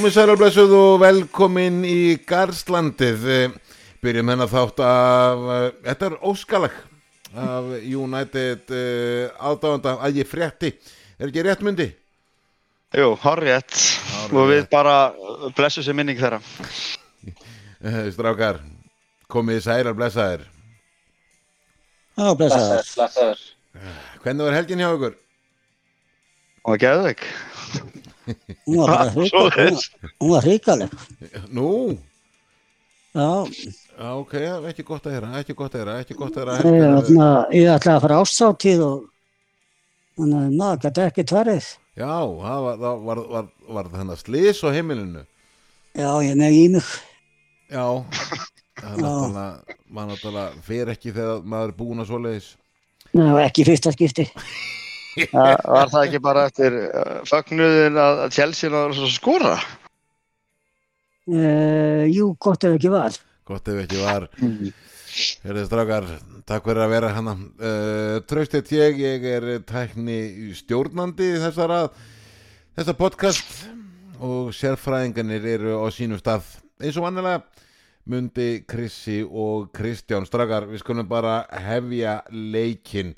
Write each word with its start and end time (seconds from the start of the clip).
Komið 0.00 0.14
sæl 0.16 0.30
og 0.32 0.94
velkomin 1.02 1.82
í 1.84 2.14
Garslandið. 2.24 3.24
Eh, 3.28 3.56
Byrjum 4.00 4.30
hennar 4.32 4.48
þátt 4.48 4.78
af, 4.80 5.42
uh, 5.44 5.66
þetta 5.84 6.06
er 6.06 6.14
óskalag 6.24 6.78
af 7.36 7.68
United 7.84 8.72
uh, 8.72 9.34
aðdáðanda 9.50 9.92
að 10.00 10.22
ég 10.22 10.30
frétti. 10.30 10.70
Er 11.20 11.28
ekki 11.28 11.44
rétt 11.44 11.66
myndi? 11.68 11.90
Jú, 12.96 13.10
horrið. 13.26 13.76
Og 14.32 14.48
við 14.48 14.64
bara 14.72 15.12
blessu 15.58 15.84
sér 15.84 16.00
minning 16.00 16.16
þeirra. 16.16 16.40
Strákar, 18.16 18.64
komið 19.28 19.68
blessaðir. 20.00 20.48
Já. 22.16 22.32
Blessaður. 22.40 23.46
Hvernig 24.24 24.48
var 24.48 24.60
helgin 24.62 24.80
hjá 24.80 24.94
ykkur? 24.96 25.20
Og 26.64 26.80
geðveik. 26.80 27.28
Hún 28.66 28.78
var 28.80 28.92
bara 28.92 29.10
hrikaleg. 29.14 29.88
Hún, 30.20 30.30
var 30.30 30.46
hrikaleg. 30.46 30.94
Nú, 31.54 31.66
Já, 33.10 33.42
já, 33.98 34.10
ok, 34.14 34.34
ekki 34.70 34.84
gott 34.86 35.06
að 35.10 35.16
heyra, 35.16 35.30
ekki 35.40 35.54
gott 35.58 35.74
að 35.74 35.80
heyra, 35.82 35.94
ekki 36.04 36.14
gott 36.14 36.36
að 36.38 36.50
ég, 36.52 36.60
heyra. 36.62 36.90
ætla, 37.00 37.30
ég 37.50 37.70
ætlaði 37.72 37.96
að 37.96 38.04
fara 38.04 38.18
ásáttíð 38.22 38.82
og 38.86 39.00
þannig 40.20 40.36
að 40.38 40.54
maður 40.60 40.82
gæti 40.84 41.02
ekki 41.08 41.24
tverið. 41.26 41.70
Já, 41.98 42.12
það 42.44 42.62
var, 42.68 42.78
var, 43.08 43.22
var, 43.34 43.48
var 43.66 43.90
þennan 43.96 44.20
slís 44.20 44.62
á 44.62 44.68
heimilinu. 44.76 45.24
Já, 45.98 46.10
ég 46.22 46.38
með 46.38 46.54
í 46.54 46.62
mig. 46.76 46.92
Já, 47.66 47.84
það 48.78 49.02
er 49.02 49.34
náttúrulega, 49.98 50.46
fer 50.70 50.94
ekki 50.94 51.10
þegar 51.16 51.42
maður 51.42 51.72
er 51.74 51.78
búin 51.82 52.04
að 52.04 52.12
svoleiðis. 52.12 52.48
Ná, 53.10 53.26
ekki 53.42 53.66
fyrsta 53.66 53.90
skipti. 53.96 54.30
Var 55.16 55.90
það 55.90 56.04
ekki 56.04 56.20
bara 56.22 56.46
eftir 56.50 56.76
uh, 56.86 57.16
fögnuðin 57.28 57.98
að 57.98 58.22
að 58.26 58.36
Chelsea 58.36 58.70
var 58.72 58.94
svo 58.94 59.08
skora? 59.10 59.56
Uh, 61.30 62.06
jú, 62.10 62.30
gott 62.38 62.64
ef 62.66 62.76
ekki 62.78 62.92
var. 62.92 63.18
Gott 63.48 63.70
ef 63.70 63.82
ekki 63.84 64.00
var. 64.04 64.28
Herðið 65.42 65.66
strákar, 65.66 66.06
takk 66.46 66.68
fyrir 66.68 66.84
að 66.84 66.94
vera 66.94 67.10
hana. 67.16 67.34
Uh, 67.58 68.16
Traustið 68.30 68.74
ég, 68.76 69.02
ég 69.02 69.26
er 69.34 69.48
tækni 69.66 70.20
stjórnandi 70.58 71.32
þessara, 71.42 71.82
þessa 72.78 72.94
podcast 72.98 73.64
og 74.20 74.52
sérfræðinganir 74.54 75.48
eru 75.56 75.80
á 75.82 75.86
sínum 75.94 76.20
stað 76.20 76.46
eins 76.80 76.96
og 77.00 77.08
vannilega 77.08 77.42
Mundi, 78.10 78.62
Krissi 78.66 79.20
og 79.22 79.68
Kristján 79.76 80.24
strákar, 80.26 80.66
við 80.70 80.80
skulum 80.82 81.08
bara 81.08 81.42
hefja 81.66 82.20
leikinn. 82.32 83.12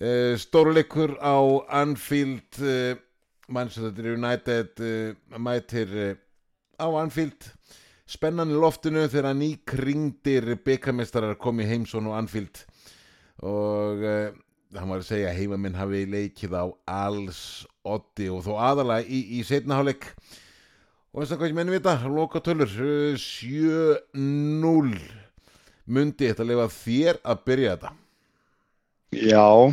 Uh, 0.00 0.32
Stóruleikur 0.40 1.18
á 1.20 1.36
Anfield, 1.82 2.56
uh, 2.64 2.96
Manchester 3.52 4.14
United 4.16 4.80
uh, 4.80 5.38
mætir 5.38 6.16
á 6.80 6.88
Anfield. 6.88 7.50
Spennan 8.08 8.50
í 8.50 8.56
loftinu 8.56 9.04
þegar 9.12 9.36
nýkringdir 9.36 10.54
byggamestarar 10.64 11.36
kom 11.38 11.60
í 11.60 11.68
heimsón 11.68 12.08
og 12.08 12.16
Anfield. 12.16 12.64
Og 13.44 14.00
uh, 14.00 14.32
hann 14.72 14.90
var 14.90 15.02
að 15.02 15.08
segja 15.10 15.30
að 15.30 15.40
heimaminn 15.40 15.78
hafi 15.78 16.04
leikið 16.08 16.56
á 16.56 16.64
alls 17.04 17.66
oddi 17.86 18.28
og 18.32 18.44
þó 18.46 18.52
aðalega 18.70 19.04
í, 19.04 19.20
í 19.36 19.44
setnaháleik 19.46 20.06
og 21.10 21.22
þess 21.22 21.34
að 21.34 21.40
hvað 21.40 21.50
ég 21.50 21.56
menn 21.58 21.72
vita 21.74 21.96
loka 22.06 22.42
tölur 22.44 22.70
uh, 22.70 23.16
7-0 23.18 24.94
mundi 25.90 26.28
þetta 26.28 26.46
lefa 26.46 26.68
þér 26.76 27.20
að 27.26 27.42
byrja 27.48 27.74
þetta 27.74 27.92
Já. 29.10 29.72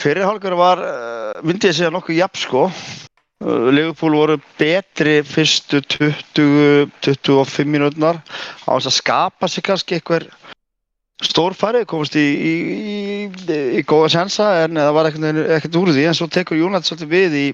Fyrirhálkur 0.00 0.54
var, 0.56 0.80
uh, 0.80 1.42
myndi 1.44 1.68
ég 1.68 1.76
segja 1.76 1.92
nokkuð 1.92 2.16
jafn 2.16 2.40
sko. 2.40 2.62
Uh, 3.44 3.68
Liverpool 3.68 4.16
voru 4.16 4.38
betri 4.58 5.20
fyrstu 5.26 5.82
20-25 5.84 7.68
mínútunar 7.68 8.22
á 8.64 8.70
þess 8.72 8.88
að 8.88 8.96
skapa 8.96 9.50
sig 9.52 9.66
kannski 9.68 9.98
einhver 9.98 10.26
stórfæri, 11.22 11.84
komast 11.86 12.16
í, 12.18 12.24
í, 12.24 12.54
í, 13.28 13.60
í 13.78 13.84
góða 13.86 14.08
sensa 14.16 14.48
en 14.64 14.80
það 14.80 14.96
var 14.96 15.12
ekkert, 15.12 15.78
úr 15.78 15.92
því 15.92 16.08
en 16.08 16.18
svo 16.18 16.26
tekur 16.32 16.58
Jónat 16.58 16.88
svolítið 16.88 17.12
við 17.12 17.38
í 17.38 17.46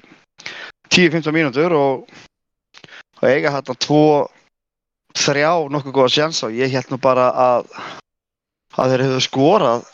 10-15 0.95 1.35
mínútur 1.37 1.75
og, 1.77 2.09
og 3.19 3.29
eiga 3.29 3.61
tvo 3.75 4.29
þrjá 5.19 5.53
nokkuð 5.69 5.97
góða 5.99 6.15
sensa 6.15 6.47
og 6.49 6.57
ég 6.57 6.73
held 6.73 6.95
nú 6.95 7.03
bara 7.03 7.33
að 7.35 7.75
að 8.79 8.93
þeir 8.93 9.05
hefðu 9.07 9.23
skorað 9.27 9.87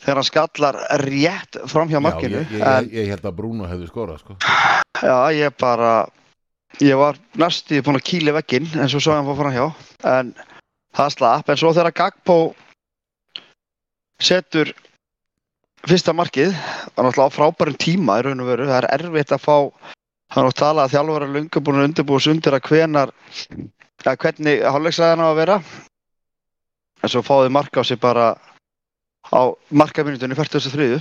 þegar 0.00 0.20
hann 0.20 0.28
skallar 0.28 0.78
rétt 1.04 1.60
fram 1.70 1.90
hjá 1.90 2.00
markinu 2.02 2.40
ég, 2.40 2.54
ég, 2.56 2.92
ég, 2.94 3.10
held 3.12 3.26
að 3.28 3.36
Bruno 3.36 3.68
hefði 3.68 3.90
skorað 3.90 4.22
sko. 4.22 4.36
já, 5.04 5.16
ég 5.36 5.56
bara 5.60 5.92
ég 6.80 6.96
var 7.00 7.18
næstu 7.40 7.80
búin 7.84 7.98
að 8.00 8.06
kýla 8.08 8.36
vegginn 8.38 8.68
en 8.76 8.90
svo 8.90 9.02
svo 9.02 9.16
hann 9.16 9.28
fór 9.28 9.40
fram 9.40 9.56
hjá 9.56 9.66
en 10.16 10.32
það 10.96 11.14
slapp, 11.16 11.50
en 11.50 11.60
svo 11.60 11.72
þegar 11.76 11.96
Gagpo 11.96 12.38
setur 14.20 14.72
fyrsta 15.88 16.14
markið 16.16 16.52
var 16.52 17.06
náttúrulega 17.06 17.28
á 17.32 17.36
frábærum 17.36 17.78
tíma 17.80 18.18
í 18.20 18.24
raun 18.26 18.42
og 18.44 18.50
veru, 18.50 18.68
það 18.68 18.82
er 18.82 18.88
erfitt 18.98 19.34
að 19.36 19.44
fá 19.44 19.56
hann 20.34 20.48
á 20.48 20.52
tala 20.54 20.86
að 20.86 20.96
þjálfur 20.96 21.26
er 21.26 21.32
lunga 21.36 21.62
búin 21.64 21.80
að 21.80 21.88
undirbúa 21.90 22.22
sig 22.22 22.34
undir 22.34 22.56
að 22.56 22.66
hvenar 22.68 23.14
að 24.06 24.18
hvernig 24.24 24.64
hálfleiksræðan 24.64 25.24
á 25.24 25.28
að 25.28 25.38
vera 25.40 25.56
en 27.00 27.12
svo 27.12 27.22
fáið 27.24 27.52
marka 27.54 27.80
á 27.80 27.84
sig 27.84 28.00
bara 28.00 28.34
á 29.30 29.40
markaminutunni 29.70 30.36
43 30.36 31.00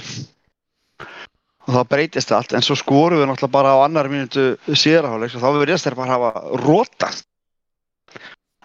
og 1.69 1.73
þá 1.75 1.81
breytist 1.89 2.31
allt 2.33 2.53
en 2.57 2.65
svo 2.65 2.77
skorum 2.79 3.21
við 3.21 3.29
náttúrulega 3.29 3.55
bara 3.55 3.73
á 3.75 3.85
annar 3.85 4.09
minutu 4.11 4.55
síðarháleiks 4.67 5.37
og 5.37 5.43
þá 5.43 5.49
við 5.49 5.63
verðast 5.65 5.89
þeir 5.89 5.99
bara 5.99 6.15
hafa 6.15 6.31
rótast 6.63 7.27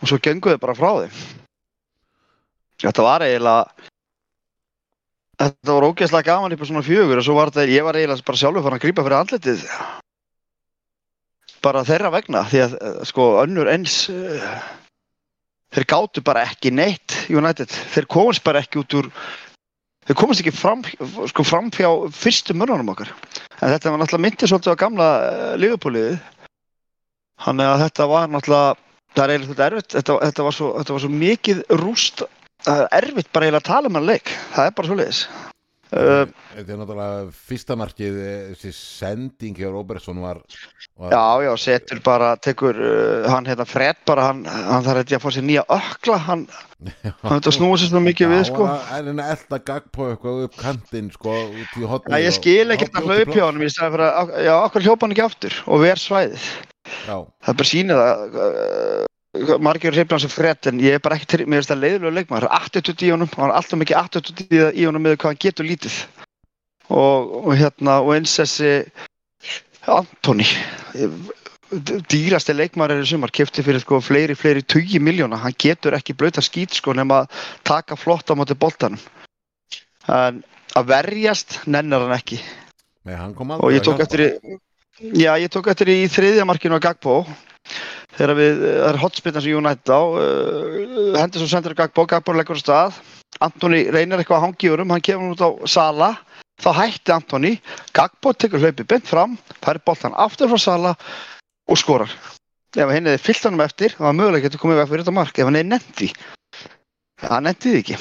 og 0.00 0.08
svo 0.08 0.20
gengum 0.22 0.54
við 0.54 0.62
bara 0.62 0.76
frá 0.78 0.90
þeim 1.04 1.18
þetta 2.84 3.06
var 3.06 3.26
eiginlega 3.26 3.90
þetta 5.40 5.74
var 5.74 5.88
ógeðslega 5.90 6.30
gaman 6.30 6.54
í 6.54 6.58
svona 6.62 6.86
fjögur 6.86 7.20
og 7.20 7.26
svo 7.26 7.36
var 7.36 7.52
þetta, 7.52 7.70
ég 7.72 7.86
var 7.86 7.98
eiginlega 7.98 8.26
bara 8.26 8.40
sjálfur 8.40 8.64
farin 8.64 8.78
að 8.78 8.86
grípa 8.86 9.04
fyrir 9.06 9.18
andletið 9.20 9.66
bara 11.64 11.84
þeirra 11.88 12.12
vegna 12.12 12.44
því 12.48 12.64
að 12.66 12.74
eh, 12.78 12.98
sko 13.08 13.28
önnur 13.42 13.70
eins 13.72 14.04
uh, 14.12 14.58
þeir 15.74 15.88
gátu 15.90 16.22
bara 16.24 16.44
ekki 16.48 16.72
neitt 16.74 17.16
United, 17.32 17.70
þeir 17.70 18.06
komast 18.10 18.44
bara 18.46 18.62
ekki 18.62 18.80
út 18.82 18.96
úr 19.00 19.10
þeir 20.04 20.18
komast 20.20 20.42
ekki 20.44 20.54
fram, 20.54 20.84
sko, 21.30 21.46
fram 21.46 21.70
fjá 21.74 21.88
fyrstu 22.12 22.56
mörnunum 22.56 22.92
okkar. 22.92 23.10
En 23.60 23.72
þetta 23.72 23.92
var 23.94 24.02
náttúrulega 24.02 24.26
myndið 24.26 24.52
svolítið 24.52 24.76
á 24.76 24.82
gamla 24.84 25.08
uh, 25.24 25.50
liðupóliðið 25.60 26.18
þannig 27.44 27.70
að 27.70 27.84
þetta 27.86 28.08
var 28.12 28.30
náttúrulega 28.30 28.76
það 29.14 29.24
er 29.24 29.34
eiginlega 29.34 29.66
erfitt. 29.70 29.90
Þetta, 29.96 30.18
þetta, 30.28 30.46
var 30.48 30.58
svo, 30.58 30.70
þetta 30.78 30.96
var 30.96 31.04
svo 31.06 31.12
mikið 31.24 31.64
rúst 31.82 32.24
er 32.64 32.86
erfitt 33.00 33.32
bara 33.32 33.48
eiginlega 33.48 33.64
að 33.64 33.70
tala 33.72 33.90
um 33.90 33.98
hann 33.98 34.08
leik. 34.12 34.32
Það 34.54 34.70
er 34.70 34.78
bara 34.78 34.90
svo 34.90 35.00
leiðis 35.00 35.24
uh, 35.94 36.32
þetta 36.54 36.74
er 36.74 36.80
náttúrulega 36.80 37.28
fyrsta 37.48 37.76
markið 37.78 38.18
eh, 38.20 38.50
þessi 38.52 38.72
sending 38.76 39.56
hjá 39.58 39.68
Robertson 39.72 40.20
var, 40.22 40.40
var 41.00 41.14
Já, 41.14 41.24
já, 41.46 41.50
setur 41.64 42.02
bara, 42.04 42.34
tekur 42.42 42.78
uh, 42.78 43.28
hann 43.32 43.48
hérna 43.48 43.66
Fred 43.68 44.02
bara, 44.08 44.28
hann, 44.30 44.42
hann 44.46 44.84
þarf 44.86 45.04
eitthvað 45.04 45.20
að 45.20 45.24
fá 45.24 45.36
sér 45.36 45.46
nýja 45.48 45.64
ökla, 45.78 46.18
hann, 46.28 46.44
veit 47.30 47.48
að 47.50 47.56
snúa 47.58 47.78
sér 47.80 47.92
svona 47.92 48.04
mikið 48.08 48.34
við, 48.34 48.44
sko. 48.50 48.68
Já, 48.68 48.98
en 48.98 49.10
hann 49.12 49.24
elda 49.24 49.62
gagpo 49.70 50.10
eitthvað 50.12 50.44
upp 50.48 50.60
kantinn 50.60 51.10
sko, 51.14 51.38
út 51.54 51.80
í 51.80 51.88
hotni 51.94 52.14
Já, 52.18 52.26
ég 52.26 52.38
skil 52.40 52.76
ekki 52.76 52.90
þetta 52.90 53.06
hlaup 53.08 53.34
hjá 53.34 53.46
hann, 53.48 53.64
já, 54.44 54.54
okkur 54.60 54.86
hljópa 54.88 55.06
hann 55.06 55.16
ekki 55.16 55.26
aftur 55.28 55.58
og 55.64 55.84
ver 55.86 56.02
svæðið. 56.02 56.52
Já, 57.08 57.16
Það 57.24 57.50
er 57.52 57.58
bara 57.62 57.70
sýnið 57.70 58.00
að, 58.04 58.38
uh, 58.44 59.10
margir 59.58 59.94
hrifna 59.94 60.14
hans 60.16 60.26
sem 60.26 60.32
Fred, 60.32 60.66
en 60.70 60.80
ég 60.82 60.96
er 60.96 61.02
bara 61.02 61.16
ekki, 61.18 61.26
til- 61.26 61.46
mér 61.46 61.62
finnst 61.62 61.72
það 61.72 61.82
leiðilega 61.82 62.36
er 62.38 62.48
attitút 62.50 63.02
í 63.02 63.10
honum, 63.10 63.30
hann 63.36 63.50
er 63.50 63.56
alltaf 63.58 63.78
mikið 63.80 63.98
attitút 63.98 64.42
í, 64.46 64.60
í 64.80 64.84
honum 64.86 65.02
með 65.02 65.16
hvað 65.18 65.32
hann 65.32 65.42
getur 65.42 65.66
lítið. 65.66 65.96
Og, 66.88 67.46
og 67.48 67.56
hérna, 67.56 68.00
og 68.04 68.14
eins 68.14 68.36
þessi 68.38 68.84
Antoni, 69.84 70.46
dýrasti 72.08 72.54
leikmaður 72.54 73.00
er 73.00 73.04
í 73.04 73.08
sumar 73.10 73.32
kefti 73.34 73.64
fyrir 73.64 73.82
sko 73.82 73.98
fleiri, 74.00 74.36
fleiri 74.38 74.62
20 74.62 75.02
miljóna 75.04 75.36
hann 75.42 75.56
getur 75.60 75.96
ekki 75.96 76.14
blöta 76.16 76.40
skít 76.44 76.76
sko 76.78 76.94
nema 76.96 77.24
að 77.24 77.42
taka 77.68 77.96
flott 77.96 78.30
á 78.30 78.34
móti 78.38 78.56
boltanum. 78.56 79.00
En 80.08 80.42
að 80.76 80.88
verjast 80.88 81.58
nennar 81.66 82.06
hann 82.06 82.16
ekki. 82.16 82.38
Nei, 83.04 83.16
hann 83.16 83.34
og 83.36 83.72
ég 83.74 83.84
tók 83.84 84.00
eftir 84.00 84.24
í, 84.24 84.30
já, 85.20 85.34
ég 85.36 85.50
tók 85.52 85.68
eftir 85.68 85.90
í 85.92 86.06
þriðja 86.08 86.46
markinu 86.48 86.80
á 86.80 86.84
Gagbo 86.86 87.24
þegar 88.18 88.38
við, 88.38 88.62
það 88.64 88.88
er 88.90 89.00
hotspillan 89.02 89.44
sem 89.44 89.58
United 89.58 89.92
á 89.94 90.02
uh, 90.02 91.18
Henderson 91.18 91.50
sendur 91.50 91.76
á 91.76 91.80
Gagbo, 91.82 92.06
Gagbo 92.10 92.36
leggur 92.36 92.60
á 92.60 92.62
stað. 92.62 93.00
Antoni 93.42 93.84
reynir 93.90 94.20
eitthvað 94.20 94.38
að 94.38 94.46
hangi 94.46 94.70
um 94.74 94.94
hann 94.94 95.04
kemur 95.04 95.34
út 95.34 95.42
á 95.42 95.50
Sala. 95.70 96.12
Þá 96.62 96.70
hætti 96.78 97.14
Antoni, 97.14 97.52
Gagbo 97.96 98.32
tekur 98.32 98.62
hlaupi 98.62 98.86
bent 98.86 99.08
fram, 99.10 99.34
færi 99.64 99.82
boltan 99.84 100.14
aftur 100.14 100.52
frá 100.52 100.60
Sala 100.62 100.94
og 101.66 101.80
skorar. 101.80 102.12
Ef 102.74 102.90
henni 102.90 103.10
hefði 103.10 103.24
fyllt 103.24 103.48
hann 103.48 103.64
eftir, 103.64 103.94
þá 103.94 104.06
var 104.08 104.16
mögulega 104.18 104.46
getur 104.46 104.62
komið 104.62 104.80
veg 104.82 104.92
fyrir 104.92 105.04
þetta 105.04 105.18
mark, 105.18 105.34
ef 105.38 105.50
hann 105.50 105.58
hefði 105.58 106.12
hann 107.30 107.46
nefndi 107.46 107.74
því 107.74 107.82
ekki. 107.82 107.98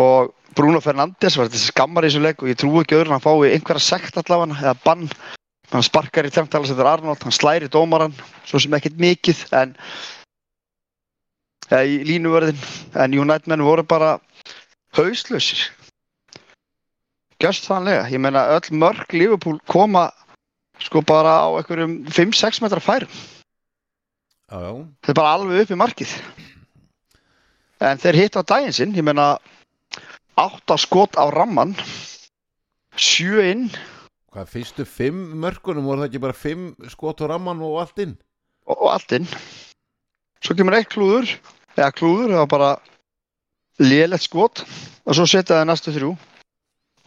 Og 0.00 0.30
Bruno 0.56 0.80
Fernandes 0.82 1.36
var 1.38 1.50
þessi 1.50 1.70
skammar 1.70 2.04
í 2.04 2.10
þessu 2.10 2.22
leik 2.24 2.42
og 2.42 2.50
ég 2.50 2.58
trúi 2.58 2.82
ekki 2.82 2.96
öðrun 2.98 3.14
að 3.14 3.18
hann 3.18 3.26
fái 3.26 3.52
einhverja 3.54 3.84
sekt 3.84 4.18
allavega 4.20 4.58
eða 4.60 4.74
bann 4.84 5.06
hann 5.70 5.86
sparkar 5.86 6.26
í 6.26 6.32
þeir 6.34 6.88
Arnold, 6.90 7.22
hann 7.22 7.34
slæri 7.34 7.68
dómaran 7.70 8.14
svo 8.44 8.58
sem 8.62 8.74
ekkert 8.74 8.98
mikið 9.00 9.44
en 9.54 9.76
eða 11.70 11.84
í 11.86 12.00
línuvörðin 12.08 12.64
en 12.98 13.18
United 13.22 13.50
menn 13.50 13.62
voru 13.62 13.84
bara 13.86 14.16
hauslausir. 14.98 15.68
Gjörst 17.40 17.68
þannig, 17.70 18.10
ég 18.12 18.20
meina 18.20 18.48
öll 18.56 18.74
mörg 18.76 19.14
Liverpool 19.14 19.60
koma 19.70 20.10
sko 20.82 21.02
bara 21.06 21.38
á 21.46 21.48
einhverjum 21.60 22.00
5-6 22.10 22.60
metra 22.64 22.82
Já, 24.50 24.58
já, 24.58 24.72
þetta 25.06 25.12
er 25.12 25.20
bara 25.20 25.34
alveg 25.38 25.62
upp 25.62 25.70
í 25.70 25.78
markið. 25.78 26.14
En 27.80 28.00
þeir 28.02 28.18
hitt 28.18 28.36
á 28.36 28.42
daginn 28.42 28.74
sinn 28.76 28.96
ég 28.98 29.06
meina 29.06 29.38
8 30.40 30.76
skot 30.80 31.16
á 31.16 31.30
ramman 31.30 31.76
7 32.96 33.46
inn 33.46 33.68
hvað 34.30 34.50
fyrstu 34.54 34.86
fimm 34.86 35.36
mörkunum 35.42 35.86
voru 35.88 36.04
það 36.04 36.10
ekki 36.10 36.22
bara 36.22 36.36
fimm 36.36 36.74
skot 36.92 37.22
og 37.24 37.32
ramman 37.32 37.62
og 37.66 37.80
allt 37.82 38.04
inn? 38.04 38.18
og, 38.70 38.76
og 38.78 38.92
allt 38.94 39.16
inn. 39.18 39.28
Svo 40.44 40.56
kemur 40.56 40.78
eitt 40.78 40.90
klúður. 40.92 41.34
Eða 41.76 41.92
klúður, 41.96 42.34
það 42.34 42.42
var 42.42 42.50
bara 42.54 42.70
lélegt 43.80 44.26
skot. 44.26 44.64
Og 45.06 45.16
svo 45.16 45.26
setja 45.28 45.60
það 45.60 45.68
næstu 45.70 45.94
þrjú. 45.96 46.14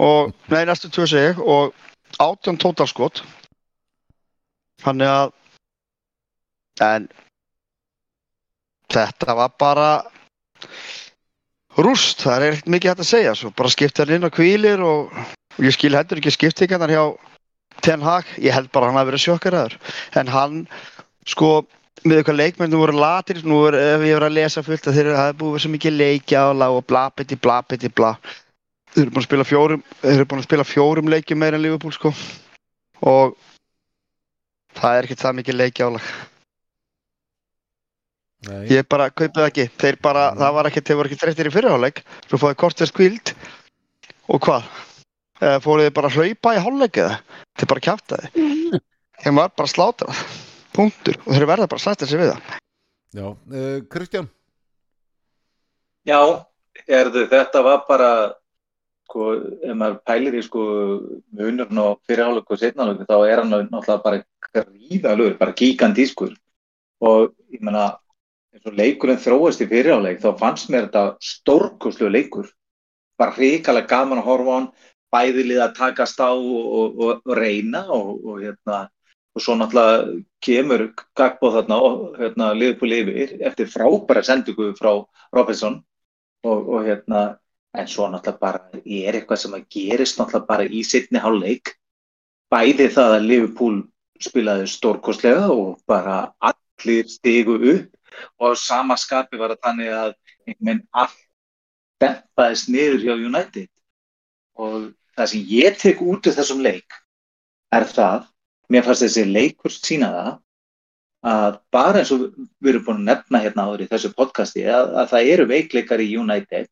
Og, 0.03 0.33
nei 0.51 0.63
næstu 0.67 0.89
tvö 0.91 1.05
segi 1.09 1.35
og 1.39 1.75
átjón 2.21 2.57
tótalskot 2.61 3.21
þannig 4.83 5.09
að 5.09 5.31
en 6.83 7.05
þetta 8.93 9.35
var 9.37 9.53
bara 9.61 9.87
rúst, 11.77 12.25
það 12.25 12.35
er 12.35 12.47
ekkert 12.49 12.73
mikið 12.73 12.91
hægt 12.91 13.03
að 13.05 13.09
segja 13.09 13.35
svo 13.37 13.53
bara 13.55 13.71
skipta 13.73 14.03
hann 14.03 14.17
inn 14.17 14.27
á 14.27 14.33
kvílir 14.33 14.81
og, 14.85 15.13
og 15.57 15.67
ég 15.67 15.75
skil 15.75 15.95
heldur 15.97 16.21
ekki 16.21 16.33
skiptingarnar 16.33 16.93
hjá 16.93 17.03
Ten 17.83 18.03
Hag, 18.05 18.27
ég 18.39 18.53
held 18.53 18.69
bara 18.71 18.87
að 18.87 18.91
hann 18.91 18.99
hafi 19.01 19.09
verið 19.11 19.23
sjokkaraður 19.23 19.77
en 20.21 20.29
hann 20.31 20.59
sko 21.27 21.49
með 22.03 22.19
eitthvað 22.19 22.39
leikmennum 22.39 22.81
voru 22.83 22.95
latir 22.99 23.39
nú 23.47 23.61
er, 23.69 23.77
ef 23.95 24.03
ég 24.03 24.17
verið 24.17 24.27
að 24.27 24.37
lesa 24.37 24.63
fullt 24.65 24.87
að 24.87 24.97
þeir 24.97 25.09
hafa 25.15 25.35
búið 25.39 25.63
svo 25.63 25.71
mikið 25.73 25.95
leikja 25.99 26.43
og 26.49 26.57
lág 26.59 26.77
og 26.77 26.85
bla 26.89 27.05
beti 27.15 27.37
bla 27.39 27.61
beti 27.63 27.89
bla. 27.89 28.13
Þeir 28.93 29.05
eru 29.05 29.13
búin 29.15 29.23
að 29.23 29.29
spila 29.29 29.47
fjórum 29.47 29.83
þeir 30.01 30.13
eru 30.17 30.27
búin 30.29 30.43
að 30.43 30.47
spila 30.49 30.67
fjórum 30.67 31.09
leikjum 31.13 31.39
meira 31.41 31.57
en 31.57 31.63
Liverpool 31.63 31.95
sko. 31.95 32.11
Og 33.01 33.33
það 34.77 34.97
er 34.99 35.07
ekkert 35.07 35.23
það 35.23 35.37
mikið 35.39 35.59
leikja 35.59 35.89
álag 35.89 36.11
Nei, 38.43 38.65
ég 38.75 38.87
bara 38.91 39.07
kaupið 39.07 39.45
ekki. 39.47 39.69
Þeir 39.79 39.97
bara, 40.03 40.31
Mm. 40.33 40.39
það 40.41 40.53
var 40.53 40.67
ekkert, 40.67 40.87
þeir 40.87 40.97
voru 40.99 41.09
ekki 41.09 41.19
þreyttir 41.21 41.47
í 41.47 41.53
fyrirháleik 41.53 42.01
svo 42.27 42.39
fóði 42.41 42.57
kortverð 42.59 42.91
skvild 42.91 43.31
og 44.27 44.41
hvað 44.43 44.67
fóruð 45.63 45.87
þið 45.87 45.93
bara 45.97 46.09
að 46.09 46.17
hlaupa 46.17 46.55
í 46.55 46.63
hálfleik 46.63 46.99
eða? 47.03 47.19
Þeir 47.59 47.71
bara 47.73 47.85
kjátaði 47.89 48.81
þeim 49.23 49.39
var 49.39 49.51
bara 49.55 49.71
slátrað. 49.71 50.21
Punktur. 50.73 51.19
Og 51.23 51.35
þeir 51.35 51.49
verða 51.49 51.69
bara 51.69 51.81
að 51.81 51.85
sætta 51.85 52.09
sig 52.09 52.21
við 52.21 52.31
það. 52.33 52.55
Já, 53.13 53.25
uh, 53.29 53.75
Kristján? 53.93 54.29
Já, 56.03 56.19
erðu, 56.89 57.27
þetta 57.31 57.61
var 57.63 57.83
bara, 57.87 58.11
sko, 59.07 59.27
ef 59.61 59.75
maður 59.77 59.99
pælir 60.09 60.39
í 60.39 60.43
sko 60.43 60.63
munurinn 61.37 61.83
á 61.83 61.87
fyrirháleik 62.09 62.49
og 62.49 62.59
setnáleik, 62.59 63.05
þá 63.07 63.17
er 63.21 63.43
hann 63.43 63.53
náttúrulega 63.53 64.01
bara 64.03 64.23
gríðalur, 64.49 65.37
bara 65.39 65.55
gigantískur. 65.59 66.33
Og 67.03 67.31
ég 67.53 67.61
meina, 67.63 67.91
eins 68.55 68.65
og 68.67 68.75
leikurinn 68.79 69.21
þróast 69.21 69.63
í 69.63 69.69
fyrirháleik, 69.69 70.19
þá 70.23 70.33
fannst 70.41 70.73
mér 70.73 70.89
þetta 70.89 71.05
stórkoslu 71.23 72.09
leikur. 72.11 72.49
Bara 73.21 73.37
hrikalega 73.37 73.91
gaman 73.93 74.23
að 74.23 74.27
horfa 74.31 74.49
á 74.49 74.57
hann, 74.57 74.69
bæðilið 75.13 75.61
að 75.63 75.77
takast 75.77 76.19
á 76.19 76.31
og, 76.33 76.65
og, 76.81 76.99
og, 77.05 77.37
reyna 77.37 77.85
og, 77.93 78.41
hérna, 78.41 78.87
og 79.33 79.45
svo 79.45 79.55
náttúrulega 79.57 80.17
kemur 80.43 80.87
gagbóð 81.17 81.59
þarna 81.59 81.79
og 81.87 82.17
hérna 82.19 82.49
liðbúl 82.57 82.97
yfir 82.97 83.37
eftir 83.45 83.69
frábæra 83.71 84.25
sendingu 84.25 84.71
frá 84.79 84.91
Robinson 85.35 85.79
og, 86.43 86.59
og 86.69 86.89
hérna 86.89 87.23
en 87.77 87.89
svo 87.89 88.09
náttúrulega 88.09 88.41
bara 88.41 88.83
er 88.83 89.17
eitthvað 89.17 89.41
sem 89.43 89.57
að 89.57 89.67
gerist 89.77 90.19
náttúrulega 90.19 90.49
bara 90.49 90.67
í 90.67 90.83
sittni 90.85 91.21
hálfleik. 91.21 91.75
Bæði 92.53 92.89
það 92.93 93.17
að 93.17 93.27
Liverpool 93.29 93.81
spilaði 94.21 94.69
stórkostlega 94.69 95.49
og 95.51 95.79
bara 95.89 96.17
allir 96.39 97.09
stigu 97.09 97.57
upp 97.73 98.43
og 98.45 98.57
sama 98.59 98.97
skapi 98.99 99.39
var 99.41 99.55
það 99.55 99.63
þannig 99.65 99.93
að 99.97 100.11
allt 100.91 101.21
dempaðist 102.03 102.69
niður 102.69 102.99
hjá 103.05 103.13
United. 103.15 103.69
Og 104.59 104.91
það 105.17 105.29
sem 105.31 105.49
ég 105.53 105.79
tek 105.81 106.01
út 106.01 106.27
úr 106.27 106.37
þessum 106.37 106.63
leik 106.65 106.97
er 107.73 107.85
það, 107.89 108.27
mér 108.69 108.85
fannst 108.85 109.05
þessi 109.05 109.25
leikur 109.29 109.73
sína 109.73 110.09
það 110.13 110.31
að 111.33 111.57
bara 111.71 112.01
eins 112.01 112.11
og 112.11 112.25
við 112.59 112.73
erum 112.73 112.85
búin 112.87 113.01
að 113.01 113.09
nefna 113.09 113.41
hérna 113.45 113.65
áður 113.69 113.85
í 113.85 113.89
þessu 113.91 114.11
podcasti 114.17 114.65
að, 114.67 114.91
að 114.99 115.09
það 115.13 115.29
eru 115.33 115.45
veikleikar 115.53 116.03
í 116.03 116.09
United 116.19 116.69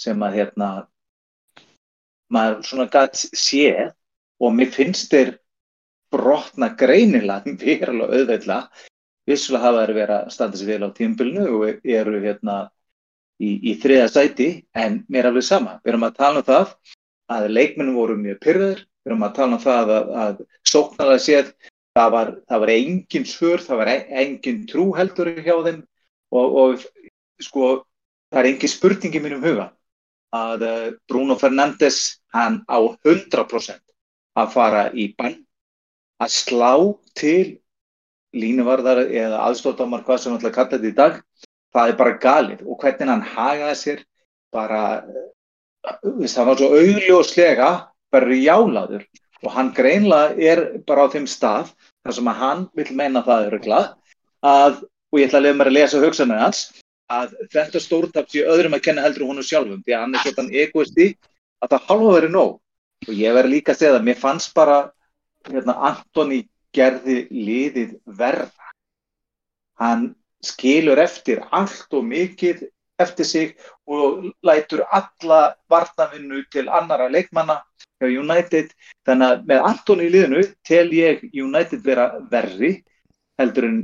sem 0.00 0.24
að 0.24 0.38
hérna 0.40 0.68
maður 2.32 2.64
svona 2.66 2.88
gæt 2.90 3.20
séð 3.36 3.92
og 4.40 4.56
mér 4.56 4.72
finnst 4.72 5.12
þeir 5.12 5.34
brotna 6.14 6.70
greinilega 6.78 7.56
verulega 7.60 8.20
auðveitla 8.20 8.58
vissulega 9.28 9.68
hafa 9.68 9.84
þeir 9.84 9.94
verið 9.98 10.16
að 10.16 10.32
standa 10.32 10.60
sér 10.60 10.72
vel 10.72 10.88
á 10.88 10.96
tímbilinu 10.96 11.46
og 11.58 11.86
eru 11.98 12.18
hérna 12.24 12.56
í, 13.40 13.50
í 13.70 13.76
þriða 13.82 14.08
sæti 14.12 14.48
en 14.72 15.02
mér 15.08 15.26
er 15.26 15.32
alveg 15.32 15.46
sama, 15.46 15.78
við 15.84 15.94
erum 15.94 16.08
að 16.08 16.20
tala 16.20 16.40
um 16.42 16.48
það 16.48 16.74
að 17.32 17.48
leikmennum 17.52 17.96
voru 17.96 18.16
mjög 18.20 18.40
pyrraður 18.44 18.82
við 19.04 19.12
erum 19.12 19.24
að 19.26 19.36
tala 19.36 19.56
um 19.56 19.62
það 19.62 19.94
að, 19.94 20.10
að 20.24 20.42
sóknarlega 20.68 21.22
séð 21.22 21.48
það 21.94 22.10
var, 22.14 22.30
var 22.64 22.72
engin 22.74 23.26
svör, 23.28 23.62
það 23.62 23.80
var 23.80 23.90
e- 23.92 24.06
engin 24.22 24.62
trú 24.70 24.90
heldur 24.96 25.30
hjá 25.38 25.54
þeim. 25.66 25.82
Og, 26.34 26.56
og 26.62 27.42
sko 27.42 27.66
það 28.32 28.40
er 28.40 28.50
engin 28.50 28.72
spurning 28.72 29.14
í 29.14 29.22
mínum 29.22 29.44
huga 29.44 29.68
að 30.34 30.64
uh, 30.66 30.86
Bruno 31.10 31.36
Fernandes 31.38 32.18
hann 32.34 32.62
á 32.66 32.78
100% 32.82 33.78
að 34.34 34.54
fara 34.56 34.88
í 34.90 35.12
bann 35.14 35.36
að 36.18 36.32
slá 36.34 36.72
til 37.14 37.60
línuvarðar 38.34 39.04
eða 39.04 39.44
aðstóttamar 39.46 40.02
hvað 40.06 40.24
sem 40.24 40.34
alltaf 40.34 40.54
kalla 40.56 40.72
þetta 40.72 40.90
í 40.90 40.96
dag. 40.96 41.20
Það 41.74 41.90
er 41.90 41.98
bara 42.00 42.18
galið. 42.22 42.64
Og 42.66 42.80
hvernig 42.80 43.10
hann 43.12 43.28
hagaði 43.34 43.76
sér 43.78 44.02
bara 44.54 44.82
það 45.84 46.48
var 46.48 46.60
svo 46.60 46.70
augljóslega 46.78 47.68
bara 48.14 48.38
jálaður 48.38 49.04
og 49.44 49.52
hann 49.52 49.72
greinlega 49.76 50.38
er 50.40 50.62
bara 50.86 51.04
á 51.04 51.12
þeim 51.12 51.26
stað 51.28 51.74
þar 52.04 52.16
sem 52.16 52.30
að 52.30 52.40
hann 52.40 52.64
vil 52.76 52.88
meina 52.96 53.24
það 53.26 53.50
örugla 53.50 53.82
að, 54.44 54.80
og 55.12 55.20
ég 55.20 55.28
ætla 55.28 55.40
að 55.40 55.46
lefa 55.46 55.58
mér 55.58 55.70
að 55.70 55.76
lesa 55.78 56.00
hugsanir 56.02 56.40
hans, 56.40 56.64
að 57.12 57.36
þetta 57.52 57.80
stórtap 57.80 58.28
sé 58.32 58.44
öðrum 58.48 58.76
að 58.76 58.84
kenna 58.88 59.04
heldur 59.04 59.28
honum 59.28 59.44
sjálfum 59.44 59.82
því 59.84 59.96
að 59.96 60.04
hann 60.04 60.16
er 60.16 60.26
svona 60.28 60.60
egoisti 60.64 61.08
að 61.60 61.74
það 61.74 61.88
halva 61.88 62.12
verið 62.18 62.34
nóg. 62.34 62.52
Og 63.04 63.14
ég 63.20 63.36
verði 63.36 63.52
líka 63.52 63.72
að 63.74 63.80
segja 63.80 63.94
það, 63.94 64.06
mér 64.08 64.20
fannst 64.20 64.54
bara 64.56 64.78
hérna, 65.50 65.74
Antoni 65.90 66.40
gerði 66.74 67.18
liðið 67.30 67.96
verða 68.20 68.70
hann 69.80 70.14
skilur 70.44 71.00
eftir 71.00 71.42
allt 71.52 71.96
og 71.96 72.04
mikið 72.08 72.64
eftir 72.98 73.24
sig 73.24 73.54
og 73.86 74.24
lætur 74.42 74.84
alla 74.92 75.54
varnavinnu 75.70 76.44
til 76.52 76.68
annara 76.68 77.08
leikmanna 77.08 77.60
hjá 78.00 78.08
United. 78.20 78.70
Þannig 79.06 79.28
að 79.28 79.44
með 79.50 79.68
Antoni 79.70 80.08
í 80.08 80.12
liðinu 80.14 80.42
tel 80.66 80.88
ég 80.94 81.24
United 81.32 81.84
vera 81.84 82.08
verri 82.30 82.76
heldur 83.38 83.68
en 83.68 83.78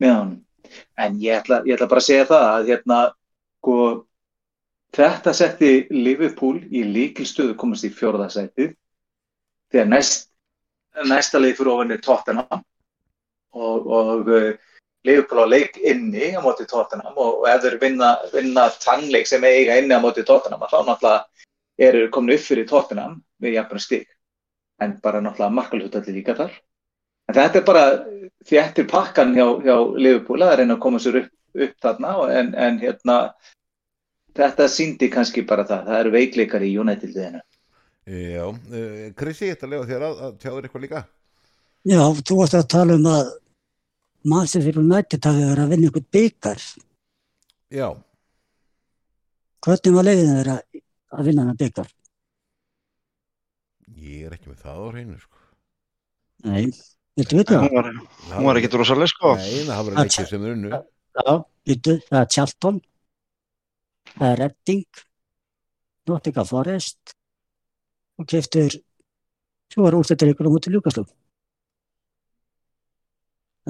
með 0.00 0.14
honum. 0.16 0.38
En 0.98 1.18
ég 1.18 1.40
ætla, 1.40 1.62
ég 1.66 1.76
ætla 1.76 1.90
bara 1.90 2.02
að 2.02 2.08
segja 2.08 2.28
það 2.30 2.46
að 2.48 2.70
hérna 2.70 2.98
sko, 3.60 3.76
þetta 4.96 5.34
setti 5.34 5.72
Liverpool 5.90 6.60
í 6.70 6.84
líkilstöðu 6.86 7.56
komast 7.58 7.86
í 7.86 7.92
fjórðasætið 7.94 8.74
þegar 9.70 9.90
næst, 9.90 10.28
næsta 11.06 11.38
leik 11.38 11.58
fyrir 11.58 11.72
ofan 11.74 11.94
er 11.94 12.02
Tottenham. 12.02 12.64
Og, 13.50 13.86
og 13.90 14.28
Liverpool 15.08 15.44
á 15.44 15.46
leik 15.48 15.78
inni 15.80 16.32
á 16.36 16.40
móti 16.44 16.66
Tottenham 16.68 17.16
og, 17.16 17.44
ef 17.48 17.62
þeir 17.64 17.78
vinna, 17.80 18.10
vinna 18.34 18.68
tannleik 18.82 19.28
sem 19.28 19.44
eiga 19.48 19.78
inni 19.80 19.96
á 19.96 20.00
móti 20.02 20.24
Tottenham 20.26 20.66
þá 20.66 20.80
náttúrulega 20.84 21.46
eru 21.80 22.08
komin 22.12 22.36
upp 22.36 22.44
fyrir 22.44 22.68
Tottenham 22.68 23.20
við 23.40 23.56
jafnum 23.56 23.80
stík 23.80 24.08
en 24.84 24.98
bara 25.02 25.22
náttúrulega 25.24 25.56
markalhutalli 25.56 26.16
líka 26.18 26.36
þar. 26.36 26.52
En 27.28 27.36
þetta 27.36 27.60
er 27.60 27.64
bara 27.68 27.84
þjættir 28.48 28.88
pakkan 28.90 29.34
hjá, 29.36 29.46
hjá 29.64 29.76
Liverpool 29.96 30.44
að 30.44 30.56
reyna 30.60 30.76
að 30.76 30.82
koma 30.84 31.00
sér 31.00 31.20
upp, 31.22 31.32
upp 31.54 31.74
þarna 31.84 32.14
og 32.20 32.32
en, 32.34 32.52
en 32.54 32.80
hérna 32.80 33.16
þetta 34.36 34.68
síndi 34.72 35.10
kannski 35.12 35.44
bara 35.46 35.66
það. 35.68 35.86
Það 35.88 36.00
eru 36.00 36.14
veikleikar 36.16 36.66
í 36.66 36.72
United 36.82 37.14
liðinu. 37.14 37.42
Já, 38.10 38.46
uh, 38.48 39.04
Krissi, 39.16 39.50
ég 39.50 39.56
ætla 39.56 39.68
að 39.68 39.74
lefa 39.76 39.90
þér 39.92 40.06
að, 40.06 40.22
að 40.26 40.36
tjáður 40.42 40.66
eitthvað 40.66 40.84
líka. 40.86 41.04
Já, 41.88 42.02
þú 42.28 42.40
varst 42.40 42.56
að 42.58 42.70
tala 42.74 42.96
um 42.98 43.06
að 43.08 43.30
Manchester 44.24 44.62
fyrir 44.66 44.80
United 44.82 45.24
hafi 45.24 45.44
verið 45.48 45.62
að 45.64 45.70
vinna 45.74 45.88
einhvern 45.88 46.06
byggar. 46.16 46.62
Já, 47.72 47.88
Hvernig 49.60 49.92
var 49.94 50.04
leiðin 50.08 50.30
þeirra 50.38 50.54
að 51.12 51.26
vinna 51.28 51.42
hann 51.48 51.56
byggar? 51.60 51.88
ég 54.00 54.22
er 54.26 54.32
ekki 54.36 54.48
með 54.48 54.62
það 54.64 54.78
á 54.80 54.84
hreinu 54.94 55.16
sko. 55.20 55.40
Nei, 56.48 56.62
viltu 57.20 57.36
vita 57.36 57.58
það? 57.60 57.74
Var, 57.74 57.88
hún 58.32 58.46
var 58.48 58.56
ekkit 58.60 58.76
rosaleg 58.80 59.10
sko. 59.12 59.34
Nei, 59.36 59.58
það 59.68 59.82
var 59.84 59.92
Það- 59.98 60.06
leikir 60.08 60.28
sem 60.30 60.44
er 60.46 60.54
unnu 60.56 60.70
Já, 60.70 61.34
viltu, 61.68 61.96
það 62.08 62.20
er 62.22 62.28
Charlton, 62.32 62.80
það 64.14 64.28
er 64.32 64.38
Redding, 64.40 64.86
Nottingham 66.08 66.46
Forest 66.48 67.14
og 68.18 68.26
keftur, 68.30 68.78
svo 69.72 69.82
var 69.84 69.92
úrstættir 70.00 70.32
ykkur 70.32 70.48
á 70.48 70.52
mútið 70.54 70.72
Ljúkaslum. 70.78 71.08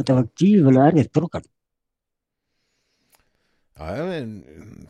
Þetta 0.01 0.17
var 0.17 0.29
gífulega 0.41 0.91
erfitt 0.91 1.13
program. 1.13 1.47
Já, 3.81 3.93
en 4.19 4.33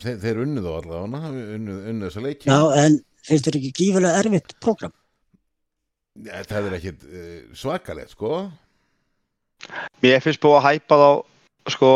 þeir, 0.01 0.17
þeir 0.19 0.39
unnu 0.43 0.63
þá 0.63 0.71
allavega 0.73 1.29
unnu, 1.55 1.75
unnu 1.91 2.07
þessa 2.09 2.23
leiki 2.25 2.49
Já, 2.49 2.57
en 2.81 2.97
finnst 3.23 3.47
þér 3.47 3.57
ekki 3.61 3.71
gífulega 3.77 4.19
erfitt 4.19 4.55
program? 4.63 4.91
Ja, 6.25 6.41
Það 6.43 6.67
er 6.67 6.75
ekkit 6.75 7.05
uh, 7.07 7.37
svakalegt 7.55 8.11
sko 8.17 8.33
Mér 10.03 10.19
finnst 10.25 10.41
búið 10.43 10.57
að 10.57 10.65
hæpa 10.67 10.97
þá, 10.99 11.09
sko, 11.75 11.91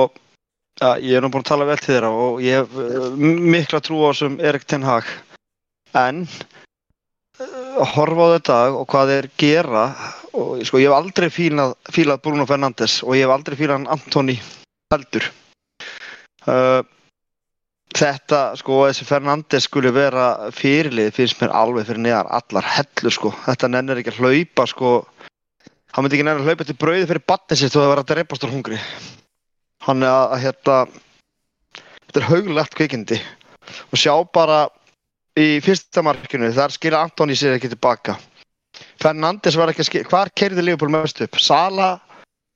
að 0.86 1.08
ég 1.10 1.18
er 1.18 1.26
nú 1.26 1.32
búin 1.34 1.44
að 1.44 1.50
tala 1.50 1.68
vel 1.68 1.78
til 1.82 1.92
þeirra 1.96 2.12
og 2.26 2.44
ég 2.46 2.62
hef 2.62 2.76
uh, 2.80 3.08
mikla 3.56 3.82
trú 3.84 4.00
á 4.06 4.08
þessum 4.12 4.38
Erik 4.46 4.68
Ten 4.70 4.86
Hag. 4.86 5.10
En 5.98 6.24
að 7.42 7.90
horfa 7.96 8.30
á 8.30 8.34
þetta 8.38 8.60
og 8.78 8.86
hvað 8.92 9.12
þeir 9.12 9.30
gera, 9.42 9.86
og 10.36 10.66
sko, 10.68 10.82
ég 10.82 10.90
hef 10.90 10.98
aldrei 10.98 11.30
fílað, 11.34 11.76
fílað 11.92 12.22
Bruno 12.26 12.46
Fernandes 12.50 13.00
og 13.06 13.16
ég 13.18 13.26
hef 13.26 13.36
aldrei 13.36 13.58
fílað 13.60 13.88
Antoni 13.96 14.36
heldur. 14.94 15.30
Uh, 16.46 16.82
þetta, 17.96 18.42
sko, 18.60 18.84
þessi 18.90 19.08
Fernandes 19.08 19.70
skuli 19.70 19.94
vera 19.96 20.52
fyrirlið 20.54 21.14
finnst 21.16 21.42
mér 21.42 21.56
alveg 21.56 21.88
fyrir 21.88 22.04
neðan 22.06 22.32
allar 22.38 22.68
hellur, 22.76 23.16
sko. 23.16 23.34
Þetta 23.48 23.72
nennir 23.72 24.02
ekki 24.02 24.14
að 24.14 24.22
hlaupa, 24.22 24.68
sko, 24.70 24.94
hann 25.96 26.04
myndi 26.04 26.18
ekki 26.18 26.26
nefnilega 26.28 26.44
að 26.44 26.50
hlaupa 26.52 26.68
til 26.68 26.80
brauði 26.82 27.08
fyrir 27.08 27.24
batni 27.32 27.56
sitt 27.56 27.76
og 27.76 27.82
það 27.82 27.92
var 27.94 28.02
að 28.02 28.10
dreipast 28.10 28.44
úr 28.44 28.52
hungri 28.52 28.80
hann 29.86 30.04
er 30.04 30.12
að 30.12 30.42
hérna 30.44 30.78
þetta 32.08 32.20
er 32.20 32.28
haugulegt 32.30 32.76
kvikindi 32.76 33.20
og 33.88 34.02
sjá 34.02 34.12
bara 34.36 34.66
í 35.40 35.62
fyrsta 35.64 36.04
markinu 36.06 36.52
þar 36.56 36.76
skilja 36.76 37.04
Antoni 37.06 37.38
sér 37.40 37.56
ekki 37.56 37.72
tilbaka 37.72 38.18
Fernandes 39.02 39.58
var 39.60 39.72
ekki 39.72 39.84
að 39.84 39.90
skilja 39.90 40.10
hvar 40.12 40.32
kerði 40.38 40.64
Liverpool 40.64 40.94
mest 40.94 41.22
upp? 41.26 41.40
Sala 41.42 41.96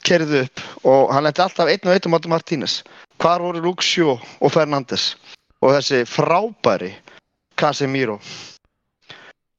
kerði 0.05 0.45
upp 0.45 0.61
og 0.87 1.11
hann 1.13 1.25
lendi 1.27 1.43
alltaf 1.43 1.67
einn 1.71 1.87
og 1.89 1.95
einn 1.95 2.07
um 2.07 2.31
Martínez. 2.31 2.79
Hvar 3.19 3.43
voru 3.43 3.61
Luxio 3.63 4.15
og 4.39 4.53
Fernandes? 4.53 5.15
Og 5.59 5.73
þessi 5.75 6.05
frábæri 6.07 6.93
Casemiro 7.59 8.19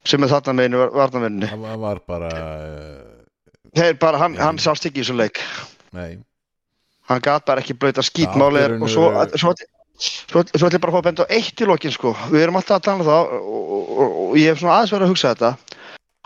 sem 0.08 0.22
er 0.24 0.30
þarna 0.32 0.54
meginu 0.56 0.86
varnamenninni 0.94 1.50
Það 1.50 1.64
var- 1.66 1.80
var 1.82 1.98
bara 2.08 2.30
uh, 2.32 3.10
Þeir 3.76 3.98
bara, 4.00 4.18
hann, 4.18 4.34
hann 4.40 4.58
sást 4.58 4.86
ekki 4.88 4.98
í 4.98 5.04
þessu 5.04 5.14
leik. 5.14 5.38
Nei, 5.94 6.18
hann 7.06 7.20
gat 7.22 7.44
bara 7.46 7.60
ekki 7.62 7.76
blöyta 7.78 8.02
Já, 8.02 8.08
skítmáli 8.08 8.64
þeir 8.64 8.74
og 8.80 8.88
svo, 8.90 9.04
svo, 9.36 9.52
svo, 10.00 10.42
svo 10.42 10.66
ætlum 10.66 10.72
ég 10.74 10.80
bara 10.82 10.90
að 10.90 10.96
fá 10.96 11.00
að 11.02 11.06
benda 11.10 11.26
á 11.28 11.32
eitt 11.36 11.60
í 11.60 11.68
lokin 11.68 11.94
sko. 11.94 12.14
við 12.32 12.46
erum 12.46 12.56
alltaf 12.58 12.80
að 12.80 12.86
tala 12.88 13.04
um 13.04 13.06
það 13.06 13.34
og, 13.36 13.60
og, 13.70 13.92
og, 14.00 14.16
og 14.24 14.38
ég 14.40 14.50
hef 14.50 14.62
svona 14.62 14.78
aðeins 14.78 14.94
verið 14.96 15.06
að 15.06 15.12
hugsa 15.12 15.34
þetta 15.34 15.52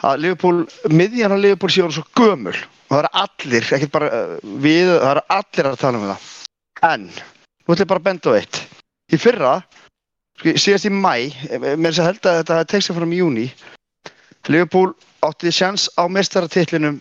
að 0.05 0.93
miðjan 0.93 1.35
á 1.35 1.39
Liverpool 1.39 1.73
séu 1.73 1.91
svo 1.93 2.05
gömul 2.17 2.55
og 2.55 2.93
það 2.93 3.01
eru 3.01 3.13
allir 3.23 3.71
ekki 3.79 3.91
bara 3.95 4.11
uh, 4.11 4.35
við, 4.43 4.93
það 4.93 5.11
eru 5.13 5.25
allir 5.39 5.71
að 5.71 5.81
tala 5.81 6.01
um 6.01 6.07
það 6.11 6.29
en, 6.91 7.09
nú 7.09 7.75
ætlum 7.75 7.85
ég 7.85 7.93
bara 7.95 8.03
að 8.03 8.09
benda 8.11 8.35
á 8.35 8.39
eitt 8.39 8.61
í 9.13 9.21
fyrra, 9.21 9.55
sko, 10.41 10.55
síðast 10.61 10.89
í 10.89 10.93
mæ 10.93 11.15
með 11.55 11.89
þess 11.89 12.03
að 12.03 12.09
held 12.11 12.31
að 12.31 12.39
þetta 12.43 12.61
tekst 12.73 12.91
sér 12.91 12.99
frá 12.99 13.09
í 13.09 13.21
júni 13.23 13.49
Liverpool 14.53 14.93
átti 15.25 15.53
sjans 15.53 15.89
á 15.97 16.05
mestaratitlinum 16.11 16.99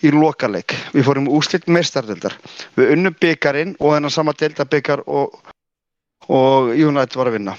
í 0.00 0.12
lokaleik. 0.14 0.74
Við 0.94 1.06
fórum 1.06 1.28
úslitt 1.28 1.68
mestardildar. 1.68 2.36
Við 2.78 2.94
unnum 2.94 3.16
byggarinn 3.20 3.74
og 3.78 3.96
þennan 3.96 4.14
sama 4.14 4.34
deildabyggar 4.40 5.04
og, 5.06 5.36
og 6.28 6.72
United 6.72 7.18
var 7.20 7.30
að 7.30 7.36
vinna. 7.36 7.56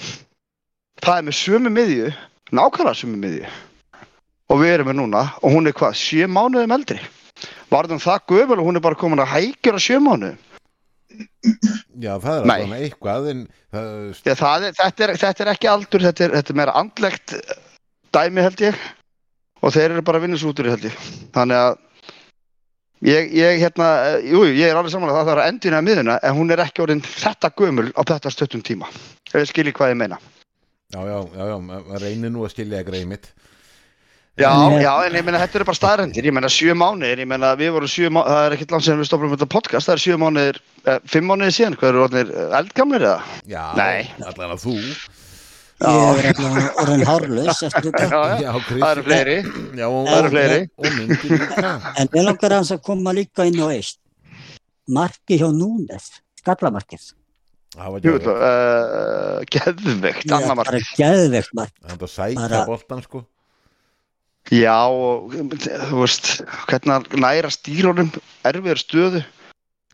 Það 1.02 1.18
er 1.20 1.28
með 1.28 1.38
sömu 1.38 1.74
miðju, 1.74 2.10
nákvæmlega 2.52 2.98
sömu 2.98 3.22
miðju. 3.22 3.52
Og 4.52 4.60
við 4.60 4.74
erum 4.76 4.90
með 4.92 4.98
núna 5.00 5.26
og 5.40 5.54
hún 5.56 5.70
er 5.70 5.76
hvað, 5.78 5.98
sjö 5.98 6.28
mánuðum 6.28 6.74
eldri. 6.76 7.00
Varðum 7.72 8.02
það 8.04 8.26
gömul 8.34 8.58
og 8.60 8.66
hún 8.68 8.80
er 8.80 8.84
bara 8.84 9.00
komin 9.00 9.22
að 9.24 9.32
hækjur 9.32 9.78
á 9.80 9.82
sjö 9.82 10.00
mánuðum. 10.04 10.40
já 12.00 12.14
það 12.24 12.36
er 12.38 12.52
alltaf 12.52 12.74
eitthvað 12.78 13.30
en 13.32 13.40
Já, 13.72 14.34
það 14.36 14.66
er, 14.68 14.74
þetta, 14.76 15.04
er, 15.06 15.14
þetta 15.22 15.44
er 15.44 15.52
ekki 15.54 15.70
aldur, 15.72 16.04
þetta 16.04 16.24
er, 16.26 16.34
þetta 16.40 16.52
er 16.52 16.58
meira 16.60 16.76
andlegt 16.80 17.36
dæmi 18.12 18.44
held 18.44 18.64
ég. 18.66 18.82
Og 19.62 19.72
þeir 19.76 19.94
eru 19.94 20.04
bara 20.04 20.20
vinnisútur 20.24 20.68
held 20.72 20.90
ég. 20.90 21.08
Þannig 21.36 21.62
að 21.62 21.80
Ég, 23.02 23.32
ég, 23.34 23.56
hérna, 23.58 23.86
jú, 24.22 24.44
ég 24.46 24.70
er 24.70 24.78
alveg 24.78 24.92
samanlega 24.94 25.24
það 25.24 25.30
þarf 25.32 25.42
að 25.42 25.48
endina 25.50 25.78
að 25.80 25.86
miðuna 25.88 26.18
en 26.22 26.36
hún 26.38 26.54
er 26.54 26.62
ekki 26.62 26.84
orðin 26.84 27.00
þetta 27.02 27.50
gömul 27.58 27.88
á 27.98 28.02
þetta 28.06 28.30
stöttum 28.30 28.62
tíma. 28.62 28.90
Ef 29.26 29.40
þið 29.40 29.48
skiljið 29.50 29.76
hvað 29.80 29.94
ég 29.96 29.98
meina. 30.04 30.20
já, 30.94 31.00
já, 31.08 31.18
já, 31.34 31.46
já, 31.48 31.98
reynir 32.04 32.30
nú 32.30 32.46
að 32.46 32.54
skilja 32.54 32.84
greið 32.86 33.08
mitt 33.10 33.32
Já, 34.40 34.48
En- 34.72 34.80
já, 34.82 34.94
en 35.06 35.14
ég 35.20 35.26
meina 35.28 35.40
þetta 35.42 35.58
eru 35.60 35.66
bara 35.68 35.76
staðrendir, 35.78 36.24
ég 36.26 36.34
meina 36.34 36.48
sjö 36.48 36.72
mánuðir, 36.74 37.20
ég 37.20 37.28
meina 37.28 37.50
við 37.60 37.74
vorum 37.76 37.90
sjö 37.92 38.08
mánuðir, 38.10 38.32
það 38.32 38.46
er 38.48 38.54
ekkert 38.56 38.72
langt 38.72 38.86
sem 38.86 39.00
við 39.02 39.08
stopnum 39.10 39.34
þetta 39.36 39.48
podcast, 39.52 39.90
það 39.90 39.94
er 39.98 40.02
sjö 40.06 40.16
mánuðir, 40.22 40.60
eh, 40.88 41.00
fimm 41.12 41.28
mánuðir 41.28 41.56
síðan, 41.58 41.76
hvað 41.82 41.90
eru 41.92 42.04
orðinir 42.06 42.32
eh, 42.32 42.56
eldgamlir 42.62 43.04
eða? 43.10 43.18
Já, 43.52 43.66
Nei. 43.76 44.08
allan 44.24 44.56
að 44.56 44.64
þú 44.64 44.76
Ég 45.82 46.20
er 46.22 46.28
alltaf 46.30 46.76
orðin 46.84 47.04
hárlaus 47.10 47.62
eftir 47.66 47.88
þetta. 47.98 48.08
Já, 48.08 48.42
Já, 48.46 48.52
Chris, 48.68 48.82
það 48.84 48.92
eru 48.94 49.04
fleiri. 49.08 49.36
Já, 49.82 49.86
og, 49.90 50.06
Það 50.08 50.18
eru 50.22 50.30
fleiri. 50.36 50.60
og, 50.78 50.86
myndir 50.98 51.32
líka 51.32 51.72
En 52.04 52.12
við 52.14 52.26
langar 52.28 52.54
hans 52.54 52.72
að 52.76 52.82
koma 52.86 53.14
líka 53.18 53.48
inn 53.50 53.58
á 53.58 53.68
eitt. 53.74 53.98
Marki 54.88 55.40
hjá 55.42 55.48
Núnes, 55.58 56.06
skallamarkið. 56.44 57.08
Það 57.74 57.90
var 57.96 58.06
Jú, 58.06 58.14
ekki 58.20 58.32
uh, 58.36 59.42
geðveikt, 59.58 60.26
Það 60.30 60.46
er 60.46 60.48
mark. 60.54 60.70
bara 60.70 60.82
geðveikt 61.02 61.54
mark. 61.58 61.74
Það 61.82 61.94
er 61.98 62.06
að 62.06 62.14
sækja 62.16 62.46
Bara- 62.46 62.66
boltan 62.70 63.02
sko 63.10 63.24
Já, 64.50 64.90
og 64.90 65.32
þú 65.32 66.02
veist, 66.02 66.32
hvernig 66.68 66.92
hann 66.96 67.22
næra 67.22 67.52
stýrunum, 67.54 68.10
erfiður 68.48 68.82
stöðu, 68.82 69.22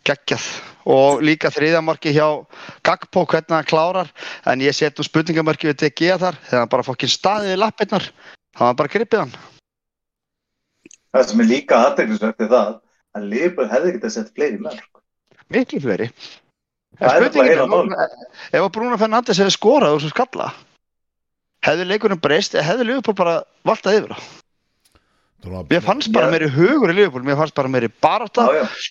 geggjað. 0.07 0.45
Og 0.87 1.19
líka 1.21 1.51
þriðamarki 1.51 2.13
hjá 2.15 2.45
Gagpo, 2.87 3.25
hvernig 3.27 3.51
hann 3.57 3.67
klárar, 3.67 4.09
en 4.47 4.63
ég 4.63 4.73
set 4.73 4.97
nú 4.97 5.03
spurningamarki 5.03 5.67
við 5.67 5.81
DG 5.83 6.15
þar, 6.15 6.39
þegar 6.47 6.63
hann 6.63 6.71
bara 6.71 6.87
fokkin 6.87 7.11
staðið 7.11 7.57
í 7.57 7.59
lappirnar, 7.59 8.07
það 8.55 8.69
var 8.71 8.79
bara 8.79 8.93
gripið 8.95 9.23
hann. 9.25 9.35
Það 11.11 11.27
sem 11.29 11.43
er 11.43 11.49
líka 11.51 11.81
aðteglisvert 11.83 12.43
er 12.45 12.51
það 12.55 12.73
að 13.17 13.27
Liverpool 13.33 13.69
hefði 13.71 13.93
getað 13.97 14.15
sett 14.15 14.33
fleiri 14.37 14.61
mörg. 14.63 14.83
Miklu 15.53 15.81
fleiri. 15.83 16.07
Það 16.97 17.07
er 17.11 17.27
spurningin 17.27 17.51
heila 17.51 17.67
nú- 17.67 17.99
ef 18.51 18.61
að 18.63 18.71
Bruno 18.73 18.97
Fernandes 18.97 19.37
hefði 19.43 19.53
skorað 19.53 19.97
úr 19.97 20.01
sem 20.01 20.13
skalla, 20.15 20.49
hefði 21.67 21.87
leikurinn 21.91 22.21
breyst 22.23 22.55
eða 22.55 22.69
hefði 22.71 22.89
Liverpool 22.89 23.17
bara 23.17 23.39
valtað 23.67 24.01
yfir 24.01 24.13
það? 24.15 24.27
Mér 25.69 25.83
fannst 25.85 26.11
bara 26.15 26.31
meiri 26.33 26.49
hugur 26.51 26.91
í 26.91 26.95
Liverpool, 26.97 27.25
mér 27.25 27.37
fannst 27.39 27.55
bara 27.55 27.71
meiri 27.71 27.89
barátta. 28.03 28.47
Já, 28.51 28.63
já. 28.65 28.89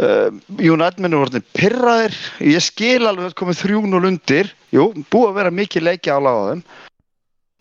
uh, 0.00 0.30
United 0.58 1.02
minn 1.02 1.14
voru 1.14 1.28
orðin 1.28 1.46
pyrraðir 1.54 2.16
ég 2.42 2.64
skil 2.64 3.04
alveg 3.06 3.30
að 3.30 3.38
komið 3.40 3.62
3-0 3.66 4.08
undir 4.10 4.52
jú, 4.74 4.88
búið 5.12 5.30
að 5.30 5.38
vera 5.40 5.54
mikið 5.60 5.88
leiki 5.88 6.14
á 6.14 6.18
þeim 6.18 6.64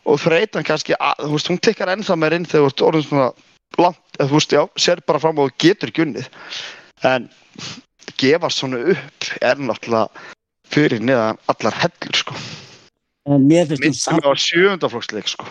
og 0.03 0.19
þreytan 0.19 0.67
kannski 0.67 0.97
að, 0.97 1.23
þú 1.23 1.33
veist, 1.35 1.51
hún 1.51 1.61
tekkar 1.63 1.93
ennþá 1.93 2.17
meir 2.19 2.35
inn 2.35 2.47
þegar 2.49 2.65
þú 2.65 2.71
ert 2.71 2.85
orðin 2.89 3.05
svona 3.07 3.29
langt, 3.79 4.03
eða 4.17 4.29
þú 4.31 4.39
veist, 4.39 4.57
já, 4.57 4.63
sér 4.85 5.03
bara 5.07 5.21
fram 5.23 5.39
og 5.43 5.53
getur 5.61 5.93
ekki 5.93 6.07
unnið 6.07 6.27
en 7.07 7.29
gefa 8.19 8.51
svona 8.51 8.81
upp 8.93 9.31
er 9.41 9.61
náttúrulega 9.61 10.27
fyrir 10.73 11.03
neðan 11.03 11.39
allar 11.51 11.81
hellur 11.85 12.19
sko 12.19 12.37
En 13.23 13.45
mér 13.47 13.67
finnst 13.69 13.83
minnst 13.83 14.03
samt, 14.03 14.25
á 14.27 14.31
sjöundaflokksleik 14.35 15.29
sko 15.31 15.47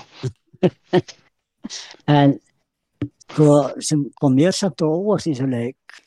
en 2.21 2.35
sko, 3.33 3.47
sem 3.81 4.05
kom 4.21 4.37
mér 4.37 4.53
samt 4.57 4.85
á 4.85 4.89
óvart 4.89 5.27
í 5.27 5.33
þessu 5.33 5.49
leik 5.49 6.03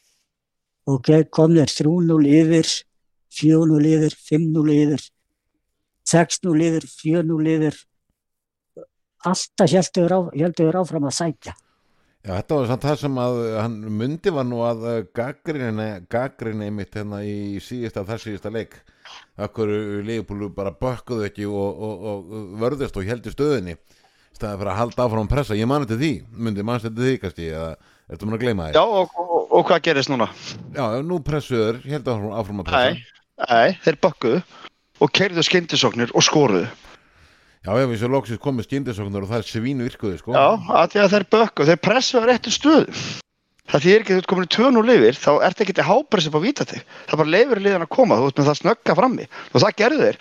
og 0.85 1.09
kom 1.33 1.55
þér 1.57 1.71
3-0 1.73 2.29
yfir, 2.29 2.71
4-0 3.33 3.89
yfir, 3.89 4.15
5-0 4.29 4.73
yfir, 4.75 5.05
6-0 6.05 6.65
yfir, 6.67 6.89
4-0 7.01 7.53
yfir. 7.55 7.79
Alltaf 9.25 9.71
heldur 10.37 10.77
áfram 10.77 11.07
að 11.09 11.15
sækja. 11.17 11.55
Já, 12.25 12.31
þetta 12.39 12.57
var 12.59 12.69
samt 12.69 12.85
það 12.85 12.99
sem 13.01 13.17
að 13.21 13.39
hann 13.57 13.73
myndi 13.99 14.33
var 14.33 14.45
nú 14.49 14.61
að 14.65 14.85
gaggrinni 15.17 15.89
gaggrinni 16.09 16.71
mitt 16.73 16.95
hérna 16.97 17.21
í 17.25 17.57
síðasta 17.61 18.05
þar 18.05 18.21
síðasta 18.23 18.53
leik 18.53 18.79
Akkur 19.45 19.71
Leifupúlu 20.05 20.49
bara 20.55 20.71
bökkuðu 20.71 21.27
ekki 21.29 21.47
og, 21.49 21.83
og, 21.87 22.05
og 22.11 22.55
vörðist 22.61 22.97
og 22.99 23.07
heldur 23.07 23.35
stöðinni 23.35 23.75
staðið 24.35 24.61
fyrir 24.61 24.71
að 24.71 24.79
halda 24.81 25.05
áfram 25.05 25.31
pressa? 25.31 25.57
Ég 25.57 25.69
mani 25.69 25.87
til 25.89 25.99
því, 25.99 26.13
myndi 26.35 26.65
mannst 26.67 26.87
til 26.89 26.95
því 26.95 27.17
kannski 27.23 27.49
eða 27.51 27.73
ertu 28.11 28.29
mér 28.29 28.37
að 28.37 28.45
gleyma 28.45 28.69
því 28.69 28.77
já, 28.77 28.83
og, 28.83 29.19
og, 29.49 29.61
hvað 29.67 29.83
gerist 29.87 30.11
núna? 30.11 30.29
Já, 30.75 30.85
nú 31.03 31.19
pressuður, 31.25 31.81
heldur 31.87 32.17
áfram, 32.17 32.33
áfram 32.41 32.63
að 32.63 32.71
pressa. 32.71 33.19
Nei, 33.45 33.77
þeir 33.83 33.99
bökkuðu 34.07 34.41
og 35.03 35.13
keirðu 35.15 35.43
skyndisóknir 35.43 36.15
og 36.15 36.23
skoruðu. 36.23 36.67
Já, 37.65 37.71
ef 37.81 37.89
við 37.89 38.01
svo 38.03 38.11
loksist 38.13 38.43
komið 38.43 38.67
skindisóknar 38.67 39.25
og 39.25 39.31
það 39.31 39.41
er 39.41 39.47
svínu 39.49 39.87
virkuði 39.87 40.19
sko. 40.21 40.35
Já, 40.37 40.47
að 40.53 40.91
því 40.93 41.01
að 41.01 41.13
þeir 41.15 41.29
bökku, 41.33 41.65
þeir 41.71 41.79
pressu 41.81 42.19
að 42.19 42.27
réttu 42.29 42.53
stöðu. 42.53 42.99
Það 43.71 43.85
þýðir 43.85 44.03
ekki 44.03 44.13
að 44.13 44.17
þú 44.17 44.23
ert 44.23 44.31
komin 44.31 44.47
í 44.47 44.51
tvön 44.55 44.79
og 44.79 44.89
lifir 44.89 45.19
þá 45.19 45.31
ert 45.47 45.61
ekki 45.63 45.75
til 45.77 45.87
hápress 45.87 46.27
upp 46.29 46.37
á 46.37 46.45
vítatig 46.45 46.83
það 47.09 47.21
bara 47.21 47.33
leifir 47.35 47.63
liðan 47.63 47.85
að 47.85 47.93
koma, 47.95 48.19
þú 48.19 48.27
ert 48.29 48.41
með 48.41 48.49
það 48.49 48.59
snögga 48.61 48.97
frammi. 48.99 49.29
Og 49.53 49.63
það 49.63 49.79
gerðu 49.81 50.09
þeir. 50.09 50.19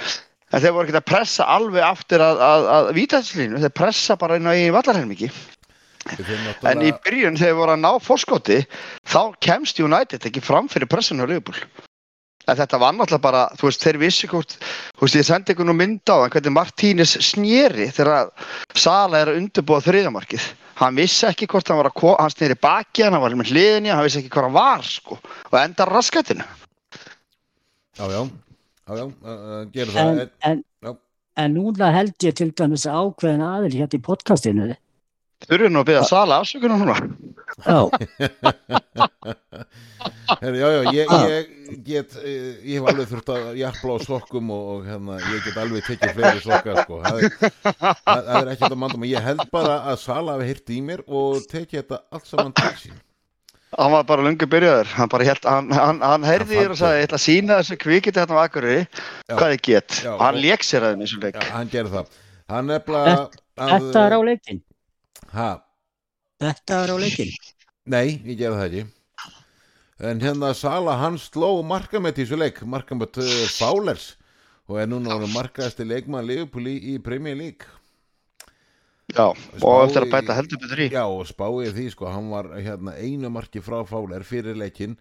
En 0.55 0.63
þeir 0.63 0.75
voru 0.77 0.87
ekki 0.89 1.01
að 1.01 1.09
pressa 1.11 1.49
alveg 1.51 1.85
aftur 1.85 2.23
að, 2.23 2.41
að, 2.47 2.69
að 2.77 2.89
vítatigslínu, 3.01 3.61
þeir 3.65 3.75
pressa 3.75 4.17
bara 4.21 4.39
inn 4.39 4.49
á 4.49 4.55
eigin 4.55 4.77
vallarhelmingi 4.77 5.31
Þeir 6.05 6.21
en 6.21 6.37
í 6.37 6.45
náttúrulega, 6.45 6.99
byrjun 7.07 7.39
þegar 7.39 7.49
þeir 7.49 7.59
voru 7.59 7.75
að 7.75 7.81
ná 7.81 7.91
fórskoti 8.05 8.59
þá 9.09 9.21
kemst 9.45 9.81
United 9.81 10.27
ekki 10.29 10.43
fram 10.45 10.69
fyrir 10.69 10.91
pressinu 10.91 11.25
á 11.25 11.31
Liverpool. 11.31 11.57
En 12.45 12.59
þetta 12.59 12.81
var 12.81 12.93
náttúrulega 12.93 13.25
bara, 13.25 13.45
þú 13.57 13.71
veist, 13.71 13.85
þeir 13.87 14.01
vissi 14.03 14.29
hvort, 14.29 14.59
þú 14.99 15.07
veist, 15.07 15.17
ég 15.17 15.29
sendi 15.29 15.57
nú 15.65 15.77
mynd 15.77 16.13
á 16.13 16.29
hvernig 16.29 16.53
Martínez 16.53 17.17
snýri 17.25 17.89
þegar 17.97 18.29
Sala 18.77 19.23
er 19.23 19.33
að 19.33 19.41
undirbúa 19.41 19.81
þriðamarkið 19.85 20.51
hann 20.81 20.97
vissi 20.99 21.27
ekki 21.29 21.47
hvort 21.51 21.69
hann 21.71 21.79
var 21.81 21.89
að 21.91 21.97
ko- 22.01 22.17
hann 22.19 22.33
snýri 22.35 22.57
baki 22.61 23.05
hann, 23.07 23.13
hann 23.17 23.23
var 23.23 23.35
með 23.39 23.53
hliðinni, 23.53 23.93
hann 23.95 24.05
vissi 24.07 24.21
ekki 24.23 24.33
hvað 24.35 24.49
hann 24.49 24.57
var 24.59 24.83
sko, 24.89 25.19
og 25.51 25.59
endar 25.61 25.93
raskatinu 25.95 26.45
já, 27.95 28.05
já, 28.11 28.23
já, 28.89 28.95
já, 28.99 29.05
uh, 29.07 29.65
gerir 29.75 29.93
það. 29.95 30.23
En, 30.43 30.65
En, 30.85 30.97
en, 31.37 31.55
núna 31.55 31.93
held 31.95 32.15
ég 32.27 32.35
til 32.39 32.51
dæmis 32.53 32.85
ákveðin 32.91 33.43
aðil 33.43 33.77
hérna 33.79 33.99
í 33.99 34.03
podcastinu. 34.03 34.67
Þurfið 35.49 35.71
nú 35.75 35.81
að 35.83 35.89
byrja 35.91 36.05
Sala 36.09 36.41
afsökunar 36.43 36.79
núna 36.81 36.97
Já, 37.65 37.81
Herri, 40.41 40.59
já, 40.59 40.69
já, 40.69 40.81
ég, 40.93 41.11
ég 41.31 41.79
get, 41.87 42.15
eh, 42.21 42.57
ég 42.67 42.81
hef 42.81 42.89
alveg 42.91 43.07
þurft 43.09 43.31
að 43.33 43.45
jafla 43.61 43.95
á 43.97 43.99
sokkum 44.05 44.51
og, 44.53 44.65
og 44.75 44.89
hérna, 44.89 45.17
ég 45.23 45.45
get 45.47 45.57
alveg 45.63 45.87
tekið 45.87 46.13
fleiri 46.17 46.43
sokka, 46.45 46.75
sko. 46.83 46.99
Það 47.05 47.17
er, 47.23 47.31
er 48.41 48.51
ekki 48.53 48.63
þetta 48.65 48.79
mandum. 48.81 49.07
Ég 49.09 49.25
held 49.25 49.45
bara 49.55 49.77
að 49.93 49.97
Sala 50.03 50.35
hafi 50.37 50.49
heyrt 50.51 50.73
í 50.75 50.81
mér 50.85 51.05
og 51.07 51.45
tekið 51.51 51.79
þetta 51.83 52.01
allt 52.19 52.29
saman 52.31 52.53
til 52.59 52.73
sín. 52.83 52.99
hann 53.79 53.91
var 53.95 54.05
bara 54.07 54.23
lungu 54.27 54.47
byrjaður 54.51 54.93
hann 54.99 55.11
bara 55.11 55.25
held, 55.31 55.49
hann, 55.51 55.73
hann, 55.75 56.03
hann 56.05 56.27
heyrði 56.29 56.61
þér 56.61 56.75
og 56.75 56.79
sagði 56.83 57.01
ég 57.01 57.09
ætla 57.09 57.19
að 57.19 57.25
sína 57.25 57.57
þessu 57.63 57.79
kvikið 57.85 58.19
þetta 58.21 58.35
á 58.37 58.43
Akureyri 58.45 58.83
Já. 58.85 59.35
hvað 59.35 59.55
ég 59.57 59.65
get, 59.71 59.89
Já, 60.05 60.13
hann 60.21 60.37
og- 60.39 60.45
lék 60.45 60.63
sér 60.69 60.87
að 60.87 60.93
þeim 60.95 61.03
eins 61.07 61.17
og 61.17 61.25
leik 61.27 61.41
Já, 61.41 61.49
hann 61.57 61.73
gerir 61.73 61.91
það. 61.97 62.07
Að... 62.51 63.41
þetta 63.57 64.05
er 64.05 64.15
á 64.15 64.21
leikin. 64.31 64.63
Ha, 65.35 65.51
Þetta 66.43 66.81
er 66.85 66.93
á 66.95 66.97
leikin. 67.01 67.31
nei, 67.91 68.19
ég 68.27 68.37
gerði 68.39 68.59
það 68.59 68.67
ekki. 68.69 68.85
En 70.05 70.21
hérna 70.21 70.51
Sala, 70.59 70.97
hann 71.01 71.17
sló 71.23 71.63
markamett 71.67 72.19
í 72.19 72.25
þessu 72.27 72.39
leik, 72.41 72.61
markamett 72.67 73.17
uh, 73.23 73.31
Fowlers 73.55 74.13
og 74.67 74.79
er 74.81 74.89
núna 74.91 75.15
markaðasti 75.31 75.85
leikmann 75.87 76.27
Liverpool 76.27 76.67
í, 76.71 76.75
í 76.95 76.99
Premier 77.05 77.37
League. 77.39 77.67
Já, 79.15 79.27
og 79.31 79.37
Spái- 79.61 79.85
eftir 79.87 80.07
að 80.07 80.13
bæta 80.15 80.35
heldur 80.39 80.61
betur 80.63 80.81
í 80.81 80.89
Já, 80.91 81.03
og 81.05 81.27
spáið 81.29 81.75
því, 81.77 81.87
sko, 81.93 82.09
hann 82.11 82.31
var 82.33 82.49
hérna 82.57 82.95
einu 82.99 83.31
marki 83.31 83.61
frá 83.63 83.83
Fowler 83.87 84.25
fyrir 84.27 84.57
leikinn 84.57 84.97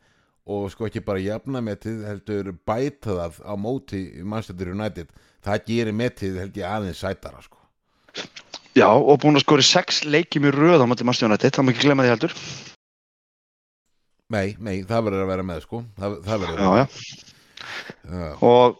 og 0.46 0.66
sko 0.74 0.90
ekki 0.90 1.00
bara 1.08 1.22
jafna 1.24 1.62
metið 1.63 2.02
heldur 2.10 2.52
bæta 2.68 3.16
það 3.16 3.38
á 3.48 3.54
móti 3.56 4.02
Manchester 4.28 4.74
United. 4.75 5.08
Það 5.44 5.63
gerir 5.72 5.96
metið 5.96 6.42
held 6.44 6.60
ég 6.60 6.68
aðeins 6.70 7.00
sætara, 7.02 7.42
sko. 7.46 7.58
Já, 8.74 8.88
og 8.89 9.20
búin 9.22 9.38
að 9.38 9.44
skori 9.46 9.65
sex 9.68 10.01
leikjum 10.08 10.48
í 10.50 10.53
röð 10.53 10.82
á 10.82 10.86
Manchester 10.89 11.30
United, 11.30 11.53
það 11.53 11.65
má 11.65 11.74
ekki 11.74 11.86
glemma 11.86 12.06
því 12.08 12.13
heldur 12.15 12.38
Nei, 14.34 14.56
nei, 14.58 14.80
það 14.89 15.03
verður 15.06 15.24
að 15.25 15.30
vera 15.30 15.46
með, 15.46 15.60
sko. 15.68 15.84
Það, 16.00 16.13
það 16.25 16.44
verður 16.44 16.62
Já, 16.63 16.65
að 16.65 16.77
já, 16.80 16.86
vera. 18.10 18.34
og 18.50 18.80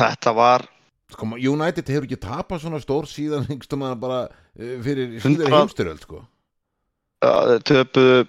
þetta 0.00 0.34
var 0.40 0.66
Sko, 1.10 1.26
United 1.34 1.88
hefur 1.90 2.06
ekki 2.06 2.18
tapað 2.22 2.60
svona 2.64 2.78
stór 2.82 3.08
síðan 3.10 3.48
yngstum 3.54 3.82
að 3.86 3.96
bara 4.02 4.20
uh, 4.26 4.76
fyrir 4.84 5.16
síðan 5.22 5.56
heimstyröld, 5.56 6.04
sko. 6.04 6.22
uh, 7.26 7.56
töpuðu 7.66 8.26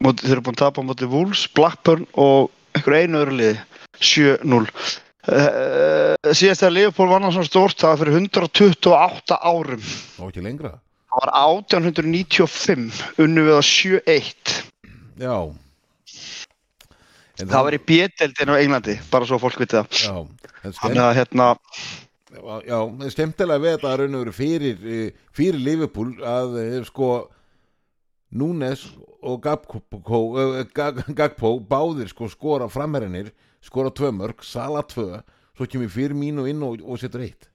þeir 0.00 0.34
eru 0.36 0.44
búin 0.46 0.56
að 0.56 0.62
tapa 0.62 0.82
á 0.82 0.88
móti 0.88 1.08
Wolves, 1.10 1.44
Blackburn 1.54 2.06
og 2.18 2.50
einhver 2.74 2.96
einu 3.02 3.20
öðru 3.20 3.36
liði 3.36 3.56
7-0 4.00 4.62
uh, 5.30 6.32
síðast 6.34 6.62
þegar 6.64 6.74
Liverpool 6.76 7.08
var 7.10 7.22
náttúrulega 7.22 7.38
svona 7.38 7.50
stórt 7.50 7.80
það 7.82 7.90
var 7.94 8.00
fyrir 8.02 8.18
128 8.20 9.38
árum 9.52 9.88
Og 10.20 10.28
ekki 10.30 10.44
lengra. 10.44 10.72
það 11.10 11.24
var 11.24 11.32
1895 11.38 13.00
unnu 13.24 13.46
við 13.48 13.58
á 13.58 13.62
7-1 13.62 14.54
Já. 15.20 15.34
En 17.40 17.48
það 17.48 17.64
var 17.66 17.76
í 17.76 17.80
B-deldinu 17.88 18.52
á 18.56 18.60
Englandi 18.60 18.94
bara 19.12 19.28
svo 19.28 19.38
fólk 19.40 19.58
viti 19.62 19.76
það 19.78 20.00
Já, 20.04 20.14
þannig 20.76 21.02
að 21.06 21.18
hérna 21.20 21.46
já, 22.68 22.78
skemmtilega 23.14 23.62
við 23.64 23.72
þetta 23.76 23.90
að 23.90 24.00
raun 24.02 24.16
og 24.18 24.24
veru 24.24 24.34
fyrir, 24.36 24.82
eh, 24.84 25.22
fyrir 25.34 25.60
Liverpool 25.64 26.12
að 26.20 26.58
eh, 26.64 26.74
sko 26.88 27.08
Núnes 28.30 28.84
og 29.26 29.40
Gagpo, 29.42 29.80
Gag- 30.76 31.00
Gagpo 31.18 31.54
báðir 31.66 32.08
sko 32.12 32.28
skora 32.30 32.68
framherrinir, 32.70 33.32
skora 33.64 33.92
tvö 33.94 34.12
mörg, 34.16 34.44
Sala 34.46 34.82
tvö, 34.86 35.20
svo 35.56 35.68
kemur 35.68 35.92
fyrir 35.92 36.16
mínu 36.16 36.46
inn 36.50 36.62
og, 36.66 36.80
og 36.84 37.00
setur 37.00 37.24
eitt. 37.26 37.50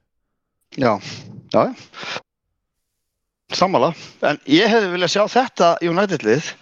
Já, 0.77 0.97
já. 1.53 1.73
Sammála. 3.55 3.93
En 4.25 4.39
ég 4.49 4.69
hefði 4.69 4.93
viljað 4.95 5.13
sjá 5.13 5.23
þetta 5.31 5.73
United-lið 5.85 6.53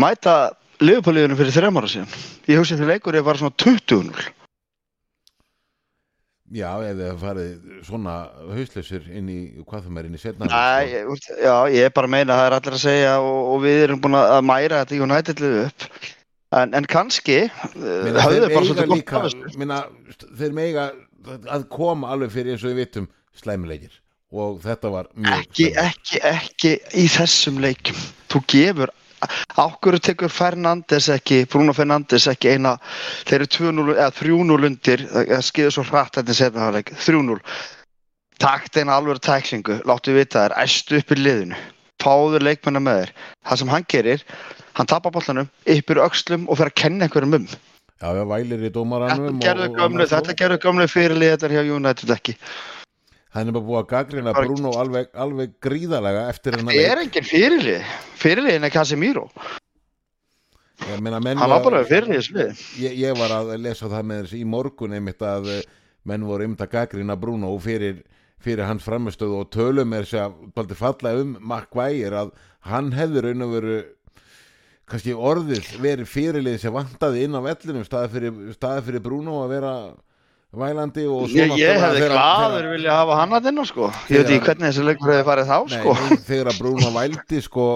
mæta 0.00 0.34
Liverpool-liðinu 0.80 1.36
fyrir 1.36 1.56
þrejum 1.56 1.80
ára 1.80 1.90
síðan. 1.92 2.12
Ég 2.48 2.60
hugsi 2.60 2.78
því 2.78 2.92
leikur 2.94 3.18
ég 3.18 3.26
var 3.26 3.40
svona 3.40 3.56
20-0. 3.60 4.28
Já, 6.50 6.70
ef 6.82 6.96
þið 6.98 7.18
farið 7.20 7.74
svona 7.86 8.14
hausleysir 8.56 9.04
inn 9.14 9.28
í, 9.30 9.40
hvað 9.62 9.84
það 9.84 9.98
er 10.00 10.06
inn 10.08 10.16
í 10.16 10.22
setna 10.22 10.62
ég, 10.82 11.10
úst, 11.12 11.28
já, 11.38 11.54
ég 11.70 11.86
er 11.86 11.92
bara 11.94 12.10
að 12.10 12.14
meina 12.16 12.34
að 12.34 12.40
það 12.40 12.46
er 12.48 12.56
allir 12.56 12.76
að 12.78 12.82
segja 12.82 13.12
og, 13.22 13.36
og 13.52 13.60
við 13.62 13.82
erum 13.84 14.00
búin 14.02 14.16
að 14.18 14.40
mæra 14.48 14.80
þetta 14.80 15.04
United-lið 15.06 15.60
upp. 15.68 15.86
En, 16.50 16.72
en 16.74 16.86
kannski 16.90 17.44
uh, 17.46 17.72
höfðu 17.78 18.48
þeir 18.50 18.54
svolítið 18.66 18.88
líka, 18.90 19.22
minna, 19.60 19.84
þeir 20.38 20.54
meiga 20.56 20.90
að 21.46 21.66
koma 21.70 22.10
alveg 22.10 22.32
fyrir 22.34 22.56
eins 22.56 22.64
og 22.64 22.72
við 22.72 22.80
vitum 22.84 23.10
slæmuleikir 23.38 23.92
og 24.34 24.60
þetta 24.64 24.90
var 24.90 25.10
mjög 25.14 25.36
Ekki, 25.36 25.68
ekki, 25.78 26.22
ekki 26.26 26.72
í 26.98 27.06
þessum 27.10 27.58
leikum. 27.62 27.98
Þú 28.30 28.42
gefur, 28.50 28.92
ákveður 29.58 30.02
tekur 30.06 30.32
Fernandes 30.32 31.08
ekki, 31.12 31.42
Bruno 31.50 31.74
Fernandes 31.76 32.28
ekki 32.30 32.54
eina, 32.54 32.76
þeir 33.28 33.40
eru 33.40 33.50
2-0 33.56 33.96
eða 33.96 34.12
3-0 34.20 34.70
undir, 34.70 35.04
það 35.10 35.44
skeiður 35.48 35.76
svo 35.76 35.84
hratt 35.90 36.18
þetta 36.18 36.38
setna 36.38 36.68
það 36.68 36.78
leik, 36.78 36.94
3-0. 37.06 37.40
Takt 38.40 38.78
eina 38.80 38.96
alveg 38.96 39.20
tæklingu, 39.26 39.80
láttu 39.88 40.14
vita 40.16 40.46
þær, 40.46 40.56
æstu 40.62 41.00
upp 41.00 41.12
í 41.12 41.18
liðinu, 41.20 41.58
fáður 42.00 42.46
leikmennar 42.46 42.86
með 42.86 43.02
þér. 43.02 43.14
Það 43.50 43.62
sem 43.62 43.74
hann 43.74 43.88
gerir, 43.94 44.24
hann 44.78 44.90
tapar 44.90 45.12
bollanum, 45.14 45.48
yppir 45.66 46.00
öxlum 46.04 46.48
og 46.48 46.58
fer 46.60 46.70
að 46.70 46.78
kenna 46.82 47.06
einhverjum 47.08 47.38
um. 47.40 47.46
Já, 48.00 48.08
já, 48.16 48.24
vælir 48.24 48.62
í 48.64 48.72
dómaranum 48.72 49.40
Þetta 49.40 49.46
gerðu 49.46 49.70
gömlu, 49.76 50.04
þetta 50.08 50.36
gerðu 50.40 50.60
gömlu 50.62 50.86
fyrirlið 50.88 51.34
þetta 51.34 51.50
hjá 51.52 51.64
United 51.76 52.12
ekki. 52.16 52.36
Hann 53.30 53.50
er 53.50 53.54
bara 53.54 53.66
búið 53.66 53.80
að 53.82 53.90
gaggrina 53.92 54.32
Bruno 54.34 54.70
alveg, 54.80 55.10
alveg 55.14 55.52
gríðalega 55.62 56.22
eftir 56.32 56.56
hennar 56.56 56.74
Það 56.74 56.88
er 56.90 57.02
engin 57.04 57.26
fyrirlið, 57.28 57.90
fyrirliðin 58.18 58.66
er 58.66 58.72
Casemiro, 58.74 59.26
hann 60.80 61.04
var- 61.38 61.62
bara 61.62 61.84
fyrirlið 61.84 62.58
ég, 62.80 62.96
ég 62.98 63.18
var 63.18 63.30
að 63.36 63.52
lesa 63.60 63.86
það 63.86 64.08
með 64.10 64.22
þessi 64.24 64.40
í 64.40 64.46
morgun 64.48 64.96
einmitt 64.96 65.22
að 65.22 65.48
eh, 65.58 65.62
menn 66.04 66.24
voru 66.26 66.42
einmitt 66.46 66.64
að 66.64 66.72
gaggrina 66.72 67.16
Bruno 67.20 67.52
fyrir, 67.62 68.02
fyrir 68.40 68.64
hans 68.66 68.82
framistöðu 68.82 69.42
og 69.44 69.50
tölum 69.52 69.92
er 69.94 70.08
sér 70.08 70.32
að 70.56 70.74
falla 70.74 71.14
um 71.20 71.36
Maguire 71.40 72.24
að 72.24 72.32
hann 72.66 72.90
hefði 72.96 73.22
raun 73.28 73.42
og 73.46 73.52
veru 73.58 73.76
kannski 74.90 75.14
orðið 75.14 75.72
verið 75.82 76.08
fyrirlið 76.10 76.60
sem 76.62 76.74
vantaði 76.74 77.24
inn 77.26 77.36
á 77.38 77.40
vellinum 77.44 77.86
staði 77.86 78.12
fyrir, 78.14 78.38
staði 78.56 78.86
fyrir 78.88 79.04
Bruno 79.04 79.40
að 79.44 79.52
vera 79.54 79.74
vælandi 80.50 81.04
og 81.06 81.28
svo 81.30 81.38
Ég, 81.38 81.52
ég 81.60 81.78
hefði 81.78 82.08
gladur 82.10 82.68
vilja 82.72 82.96
hafa 82.98 83.18
hann 83.20 83.36
að 83.38 83.48
þinna 83.48 83.64
sko. 83.70 83.90
Ég 84.10 84.24
veit 84.24 84.32
ekki 84.34 84.46
hvernig 84.48 84.66
þessi 84.66 84.86
leikur 84.88 85.12
hefði 85.14 85.26
farið 85.28 85.50
þá 85.52 85.58
sko. 85.76 85.94
Nei, 86.00 86.20
þegar 86.26 86.50
að 86.50 86.60
Bruno 86.64 86.92
vældi 86.98 87.42
sko 87.46 87.66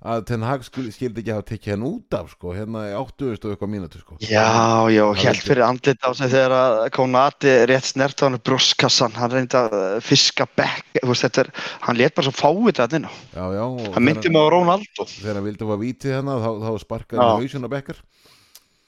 að 0.00 0.22
Ten 0.30 0.42
Hag 0.48 0.62
skil- 0.64 0.88
skildi 0.94 1.20
ekki 1.20 1.32
hafa 1.34 1.44
tekið 1.50 1.72
hann 1.74 1.82
út 1.84 2.14
af 2.16 2.30
sko, 2.32 2.54
hérna 2.56 2.86
í 2.88 2.92
80 2.96 3.34
og 3.44 3.50
eitthvað 3.52 3.70
mínútu 3.74 3.98
sko. 4.00 4.16
Já, 4.24 4.88
já, 4.88 5.02
held 5.20 5.42
fyrir 5.44 5.64
andlit 5.66 6.00
á 6.00 6.10
sig 6.16 6.30
þegar 6.32 6.54
að 6.56 6.78
Konati 6.96 7.52
rétt 7.68 7.84
snert 7.90 8.16
á 8.16 8.24
hann 8.30 8.38
brosskassan, 8.40 9.12
hann 9.20 9.30
reyndi 9.34 9.58
að 9.60 9.76
uh, 9.76 10.00
fiska 10.00 10.46
bekk, 10.56 11.02
þú 11.02 11.10
veist, 11.12 11.26
þetta 11.28 11.44
er, 11.44 11.50
hann 11.84 12.00
let 12.00 12.14
bara 12.16 12.30
svo 12.30 12.32
fáið 12.38 12.80
þetta 12.80 12.96
inn 13.02 13.08
á. 13.10 13.12
Já, 13.36 13.44
já, 13.58 13.64
og 13.68 13.92
Hann 13.98 14.06
myndi 14.08 14.32
mig 14.32 14.40
á 14.40 14.48
Ronaldo. 14.56 15.08
þegar 15.20 15.36
hann 15.40 15.48
vildi 15.50 15.68
að 15.68 15.84
vítið 15.84 16.16
hérna 16.16 16.38
þá, 16.40 16.50
þá 16.64 16.70
sparkaði 16.86 17.20
hann 17.20 17.44
hausinn 17.44 17.68
á 17.68 17.74
bekkar 17.76 18.00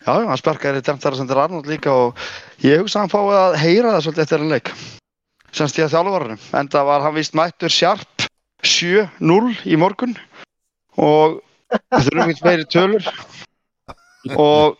Já, 0.02 0.12
já, 0.18 0.26
hann 0.32 0.40
sparkaði 0.40 0.80
í 0.80 0.86
Demptara 0.88 1.14
sem 1.14 1.28
þetta 1.30 1.44
Arnold 1.44 1.68
líka 1.70 1.92
og 1.94 2.16
ég 2.64 2.80
hugsa 2.82 2.98
að 2.98 3.04
hann 3.04 3.12
fái 3.12 3.36
að 3.38 3.60
heyra 3.62 3.92
það 3.94 4.00
svolítið 4.08 4.22
eftir 4.24 4.40
hann 4.42 4.50
leik. 4.56 4.72
Semst 5.52 5.76
ég 5.78 5.84
að 5.86 5.92
þjálfvarunum, 5.94 6.40
en 6.58 6.70
það 6.72 6.88
var 6.88 7.04
hann 7.04 7.14
vist 7.20 7.36
mættur 7.38 7.70
sjarp 7.70 8.24
7-0 8.66 9.52
í 9.68 9.76
morgun 9.78 10.16
og 11.00 11.40
við 11.72 12.06
þurfum 12.08 12.34
ekki 12.34 12.46
meiri 12.48 12.68
tölur. 12.72 13.08
Og 14.38 14.78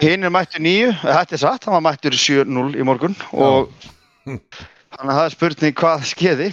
hinn 0.00 0.24
er 0.24 0.32
mættur 0.32 0.62
9, 0.64 0.94
þetta 1.02 1.34
er 1.36 1.40
satt, 1.42 1.66
hann 1.68 1.74
var 1.76 1.82
mættur 1.84 2.14
7-0 2.16 2.70
í 2.72 2.86
morgun. 2.88 3.12
Og 3.36 3.68
þannig 4.24 5.02
að 5.02 5.18
það 5.18 5.24
er 5.26 5.34
spurning 5.34 5.76
hvað 5.76 6.06
skeiði. 6.08 6.48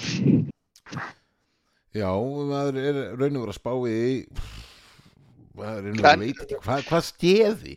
Já, 1.95 2.11
maður 2.11 2.81
er 2.81 3.01
raun 3.15 3.37
og 3.39 3.45
verið 3.45 3.53
að 3.53 3.55
spá 3.55 3.71
í 3.87 4.01
maður 5.55 5.87
er 5.87 5.95
nú 5.95 6.03
að 6.03 6.23
veit 6.25 6.41
ekki 6.43 6.59
hvað, 6.65 6.85
hvað 6.89 7.05
skeði? 7.07 7.75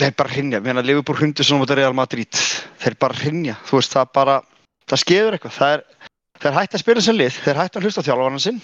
Þeir 0.00 0.14
bara 0.16 0.32
hrinja, 0.32 0.60
mér 0.62 0.70
finnst 0.72 0.80
að 0.80 0.88
Liverpool 0.88 1.18
hrundi 1.18 1.44
svona 1.44 1.60
mútið 1.66 1.80
Real 1.82 1.96
Madrid. 1.98 2.44
Þeir 2.80 2.96
bara 3.04 3.18
hrinja, 3.20 3.58
þú 3.68 3.82
veist, 3.82 3.92
það 3.92 4.14
bara, 4.16 4.36
það 4.88 5.02
skeður 5.02 5.36
eitthvað. 5.36 5.58
Það 5.58 5.74
er, 5.74 5.82
þeir 6.40 6.56
hætti 6.56 6.78
að 6.78 6.84
spila 6.86 7.04
sem 7.04 7.18
lið, 7.20 7.40
þeir 7.44 7.60
hætti 7.60 7.76
að 7.80 7.84
hlusta 7.84 8.00
á 8.00 8.06
þjálfarnan 8.08 8.44
sinn 8.46 8.62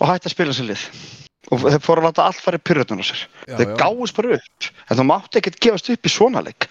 og 0.00 0.10
hætti 0.10 0.30
að 0.30 0.34
spila 0.36 0.56
sem 0.56 0.68
lið. 0.68 0.84
Og 1.54 1.62
þeir 1.62 1.82
fóru 1.84 2.02
að 2.02 2.08
láta 2.08 2.26
allt 2.26 2.42
fara 2.42 2.58
í 2.58 2.64
pyrrötun 2.66 3.02
á 3.02 3.04
sér. 3.06 3.22
já, 3.46 3.56
þeir 3.56 3.68
já. 3.70 3.76
gáðust 3.78 4.16
bara 4.16 4.38
upp, 4.40 4.70
en 4.90 4.98
þú 4.98 5.06
mátti 5.06 5.40
ekkert 5.40 5.60
gefast 5.62 5.90
upp 5.94 6.06
í 6.06 6.12
svona 6.12 6.42
leik. 6.42 6.68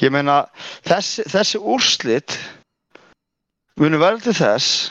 Ég 0.00 0.12
meina, 0.12 0.42
þessi, 0.88 1.24
þessi 1.28 1.60
úrslit 1.60 2.36
munum 3.80 4.00
verða 4.00 4.28
til 4.28 4.36
þess 4.36 4.90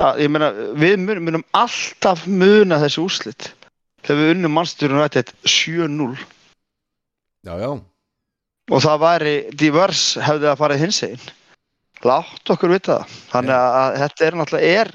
að, 0.00 0.22
ég 0.24 0.32
meina, 0.32 0.50
við 0.80 0.96
munum, 1.02 1.26
munum 1.28 1.44
alltaf 1.56 2.24
muna 2.26 2.80
þessi 2.82 3.02
úrslit 3.04 3.50
þegar 4.04 4.20
við 4.20 4.32
unnum 4.34 4.54
mannstjórnum 4.58 5.02
rættið 5.02 5.32
7-0 5.48 6.08
já, 7.44 7.54
já, 7.60 7.70
og 8.72 8.84
það 8.84 9.02
væri 9.04 9.34
divers 9.60 10.04
hefði 10.24 10.50
að 10.50 10.60
farið 10.60 10.84
hins 10.84 11.02
einn 11.06 11.28
látt 12.04 12.52
okkur 12.52 12.74
vita 12.74 12.98
það 13.00 13.18
þannig 13.32 13.56
að, 13.56 13.76
að 13.80 13.98
þetta 14.02 14.26
er 14.26 14.38
náttúrulega 14.40 14.80
er 14.80 14.94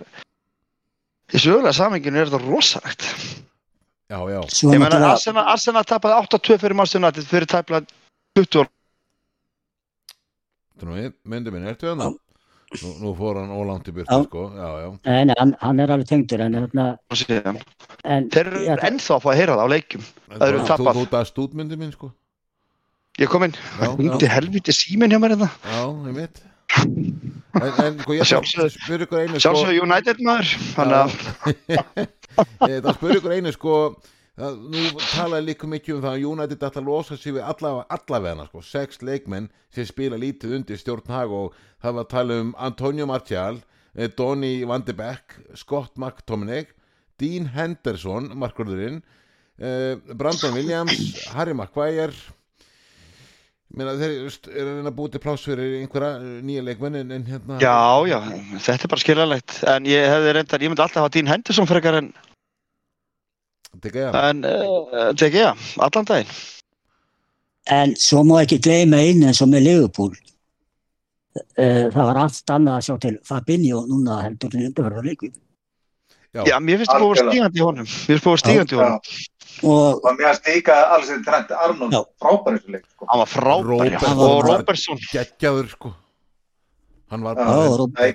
í 1.33 1.41
sögulega 1.41 1.73
samenginu 1.77 2.19
er 2.23 2.29
þetta 2.31 2.41
rosalegt. 2.47 3.05
Já, 4.09 4.17
já. 4.25 4.39
Ég 4.41 4.79
meina 4.81 4.97
náttúrulega, 4.97 5.11
Arsenal, 5.13 5.45
Arsenal 5.53 5.83
tapaði 5.85 6.15
8-2 6.25 6.57
fyrir 6.63 6.73
Manchester 6.79 7.01
United 7.03 7.27
fyrir 7.29 7.45
tæplega 7.51 7.85
20 8.39 8.63
ára 8.63 8.71
Nú, 10.79 10.95
myndi 11.27 11.51
minn, 11.51 11.67
ertu 11.67 11.89
hérna? 11.89 12.07
Nú, 12.79 12.89
nú 13.01 13.11
fór 13.17 13.41
hann 13.41 13.51
ólangt 13.51 13.87
í 13.89 13.93
byrtu, 13.93 14.17
sko, 14.29 14.43
já, 14.55 14.67
já. 14.85 14.89
nei, 15.09 15.25
nei, 15.27 15.35
hann, 15.39 15.51
hann 15.59 15.79
er 15.83 15.91
alveg 15.91 16.07
tengdur 16.07 16.43
en, 16.45 16.55
hérna, 16.55 16.85
síðan 17.17 17.57
en 18.05 18.29
þeir 18.31 18.45
eru 18.47 18.61
það- 18.67 18.83
ennþá 18.89 19.15
að 19.17 19.23
fá 19.25 19.29
að 19.33 19.39
heyra 19.41 19.55
það 19.57 19.65
á 19.65 19.73
leikjum. 19.73 20.05
Það 20.29 20.45
eru 20.47 20.59
Þú- 20.61 20.69
tapað. 20.69 20.99
Þú, 20.99 21.05
dast 21.11 21.41
út, 21.43 21.53
myndi 21.59 21.77
minn, 21.81 21.91
sko. 21.91 22.11
ég 23.19 23.27
kom 23.33 23.43
inn, 23.43 23.57
já, 23.57 24.29
helviti 24.37 24.71
síminn 24.71 25.11
hjá 25.11 25.19
mér 25.19 25.35
þetta 25.35 25.49
já, 25.65 25.81
ég 26.07 26.15
veit. 26.21 26.41
En, 27.57 27.71
en 27.81 27.99
sko, 28.03 28.13
ég 28.13 28.29
að 28.29 28.69
spyrja 28.75 29.07
ykkur 29.07 29.23
einu, 29.23 29.39
sko. 29.39 29.41
sjálfsög 29.47 29.79
United 29.81 30.19
maður 30.21 30.55
þannig 30.75 30.97
að 30.99 32.09
Eh, 32.39 32.77
Það 32.79 32.93
spyrir 32.95 33.17
ykkur 33.19 33.33
einu 33.35 33.51
sko 33.51 33.75
Nú 34.39 34.83
talaði 35.09 35.49
líka 35.49 35.67
mikið 35.67 35.97
um 35.97 36.03
það 36.05 36.13
að 36.13 36.25
United 36.29 36.61
ætla 36.63 36.79
að 36.79 36.85
losa 36.87 37.17
sig 37.19 37.33
við 37.35 37.43
alla, 37.43 37.71
allavegna 37.91 38.45
sko, 38.47 38.61
sex 38.63 39.01
leikmenn 39.03 39.49
sem 39.75 39.87
spila 39.89 40.15
lítið 40.15 40.53
undir 40.55 40.79
stjórn 40.79 41.11
hag 41.11 41.33
og 41.35 41.57
það 41.83 41.97
var 41.97 42.05
að 42.05 42.13
tala 42.13 42.37
um 42.45 42.53
Antonio 42.69 43.07
Martial 43.09 43.59
eh, 43.97 44.07
Donny 44.07 44.63
Van 44.69 44.85
de 44.87 44.95
Beek 44.95 45.35
Scott 45.59 45.99
McTominay 45.99 46.69
Dean 47.19 47.49
Henderson, 47.51 48.29
markurðurinn 48.39 49.01
eh, 49.59 49.99
Brandon 50.15 50.55
Williams 50.55 51.25
Harry 51.35 51.57
Maguire 51.57 52.15
Meina, 53.77 53.93
þeir 53.99 54.13
eru 54.15 54.29
að 54.33 54.69
reyna 54.69 54.89
að 54.89 54.95
búið 54.97 55.11
til 55.13 55.21
pláss 55.23 55.45
fyrir 55.45 55.75
einhverja 55.83 56.15
eh, 56.17 56.37
nýja 56.45 56.63
leikmenn 56.65 57.01
en, 57.03 57.11
en 57.13 57.27
hérna 57.27 57.59
já, 57.61 57.75
já, 58.09 58.17
þetta 58.65 58.87
er 58.87 58.93
bara 58.95 59.03
skiljanlegt 59.03 59.57
en 59.75 59.89
ég 59.89 60.07
hefði 60.09 60.33
reyndar, 60.39 60.65
ég 60.65 60.73
myndi 60.73 60.85
alltaf 60.85 61.03
hafa 61.03 61.13
Dean 61.13 61.29
Henderson 61.29 61.69
frekar 61.69 61.99
en, 61.99 62.07
en 63.85 64.41
uh, 64.49 65.11
teki 65.13 65.43
ég, 65.43 65.67
allan 65.85 66.09
daginn 66.09 66.33
En 67.69 67.93
svo 68.01 68.23
má 68.25 68.39
ekki 68.41 68.57
gleyma 68.65 68.97
einu 69.03 69.27
eins 69.29 69.43
og 69.45 69.51
með 69.51 69.67
Liverpool. 69.67 70.15
Eh, 71.61 71.85
Það 71.93 72.07
var 72.07 72.19
allt 72.23 72.53
annað 72.55 72.77
að 72.79 72.85
sjá 72.87 72.95
til 73.03 73.19
Fabinho 73.29 73.83
núna 73.85 74.23
heldur 74.23 74.55
en 74.55 74.65
undarverða 74.71 75.03
leikum. 75.05 75.35
Já, 76.33 76.43
Já, 76.47 76.55
mér 76.59 76.77
finnst 76.81 76.91
það 76.93 77.03
búið 77.05 77.19
að 77.23 77.29
stígandi 77.31 77.59
í 77.59 77.65
honum. 77.65 77.85
Mér 77.89 78.07
finnst 78.09 78.25
búið 78.25 78.37
að 78.37 78.41
stígandi 78.43 78.75
í 78.75 78.79
honum. 78.79 78.99
Og 79.59 80.05
og 80.05 80.11
mér 80.19 80.27
finnst 80.29 80.47
líka 80.49 80.75
alls 80.95 81.09
þetta 81.09 81.25
trend 81.31 81.51
Arnold 81.65 81.93
Já. 81.97 82.01
frábær 82.21 82.57
þessu 82.59 82.73
leik 82.75 82.85
sko. 82.93 83.05
Hann 83.09 83.19
var 83.23 83.31
frábær, 83.33 83.91
já. 83.91 83.99
Róbert- 83.99 84.23
og 84.29 84.43
Robertson. 84.49 84.97
Geggjaður 85.11 85.69
sko. 85.73 85.93
Hann 87.09 87.23
var 87.25 87.35
bara 87.35 87.55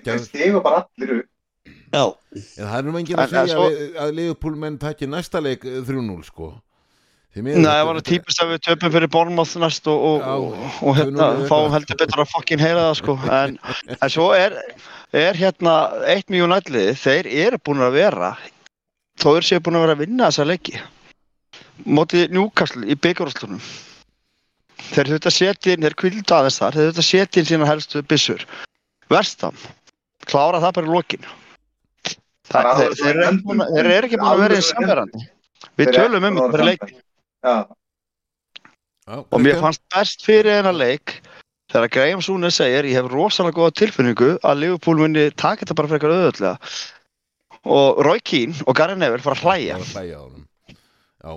það 0.05 0.19
stigur 0.29 0.63
bara 0.63 0.85
allir 0.85 1.19
upp. 1.21 1.31
Já, 1.95 2.05
En 2.35 2.67
það 2.67 2.79
er 2.79 2.83
nú 2.83 2.99
enginn 2.99 3.19
En- 3.19 3.25
að 3.25 3.31
segja 3.31 3.55
svo- 3.55 3.67
að, 3.71 3.97
að 4.03 4.15
Leopold 4.15 4.57
menn 4.59 4.79
takki 4.79 5.07
næsta 5.07 5.41
leik 5.43 5.65
eh, 5.65 5.81
3-0 5.87 6.25
sko 6.27 6.49
Nei, 7.35 7.55
það 7.67 7.87
var 7.89 7.97
það 7.99 8.07
típist 8.09 8.43
að 8.43 8.51
við 8.53 8.61
töpum 8.69 8.93
fyrir 8.95 9.11
Bournemouth 9.11 9.55
næst 9.59 9.89
og, 9.91 10.03
og, 10.07 10.19
Já, 10.23 10.35
og, 10.39 10.83
og 10.87 10.99
hérna, 11.01 11.29
fáum 11.51 11.73
heldur 11.75 11.99
betur 11.99 12.23
að 12.23 12.31
fucking 12.31 12.63
heyra 12.63 12.85
það 12.89 12.99
sko. 13.01 13.17
En, 13.35 13.57
en 14.05 14.13
svo 14.13 14.29
er, 14.39 14.55
er 15.11 15.39
hérna 15.41 15.75
eitt 16.13 16.31
mjög 16.31 16.53
nætliði, 16.53 16.95
þeir 17.03 17.31
eru 17.47 17.59
búin 17.67 17.83
að 17.83 17.97
vera 17.99 18.35
þó 19.19 19.33
eru 19.37 19.49
séu 19.49 19.63
búin 19.65 19.81
að 19.81 19.87
vera 19.87 19.97
að 19.99 20.05
vinna 20.05 20.29
þessa 20.31 20.47
leiki 20.47 20.79
mótið 21.85 22.31
Newcastle 22.35 22.87
í 22.87 22.95
byggjárúslunum 23.03 23.63
þeir 24.95 25.11
þurft 25.15 25.29
að 25.31 25.35
setja 25.35 25.75
inn, 25.75 25.85
þeir 25.87 25.97
kvilda 25.99 26.39
aðeins 26.39 26.59
þar 26.61 26.77
þeir 26.77 26.87
þurft 26.89 27.03
að 27.03 27.09
setja 27.09 27.41
inn 27.43 27.49
sína 27.49 27.69
helstu 27.69 28.03
byssur. 28.11 28.45
Vestam, 29.11 29.57
klára 30.29 30.61
það 30.63 30.77
bara 30.79 30.87
í 30.91 30.95
lokin. 30.95 31.25
Er 32.55 32.69
þeir, 32.79 32.93
eru 33.11 33.25
ekki 33.27 33.43
búin 33.49 33.65
að- 33.65 33.73
þeir 33.75 33.91
eru 33.91 34.09
ekki 34.09 34.21
búin 34.21 34.31
að 34.31 34.43
vera 34.45 34.59
í 34.61 34.67
samverðandi 34.69 35.23
við 35.81 35.93
tölum 35.97 36.29
um 36.29 36.39
þetta 36.39 36.53
fyrir 36.55 36.69
leik. 36.71 36.85
Já, 36.85 37.01
Já, 37.01 37.14
og 37.45 39.41
mér 39.43 39.61
fannst 39.61 39.83
best 39.93 40.25
fyrir 40.25 40.59
þennan 40.59 40.81
leik 40.81 41.19
þegar 41.73 41.93
Graham 41.97 42.23
Súnes 42.25 42.59
segir 42.61 42.89
ég 42.89 42.99
hef 42.99 43.11
rosalega 43.13 43.59
góða 43.59 43.77
tilfinningu 43.81 44.31
að 44.41 44.61
Liverpool 44.63 45.01
muni 45.01 45.29
taka 45.35 45.65
þetta 45.65 45.79
bara 45.81 45.93
frekar 45.93 46.15
auðvöldlega 46.15 46.57
og 47.65 48.03
Roy 48.05 48.21
Keane 48.21 48.67
og 48.69 48.77
Gary 48.77 48.97
Neville 49.01 49.25
fara 49.25 49.39
að 49.39 49.45
hlæja. 49.45 49.79
Það 49.81 49.85
var 49.85 49.89
að 49.89 49.97
hlæja 49.97 50.19
á 50.21 50.23
honum. 50.25 50.45
Já, 51.25 51.33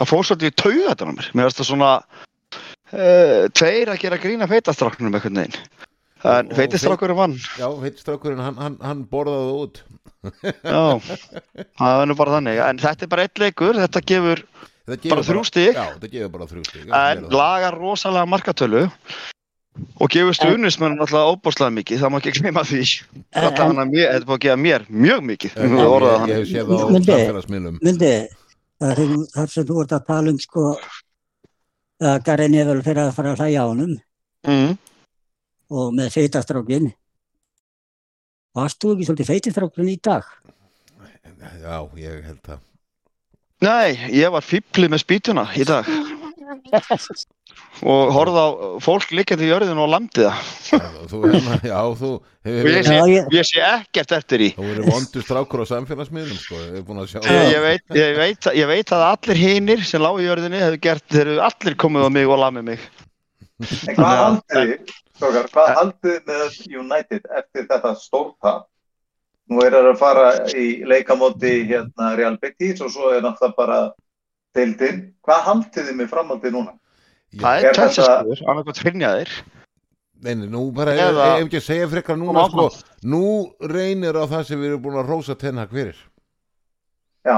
það 0.00 0.10
fór 0.12 0.26
svolítið 0.28 0.50
í 0.50 0.56
tauga 0.62 0.86
þetta 0.88 1.10
mér. 1.10 1.30
Mér 1.34 1.48
finnst 1.48 1.60
það 1.60 1.70
svona 1.70 1.90
uh, 2.00 3.44
tveir 3.60 3.92
að 3.92 4.02
gera 4.04 4.20
grína 4.22 4.48
feitastráknum 4.50 5.12
einhvern 5.12 5.42
veginn 5.42 5.88
feitastrákurinn 6.22 7.16
vann 7.18 7.36
já 7.58 7.66
heitstrákurinn 7.84 8.42
hann, 8.44 8.58
hann, 8.60 8.76
hann 8.84 9.04
borðaði 9.08 9.46
það 9.46 9.60
út. 9.64 9.82
Já, 10.20 10.82
það 11.80 12.02
er 12.02 12.08
nú 12.10 12.16
bara 12.18 12.34
þannig. 12.36 12.58
En 12.66 12.80
þetta 12.82 13.06
er 13.06 13.12
bara 13.14 13.24
eitt 13.24 13.40
leikur, 13.40 13.78
þetta 13.80 14.02
gefur 14.04 14.42
Þetta 14.90 15.02
gefur 15.04 15.14
Bara 15.14 15.26
þrjú 15.28 15.42
stig? 15.46 15.74
Já, 15.76 15.84
þetta 15.94 16.10
gefur 16.14 16.32
bara 16.34 16.48
þrjú 16.50 16.64
stig. 16.66 16.88
En 16.90 17.26
lagar 17.32 17.76
rosalega 17.78 18.26
markatölu 18.28 18.82
og 20.02 20.10
gefur 20.12 20.34
stuðnismenn 20.36 20.96
náttúrulega 20.98 21.34
óbúrslega 21.34 21.74
mikið, 21.76 22.00
það 22.02 22.12
má 22.12 22.18
ekki 22.20 22.32
gleyma 22.36 22.64
því. 22.66 22.82
Þetta 23.36 23.66
er 23.66 23.78
mér, 23.78 24.06
þetta 24.16 24.28
búið 24.28 24.36
að 24.36 24.44
gefa 24.46 24.60
mér 24.64 24.86
mjög 24.90 25.22
mikið. 25.30 25.54
Ég, 25.54 25.64
um 25.64 25.76
ég, 25.76 25.84
að 25.84 25.94
orða 25.94 26.10
það 26.10 26.16
ég, 26.16 26.20
hann. 26.20 26.34
hef 26.34 26.50
séð 26.50 26.70
það 26.70 26.80
á 26.80 26.88
Myndi- 26.90 27.14
samfélagsmiðlum. 27.14 27.78
myndi, 27.86 28.12
það 28.80 29.02
er 29.04 29.14
þar 29.36 29.52
sem 29.54 29.68
þú 29.70 29.78
ert 29.84 29.94
að 29.96 30.06
tala 30.10 30.34
um 30.34 30.40
sko 30.42 30.66
að 32.10 32.22
Gary 32.26 32.48
Neville 32.50 32.86
fyrir 32.86 33.02
að 33.06 33.14
fara 33.14 33.34
að 33.34 33.44
hlæja 33.44 33.62
á 33.62 33.66
honum. 33.70 33.94
Mm. 34.48 34.78
Og 35.70 35.92
með 35.96 36.10
feitastrákin. 36.16 36.90
Varst 38.58 38.80
þú 38.82 38.94
ekki 38.96 39.06
svolítið 39.08 39.30
feitastrákin 39.30 39.92
í 39.92 39.98
dag? 40.02 40.26
Já, 41.62 41.76
ég 41.96 42.24
held 42.26 42.40
það. 42.44 42.58
Nei, 43.60 43.90
ég 44.16 44.32
var 44.32 44.44
fýblið 44.44 44.90
með 44.94 45.02
spýtuna 45.04 45.44
í 45.60 45.64
dag. 45.68 45.86
Og 47.84 48.10
horfði 48.14 48.40
á 48.42 48.48
fólk 48.82 49.10
líkjandi 49.14 49.46
í 49.46 49.50
jörðinu 49.50 49.82
og 49.84 49.90
lamdi 49.92 50.24
það. 50.26 50.50
Já, 50.70 51.80
Þú, 52.00 52.10
hefur 52.46 52.70
ég 52.70 52.88
ég- 53.10 53.28
ég 53.36 53.46
sé 53.48 53.60
ekkert 53.64 54.12
eftir 54.16 54.44
í 54.44 54.48
Þú 54.56 54.64
verður 54.66 54.88
vondur 54.90 55.24
strákur 55.24 55.62
á 55.62 55.66
samfélagsmiðlum 55.70 56.38
sko, 56.40 56.58
ég 56.60 56.78
er 56.80 56.84
búin 56.86 57.00
að 57.02 57.08
sjá 57.12 57.20
ég, 57.26 57.60
veit, 57.64 57.84
ég, 57.96 58.16
veit, 58.18 58.48
ég 58.60 58.66
veit 58.70 58.92
að 58.96 59.04
allir 59.10 59.40
hinir 59.40 59.84
sem 59.86 60.02
lágu 60.02 60.20
í 60.22 60.26
jörðinu 60.28 60.60
hefur 60.60 60.80
gert, 60.88 61.06
þeir 61.12 61.26
eru 61.26 61.40
allir 61.46 61.76
komið 61.80 62.06
á 62.06 62.10
mig 62.16 62.26
og 62.32 62.40
lamið 62.44 62.66
mig. 62.72 62.88
Hvað 63.96 64.40
Já. 64.50 64.76
Strókar, 65.20 65.48
hvað 65.54 65.70
haldið 65.78 66.16
þið 66.16 66.26
með 66.32 66.58
United 66.80 67.30
eftir 67.38 67.68
þetta 67.70 67.94
stórtap? 68.00 68.66
Nú 69.50 69.62
er 69.66 69.74
það 69.74 69.88
að 69.92 69.98
fara 70.00 70.26
í 70.54 70.66
leikamóti 70.86 71.54
hérna 71.70 72.12
Real 72.18 72.36
Betis 72.40 72.80
og 72.86 72.92
svo 72.94 73.08
er 73.14 73.22
náttúrulega 73.24 73.56
bara 73.56 73.78
deildin. 74.54 75.00
Hvað 75.26 75.40
haldið 75.48 75.88
þið 75.90 75.96
með 76.00 76.10
framhaldið 76.12 76.54
núna? 76.56 76.76
það 77.40 77.56
Er 77.60 77.66
er 77.70 77.74
tvenns 77.78 77.98
að 77.98 78.04
þetta- 78.04 78.20
skoður, 78.20 78.40
annarkvæmt 78.50 78.80
hrynja 78.84 79.10
þeir 79.16 79.32
Nei, 80.20 80.34
nei, 80.36 80.48
nú 80.52 80.62
bara, 80.76 80.92
ef 80.92 81.46
ekki 81.46 81.56
að 81.56 81.62
segja 81.64 81.88
frekar 81.88 82.16
núna 82.20 82.42
sko, 82.50 82.64
nú 83.08 83.20
reynir 83.64 84.18
á 84.20 84.24
það 84.28 84.42
sem 84.48 84.58
við 84.60 84.66
erum 84.72 84.82
búin 84.84 84.98
að 85.00 85.08
rósa 85.08 85.36
tenna 85.38 85.64
fyrir 85.70 85.96
Já, 87.24 87.36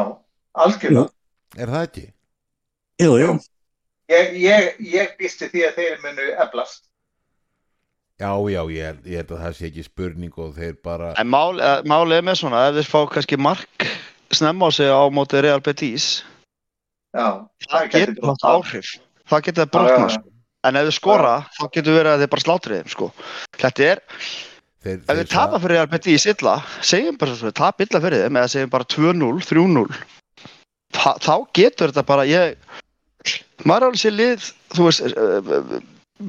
algjörlega. 0.55 1.11
Er 1.59 1.66
það 1.68 1.85
ekki? 1.87 2.05
Jú, 3.03 3.12
jú. 3.21 3.37
Ég, 4.11 4.33
ég, 4.40 4.81
ég 4.95 5.14
býsti 5.21 5.49
því 5.53 5.62
að 5.68 5.77
þeir 5.79 6.01
munu 6.03 6.27
eflast. 6.42 6.88
Já, 8.22 8.30
já, 8.54 8.61
ég, 8.70 8.98
ég 9.11 9.16
held 9.22 9.32
að 9.35 9.40
það 9.42 9.54
sé 9.58 9.68
ekki 9.68 9.82
spurning 9.87 10.37
og 10.38 10.52
þeir 10.54 10.76
bara 10.85 11.08
en 11.18 11.30
mál, 11.32 11.58
eh, 11.58 11.80
málið 11.90 12.20
er 12.20 12.26
með 12.28 12.37
svona 12.42 12.61
ef 12.68 12.76
þeir 12.78 12.90
fá 12.92 13.00
kannski 13.16 13.38
mark 13.40 13.87
snemma 14.32 14.68
á 14.68 14.70
sig 14.72 14.87
á 14.92 15.02
móti 15.11 15.42
Real 15.42 15.61
Betis 15.64 16.06
Já, 17.12 17.42
það 17.66 17.88
getur 17.96 18.28
haft 18.30 18.46
áhrif 18.46 18.92
það 19.32 19.44
getur 19.48 19.66
það 19.74 19.88
Já, 19.88 19.90
já, 19.90 19.98
já. 20.06 20.14
sko. 20.14 20.30
en 20.70 20.78
ef 20.78 20.87
þau 20.88 20.94
skora 21.00 21.35
þá 21.58 21.64
getur 21.74 21.98
verið 21.98 22.12
að 22.14 22.22
þeir 22.24 22.32
bara 22.37 22.44
slátri 22.46 22.78
þeim 22.78 22.92
sko. 22.94 23.11
þetta 23.58 23.87
er 23.90 24.02
þeir, 24.82 24.98
Ef 25.08 25.18
við 25.18 25.28
tapa 25.35 25.58
fyrir 25.62 25.76
Real 25.76 25.90
Betis 25.92 26.24
illa, 26.30 26.54
segjum 26.82 27.18
bara 27.20 27.35
svo, 27.38 27.50
tap 27.54 27.82
illa 27.85 28.00
fyrir 28.02 28.24
þeim 28.26 28.38
eða 28.40 28.52
segjum 28.54 28.72
bara 28.72 28.88
2-0, 28.94 29.42
3-0 29.50 29.85
þa- 30.96 31.18
þá 31.26 31.35
getur 31.58 31.90
þetta 31.92 32.06
bara, 32.06 32.24
ég 32.26 32.56
maður 33.66 33.90
alveg 33.90 34.00
sér 34.02 34.14
lið, 34.16 34.48
þú 34.74 34.87
veist 34.88 35.04
eh, 35.06 35.12
eh, 35.58 35.80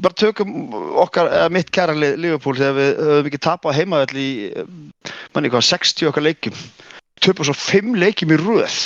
bara 0.01 0.17
tökum 0.17 0.73
okkar, 1.03 1.29
eða 1.29 1.51
mitt 1.53 1.71
kæra 1.73 1.95
Liverpool 1.97 2.57
þegar 2.57 2.75
við 2.77 2.91
höfum 2.99 3.29
ekki 3.29 3.41
tapað 3.45 3.75
á 3.75 3.77
heimavell 3.79 4.19
í 4.19 4.29
manni 5.35 5.51
hvað, 5.53 5.65
60 5.69 6.09
okkar 6.09 6.25
leikjum. 6.27 6.59
Töpum 7.23 7.47
svo 7.47 7.55
5 7.57 7.97
leikjum 8.01 8.33
í 8.35 8.39
röð. 8.41 8.77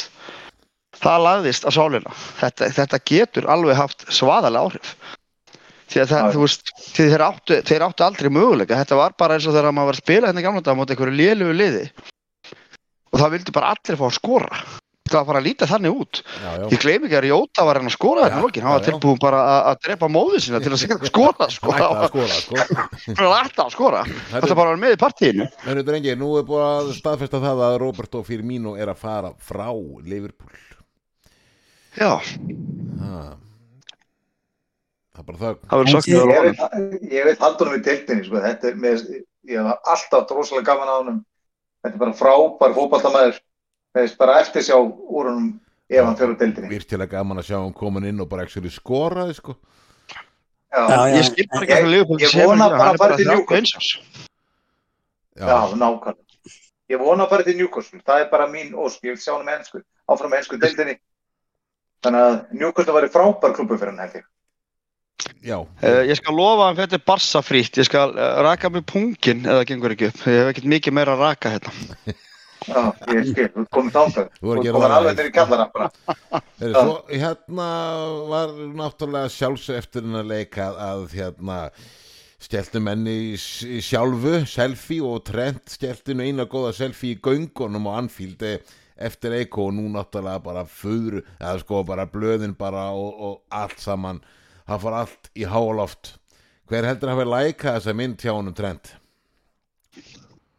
Það 0.98 1.24
lagðist 1.28 1.68
á 1.68 1.72
sálina. 1.74 2.16
Þetta, 2.42 2.72
þetta 2.80 3.02
getur 3.12 3.48
alveg 3.54 3.78
haft 3.78 4.08
svaðalega 4.10 4.66
áhrif. 4.66 4.96
Því 5.88 6.02
að 6.04 6.12
það, 6.12 6.32
þú 6.34 6.42
veist, 6.44 6.74
þeir 6.98 7.24
áttu, 7.24 7.60
þeir 7.70 7.86
áttu 7.86 8.04
aldrei 8.04 8.32
möguleika, 8.34 8.80
þetta 8.82 8.98
var 9.00 9.14
bara 9.20 9.38
eins 9.38 9.48
og 9.48 9.56
þegar 9.56 9.72
maður 9.72 9.94
var 9.94 10.00
að 10.00 10.04
spila 10.04 10.32
hérna 10.32 10.44
gamla 10.44 10.64
dag 10.66 10.76
á 10.76 10.80
móti 10.80 10.96
einhverju 10.96 11.16
lélugu 11.16 11.56
liði. 11.56 11.86
Og 13.14 13.22
það 13.22 13.34
vildi 13.38 13.56
bara 13.56 13.72
allir 13.72 14.00
fá 14.02 14.06
að 14.10 14.18
skora 14.18 14.60
það 15.14 15.20
var 15.22 15.28
bara 15.32 15.40
að 15.42 15.48
líta 15.48 15.68
þannig 15.70 15.98
út. 16.02 16.22
Já, 16.44 16.50
já. 16.58 16.66
ég 16.74 16.82
gleymi 16.84 17.08
ekki 17.10 17.18
að 17.20 17.28
Jóta 17.32 17.66
var 17.68 17.80
hann 17.82 17.90
að 17.92 17.96
skora 17.96 18.26
þetta 18.28 18.38
Já, 18.38 18.44
lókin, 18.46 18.66
hann 18.68 18.76
var 18.78 18.86
tilbúin 18.88 19.20
bara 19.24 19.42
að, 19.48 19.60
að 19.72 19.80
drepa 19.88 20.10
móðu 20.18 20.42
sína 20.44 20.62
til 20.64 20.72
að 20.74 20.82
segja 20.84 21.00
skora 21.12 21.50
sko, 21.54 21.72
Hann 21.78 21.98
hann 21.98 22.12
skora 22.12 22.38
sko. 22.42 22.60
var 23.18 23.42
alltaf 23.42 23.66
að 23.68 23.74
skora. 23.78 24.04
Þetta 24.36 24.60
bara 24.62 24.74
var 24.76 24.82
með 24.84 24.96
í 24.98 25.02
partíinu. 25.06 25.50
Herru, 25.66 25.84
drengir, 25.88 26.20
nú 26.20 26.32
er 26.42 26.48
búið 26.50 26.66
að 26.70 26.94
staðfesta 27.00 27.42
það 27.44 27.66
að 27.72 27.78
Roberto 27.86 28.24
Firmino 28.28 28.76
er 28.80 28.94
að 28.94 29.02
fara 29.04 29.34
frá 29.40 29.68
Liverpool. 30.08 30.56
Já, 31.98 32.12
ha. 32.14 33.22
það 35.16 35.22
er 35.24 35.26
bara 35.32 35.40
það 35.42 35.56
það 35.64 35.80
verður 35.82 35.96
sagt 35.96 36.10
Ég 36.12 36.20
honum. 36.22 36.44
veit, 36.46 37.08
ég 37.16 37.26
veit 37.26 37.42
haldunum 37.42 37.78
í 37.78 37.82
deildinni, 37.88 38.26
sko, 38.28 38.42
þetta 38.44 38.70
er 38.70 38.78
með, 38.84 39.02
ég 39.50 39.58
hef 39.66 39.90
alltaf 39.96 40.28
drosalega 40.30 40.68
gaman 40.70 40.92
á 40.94 40.96
honum, 41.00 41.18
þetta 41.82 41.96
er 41.98 42.02
bara 42.04 42.14
frábær 42.20 42.76
fótballtamæður, 42.78 43.40
veist, 44.04 44.18
bara 44.20 44.40
eftir 44.42 44.62
sjá 44.68 44.76
úr 44.78 45.30
honum 45.32 45.48
ef 45.90 46.04
hann 46.06 46.18
fyrir 46.20 46.38
deildinni. 46.40 46.70
virkilega 46.70 47.18
gaman 47.18 47.40
að 47.42 47.48
sjá 47.50 47.58
hann 47.62 47.74
komin 47.74 48.06
inn 48.10 48.20
og 48.22 48.30
bara 48.30 48.44
ekki 48.48 48.70
skoraði 48.74 49.36
sko. 49.38 49.56
Já, 50.68 50.82
Já, 50.90 50.98
já. 51.08 51.18
ég 51.18 51.26
skil 51.32 51.48
bara 51.54 51.64
ekki 51.66 51.76
að 51.80 51.92
Leopold 51.94 52.22
ég 52.26 52.34
vona 52.36 52.64
hann 52.68 52.78
bara 52.78 52.90
að 52.92 52.98
fara 53.02 53.16
til 53.18 53.28
31 53.32 53.76
árs 53.78 53.92
já, 55.38 55.46
nákvæmlega. 55.48 56.16
Ég 56.88 57.00
vona 57.04 57.26
að 57.26 57.30
fara 57.34 57.44
til 57.44 57.58
Newcastle, 57.60 58.00
það 58.08 58.22
er 58.24 58.30
bara 58.32 58.48
mín 58.48 58.74
ósk, 58.80 59.02
ég 59.04 59.16
vil 59.16 59.20
sjá 59.22 59.34
hann 59.36 59.46
með 59.48 59.58
ennsku, 59.60 59.82
áfram 60.08 60.32
með 60.32 60.40
ennsku 60.42 60.60
deildinni. 60.62 60.96
Þannig 62.06 62.22
að 62.28 62.36
Newcastle 62.62 62.94
var 62.96 63.08
í 63.08 63.12
frábær 63.12 63.56
klubbu 63.58 63.76
fyrir 63.80 63.92
hann, 63.92 64.04
held 64.06 64.20
ég. 64.22 64.28
já, 65.44 65.58
Uh, 65.84 66.04
ég 66.08 66.16
skal 66.20 66.36
lofa 66.38 66.70
að 66.72 66.78
þetta 66.84 66.96
er 67.00 67.04
barsa 67.08 67.42
frítt 67.44 67.78
ég 67.82 67.88
skal 67.90 68.12
uh, 68.14 68.38
raka 68.46 68.70
mig 68.70 68.86
pungin 68.88 69.42
eða 69.50 69.66
gengur 69.68 69.92
ekki 69.96 70.08
upp 70.12 70.22
ég 70.30 70.38
hef 70.44 70.52
ekkert 70.54 70.68
mikið 70.76 70.94
meira 70.94 71.16
að 71.18 71.24
raka 71.26 71.52
hérna 71.56 71.74
Já, 72.68 72.82
ég 73.14 73.28
skil, 73.30 73.48
þú 73.54 73.64
komið 73.78 73.94
þángað. 73.96 74.32
Þú 74.40 74.48
voru 74.50 74.58
að 74.58 74.64
Þú 74.64 74.66
gera 74.66 74.78
komið 74.78 74.88
það 74.88 74.98
alveg 74.98 75.14
næst. 75.14 75.22
nýri 75.22 75.34
kallara 75.38 75.68
hérna 77.22 77.70
var 78.32 78.54
náttúrulega 78.82 79.32
sjálfsög 79.38 79.78
eftir 79.82 80.04
hennar 80.08 80.28
leik 80.28 80.58
að, 80.62 80.80
að 80.88 81.06
hérna 81.14 81.60
steltu 82.42 82.82
menni 82.84 83.14
í, 83.32 83.38
í 83.38 83.80
sjálfu 83.82 84.34
selfie 84.50 85.06
og 85.06 85.24
Trent 85.30 85.70
steltu 85.74 86.14
nú 86.18 86.26
eina 86.28 86.46
góða 86.50 86.74
selfie 86.78 87.16
í 87.16 87.22
göngunum 87.24 87.88
á 87.90 87.98
Anfield 88.02 88.44
eh, 88.46 88.60
eftir 88.98 89.34
leik 89.34 89.58
og 89.62 89.72
nú 89.78 89.88
náttúrulega 89.94 90.44
bara 90.46 90.66
föður, 90.70 91.24
eða 91.40 91.60
sko 91.64 91.84
bara 91.88 92.06
blöðin 92.10 92.58
bara 92.58 92.90
og, 92.94 93.14
og 93.18 93.42
allt 93.54 93.80
saman 93.82 94.22
það 94.68 94.84
fór 94.84 94.98
allt 95.04 95.30
í 95.38 95.46
háaloft 95.50 96.16
hver 96.68 96.86
heldur 96.90 97.14
að 97.14 97.16
hafa 97.22 97.30
lækað 97.32 97.78
þessa 97.80 97.96
mynd 97.96 98.22
hjá 98.26 98.34
honum 98.36 98.58
Trent? 98.58 98.96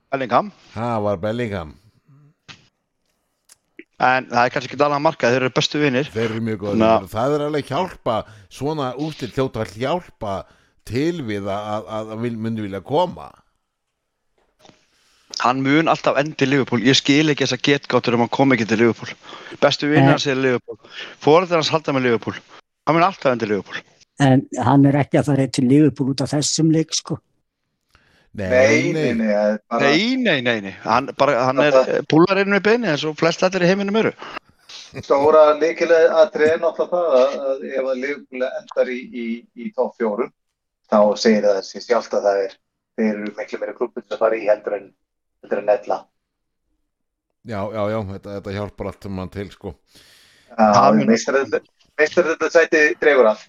Bellingham 0.08 0.50
Það 0.72 1.02
var 1.04 1.18
Bellingham 1.20 1.74
en 3.98 4.28
það 4.30 4.44
er 4.44 4.52
kannski 4.54 4.70
ekki 4.70 4.78
alveg 4.84 4.98
að 5.00 5.04
marka 5.08 5.30
þeir 5.32 5.42
eru 5.42 5.54
bestu 5.56 5.80
vinir. 5.82 6.08
Þeir 6.14 6.28
eru 6.30 6.44
mjög 6.46 6.60
góður 6.62 6.78
Na. 6.82 6.92
Það 7.10 7.34
er 7.38 7.44
alveg 7.48 7.72
hjálpa 7.72 8.16
Svona 8.48 8.92
úrstil 9.02 9.30
hljóta 9.34 9.64
að 9.64 9.74
hjálpa 9.82 10.36
Til 10.88 11.20
við 11.26 11.48
að, 11.50 11.66
að, 11.74 11.88
að, 11.98 12.12
að 12.14 12.22
vil- 12.24 12.38
myndi 12.46 12.62
vilja 12.64 12.80
koma. 12.80 13.26
Hann 15.44 15.60
mun 15.62 15.86
alltaf 15.92 16.16
endi 16.18 16.46
Liverpool. 16.48 16.80
Ég 16.82 16.96
skil 16.98 17.28
ekki 17.30 17.44
þessa 17.44 17.58
getgáttur 17.62 18.16
um 18.16 18.24
að 18.24 18.30
koma 18.34 18.56
ekki 18.56 18.66
til 18.70 18.80
Liverpool. 18.80 19.12
Bestu 19.62 19.86
vinir 19.90 20.06
Nei. 20.08 20.14
hans 20.16 20.26
er 20.26 20.38
Liverpool. 20.40 20.78
Fóröldur 21.22 21.60
hans 21.60 21.70
halda 21.74 21.94
með 21.94 22.08
Liverpool. 22.08 22.38
Hann 22.88 22.96
mun 22.96 23.04
alltaf 23.06 23.34
endi 23.34 23.46
Liverpool. 23.50 23.82
En 24.24 24.42
hann 24.66 24.88
er 24.90 24.98
ekki 25.04 25.20
að 25.20 25.28
fara 25.30 25.46
til 25.54 25.68
Liverpool 25.70 26.10
út 26.14 26.24
af 26.24 26.32
þessum 26.32 26.72
leik, 26.74 26.96
sko. 26.96 27.20
Nei, 28.38 28.92
nei, 28.94 29.12
nei, 29.18 29.28
það 29.28 29.52
er 29.52 29.58
bara, 29.68 29.88
nei, 29.88 30.16
nei, 30.16 30.42
nei, 30.46 30.60
nei. 30.68 30.74
hann, 30.84 31.08
bara, 31.18 31.38
hann 31.48 31.62
er 31.64 31.78
púlarinn 32.10 32.54
við 32.54 32.62
beini 32.68 32.90
eins 32.92 33.04
og 33.08 33.16
flest 33.18 33.42
allir 33.42 33.64
í 33.66 33.70
heiminum 33.70 33.98
eru. 34.02 34.12
Stóra 35.02 35.42
líkilega 35.58 36.22
að 36.22 36.30
treða 36.36 36.60
náttúrulega 36.62 36.92
það 36.92 37.48
að, 37.48 37.64
ef 37.72 37.88
að 37.92 37.98
Liverpool 38.02 38.46
endar 38.48 38.92
í, 38.92 38.98
í, 39.08 39.26
í 39.58 39.72
top 39.76 39.96
fjórum 39.98 40.30
þá 40.88 41.00
segir 41.20 41.44
það 41.48 41.60
sér 41.66 41.84
sjálft 41.84 42.14
að 42.16 42.28
það 42.28 42.44
er 42.44 42.54
þeir 42.98 43.10
eru 43.10 43.34
miklu 43.36 43.60
meira 43.62 43.74
til 43.78 44.04
að 44.14 44.22
fara 44.22 44.38
í 44.38 44.46
heldur 44.48 44.78
en 44.78 44.86
heldur 45.42 45.62
en 45.62 45.68
nella 45.72 45.98
Já, 47.48 47.60
já, 47.72 47.82
já, 47.88 47.98
þetta, 48.12 48.32
þetta 48.38 48.54
hjálpar 48.58 48.88
allt 48.90 49.06
um 49.08 49.20
hann 49.22 49.30
til 49.32 49.46
sko. 49.52 49.70
Hann- 50.58 51.04
meistar 51.08 52.26
þetta 52.26 52.50
sæti 52.52 52.82
dregur 53.00 53.30
að 53.30 53.46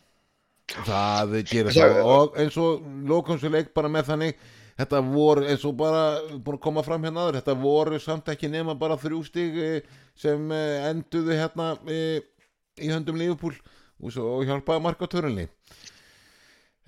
Það 0.85 1.33
gerir 1.49 1.73
Það- 1.73 1.95
það 1.97 2.09
og 2.13 2.37
eins 2.37 2.57
og 2.61 2.83
lókumsu 3.09 3.49
leik 3.49 3.73
bara 3.73 3.89
með 3.89 4.11
þannig 4.11 4.35
þetta 4.79 5.01
voru 5.03 5.45
eins 5.49 5.65
og 5.67 5.75
bara 5.79 6.03
búin 6.31 6.57
að 6.57 6.63
koma 6.63 6.83
fram 6.85 7.03
hérna 7.07 7.25
aður, 7.25 7.39
þetta 7.41 7.55
voru 7.59 7.99
samt 8.01 8.31
ekki 8.31 8.51
nema 8.51 8.77
bara 8.79 8.99
þrjú 8.99 9.21
stig 9.27 9.59
eh, 9.59 10.01
sem 10.17 10.51
eh, 10.55 10.87
enduðu 10.89 11.35
hérna 11.35 11.73
eh, 11.91 12.19
í 12.79 12.91
höndum 12.91 13.19
Liverpool 13.19 13.55
og, 13.99 14.43
hjálpaði 14.47 14.83
marka 14.83 15.09
törunni 15.11 15.49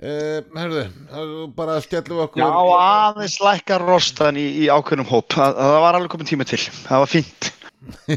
uh, 0.02 0.40
Herðu, 0.56 0.86
er 0.88 1.34
bara 1.58 1.76
skellum 1.84 2.22
okkur. 2.24 2.40
Já, 2.40 2.48
aðeins 2.80 3.36
lækkar 3.44 3.84
rostan 3.84 4.40
í, 4.40 4.46
í 4.64 4.70
ákveðnum 4.72 5.10
hóp. 5.12 5.28
Það, 5.36 5.58
það 5.60 5.80
var 5.84 5.98
alveg 5.98 6.14
komin 6.14 6.30
tíma 6.30 6.48
til. 6.48 6.62
Það 6.86 7.04
var 7.04 7.12
fínt. 7.12 7.50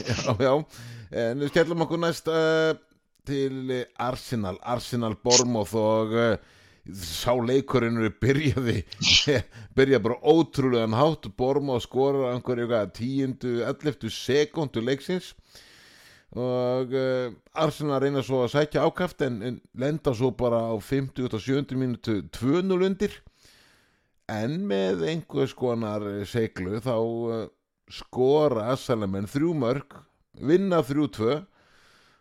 Já, 0.00 0.30
já, 0.38 0.52
en 1.18 1.40
við 1.42 1.48
skellum 1.50 1.80
okkur 1.82 1.98
næst 1.98 2.28
uh, 2.30 2.70
til 3.26 3.72
Arsenal, 3.98 4.54
Arsenal 4.62 5.16
Bormoth 5.18 5.74
og 5.74 6.14
uh, 6.14 6.59
sá 6.88 7.34
leikurinn 7.36 8.00
eru 8.00 8.10
byrjaði 8.22 8.76
byrjaði 9.76 10.04
bara 10.06 10.20
ótrúlegan 10.32 10.96
hátt. 10.96 11.30
Bormoth 11.38 11.86
skorar 11.86 12.34
einhverju 12.34 12.66
eitthvað 12.66 12.94
tíundu, 12.98 13.56
11. 13.66 14.10
sekundu 14.14 14.84
leiksins. 14.84 15.34
Og 16.30 16.92
uh, 16.94 17.32
Arsenal 17.58 17.98
reyna 18.04 18.22
svo 18.22 18.44
að 18.44 18.52
sækja 18.54 18.84
ákaft 18.86 19.24
en, 19.26 19.40
en 19.42 19.56
lenda 19.74 20.14
svo 20.14 20.30
bara 20.30 20.60
á 20.70 20.74
50 20.78 21.26
og 21.26 21.40
70 21.42 21.80
minútu 21.80 22.20
2-0 22.36 22.86
undir. 22.86 23.16
En 24.30 24.60
með 24.70 25.02
einhvers 25.10 25.56
konar 25.58 26.04
seglu 26.30 26.78
þá 26.84 26.94
uh, 26.94 27.40
skora 27.90 28.68
Assalamenn 28.76 29.26
þrjú 29.30 29.56
mörg 29.58 29.98
vinna 30.38 30.82
þrjú 30.86 31.08
tvö. 31.16 31.40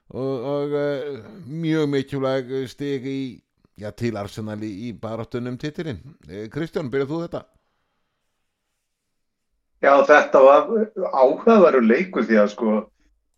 Og, 0.09 0.45
og 0.49 0.73
uh, 0.73 1.19
mjög 1.45 1.91
mikilvæg 1.93 2.53
stig 2.71 3.05
í, 3.05 3.19
já, 3.79 3.89
til 3.95 4.17
Arsenal 4.19 4.59
í, 4.65 4.91
baráttunum 4.93 5.57
titilinn. 5.59 6.01
Eh, 6.27 6.47
Kristján, 6.51 6.91
byrjað 6.91 7.11
þú 7.11 7.19
þetta? 7.25 7.41
Já, 9.79 9.93
þetta 10.03 10.39
var 10.43 10.71
áhugaveru 11.15 11.81
leikur 11.85 12.25
því 12.27 12.39
að 12.41 12.49
sko 12.53 12.71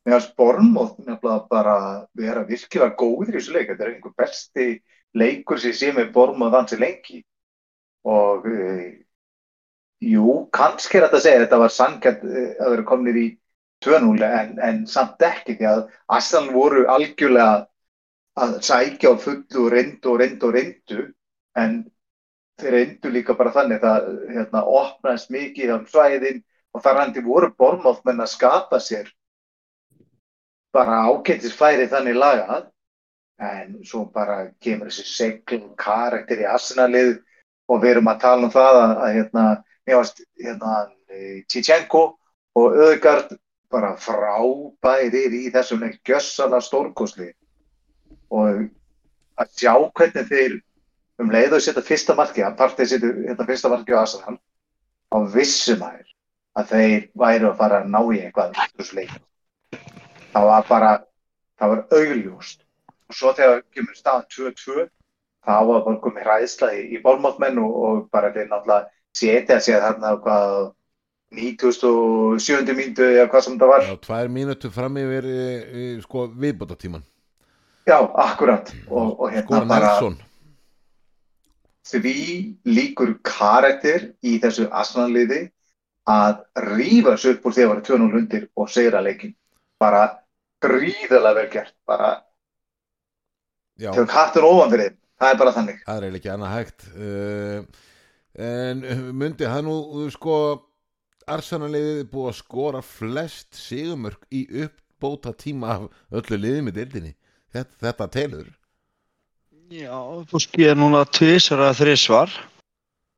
meðan 0.08 0.32
Bornmoth 0.38 0.97
nefnilega 1.06 1.43
bara 1.51 1.75
vera 2.17 2.45
virkilega 2.47 2.95
góður 2.97 3.30
í 3.30 3.36
þessu 3.38 3.54
leik. 3.54 3.69
Þetta 3.69 3.86
er 3.86 3.91
einhver 3.93 4.15
besti 4.17 4.67
leikur 5.13 5.62
sem 5.62 5.75
sé 5.77 5.91
með 5.93 6.10
Bornmoth 6.15 6.58
ansi 6.58 6.80
lengi. 6.82 7.21
Og 8.10 8.47
e, 8.49 8.71
jú, 10.01 10.47
kannski 10.58 10.97
er 10.97 11.06
þetta 11.06 11.19
að 11.19 11.25
segja 11.27 11.43
þetta 11.43 11.62
var 11.62 11.75
sannkjæmt 11.75 12.25
að 12.32 12.73
vera 12.73 12.88
komnir 12.89 13.21
í 13.21 13.27
2-0 13.86 14.25
en, 14.25 14.56
en 14.62 14.82
samt 14.89 15.21
ekki 15.25 15.60
því 15.60 15.69
að 15.69 15.84
Aslan 16.17 16.49
voru 16.54 16.88
algjörlega 16.89 17.67
að 18.41 18.60
sækja 18.65 19.13
á 19.13 19.15
fullu 19.21 19.65
og 19.65 19.71
reyndu 19.73 20.13
og 20.13 20.21
reyndu 20.21 20.47
og 20.49 20.56
reyndu 20.56 21.01
en 21.62 21.82
þeir 22.62 22.75
reyndu 22.75 23.12
líka 23.13 23.36
bara 23.38 23.54
þannig 23.56 23.82
það 23.82 24.08
hérna, 24.36 24.63
opnaðist 24.65 25.34
mikið 25.34 25.73
á 25.73 25.77
svæðin 25.89 26.43
og 26.73 26.84
þar 26.86 27.01
handi 27.01 27.23
voru 27.25 27.51
bormátt 27.58 28.06
menn 28.08 28.23
að 28.23 28.34
skapa 28.36 28.80
sér 28.80 29.10
bara 30.75 31.04
ágættis 31.10 31.56
færi 31.58 31.89
þannig 31.91 32.17
lagað 32.17 32.69
en 33.41 33.77
svo 33.88 34.06
bara 34.13 34.51
kemur 34.62 34.91
þessi 34.91 35.06
segl 35.10 35.60
og 35.65 35.75
karakter 35.82 36.43
í 36.43 36.47
Arsenalið 36.47 37.17
og 37.71 37.82
við 37.84 37.95
erum 37.95 38.12
að 38.12 38.21
tala 38.23 38.47
um 38.47 38.54
það 38.54 38.80
að, 38.80 38.95
að 39.04 39.13
hérna, 39.17 39.45
varst 39.91 40.25
hérna, 40.39 40.75
Tjitjenko 41.51 42.04
og 42.56 42.77
Öðgard 42.86 43.34
bara 43.71 43.95
frábærir 43.99 45.34
í 45.36 45.49
þessum 45.51 45.84
gjössala 46.08 46.62
stórkosli 46.63 47.32
og 48.32 48.70
að 49.41 49.52
sjá 49.60 49.74
hvernig 49.76 50.30
þeir 50.30 50.58
um 51.22 51.34
leið 51.34 51.58
og 51.58 51.63
setja 51.63 51.84
fyrsta 51.86 52.15
markið, 52.17 52.48
að 52.48 52.58
partið 52.62 52.89
setja 52.94 53.12
þetta 53.28 53.48
fyrsta 53.50 53.72
markið 53.74 53.98
á 53.98 54.02
Arsenal, 54.02 54.38
á 55.12 55.17
vissum 55.36 55.84
aðeins 55.86 56.15
að 56.58 56.74
þeir 56.74 57.06
væru 57.22 57.52
að 57.52 57.60
fara 57.62 57.82
að 57.82 57.91
ná 57.91 58.00
í 58.02 58.24
eitthvað. 58.26 59.13
Það 60.32 60.48
var 60.48 60.65
bara, 60.67 60.91
það 61.60 61.74
var 61.74 61.84
augljóst. 62.00 62.65
Og 63.12 63.17
svo 63.17 63.34
þegar 63.36 63.63
kemur 63.76 63.98
staðan 64.00 64.28
2-2, 64.32 64.88
þá 65.46 65.56
var 65.67 65.86
bara 65.88 66.02
komið 66.04 66.28
hræðsla 66.28 66.74
í, 66.80 67.00
bólmáttmenn 67.04 67.60
og, 67.62 67.78
og 67.86 68.04
bara 68.13 68.32
þeir 68.36 68.52
náttúrulega 68.52 68.91
setja 69.15 69.60
sig 69.60 69.80
þarna 69.84 70.15
hvað 70.24 70.58
97. 71.36 72.76
mínútu 72.76 73.08
eða 73.08 73.30
hvað 73.32 73.46
sem 73.48 73.60
það 73.60 73.72
var. 73.72 73.88
Já, 73.88 73.96
tvær 74.08 74.32
mínútur 74.32 74.74
fram 74.76 75.00
yfir 75.00 75.28
e, 75.28 75.48
e, 75.72 75.88
sko, 76.04 76.28
viðbótatíman 76.39 77.04
Já, 77.88 77.98
akkurat. 78.13 78.70
Og, 78.89 79.20
og 79.20 79.32
hérna 79.34 79.63
bara 79.70 79.94
því 81.91 82.15
líkur 82.70 83.15
karakter 83.26 84.12
í 84.24 84.38
þessu 84.41 84.67
Arsenal-liði 84.70 85.48
að 86.10 86.41
rífa 86.78 87.15
sig 87.20 87.36
upp 87.36 87.48
úr 87.50 87.56
því 87.56 87.63
að 87.65 87.72
vera 87.72 87.86
2-0 87.89 88.20
undir 88.22 88.48
og 88.56 88.70
segra 88.72 89.02
leikin. 89.04 89.34
Bara 89.82 90.04
gríðarlega 90.62 91.38
vel 91.39 91.50
gert. 91.52 91.76
Bara 91.89 92.12
þau 93.82 94.06
hattur 94.13 94.48
ofan 94.48 94.74
fyrir 94.74 94.91
þeim. 94.91 94.98
Það 95.22 95.32
er 95.32 95.38
bara 95.38 95.54
þannig. 95.54 95.82
það 95.86 95.96
er 95.96 96.04
eiginlega 96.06 96.20
ekki 96.20 96.34
annað 96.34 96.54
hægt 96.56 96.86
uh, 96.98 97.82
En 98.41 98.80
uh, 98.82 99.02
myndi 99.13 99.46
það 99.46 99.65
nú 99.67 99.76
uh, 100.02 100.06
sko 100.13 100.36
Arsenaliðið 101.30 102.00
búið 102.10 102.30
að 102.32 102.38
skora 102.39 102.82
flest 102.82 103.58
sigumörk 103.60 104.26
í 104.34 104.46
uppbóta 104.63 105.36
tíma 105.38 105.76
af 105.76 105.84
öllu 106.17 106.39
liðið 106.41 106.63
með 106.65 106.80
dildinni 106.80 107.13
Þetta, 107.52 107.76
þetta 107.84 108.08
telur 108.14 108.50
Já, 109.72 109.96
þú 110.28 110.40
skýðir 110.44 110.76
núna 110.76 111.06
tvisar 111.08 111.62
eða 111.64 111.76
þrísvar. 111.78 112.32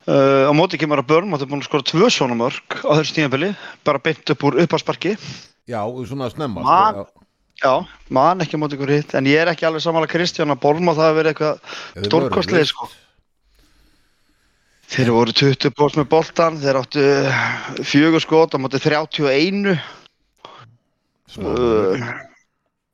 Uh, 0.05 0.45
á 0.45 0.53
móti 0.53 0.77
kemur 0.77 0.99
að 1.01 1.07
börn, 1.09 1.29
máttu 1.31 1.47
búin 1.49 1.63
að 1.63 1.69
skora 1.69 1.85
tvö 1.87 2.09
svona 2.13 2.35
mörg 2.37 2.75
á 2.85 2.93
þessu 2.99 3.15
tíðanbili, 3.15 3.49
bara 3.87 4.01
beint 4.03 4.29
upp 4.29 4.43
úr 4.45 4.59
uppasparki. 4.61 5.15
Já, 5.65 5.79
svona 6.05 6.27
snemma 6.29 6.61
Man- 6.61 6.99
sko, 6.99 7.23
Já, 7.63 7.73
man 8.13 8.43
ekki 8.43 8.59
móti 8.59 8.77
ykkur 8.77 8.91
hitt, 8.91 9.15
en 9.15 9.25
ég 9.29 9.39
er 9.39 9.49
ekki 9.49 9.65
alveg 9.65 9.81
samanlega 9.81 10.13
Kristján 10.13 10.51
að 10.53 10.61
Borma 10.61 10.93
það 10.93 11.07
hafi 11.07 11.17
verið 11.21 11.31
eitthvað 11.31 11.57
já. 11.63 12.05
Stórkostlið, 12.09 12.65
sko. 12.69 12.89
Þeir 14.93 15.11
voru 15.15 15.33
20 15.39 15.73
bótt 15.79 15.97
með 15.97 16.09
boltan, 16.11 16.59
þeir 16.61 16.81
áttu 16.83 17.07
fjögur 17.87 18.21
skot 18.21 18.53
á 18.53 18.61
móti 18.61 18.83
31, 18.83 19.73
Smá 21.33 21.49
uh, 21.49 22.13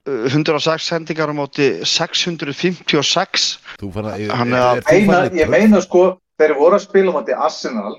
106 0.07 0.85
sendingar 0.87 1.29
á 1.29 1.35
móti 1.35 1.67
656. 1.83 3.49
Þú 3.79 3.89
fann 3.93 4.07
að 4.09 4.83
Meina, 4.87 5.25
ég 5.35 5.51
meina 5.51 5.81
sko, 5.83 6.19
þeir 6.39 6.55
voru 6.57 6.79
að 6.79 6.85
spila 6.85 7.11
á 7.11 7.17
móti 7.17 7.35
Arsenal, 7.35 7.97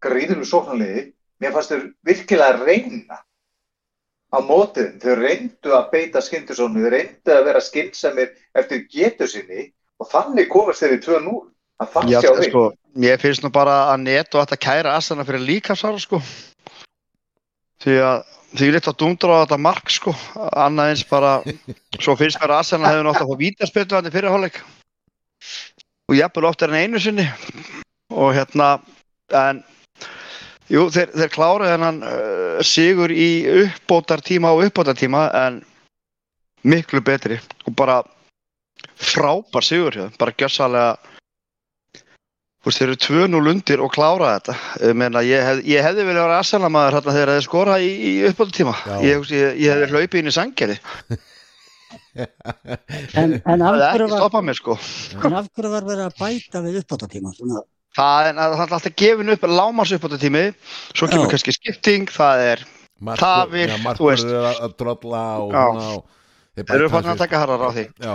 gríðurlu 0.00 0.46
sóknarliði, 0.46 1.10
mér 1.42 1.52
fannst 1.56 1.74
þeir 1.74 1.84
virkilega 2.06 2.54
að 2.54 2.64
reyna 2.68 3.20
á 4.30 4.38
mótið. 4.46 4.92
Þau 5.02 5.14
reyndu 5.18 5.74
að 5.76 5.90
beita 5.92 6.22
skyndisónu, 6.24 6.84
þau 6.86 6.94
reyndu 6.94 7.34
að 7.34 7.46
vera 7.50 7.64
skynsamir 7.64 8.34
eftir 8.54 8.86
getur 8.92 9.30
sinni 9.30 9.70
og 10.00 10.08
þannig 10.12 10.48
komast 10.52 10.84
þeir 10.84 10.96
í 10.96 11.02
2-0. 11.04 11.40
Það 11.80 11.92
fann 11.94 12.10
Já, 12.12 12.20
sjá 12.20 12.32
því. 12.36 12.48
sko, 12.50 12.62
ég 13.00 13.20
finnst 13.22 13.44
nú 13.44 13.50
bara 13.52 13.76
að 13.90 14.02
net 14.04 14.34
og 14.34 14.44
þetta 14.44 14.60
kæra 14.60 14.96
Asana 14.96 15.24
fyrir 15.24 15.46
líkafsára, 15.48 16.00
sko. 16.00 16.20
Því 17.80 17.94
að 18.04 18.18
því 18.54 18.66
er 18.68 18.76
litt 18.76 18.88
að 18.90 18.98
dundra 19.02 19.40
á 19.40 19.42
þetta 19.44 19.58
mark, 19.62 19.90
sko. 19.92 20.14
Annað 20.58 20.92
eins 20.92 21.04
bara, 21.08 21.32
svo 21.98 22.16
finnst 22.18 22.40
mér 22.40 22.54
að 22.54 22.62
Asana 22.64 22.92
hefur 22.92 23.06
nátt 23.06 23.22
að 23.22 23.32
fá 23.32 23.40
vítaspiltu 23.40 23.96
hann 23.96 24.10
í 24.10 24.14
fyrirháleik. 24.14 24.60
Og 26.10 26.18
jafnvel 26.18 26.48
oftar 26.50 26.72
en 26.72 26.80
einu 26.84 27.02
sinni. 27.02 27.26
Og 28.10 28.32
hérna, 28.34 28.70
en, 29.38 29.62
jú, 30.72 30.88
þeir, 30.90 31.12
þeir 31.14 31.34
klára 31.34 31.72
þennan 31.74 32.00
uh, 32.02 32.62
sigur 32.66 33.14
í 33.14 33.30
uppbótartíma 33.64 34.54
og 34.56 34.66
uppbótartíma, 34.66 35.28
en 35.46 35.60
miklu 36.66 37.02
betri. 37.06 37.38
Og 37.66 37.76
bara 37.78 38.00
frábær 39.00 39.64
sigur 39.64 39.96
bara 40.18 40.34
gjössalega 40.36 40.96
Þú 42.60 42.68
veist, 42.68 42.80
þeir 42.82 42.90
eru 42.90 42.96
2-0 43.00 43.50
undir 43.54 43.80
og 43.80 43.92
klára 43.94 44.34
þetta. 44.36 44.54
Ég, 44.84 44.96
meina, 45.00 45.22
ég, 45.24 45.40
hef, 45.46 45.60
ég 45.64 45.84
hefði 45.86 46.04
viljað 46.04 46.26
vera 46.26 46.40
aðsælamaður 46.42 46.96
hérna 46.98 47.14
þegar 47.16 47.30
þeir 47.32 47.44
skora 47.46 47.76
í, 47.80 47.86
í 48.04 48.10
uppbótu 48.28 48.52
tíma. 48.58 48.74
Já. 48.84 48.96
Ég, 49.06 49.30
ég, 49.32 49.54
ég 49.64 49.72
hefði 49.72 49.88
hlaupið 49.94 50.20
inn 50.20 50.28
í 50.28 50.34
sangeri. 50.36 50.76
En, 52.20 53.36
en, 53.38 53.62
Það 53.62 53.80
hverju 53.80 54.06
ekki 54.06 54.18
stoppað 54.18 54.44
mér, 54.48 54.58
sko. 54.58 54.76
en 55.24 55.36
af 55.38 55.48
hverju 55.54 55.70
var 55.72 55.86
verið 55.88 56.04
að 56.08 56.18
bæta 56.20 56.62
við 56.66 56.78
uppáttatíma? 56.82 57.32
Svona, 57.38 57.62
Það 57.96 58.28
er, 58.28 58.36
það 58.38 58.52
er 58.54 58.74
alltaf 58.76 58.96
gefin 59.02 59.32
upp 59.34 59.46
lámars 59.50 59.94
uppbótu 59.96 60.18
tími. 60.22 60.44
Svo 60.92 61.08
kemur 61.10 61.26
Já. 61.26 61.32
kannski 61.32 61.54
skipting. 61.56 62.12
Það 62.12 62.44
er, 62.52 62.64
Tafir, 63.18 63.72
þú 63.96 64.10
veist. 64.10 64.28
er 64.28 64.50
að, 64.50 64.60
að 64.68 64.76
drolla 64.82 65.24
og 65.40 66.04
þeir 66.60 66.76
eru 66.76 66.92
fann 66.92 67.08
að 67.14 67.24
taka 67.24 67.40
harrar 67.40 67.64
á 67.64 67.70
því. 67.72 67.86
Já, 68.04 68.14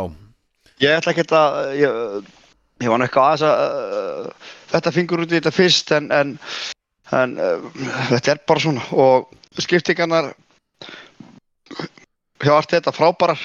Ég 0.83 0.91
ætla 0.99 1.11
ekki 1.15 1.23
að, 1.31 1.57
ég, 1.79 2.31
ég 2.83 2.91
var 2.91 2.99
nú 2.99 3.07
eitthvað 3.07 3.29
aðeins 3.29 3.45
að 3.47 3.93
uh, 3.99 4.49
þetta 4.73 4.95
fingur 4.95 5.23
út 5.23 5.31
í 5.31 5.37
þetta 5.37 5.53
fyrst 5.55 5.93
en, 5.95 6.09
en, 6.15 6.33
en 7.15 7.37
uh, 7.39 7.69
þetta 8.11 8.35
er 8.35 8.43
bara 8.49 8.63
svona. 8.65 8.83
Og 8.91 9.63
skiptingarnar 9.63 10.33
hjá 12.43 12.53
allt 12.57 12.75
þetta 12.75 12.93
frábærar. 12.95 13.41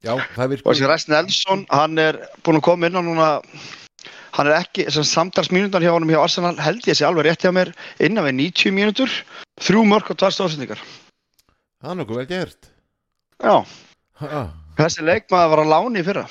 Já, 0.00 0.14
það 0.36 0.56
og 0.62 0.70
þessi 0.70 0.88
Ræstin 0.88 1.18
Elson, 1.18 1.66
hann 1.68 2.00
er 2.00 2.16
búinn 2.40 2.60
að 2.60 2.66
koma 2.70 2.88
inn 2.88 2.96
á 2.96 3.04
núna 3.04 3.28
hann 4.36 4.48
er 4.48 4.60
ekki, 4.60 4.86
sem 4.94 5.04
samtalsmínútar 5.04 5.84
hjá 5.84 5.92
honum 5.92 6.12
hjá 6.12 6.22
Arsenal 6.22 6.54
held 6.62 6.86
ég 6.88 6.96
sé 6.96 7.04
alveg 7.04 7.26
rétt 7.26 7.44
hjá 7.44 7.52
mér 7.52 7.72
innan 8.00 8.24
við 8.28 8.38
90 8.38 8.76
mínútur 8.78 9.12
þrjú 9.60 9.82
mörg 9.90 10.12
og 10.14 10.20
tvær 10.22 10.32
stóðsendingar 10.36 10.80
Það 11.80 11.92
er 11.92 11.96
nokkuð 11.96 12.18
vel 12.20 12.26
gert. 12.28 12.66
Já, 13.40 13.54
ha, 14.20 14.40
þessi 14.76 15.04
leikmaður 15.04 15.52
var 15.54 15.62
á 15.64 15.72
láni 15.72 16.02
í 16.02 16.06
fyrra 16.06 16.24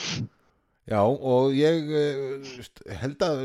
Já, 0.90 1.02
og 1.06 1.52
ég 1.54 1.92
eh, 1.94 2.96
held 3.02 3.20
að 3.22 3.44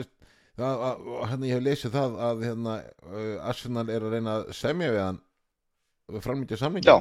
að- 0.55 0.81
að- 0.89 1.29
hérna 1.29 1.47
ég 1.51 1.55
hef 1.59 1.63
lesið 1.67 1.91
það 1.99 2.11
að 2.31 2.43
hérna, 2.49 2.75
uh, 3.11 3.49
Arsenal 3.51 3.89
er 3.91 4.01
að 4.07 4.13
reyna 4.17 4.37
að 4.39 4.53
semja 4.55 4.91
við 4.95 5.03
hann 5.05 5.19
frammyndja 6.25 6.57
samlingi 6.61 6.89
Já. 6.89 6.99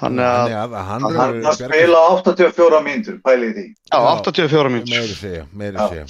Þannig 0.00 0.24
að, 0.24 0.52
að 0.72 0.84
hann 0.88 1.02
Hann 1.04 1.12
er 1.12 1.44
hann 1.44 1.56
spila 1.58 1.98
84 2.14 2.78
mínútur, 2.86 3.16
pælið 3.20 3.50
því. 3.58 3.64
já, 3.90 3.98
Já. 4.00 4.12
84 4.30 4.70
mínútur 4.72 4.94
meiri 4.94 5.16
segja, 5.18 5.42
meiri 5.52 5.76
Já. 5.76 5.88
segja 5.90 6.06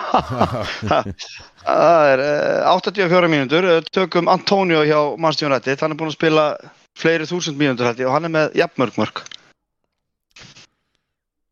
Það 1.60 2.08
er 2.14 2.22
eh, 2.24 2.70
84 2.72 3.30
mínútur, 3.30 3.68
eh, 3.74 3.80
tökum 3.94 4.28
Antonio 4.32 4.80
hjá 4.88 4.98
Manchester 5.18 5.50
United, 5.50 5.80
hann 5.84 5.92
er 5.94 6.00
búinn 6.00 6.10
að 6.10 6.18
spila 6.18 6.46
fleiri 6.98 7.28
þúsund 7.30 7.60
ég 8.02 8.08
og 8.08 8.16
hann 8.16 8.26
er 8.30 8.34
með 8.34 8.56
jafnmörg 8.58 8.98
mörg. 8.98 9.22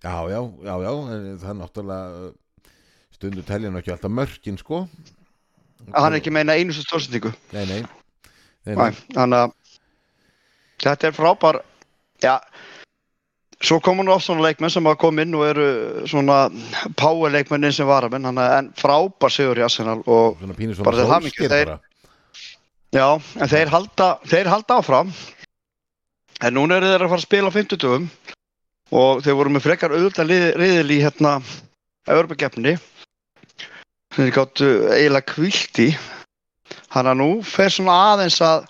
Já, 0.05 0.15
já, 0.31 0.41
já, 0.63 0.75
já 0.85 0.91
en 0.95 1.39
það 1.43 1.49
er 1.51 1.57
náttúrulega 1.59 2.27
uh, 2.29 2.73
stundu 3.17 3.43
telja 3.47 3.71
nú 3.73 3.81
ekki 3.81 3.91
alltaf 3.95 4.13
mörkin 4.15 4.59
sko. 4.61 4.85
Hann 5.95 6.13
er 6.15 6.21
ekki 6.21 6.31
meina 6.35 6.55
einu 6.59 6.75
sem 6.75 6.85
stórsendingu. 6.87 7.33
Nei, 7.55 7.65
nei, 7.67 7.81
nei, 8.67 8.77
Nei. 8.79 8.91
Þannig 9.15 9.43
að 9.43 9.55
þetta 10.85 11.09
er 11.11 11.17
frábær, 11.17 11.59
já, 12.23 12.37
svo 13.65 13.81
kom 13.83 13.99
hann 14.03 14.13
oft 14.15 14.29
svona 14.29 14.45
leikmenn 14.47 14.71
sem 14.71 14.87
hafa 14.87 15.01
komið 15.03 15.27
inn 15.27 15.35
og 15.39 15.45
eru 15.49 15.67
svona 16.11 16.39
power 17.01 17.35
leikmennin 17.35 17.75
sem 17.75 17.91
hann 17.91 18.39
er 18.39 18.57
en 18.61 18.71
frábær 18.79 19.35
sigur 19.35 19.59
í 19.59 19.67
Arsenal 19.67 20.05
og 20.07 20.39
Svona 20.39 20.55
pínu 20.59 20.79
Bara 20.87 21.03
svona 21.03 21.21
þeir- 21.35 21.73
bara. 21.73 21.81
Já, 22.95 23.09
en 23.43 23.49
þeir 23.51 23.69
halda, 23.75 24.07
þeir 24.25 24.47
halda 24.49 24.79
áfram. 24.81 25.11
En 26.41 26.55
núna 26.55 26.79
eru 26.79 26.87
þeir 26.87 27.03
að 27.05 27.11
fara 27.11 27.21
að 27.21 27.27
spila 27.27 27.51
á 27.51 27.57
50 27.59 28.38
og 28.95 29.23
þeir 29.25 29.37
voru 29.39 29.53
með 29.55 29.67
frekar 29.67 29.95
auðvitað 29.95 30.33
riðil 30.59 30.95
í 30.95 31.03
hérna 31.03 31.39
Európa-gefni 32.09 32.77
sem 34.15 34.25
þeir 34.25 34.35
gáttu 34.37 34.69
eiginlega 34.95 35.29
kvilt 35.35 35.81
í. 35.85 35.89
Hann 36.93 37.09
að 37.11 37.21
nú 37.21 37.29
fer 37.45 37.73
svona 37.73 37.97
aðeins 38.15 38.39
að 38.45 38.65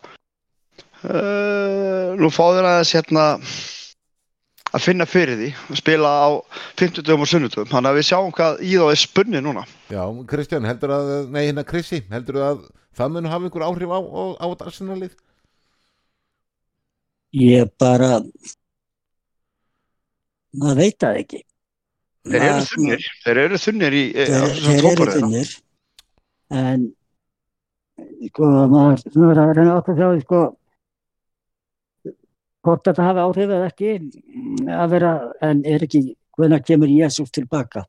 uh, 1.07 2.15
nú 2.19 2.31
fá 2.35 2.45
þeir 2.57 2.71
aðeins 2.73 2.95
hérna 2.97 3.27
að 4.69 4.85
finna 4.85 5.07
fyrir 5.09 5.39
því 5.39 5.53
að 5.55 5.79
spila 5.81 6.11
á 6.29 6.29
50 6.81 7.15
og 7.15 7.31
sunnudum 7.31 7.71
hann 7.73 7.89
að 7.89 8.01
við 8.01 8.09
sjáum 8.11 8.35
hvað 8.37 8.61
í 8.67 8.75
þá 8.77 8.85
er 8.91 9.01
spunni 9.01 9.41
núna. 9.45 9.65
Já, 9.89 10.03
Kristján, 10.29 10.69
heldur 10.69 10.93
að, 10.99 11.15
nei 11.33 11.47
hérna 11.47 11.65
Krissi 11.67 12.03
heldur 12.11 12.43
að 12.45 12.67
það 12.99 13.15
mun 13.15 13.31
hafa 13.31 13.49
einhver 13.49 13.65
áhrif 13.65 13.95
á, 13.95 14.01
á, 14.03 14.23
á 14.43 14.47
þetta 14.51 14.69
Arsenalið? 14.73 15.17
ég 17.37 17.69
bara, 17.81 18.19
maður 20.57 20.81
veit 20.83 20.99
það 21.03 21.19
ekki. 21.23 21.41
þeir 22.29 22.45
eru 22.49 22.63
þunnir. 22.69 23.09
Þeir 23.25 23.41
eru 23.45 23.59
þunnir 23.65 23.97
í 23.99 24.05
eh, 24.15 24.31
þeir, 24.33 24.63
þeir 24.69 24.89
eru 24.93 25.17
þunnir. 25.19 25.53
En 26.59 26.87
sko 28.29 28.49
maður 28.73 29.03
svona 29.13 29.33
er 29.35 29.43
að 29.43 29.53
reyna 29.59 29.77
átt 29.79 29.93
að 29.93 30.01
því, 30.01 30.23
sko 30.25 30.41
hvort 32.67 32.85
þetta 32.89 33.07
hafi 33.07 33.23
áhrif 33.25 33.53
eða 33.55 33.69
ekki 33.71 33.93
að 34.79 34.91
vera, 34.93 35.13
en 35.47 35.63
er 35.69 35.85
ekki 35.87 36.03
hvenær 36.39 36.65
kemur 36.67 36.91
Jésús 36.91 37.31
tilbaka 37.35 37.85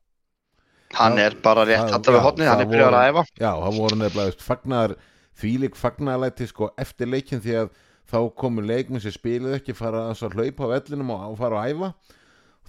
Hann 0.96 1.18
er 1.22 1.36
bara 1.42 1.62
rétt 1.68 1.84
það- 1.84 1.92
þetta 1.92 2.10
við 2.10 2.18
já, 2.18 2.24
hotnið, 2.24 2.48
hann 2.50 2.60
er 2.60 2.66
byrjar 2.66 2.94
að 2.98 3.10
æfa. 3.10 3.22
Já, 3.38 3.50
það 3.62 3.76
voru 3.78 3.96
nefnilega 4.00 4.42
fagnar, 4.42 4.94
þvílík 5.38 5.76
fagnarlæti 5.78 6.48
sko 6.50 6.70
eftir 6.76 7.06
leikin 7.06 7.40
því 7.40 7.54
að 7.60 7.68
þá 8.10 8.18
komu 8.34 8.64
leikminn 8.66 9.00
sem 9.00 9.12
spiluðu 9.14 9.54
ekki 9.60 9.76
fara 9.78 10.08
að 10.10 10.34
hlaupa 10.34 10.66
á 10.66 10.72
vellinum 10.74 11.12
og, 11.14 11.20
og 11.30 11.38
fara 11.38 11.60
að 11.62 11.70
æfa 11.76 11.92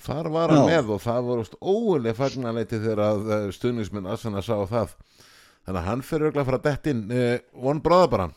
þar 0.01 0.29
var 0.33 0.53
hann 0.53 0.67
með 0.69 0.91
og 0.95 1.01
það 1.03 1.29
voru 1.29 1.45
óuleg 1.61 2.17
fagnarlæti 2.17 2.79
þegar 2.81 3.01
að 3.05 3.31
stuðnisminn 3.55 4.09
Asana 4.11 4.43
sá 4.45 4.55
það. 4.69 4.93
Þannig 5.65 5.81
að 5.81 5.87
hann 5.87 6.03
fyrir 6.05 6.27
örugglega 6.27 6.41
að 6.41 6.49
fara 6.51 6.59
að 6.61 6.67
dett 6.69 6.91
inn 6.91 7.01
uh, 7.13 7.33
von 7.65 7.81
bráða 7.85 8.07
bara 8.15 8.29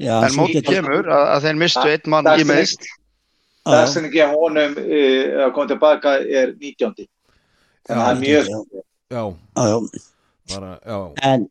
Já, 0.00 0.14
En 0.26 0.34
mótið 0.34 0.64
kemur 0.66 1.06
að, 1.06 1.24
að 1.36 1.44
þeir 1.44 1.58
mistu 1.60 1.82
einn 1.86 2.10
mann 2.10 2.28
í 2.34 2.46
meðist. 2.48 2.86
Það 3.64 3.84
sem 3.92 4.06
ekki 4.08 4.22
að 4.24 4.32
honum 4.40 4.78
uh, 4.80 5.44
að 5.44 5.52
koma 5.54 5.70
tilbaka 5.70 6.14
er 6.24 6.54
19. 6.56 7.06
Þannig 7.84 8.00
að 8.00 8.00
það 8.00 8.10
er 8.10 8.22
mjög 8.24 8.48
já, 9.14 9.22
já, 9.60 9.76
bara, 10.54 10.72
já, 10.82 10.98
En, 11.28 11.46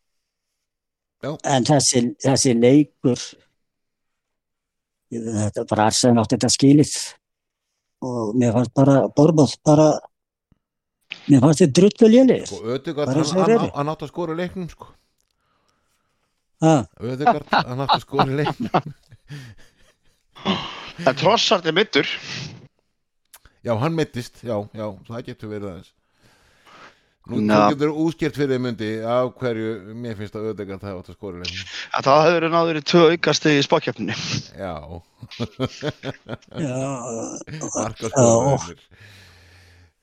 Já. 1.23 1.29
en 1.53 1.67
þessi, 1.69 2.01
þessi 2.25 2.53
leikur 2.57 3.21
þetta 5.13 5.63
bara 5.69 5.85
Arsen 5.91 6.19
átti 6.19 6.35
þetta 6.35 6.49
skilið 6.51 6.93
og 8.03 8.33
mér 8.39 8.53
fannst 8.55 8.73
bara 8.77 8.95
Bormóð 9.17 9.55
bara 9.65 9.87
mér 11.29 11.43
fannst 11.43 11.63
þetta 11.63 11.75
drullu 11.79 12.09
lélir 12.11 12.53
og 12.57 12.67
Ödegard 12.75 13.13
hann, 13.13 13.91
átti 13.93 14.07
að 14.07 14.11
skora 14.11 14.37
leiknum 14.37 14.69
sko. 14.71 14.89
Ha, 16.63 16.75
Ödegard, 16.99 17.47
hann 17.51 17.83
átti 17.83 17.97
að 17.99 18.05
skora 18.05 18.37
leiknum. 18.41 18.93
En 21.03 21.17
Trossard 21.17 21.65
er 21.67 21.75
mittur. 21.75 22.07
Já, 23.63 23.73
hann 23.79 23.95
mittist, 23.95 24.43
já, 24.43 24.57
já, 24.75 24.87
það 25.07 25.27
getur 25.29 25.51
verið 25.51 25.69
aðeins 25.71 25.91
Nú, 27.23 27.37
þú 27.47 27.59
getur 27.71 27.91
útskýrt 28.03 28.35
fyrir 28.35 28.59
myndi 28.59 28.87
af 29.07 29.29
hverju 29.39 29.93
mér 29.95 30.17
finnst 30.19 30.33
að 30.35 30.49
Ödegard 30.51 30.81
það 30.83 30.97
átt 30.99 31.11
að 31.13 31.15
skora 31.15 31.37
í 31.37 31.43
leiknum 31.45 31.69
Að 31.95 32.07
það 32.09 32.25
hefur 32.27 32.45
náður 32.51 32.79
í 32.79 32.83
tvö 32.91 33.03
aukasti 33.13 33.53
í 33.55 33.61
spákjöfninni. 33.63 34.15
Já, 34.59 34.73
já, 36.59 36.75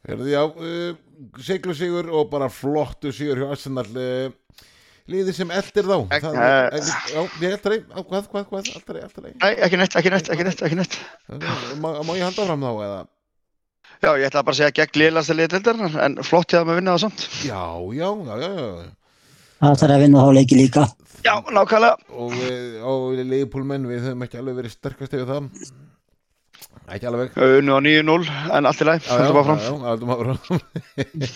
Já. 0.09 0.43
uh, 0.49 0.97
siglu 1.45 1.75
sigur 1.77 2.09
og 2.09 2.31
bara 2.33 2.49
flottu 2.49 3.13
sigur 3.13 3.43
hjá 3.43 3.51
Arsenal 3.53 3.85
uh, 3.85 4.33
liði 5.11 5.35
sem 5.37 5.51
eldir 5.53 5.85
þá 5.91 5.97
Ek- 6.17 6.25
það, 6.25 6.41
eh. 6.41 6.81
er, 6.81 6.91
Já, 7.13 7.21
ég 7.45 7.57
eldir 7.59 7.77
Á, 7.93 8.01
hvað, 8.01 8.29
hvað, 8.33 8.47
hvað, 8.49 8.71
aldrei, 8.81 9.01
aldrei 9.05 9.33
Nei, 9.37 9.53
ekki 9.67 9.81
neitt, 9.81 9.97
ekki 10.01 10.13
neitt, 10.15 10.31
ekki 10.33 10.47
neitt, 10.49 10.63
ekki 10.71 10.79
neitt. 10.81 10.97
Má, 11.85 11.91
má 12.01 12.15
ég 12.17 12.25
halda 12.31 12.47
fram 12.49 12.65
þá 12.65 12.73
eða? 12.89 13.01
Já, 14.01 14.11
ég 14.17 14.27
ætla 14.31 14.43
bara 14.47 14.55
að 14.55 14.61
segja 14.63 14.73
gegn 14.81 14.99
liðlasti 15.03 15.35
liðdeldarnar, 15.37 15.97
en 16.07 16.15
flott 16.25 16.55
ég 16.55 16.63
að 16.63 16.67
maður 16.71 16.79
vinna 16.81 16.95
það 16.97 17.03
samt. 17.05 17.27
Já, 17.45 17.63
já, 17.99 18.09
já, 18.31 18.35
já, 18.41 18.51
já 18.57 18.89
það 19.61 19.79
þarf 19.83 19.95
að 19.97 20.03
vinna 20.07 20.25
þá 20.25 20.31
leiki 20.39 20.57
líka 20.57 20.87
Já, 21.21 21.35
nákvæmlega. 21.53 21.97
og, 22.17 22.31
við- 22.33 22.79
og 22.89 23.19
liðpúlmenn 23.29 23.85
við 23.91 24.07
höfum 24.07 24.23
ekki 24.25 24.39
alveg 24.41 24.57
verið 24.63 24.73
sterkast 24.73 25.13
yfir 25.19 25.29
það 25.29 25.51
ekki 26.91 27.07
alveg 27.11 27.37
Unnu 27.45 27.77
á 27.77 27.81
9-0, 27.85 28.31
en 28.57 28.67
allt 28.71 28.81
í 28.81 28.87
læg, 28.89 29.05
já, 29.05 29.13
þetta 29.21 29.35
bara 29.37 29.45
fram. 29.51 29.61
já, 29.61 29.69
já, 29.69 29.75
haldum 29.85 30.15
áfram. 30.17 30.39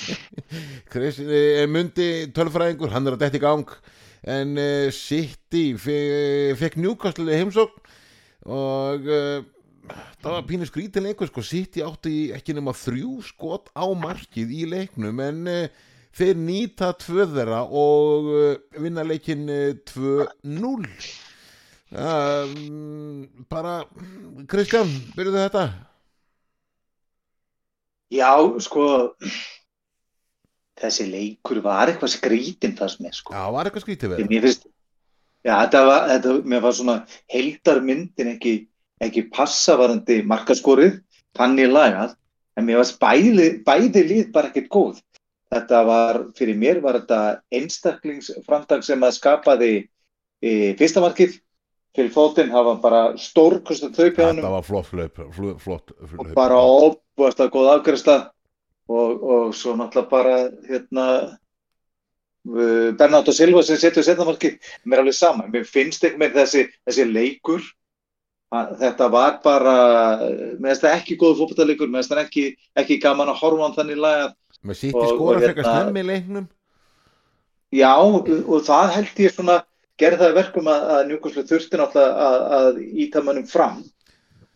Chris 0.93 1.21
eh, 1.21 1.67
Mundi 1.71 2.09
tölfræðingur, 2.35 2.91
hann 2.95 3.07
er 3.07 3.17
að 3.19 3.23
detta 3.27 3.39
í 3.39 3.45
gang 3.45 3.69
en 4.25 4.57
uh, 4.57 4.89
City 4.97 5.67
fe- 5.77 6.55
fekk 6.59 6.79
Newcastle 6.81 7.29
í 7.29 7.39
heimsókn 7.43 7.77
og 8.49 9.05
uh, 9.05 9.45
það 10.23 10.31
var 10.31 10.47
pínu 10.49 10.69
skrítin 10.69 11.07
leikur 11.07 11.31
sko, 11.31 11.45
City 11.45 11.85
átti 11.85 12.15
ekki 12.37 12.57
nema 12.57 12.75
þrjú 12.77 13.19
skot 13.27 13.73
á 13.77 13.85
markið 13.93 14.55
í 14.55 14.63
leiknum 14.71 15.21
en 15.25 15.43
uh, 15.51 15.65
þeir 16.15 16.37
nýta 16.41 16.93
tvö 17.01 17.27
þeirra 17.35 17.65
og 17.69 18.31
uh, 18.33 18.55
vinna 18.81 19.05
leikin 19.07 19.49
uh, 19.51 19.73
2-0 19.93 20.87
um, 21.95 23.27
bara 23.51 23.81
Kristján, 24.51 24.89
byrjuðu 25.19 25.45
þetta 25.47 25.67
Já, 28.15 28.31
sko 28.63 28.85
þessi 30.79 31.07
leikur 31.09 31.61
var 31.65 31.91
eitthvað 31.91 32.15
skrítin 32.15 32.77
fannst 32.79 33.01
mér, 33.03 33.15
sko. 33.17 33.35
Já, 33.35 33.43
var 33.55 33.69
eitthvað 33.69 33.87
skrítið 33.87 34.13
við 34.13 34.21
það? 34.21 34.31
Mér 34.31 34.47
finnst, 34.47 34.67
já, 35.47 35.53
þetta 35.55 35.83
var, 35.89 36.07
þetta, 36.13 36.35
mér 36.53 36.65
var 36.65 36.77
svona 36.79 36.97
heildarmyndin 37.35 38.33
ekki, 38.35 38.55
ekki 39.03 39.27
passavarandi 39.35 40.21
markaskorið, 40.29 41.01
þannig 41.37 41.73
lagað, 41.73 42.15
en 42.55 42.69
mér 42.69 42.81
varst 42.83 43.01
bæði, 43.03 43.49
bæði 43.67 44.05
lið 44.11 44.29
bara 44.35 44.51
ekkert 44.51 44.71
góð. 44.73 45.01
Þetta 45.55 45.81
var, 45.87 46.21
fyrir 46.39 46.59
mér 46.59 46.81
var 46.83 46.99
þetta 47.01 47.21
einstaklingsframtak 47.55 48.85
sem 48.87 49.03
að 49.07 49.17
skapaði 49.19 49.73
e, 50.43 50.75
fyrsta 50.79 51.03
markið. 51.05 51.41
Fyrir 51.95 52.11
fótinn, 52.11 52.51
það 52.51 52.65
var 52.67 52.79
bara 52.83 53.03
stórkostum 53.23 53.93
þau 53.95 54.09
Þetta 54.11 54.51
var 54.51 54.65
flott 54.67 54.89
flöp, 54.91 55.21
flott, 55.37 55.61
flott 55.63 55.93
og 55.95 56.09
flöp. 56.11 56.33
bara 56.35 56.57
óbúast 56.59 57.39
að 57.39 57.53
góða 57.55 57.77
afgræsla 57.79 58.17
og, 58.91 59.23
og 59.23 59.55
svo 59.55 59.77
náttúrulega 59.79 60.11
bara 60.11 60.33
hérna 60.67 61.05
Bernardo 62.99 63.33
Silva 63.33 63.63
sem 63.65 63.79
setur 63.81 64.05
setnamarki 64.05 64.57
mér 64.85 64.99
er 64.99 65.05
alveg 65.05 65.17
sama, 65.17 65.47
mér 65.49 65.65
finnst 65.65 66.05
ekki 66.05 66.21
með 66.21 66.35
þessi, 66.41 66.65
þessi 66.85 67.07
leikur 67.09 67.63
að, 67.63 67.71
þetta 68.81 69.09
var 69.13 69.39
bara 69.45 69.75
finnst 70.63 70.85
það 70.85 70.97
ekki 70.99 71.17
góð 71.21 71.39
fótballleikur 71.43 71.91
mér 71.91 72.03
finnst 72.03 72.13
það 72.15 72.23
ekki, 72.25 72.45
ekki 72.83 72.99
gaman 73.03 73.33
að 73.33 73.41
horfa 73.43 73.61
á 73.61 73.65
hann 73.67 73.77
þannig 73.79 74.77
sitt 74.79 74.95
í 74.95 74.99
og- 74.99 75.15
skora 75.15 75.39
og 75.41 75.45
hérna- 75.45 75.65
snemmi 75.75 76.01
í 76.05 76.09
leiknum. 76.11 76.47
Já 77.75 77.93
og 77.99 78.61
það 78.65 78.93
held 78.95 79.19
ég 79.25 79.35
svona 79.35 79.59
gerði 79.99 80.19
það 80.21 80.31
að 80.31 80.39
verkum 80.39 80.69
að, 80.71 80.87
að 80.95 81.07
Newcastle 81.11 81.45
þurfti 81.49 81.79
náttúrulega 81.81 82.29
að, 82.29 82.41
að 82.59 82.79
íta 83.05 83.23
mönnum 83.27 83.47
fram. 83.51 83.83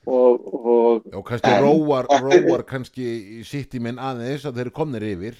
Og, 0.08 0.46
og 0.54 1.14
og 1.14 1.24
kannski 1.28 1.50
En- 1.52 1.62
róar, 1.66 2.06
róar 2.08 2.62
kannski 2.64 3.44
sitt 3.44 3.74
í 3.74 3.80
minn 3.84 3.98
aðeins 4.00 4.46
að 4.48 4.56
þeir 4.62 4.70
komnir 4.72 5.02
yfir. 5.04 5.34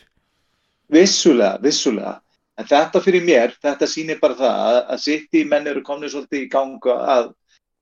Vissulega, 0.92 1.58
vissulega. 1.62 2.18
En 2.58 2.66
þetta 2.66 3.00
fyrir 3.04 3.22
mér, 3.22 3.52
þetta 3.62 3.86
sýnir 3.86 4.18
bara 4.20 4.34
það 4.34 4.62
að, 4.68 4.78
að 4.92 4.98
City 5.04 5.44
menn 5.46 5.66
eru 5.70 5.82
komnið 5.86 6.10
svolítið 6.16 6.40
í 6.42 6.48
gang 6.50 6.88
að, 6.90 7.28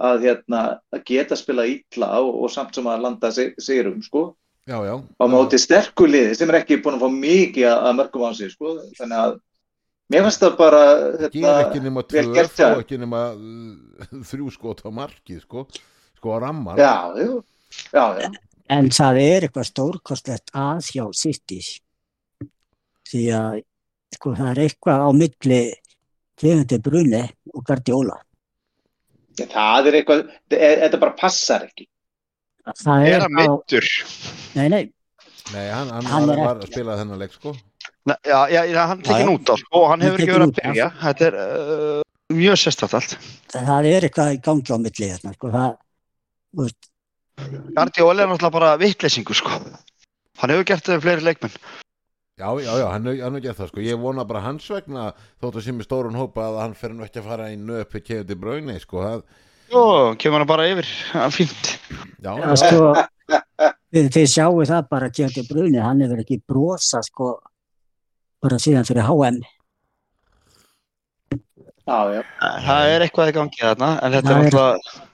að, 0.02 0.26
hérna, 0.26 0.62
að 0.92 1.04
geta 1.08 1.36
spila 1.38 1.64
illa 1.70 2.10
og, 2.20 2.42
og 2.44 2.50
samt 2.52 2.74
sem 2.76 2.86
að 2.90 3.00
landa 3.06 3.30
sig- 3.32 3.54
sigurum, 3.62 4.02
sko. 4.04 4.26
Já, 4.66 4.80
já. 4.82 4.96
Á 4.98 5.24
móti 5.30 5.58
sterku 5.62 6.08
liði 6.10 6.34
sem 6.36 6.50
er 6.50 6.58
ekki 6.60 6.80
búin 6.82 6.96
að 6.98 7.04
fá 7.06 7.10
mikið 7.14 7.68
að, 7.70 7.92
mörgum 8.00 8.24
á 8.26 8.30
sig, 8.34 8.50
sko. 8.50 8.72
Þannig 8.98 9.20
að 9.22 9.36
mér 10.12 10.26
finnst 10.26 10.42
það 10.42 10.56
bara, 10.58 10.80
hérna, 11.22 11.52
ekki 11.66 11.80
nema 11.84 12.02
vel 12.12 12.26
gert 12.34 12.52
þá 12.56 12.64
hjá- 12.64 12.80
ekki 12.82 12.98
nema 13.02 13.22
uh, 13.34 14.18
þrjú 14.30 14.50
skot 14.54 14.82
á 14.86 14.90
markið 14.94 15.40
sko, 15.46 15.64
sko 16.18 16.34
á 16.34 16.38
ramman 16.44 16.78
já, 16.78 16.92
já, 17.94 18.04
já, 18.18 18.28
en 18.76 18.90
það 18.94 19.18
er 19.22 19.46
eitthvað 19.48 19.66
stórkostlegt 19.70 20.50
að 20.54 20.92
hjá 20.92 21.04
City. 21.14 21.60
Því 23.06 23.24
að 23.38 23.58
sko, 24.16 24.34
það 24.38 24.50
er 24.52 24.62
eitthvað 24.66 25.02
á 25.06 25.10
milli 25.14 25.60
Kevindi 26.36 26.78
Brunni 26.82 27.22
og 27.54 27.62
Guardiola 29.36 29.48
Það 29.52 29.88
er 29.90 29.98
eitthvað, 30.00 30.20
er- 30.56 30.80
þetta 30.86 31.00
bara 31.04 31.14
passar 31.20 31.66
ekki. 31.68 31.86
það 32.82 33.06
Er 33.06 33.16
er 33.20 33.26
á, 33.26 33.28
mittur? 33.40 33.86
nei, 34.56 34.68
nei, 34.68 34.84
Nei, 35.52 35.66
hann, 35.70 35.88
hann, 35.94 36.04
Hann 36.10 36.24
var, 36.26 36.40
er 36.56 36.64
að 36.64 36.72
spila 36.72 36.96
þennan 36.98 37.20
leik 37.22 37.34
sko 37.36 37.52
Nei, 38.06 38.16
Já, 38.26 38.38
já, 38.50 38.60
hann 38.90 39.02
tekinn 39.06 39.30
út 39.36 39.50
á, 39.50 39.54
sko, 39.60 39.84
hann 39.90 40.02
hefur 40.02 40.22
ekki 40.22 40.32
verið 40.34 40.48
að 40.48 40.58
byrja. 40.60 40.86
Þetta 41.02 41.26
er 41.28 41.36
uh, 41.42 42.02
mjög 42.34 42.58
sérstætt 42.62 42.94
allt. 42.98 43.14
það 43.54 43.88
er 43.92 44.06
eitthvað 44.08 44.32
í 44.34 44.40
gangi 44.46 44.74
á 44.74 44.78
milli 44.78 45.08
hérna, 45.10 45.32
sko, 45.34 45.50
veist, 46.56 46.88
Guardiola 47.76 48.22
er 48.24 48.30
náttúrulega 48.30 48.54
bara 48.56 48.70
vittlesingur, 48.80 49.36
sko. 49.38 49.50
Hann 50.40 50.52
hefur 50.54 50.66
gert 50.70 50.86
það 50.86 50.96
við 50.96 51.04
fleiri 51.06 51.26
leikmenn. 51.26 51.58
Já, 52.36 52.50
já, 52.60 52.72
já, 52.78 52.86
hann 52.92 53.06
hann 53.06 53.16
hefur 53.32 53.40
gert 53.40 53.56
það 53.56 53.68
sko 53.70 53.80
Ég 53.80 53.96
vona 54.00 54.24
bara 54.28 54.42
hans 54.44 54.66
vegna 54.68 55.06
þóttu 55.40 55.62
sem 55.64 55.78
er 55.80 55.86
stórun 55.86 56.18
hópa 56.20 56.42
að 56.50 56.58
hann 56.60 56.74
fer 56.76 56.92
nú 56.92 57.06
ekki 57.06 57.22
að 57.22 57.28
fara 57.30 57.46
í 57.48 57.56
nöp 57.56 57.94
við 57.96 58.02
kefði 58.10 58.36
brauni 58.42 58.74
sko 58.82 59.00
það, 59.00 59.22
Jó, 59.72 59.84
kemur 60.20 60.42
hann 60.44 60.50
bara 60.50 60.66
yfir. 60.68 60.90
Það 61.14 61.24
er 61.24 61.32
fínt. 61.34 61.70
Já, 62.20 62.28
Já, 62.28 62.44
já, 62.44 62.52
sko, 62.60 62.90
þið, 63.96 64.10
þið 64.18 64.28
sjáu 64.34 64.60
það 64.68 64.84
bara 64.92 65.08
Kjöldi 65.16 65.46
Bruni, 65.48 65.80
hann 65.82 66.04
hefur 66.04 66.20
ekki 66.22 66.38
brosa 66.46 67.00
sko, 67.08 67.30
bara 68.44 68.60
síðan 68.62 68.86
fyrir 68.86 69.08
HM. 69.08 69.40
Já, 71.86 71.98
já. 72.18 72.22
Það 72.68 72.92
er 72.92 73.06
eitthvað 73.08 73.32
í 73.32 73.36
gangi 73.40 73.64
þarna, 73.64 73.90
en 74.04 74.14
þetta 74.18 74.30
er 74.30 74.36
er- 74.36 74.46
náttúrulega 74.46 75.05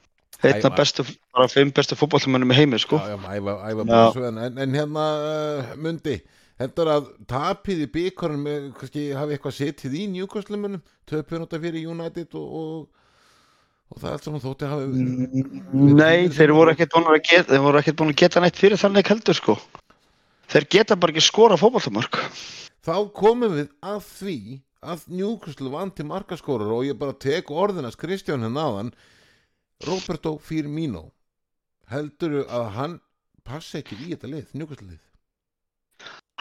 einn 0.49 0.69
af 0.69 0.77
bestu, 0.79 1.05
bara 1.35 1.49
fimm 1.51 1.73
bestu 1.75 1.99
fótballtumönnum 1.99 2.53
í 2.55 2.57
heimi, 2.59 2.81
sko. 2.83 2.99
já, 2.99 3.15
já, 3.15 3.37
æfa, 3.39 3.57
æfa 3.71 3.83
Já. 3.83 3.91
bóðsveð 3.93 4.41
en, 4.47 4.63
en 4.65 4.79
hérna 4.79 5.05
uh, 5.19 5.75
mundi 5.81 6.17
heldur 6.63 6.91
að 6.93 7.13
tapið 7.31 7.85
í 7.85 7.91
byggarinn 7.97 8.43
með, 8.43 8.67
kannski 8.79 9.05
hafi 9.17 9.37
eitthvað 9.37 9.57
setið 9.59 9.99
í 9.99 10.09
njúkastlumunum 10.17 10.83
töpun 11.09 11.47
út 11.47 11.55
af 11.57 11.63
fyrir 11.65 11.87
United 11.91 12.37
og, 12.39 12.57
og, 12.63 13.13
og 13.93 14.01
það 14.01 14.09
er 14.09 14.17
allt 14.17 14.29
saman 14.29 14.45
þótti 14.47 14.73
hafi 14.73 15.47
Nei, 16.03 16.29
þeir 16.33 16.55
voru 16.57 16.75
ekkert 16.75 16.97
búin 16.97 17.13
að 17.13 17.23
geta, 17.31 17.49
þeir 17.53 17.65
voru 17.67 17.83
ekkert 17.83 18.01
búin 18.01 18.13
að 18.15 18.21
geta 18.25 18.43
neitt 18.45 18.61
fyrir 18.61 18.81
þannig 18.81 19.13
heldur, 19.13 19.39
sko. 19.39 19.57
Þeir 20.53 20.69
geta 20.77 20.99
bara 21.01 21.15
ekki 21.15 21.25
skora 21.25 21.59
fótballtumörk. 21.61 22.21
þá 22.83 22.97
komum 23.15 23.57
við 23.57 23.73
að 23.81 24.05
því 24.19 24.39
að 24.83 25.05
Newcastle 25.15 25.71
vanti 25.71 26.05
markaskórar 26.07 26.73
og 26.75 26.87
ég 26.89 26.99
bara 26.99 27.15
tek 27.15 27.51
orðinast 27.55 28.01
Kristján 28.01 28.43
henn 28.43 28.59
aðan 28.59 28.91
Roberto 29.89 30.37
Firmino 30.39 31.07
helduru 31.93 32.45
að 32.49 32.67
hann 32.77 32.99
passi 33.47 33.81
ekki 33.81 33.99
í 33.99 34.11
þetta 34.13 34.31
lið, 34.31 34.47
Newcastle 34.55 34.89
lið 34.93 35.01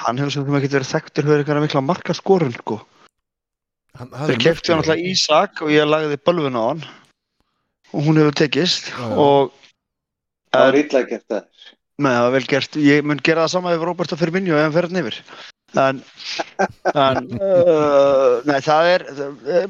Hann 0.02 0.18
hefur 0.22 0.34
sem 0.34 0.56
ekki 0.58 0.72
verið 0.74 0.90
þekktur 0.96 1.28
fyrir 1.28 1.44
eitthvað 1.44 1.64
mikla 1.66 1.82
markaskorun 1.86 2.54
sko. 2.56 2.80
hann, 4.00 4.10
Þeir 4.30 4.40
kefti 4.46 4.72
hann 4.74 4.82
alltaf 4.82 5.02
Ísak 5.12 5.62
og 5.66 5.74
ég 5.74 5.86
lagði 5.90 6.18
bölvun 6.26 6.58
á 6.58 6.64
hann 6.72 6.84
og 7.92 8.06
hún 8.08 8.18
hefur 8.22 8.38
tekist 8.40 8.90
Já, 8.94 9.02
já. 9.02 9.18
og 9.18 9.58
Það 10.52 10.66
var 10.68 10.76
illa 10.82 11.02
gert 11.08 11.26
það. 11.32 11.44
Nei, 12.02 12.12
það 12.12 12.24
var 12.26 12.34
vel 12.34 12.48
gert. 12.52 12.74
Ég 12.84 13.06
mun 13.08 13.20
gera 13.24 13.44
það 13.46 13.52
sama 13.54 13.72
ef 13.76 13.84
Roberto 13.88 14.18
Firmino 14.20 14.56
ef 14.58 14.66
hann 14.66 14.74
fer 14.76 14.88
hann 14.90 15.00
yfir. 15.00 15.20
En, 15.80 16.02
en 16.92 17.30
uh, 17.40 18.42
nei, 18.50 18.58
það 18.66 18.90
er, 18.96 19.06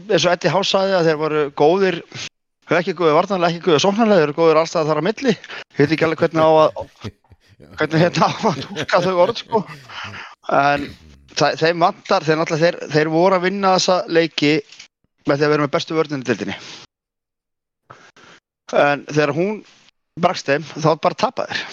eins 0.09 0.25
og 0.25 0.31
Eddie 0.31 0.53
House 0.55 0.71
sagði 0.73 0.95
að 0.97 1.09
þeir 1.11 1.19
voru 1.21 1.43
góðir, 1.61 1.99
þeir 2.71 2.77
eru 2.77 2.83
ekki 2.85 2.93
góðir 3.01 3.15
varnarlega, 3.17 3.51
ekki 3.51 3.65
góðir 3.65 3.81
sóknarlega, 3.83 4.23
eru 4.25 4.35
góðir 4.37 4.59
allstað 4.61 4.87
þar 4.87 4.99
á 5.03 5.07
milli. 5.09 5.31
Ég 5.35 5.81
veit 5.81 5.91
ekki 5.97 6.05
alveg 6.07 6.21
hvernig 6.23 6.45
á 6.47 6.51
að, 6.55 6.69
hvernig 7.81 8.03
hérna 8.05 8.29
á 8.31 8.31
að 8.47 8.61
túlka 8.63 9.01
þau 9.03 9.15
orð, 9.25 9.41
sko. 9.41 9.61
En 10.55 10.85
þeim 11.35 11.83
vantar, 11.83 12.23
þeir, 12.27 12.39
náttúrulega- 12.39 12.63
þeir, 12.63 12.77
þeir 12.95 13.11
voru 13.11 13.35
að 13.37 13.43
vinna 13.49 13.73
þessa 13.75 13.97
leiki 14.07 14.53
með 15.27 15.35
því 15.41 15.45
að 15.47 15.51
vera 15.55 15.65
með 15.65 15.73
bestu 15.75 15.97
vörninu 15.99 16.27
dildinni. 16.29 16.55
En 18.71 19.03
þegar 19.09 19.35
hún 19.35 19.59
brakst 20.21 20.47
þeim, 20.47 20.63
þá 20.63 20.89
bara 21.03 21.19
tapa 21.25 21.49
þeir. 21.51 21.65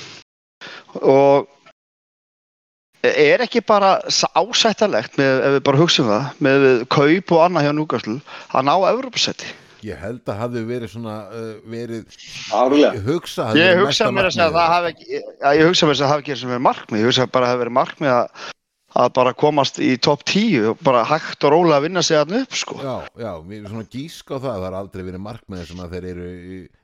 Og 0.99 1.47
er 3.07 3.47
ekki 3.47 3.63
bara 3.63 4.01
ásættanlegt 4.35 5.15
með, 5.21 5.41
ef 5.47 5.55
við 5.55 5.65
bara 5.71 5.79
hugsaum 5.79 6.11
það, 6.11 6.29
með 6.43 6.67
kaup 6.91 7.35
og 7.37 7.45
annað 7.47 7.69
hjá 7.69 7.73
Núgaslu, 7.79 8.19
að 8.51 8.67
ná 8.67 8.75
Evropasetti. 8.91 9.55
Ég 9.87 9.99
held 10.03 10.23
að 10.29 10.41
hafi 10.43 10.63
verið 10.69 10.93
svona 10.93 11.17
uh, 11.31 11.49
verið 11.71 12.21
Árlega. 12.55 12.93
hugsa 13.07 13.49
Ég 13.55 13.75
verið 13.75 13.83
hugsa 13.87 14.13
mér 14.15 14.29
að 14.29 14.37
segja 14.37 14.51
að 14.51 14.59
það 14.59 14.71
hafi 14.75 14.93
ekki, 14.95 15.11
ja, 15.19 15.57
ég 15.59 15.67
hugsa 15.71 15.89
mér 15.89 15.97
að 15.99 16.05
það 16.05 16.15
hafi 16.15 16.25
ekki 16.27 16.39
sem 16.43 16.55
er 16.55 16.63
markmið, 16.69 17.03
ég 17.03 17.11
hugsa 17.13 17.27
bara 17.27 17.45
að 17.45 17.49
það 17.49 17.55
hafi 17.55 17.63
verið 17.65 17.77
markmið 17.79 18.13
að, 18.15 18.47
að 18.99 19.11
bara 19.19 19.35
komast 19.39 19.79
í 19.85 19.91
topp 20.03 20.25
10 20.33 20.69
og 20.73 20.81
bara 20.89 21.05
hægt 21.07 21.45
og 21.47 21.53
rólega 21.55 21.79
að 21.79 21.85
vinna 21.87 22.03
sig 22.07 22.19
að 22.19 22.35
upp, 22.41 22.57
sko. 22.59 22.79
já, 22.83 22.95
já, 23.21 23.31
við 23.45 23.59
erum 23.59 23.75
svona 23.75 23.91
gísk 23.93 24.33
á 24.33 24.37
það 24.37 24.49
það 24.49 24.65
har 24.67 24.79
aldrei 24.81 25.05
verið 25.11 25.25
markmið 25.29 25.67
sem 25.69 25.83
að 25.85 25.95
þeir 25.95 26.09
eru 26.15 26.31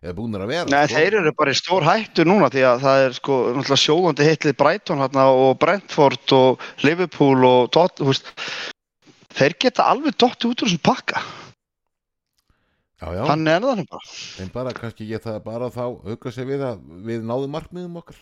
eða 0.04 0.16
búnir 0.20 0.44
að 0.44 0.52
vera 0.52 0.68
Nei, 0.70 0.84
sko. 0.84 1.00
þeir 1.00 1.18
eru 1.22 1.34
bara 1.40 1.54
í 1.54 1.58
stór 1.58 1.88
hættu 1.88 2.28
núna 2.28 2.52
því 2.54 2.66
að 2.68 2.84
það 2.84 3.06
er 3.08 3.18
sko 3.18 3.40
sjóðandi 3.84 4.28
heitlið 4.28 4.58
Brighton 4.60 5.02
hérna 5.02 5.26
og 5.32 5.58
Brentford 5.64 6.36
og 6.38 6.68
Liverpool 6.86 7.48
og 7.48 7.72
Tot, 7.74 7.96
þú 7.98 8.12
veist, 8.12 8.30
þeir 9.34 9.56
geta 9.64 9.88
alveg 9.90 10.14
dotti 10.20 10.46
út 10.50 10.62
úr 10.62 10.70
þessum 10.70 10.84
pakka. 10.84 11.24
Já, 13.00 13.08
já, 13.16 13.24
Hann 13.28 13.48
er 13.50 13.64
þannig 13.64 13.88
bara. 13.90 14.12
en 14.42 14.52
bara 14.54 14.76
kannski 14.76 15.08
ég 15.08 15.22
það 15.24 15.40
bara 15.44 15.72
þá 15.74 15.84
hugga 16.04 16.32
sig 16.34 16.46
við 16.48 16.62
að 16.66 16.84
við 17.06 17.26
náðum 17.26 17.54
markmiðum 17.56 17.98
okkar. 18.02 18.20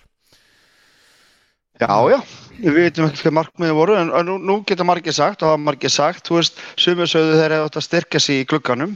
Já, 1.81 1.89
já, 2.12 2.18
við 2.61 2.75
veitum 2.77 3.07
ekki 3.09 3.25
hvað 3.25 3.37
markmiði 3.39 3.75
voru 3.75 3.95
en, 3.97 4.11
en 4.14 4.27
nú, 4.29 4.35
nú 4.39 4.59
geta 4.68 4.85
margir 4.87 5.14
sagt 5.16 5.43
og 5.43 5.55
hafa 5.55 5.62
margir 5.62 5.91
sagt, 5.91 6.27
þú 6.29 6.37
veist, 6.39 6.61
sumir 6.79 7.09
sögðu 7.11 7.39
þeir 7.41 7.55
hefðu 7.57 7.68
átt 7.70 7.79
að 7.81 7.87
styrka 7.87 8.20
sig 8.23 8.43
í 8.43 8.49
glugganum. 8.51 8.93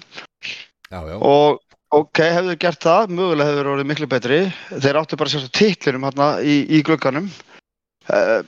Já, 0.92 1.00
og 1.16 1.62
ok, 1.96 2.20
hefðu 2.20 2.58
gert 2.62 2.84
það, 2.84 3.14
mögulega 3.16 3.48
hefðu 3.48 3.62
þeir 3.62 3.70
orðið 3.72 3.88
miklu 3.90 4.10
betri, 4.12 4.40
þeir 4.76 5.00
áttu 5.00 5.18
bara 5.18 5.32
sérst 5.32 5.54
titlinum 5.56 6.04
hérna 6.06 6.28
í, 6.44 6.58
í 6.68 6.82
glugganum. 6.86 7.30
Uh, 8.06 8.44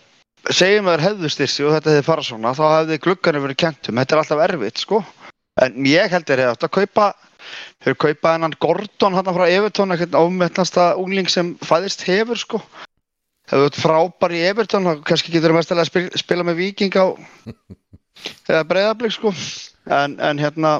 segjum 0.53 0.87
að 0.93 0.99
þeir 0.99 1.07
hefðu 1.09 1.33
styrsi 1.33 1.67
og 1.67 1.75
þetta 1.79 1.97
hefði 1.97 2.07
farað 2.13 2.29
svona, 2.29 2.55
þá 2.55 2.65
hefði 2.77 3.01
glugganum 3.09 3.49
verið 3.49 3.61
kentum, 3.65 4.03
þetta 4.03 4.15
er 4.15 4.23
alltaf 4.23 4.45
erfitt, 4.45 4.85
sko 4.85 5.03
en 5.65 5.89
ég 5.89 6.13
held 6.13 6.29
þeir 6.29 6.45
hefðu 6.45 6.57
átt 6.57 6.69
að 6.69 6.75
kaupa 6.77 7.07
þeir 7.85 7.97
kaupa 8.05 8.35
hennan 8.35 8.59
Gordon 8.61 9.17
hérna 9.17 9.35
frá 9.37 9.47
Everton, 9.47 9.95
eitthvað 9.95 10.19
ámettnasta 10.21 10.91
ungling 11.01 11.31
sem 11.33 11.55
fæðist 11.65 12.05
hefur, 12.09 12.39
sko 12.41 12.63
hefðu 13.49 13.71
þetta 13.71 13.85
frábær 13.87 14.37
í 14.37 14.45
Everton 14.51 14.87
þá 14.89 14.93
kannski 15.09 15.33
getur 15.33 15.51
þeir 15.51 15.59
mestalega 15.61 15.87
að 15.87 15.93
spila, 15.93 16.23
spila 16.25 16.47
með 16.49 16.63
Viking 16.63 17.01
á 17.01 17.07
eða 18.51 18.69
breyðablík, 18.69 19.17
sko 19.17 19.33
en, 19.89 20.19
en 20.21 20.43
hérna 20.43 20.79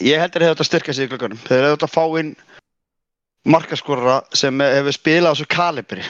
Ég 0.00 0.16
held 0.16 0.32
þeir 0.32 0.46
hefðu 0.46 0.54
þetta 0.54 0.64
að 0.64 0.68
styrka 0.70 0.92
sig 0.96 1.06
í 1.06 1.10
glöggunum. 1.10 1.40
Þeir 1.44 1.58
hefðu 1.66 1.74
þetta 1.74 1.88
að 1.88 1.94
fá 1.94 2.20
inn 2.20 2.30
markaskorara 3.52 4.16
sem 4.36 4.62
hefur 4.64 4.96
spilað 4.96 5.28
á 5.28 5.32
þessu 5.34 5.48
kalibri. 5.52 6.04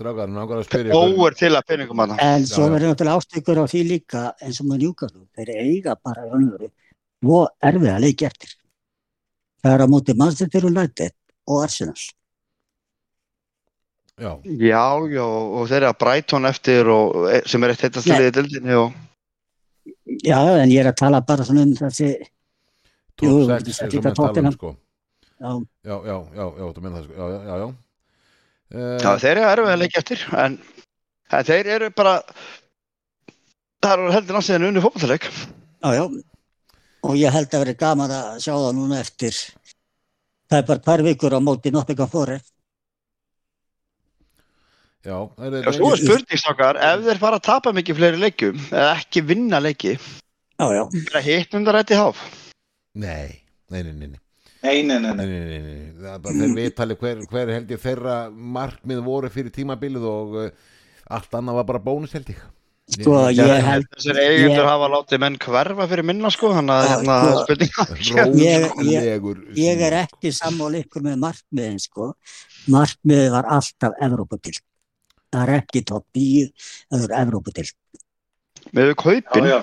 Strákar, 0.00 0.30
náttúrulega 0.32 0.62
að 0.64 0.68
spyrja 0.68 1.00
Óver 1.00 1.36
til 1.38 1.52
að 1.54 1.66
peningum 1.70 2.02
að 2.02 2.14
það. 2.14 2.22
En 2.26 2.46
svo 2.50 2.68
verður 2.72 2.94
náttúrulega 2.94 3.20
ástökur 3.20 3.60
á 3.60 3.64
því 3.70 3.82
líka 3.86 4.22
eins 4.40 4.60
og 4.62 4.70
með 4.70 4.86
Newcastle. 4.86 5.26
Þeir 5.36 5.52
eiga 5.60 5.96
bara 6.00 6.24
og 7.20 7.66
erfið 7.70 7.92
að 7.92 8.06
leiki 8.06 8.26
eftir. 8.28 8.56
Það 9.60 9.76
er 9.76 9.84
á 9.84 9.88
móti 9.92 10.16
Manchester 10.16 10.66
United 10.70 11.14
og 11.46 11.62
Arsenal. 11.66 12.00
já, 14.20 14.32
Já, 14.44 14.84
já, 15.08 15.24
og 15.24 15.68
þeir 15.68 15.78
eru 15.80 15.90
að 15.90 15.98
Brighton 16.02 16.48
eftir 16.48 16.88
og, 16.92 17.14
e, 17.32 17.40
sem 17.48 17.64
er 17.64 17.72
eitt 17.72 17.84
heitast 17.86 18.08
Nei. 18.08 18.18
liðið 18.18 18.34
dildinni 18.36 18.76
og 18.76 18.92
Já, 20.20 20.40
en 20.60 20.68
ég 20.68 20.82
er 20.82 20.90
að 20.90 20.98
tala 21.00 21.20
bara 21.24 21.44
svona 21.46 21.62
um 21.64 21.72
þessi, 21.76 22.10
Jú, 23.20 23.46
top 23.48 23.48
6 23.48 23.48
þetta 23.48 23.70
eins 23.70 23.80
er 23.80 23.86
og 23.86 23.92
líka 23.94 24.08
með 24.10 24.14
tala 24.16 24.28
um 24.28 24.34
Tottenham. 24.34 24.52
sko 24.58 24.76
já, 25.40 25.52
já, 25.88 25.96
já, 26.04 26.16
já, 26.36 26.46
já, 26.60 27.02
sko 27.04 27.14
já, 27.16 27.56
já, 27.60 27.74
já, 28.70 28.78
já. 28.78 28.96
Uh, 28.96 28.98
já, 29.02 29.12
þeir 29.24 29.36
eru 29.36 29.46
erfið 29.52 29.72
að 29.74 29.80
leika 29.82 30.02
eftir 30.02 30.24
en, 30.44 30.58
en 31.30 31.48
þeir 31.50 31.70
eru 31.76 31.90
bara 31.96 32.14
það 33.80 33.92
eru 33.96 34.12
heldur 34.14 34.38
náttúrulega 34.38 34.70
unni 34.70 34.84
fótballleik 34.84 35.26
já, 35.30 35.90
já. 35.98 36.04
Og 37.00 37.16
ég 37.16 37.32
held 37.32 37.54
að 37.56 37.62
verið 37.64 37.80
gaman 37.80 38.12
að 38.12 38.40
sjá 38.44 38.52
það 38.52 38.74
núna 38.76 38.98
eftir. 39.00 39.36
Það 40.50 40.58
er 40.58 40.66
bara 40.68 40.82
tvær 40.84 41.02
vikur 41.06 41.32
á 41.32 41.40
móti 41.40 41.70
Nottingham 41.72 42.10
Forest. 42.12 42.50
já, 45.00 45.16
það 45.36 45.54
er, 45.56 45.64
Já, 45.64 45.72
svo 45.76 45.92
er 45.94 46.00
spurningstakar, 46.02 46.78
ef 46.84 47.04
þeir 47.06 47.20
fara 47.22 47.38
að 47.40 47.46
tapa 47.46 47.72
mikið 47.76 48.00
fleiri 48.00 48.20
leikjum 48.20 48.58
eða 48.68 48.90
ekki 48.98 49.22
vinna 49.24 49.60
leiki 49.62 49.94
Já, 49.96 50.66
já. 50.76 50.82
er 51.16 51.46
það 51.48 51.70
rétt 51.76 51.94
í 51.94 52.00
háf 52.00 52.20
nei, 53.00 53.40
nei, 53.72 53.82
nei, 53.86 53.94
nei, 53.94 54.18
nei. 54.62 54.82
Nei, 54.82 54.98
nei, 54.98 54.98
nei, 55.00 55.14
Nei, 55.14 55.26
nei. 55.26 55.40
nei, 55.40 55.58
nei, 55.58 55.74
nei, 55.80 55.90
það 56.00 56.14
er 56.14 56.22
bara 56.24 56.38
þeir 56.40 56.54
vitali 56.58 56.96
hver, 57.00 57.20
hver 57.30 57.52
held 57.56 57.70
ég 57.74 57.80
þeirra 57.84 58.16
markmið 58.30 59.02
voru 59.06 59.30
fyrir 59.32 59.52
tímabilið 59.54 60.04
og 60.10 60.34
uh, 60.44 60.48
allt 61.16 61.36
annað 61.38 61.60
var 61.62 61.68
bara 61.74 61.84
bónus 61.90 62.12
held 62.16 62.32
ég 62.34 62.40
Sko, 62.90 63.12
Já, 63.30 63.44
ég 63.46 63.60
held, 63.62 63.84
Þessir 63.94 64.16
eigendur 64.18 64.64
ég- 64.64 64.66
hafa 64.66 64.86
látið 64.90 65.20
menn 65.22 65.36
hverfa 65.38 65.84
fyrir 65.92 66.06
minna 66.08 66.30
sko, 66.34 66.48
þannig 66.56 66.74
að 66.74 66.82
Já, 66.82 66.88
hérna 66.90 67.18
sko- 67.20 67.44
spurninga. 67.44 67.84
Ég- 69.62 69.84
er 69.86 69.96
ekki 70.00 70.32
sammála 70.34 70.80
ykkur 70.82 71.04
með 71.06 71.20
markmiðin, 71.22 71.76
sko. 71.84 72.08
Markmiðið 72.74 73.30
var 73.36 73.46
alltaf 73.56 73.94
Evróputild. 74.02 74.58
Það 75.30 75.44
er 75.44 75.52
ekki 75.60 75.84
topp 75.86 76.06
10, 76.18 76.50
það 76.90 77.04
er 77.06 77.14
Evróputild. 77.20 77.76
Með 78.74 78.90
Já, 78.90 78.96
kaupin, 79.04 79.46
já. 79.52 79.60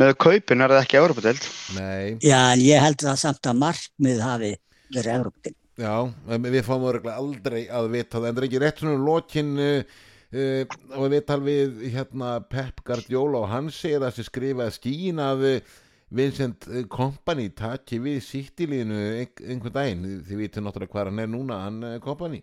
Með 0.00 0.12
kaupin 0.24 0.64
er 0.64 0.72
það 0.72 0.82
ekki 0.84 1.00
Európa-deild. 1.00 1.48
Nei, 1.76 2.18
Já, 2.24 2.38
en 2.54 2.62
ég 2.64 2.84
held 2.84 3.02
það 3.04 3.18
samt 3.22 3.48
að 3.50 3.58
markmið 3.60 4.22
hafi 4.24 4.52
verið 4.94 5.16
Evróputild. 5.16 5.56
já, 5.80 5.96
en 6.34 6.46
við 6.52 6.64
fáum 6.66 6.86
örgulega 6.90 7.20
aldrei 7.20 7.60
að 7.72 7.90
vita 7.94 8.18
það 8.18 8.28
en 8.28 8.34
það 8.34 8.42
er 8.42 8.48
ekki 8.48 8.62
rétt 8.64 8.82
svona 8.82 9.04
lokin 9.04 9.52
uh, 9.64 9.92
uh, 10.34 10.74
og 10.98 11.06
við 11.14 11.22
tal 11.28 11.38
við 11.44 11.84
hérna 11.94 12.32
Pep 12.50 12.82
Guardiola 12.84 13.44
og 13.44 13.52
hann 13.52 13.70
segir 13.72 14.02
að 14.02 14.10
þessi 14.10 14.28
skrifaði 14.28 14.76
skín 14.76 15.22
að 15.24 15.46
uh, 15.48 15.78
Vincent 16.10 16.66
Kompany 16.90 17.46
taki 17.54 18.00
við 18.02 18.18
sýttilínu 18.26 19.00
einhvern 19.22 19.76
daginn, 19.76 20.06
þið 20.26 20.40
vitum 20.42 20.66
náttúrulega 20.66 20.96
hvað 20.96 21.12
hann 21.12 21.22
er 21.22 21.30
núna, 21.30 21.60
hann 21.68 21.84
Kompany 22.02 22.42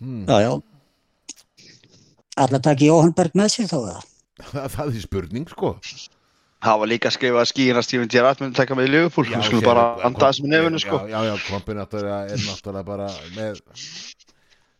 hmm. 0.00 0.24
Já, 0.26 0.48
já. 0.48 0.54
Alla 2.40 2.62
takk 2.64 2.86
Jóhannberg 2.86 3.36
með 3.36 3.52
sér 3.52 3.68
þá 3.68 3.76
það. 3.76 4.11
það, 4.74 4.88
er 4.88 5.04
spurning 5.04 5.48
sko 5.50 5.76
Það 6.62 6.78
var 6.78 6.90
líka 6.92 7.10
að 7.10 7.14
skrifa 7.16 7.40
að 7.42 7.86
Steven 7.88 8.10
Gerrard 8.10 8.42
myndi 8.42 8.54
taka 8.54 8.76
með 8.78 8.86
í 8.86 8.90
Liverpool. 8.92 9.24
Þú 9.26 9.40
skulum 9.48 9.64
bara 9.66 9.86
kom- 9.96 10.04
anda 10.06 10.28
þessum 10.28 10.44
í 10.46 10.50
nefinu 10.52 10.78
sko. 10.78 10.98
Já, 11.10 11.16
já, 11.16 11.22
já 11.26 11.46
Kompany 11.48 11.78
náttúrulega 11.80 12.18
er 12.30 12.44
náttúrulega 12.44 12.86
bara 12.86 13.08
með 13.34 13.56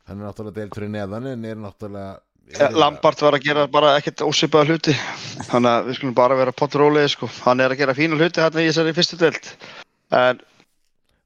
hann 0.06 0.20
er 0.20 0.28
náttúrulega 0.28 0.54
deilt 0.60 0.76
fyrir 0.78 0.92
neðan 0.92 1.26
en 1.32 1.48
er 1.48 1.58
náttúrulega 1.58 2.12
er, 2.60 2.76
Lampart 2.76 3.24
var 3.24 3.36
að 3.38 3.48
gera 3.48 3.66
bara 3.70 3.96
ekkert 3.98 4.22
ósvipaða 4.26 4.70
hluti. 4.70 4.94
Þannig 5.48 5.72
að 5.72 5.90
við 5.90 5.98
skulum 5.98 6.16
bara 6.22 6.38
vera 6.38 6.54
pottrólið 6.54 7.10
sko. 7.16 7.30
Hann 7.48 7.62
er 7.64 7.74
að 7.74 7.82
gera 7.82 7.98
fína 7.98 8.18
hluti 8.18 8.42
hérna 8.42 8.62
í 8.62 8.70
þessari 8.70 8.94
fyrstu 8.96 9.18
deild. 9.18 9.52
En 10.12 10.42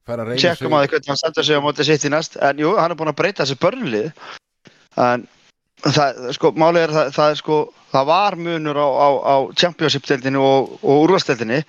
að 0.07 0.35
tjekkum 0.39 0.73
að 0.77 0.89
hvernig 0.93 1.09
hann 1.11 1.19
sendur 1.19 1.45
sig 1.45 1.59
á 1.59 1.61
móti 1.61 1.85
sitt 1.85 2.05
í 2.07 2.13
næst. 2.13 2.37
En 2.41 2.61
jú, 2.61 2.75
hann 2.79 2.93
er 2.93 2.99
búin 2.99 3.11
að 3.11 3.19
breyta 3.19 3.43
þessi 3.43 3.59
börnlið. 3.61 4.11
En 5.05 5.27
það, 5.95 6.21
sko, 6.37 6.51
málið 6.59 6.81
er 6.87 6.95
það, 6.95 7.11
það 7.17 7.33
er 7.33 7.39
sko, 7.41 7.57
það 7.93 8.09
var 8.09 8.37
munur 8.47 8.79
á, 8.81 8.87
á, 8.87 9.07
á 9.23 9.35
Championship-deildinni 9.57 10.41
og, 10.41 10.73
og 10.81 11.05
úrvarsdeildinni. 11.05 11.61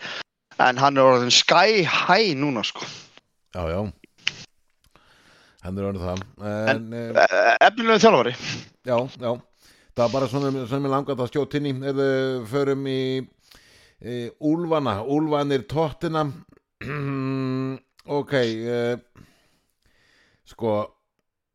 En 0.58 0.80
hann 0.80 0.98
er 0.98 1.06
orðin 1.06 1.34
sky 1.34 1.84
high 1.86 2.34
núna 2.38 2.64
sko. 2.66 2.86
Já, 3.54 3.62
já 3.70 3.80
Hann 5.64 5.78
er 5.78 5.88
orðið 5.88 6.04
það 6.06 6.20
En, 6.46 6.82
en 6.94 7.16
Efnilegu 7.66 8.00
þjálfari. 8.02 8.32
já, 8.86 8.96
já 9.18 9.30
það 9.98 10.04
var 10.04 10.12
bara 10.12 10.28
svona 10.30 10.66
sem 10.70 10.84
ég 10.86 10.92
langaði 10.92 11.24
að 11.24 11.30
skjóta 11.32 11.58
inn 11.58 11.66
í 11.66 11.72
eða 11.90 12.04
förum 12.46 12.84
í 12.86 13.00
e, 13.18 14.30
Úlfana, 14.46 15.00
Úlfanir 15.02 15.64
tóttina 15.66 16.22
ok 18.18 18.34
e, 18.38 18.78
sko 20.46 20.76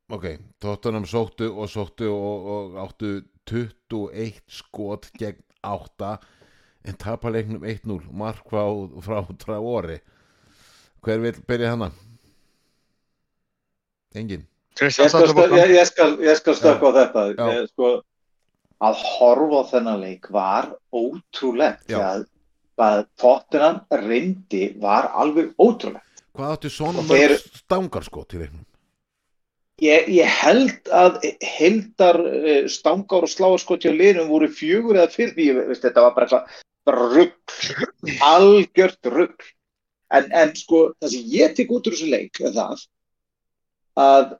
ok, 0.09 0.25
tóttunum 0.63 1.05
sóttu 1.07 1.49
og 1.53 1.69
sóttu 1.71 2.09
og, 2.11 2.47
og 2.55 2.79
áttu 2.83 3.11
21 3.49 4.41
skot 4.47 5.11
gegn 5.19 5.43
8 5.63 6.17
en 6.83 6.97
tapa 6.99 7.31
leiknum 7.31 7.63
1-0 7.63 8.09
mark 8.11 8.43
frá, 8.49 8.65
frá 9.03 9.21
Traori 9.39 9.99
hver 11.03 11.21
vil 11.23 11.43
byrja 11.47 11.75
hana? 11.75 11.91
Engin 14.15 14.47
Ég 14.81 14.89
skal, 14.89 15.53
ég, 15.69 15.85
skal, 15.85 16.15
ég 16.25 16.37
skal 16.39 16.55
stökka 16.57 16.89
á 16.89 16.91
þetta. 16.95 17.23
Já. 17.37 17.45
Ég, 17.53 17.67
sko, 17.69 17.89
að 18.81 19.01
horfa 19.05 19.59
á 19.61 19.63
þennan 19.69 19.99
leik 20.01 20.29
var 20.33 20.71
ótrúlegt. 20.89 21.85
Því 21.85 21.99
Að, 22.01 23.03
Tottenham 23.21 23.83
reyndi 23.93 24.63
var 24.81 25.11
alveg 25.13 25.51
ótrúlegt. 25.61 26.23
hvað 26.33 26.55
áttu 26.55 26.71
svona 26.73 27.03
mörg 27.05 27.37
stangarskot 27.59 28.33
í 28.33 28.41
leiknum? 28.41 28.65
Ég, 29.81 30.05
ég 30.13 30.29
held 30.29 30.91
að 30.93 31.17
heldar 31.41 32.19
uh, 32.21 32.67
stangar 32.69 33.25
og 33.25 33.31
sláarskot 33.31 33.83
hjá 33.85 33.93
liðnum 33.93 34.29
voru 34.29 34.49
fjögur 34.53 34.99
eða 34.99 35.09
fyrir. 35.13 35.33
Ég 35.41 35.59
veist, 35.71 35.81
þetta 35.85 36.05
var 36.05 36.13
bara 36.17 36.27
eitthvað 36.27 37.09
rugg, 37.15 37.57
algjört 38.21 39.11
rugg. 39.13 39.49
En, 40.13 40.29
en 40.29 40.53
sko, 40.53 40.91
það 41.01 41.15
sem 41.15 41.33
ég 41.33 41.57
tek 41.57 41.73
út 41.73 41.87
úr 41.89 41.95
þessu 41.95 42.11
leik 42.11 42.37
er 42.43 42.53
það 42.53 42.83
að 43.97 44.33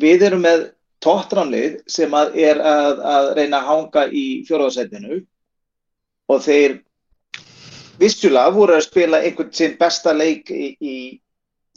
við 0.00 0.24
erum 0.26 0.42
með 0.42 0.64
tóttramlið 1.04 1.78
sem 1.90 2.14
að 2.16 2.36
er 2.42 2.60
að, 2.64 3.00
að 3.12 3.28
reyna 3.38 3.60
að 3.60 3.68
hanga 3.70 4.04
í 4.10 4.24
fjóraðarsætinu 4.48 5.20
og 6.30 6.42
þeir 6.44 6.76
vissulega 8.00 8.52
voru 8.54 8.76
að 8.76 8.86
spila 8.88 9.22
einhvern 9.24 9.52
sinn 9.54 9.78
besta 9.80 10.12
leik 10.16 10.50
í, 10.50 10.74
í 10.80 10.96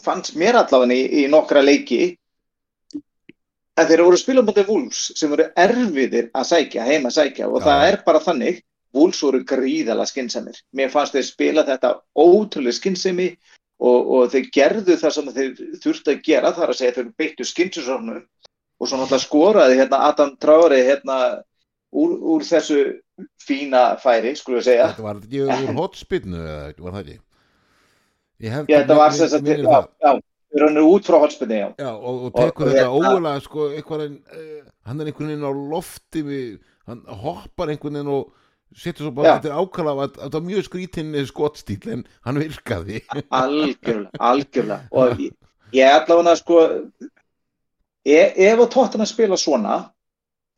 fannst 0.04 0.38
mér 0.40 0.60
allavega 0.60 0.98
í, 0.98 1.24
í 1.24 1.30
nokkra 1.32 1.64
leiki 1.64 2.16
en 3.80 3.90
þeir 3.90 4.04
voru 4.06 4.18
að 4.18 4.22
spila 4.22 4.44
mútið 4.46 4.70
Wolves 4.70 5.02
sem 5.18 5.32
voru 5.34 5.48
erfiðir 5.60 6.30
að 6.36 6.50
sækja, 6.52 6.86
heima 6.86 7.10
að 7.10 7.18
sækja 7.18 7.50
og 7.50 7.60
Já. 7.62 7.66
það 7.70 7.88
er 7.88 8.00
bara 8.06 8.22
þannig 8.24 8.62
Wolves 8.94 9.24
voru 9.26 9.42
gríðala 9.50 10.06
skynnsamir 10.10 10.60
mér 10.78 10.92
fannst 10.94 11.16
þeir 11.18 11.28
spila 11.30 11.66
þetta 11.68 11.96
ótrúlega 12.14 12.78
skinnsemi 12.78 13.32
og, 13.82 14.12
og 14.18 14.30
þeir 14.34 14.52
gerðu 14.54 14.98
það 15.02 15.16
sem 15.18 15.32
þeir 15.38 15.56
þurftu 15.86 16.14
að 16.14 16.22
gera 16.28 16.54
þar 16.54 16.74
að 16.74 16.80
segja 16.82 16.98
þeir 17.00 17.10
beittu 17.18 17.48
skynnsusofnum 17.50 18.22
og 18.22 18.90
svo 18.90 19.00
náttúrulega 19.00 19.26
skoraði 19.26 19.80
hérna 19.82 20.04
Adam 20.10 20.36
Traori 20.42 20.82
hérna 20.86 21.18
úr, 21.94 22.14
úr 22.36 22.46
þessu 22.46 22.80
fína 23.42 23.94
færi, 24.02 24.36
skulum 24.38 24.62
við 24.62 24.70
segja 24.70 24.90
Þetta 24.92 25.08
var 25.08 25.22
ekki 25.22 25.44
úr 25.48 25.80
hotspinnu 25.80 26.44
var 26.44 26.96
það 26.98 27.02
ekki? 27.04 27.20
Ég 28.44 28.54
hef 28.54 28.70
sagt, 29.16 29.44
minnir 29.46 29.66
já, 29.66 29.86
það. 30.02 30.22
Erum 30.60 30.78
út 30.86 31.08
frá 31.10 31.18
hotspinni, 31.24 31.60
og, 31.82 32.06
og 32.28 32.30
tekur 32.36 32.68
og 32.68 32.72
þetta 32.72 32.86
hérna- 32.86 33.00
ógulega 33.00 33.42
sko, 33.42 33.68
uh, 33.74 34.62
hann 34.88 35.02
er 35.02 35.10
einhvern 35.10 35.32
veginn 35.32 35.50
á 35.50 35.54
lofti 35.74 36.24
við, 36.28 36.50
hann 36.90 37.04
hoppar 37.24 37.74
einhvern 37.74 38.00
veginn 38.00 38.14
og 38.14 38.32
setur 38.78 39.08
svo 39.08 39.14
bara 39.16 39.38
þetta 39.38 39.52
er 39.52 39.62
ákala 39.62 39.96
að 39.96 40.20
þetta 40.20 40.38
var 40.38 40.46
mjög 40.48 40.68
skrítinn 40.68 41.18
skotstíl 41.30 41.82
en 41.94 42.06
hann 42.26 42.40
virkaði 42.42 43.02
Algjörlega, 43.30 44.20
algjörlega. 44.20 44.80
Og 44.92 45.20
ég, 45.22 45.36
ég 45.78 45.98
allavega 45.98 46.38
sko, 46.40 46.62
e, 48.06 48.20
ef 48.20 48.64
að 48.64 48.72
tóttina 48.74 49.08
spila 49.10 49.40
svona, 49.40 49.80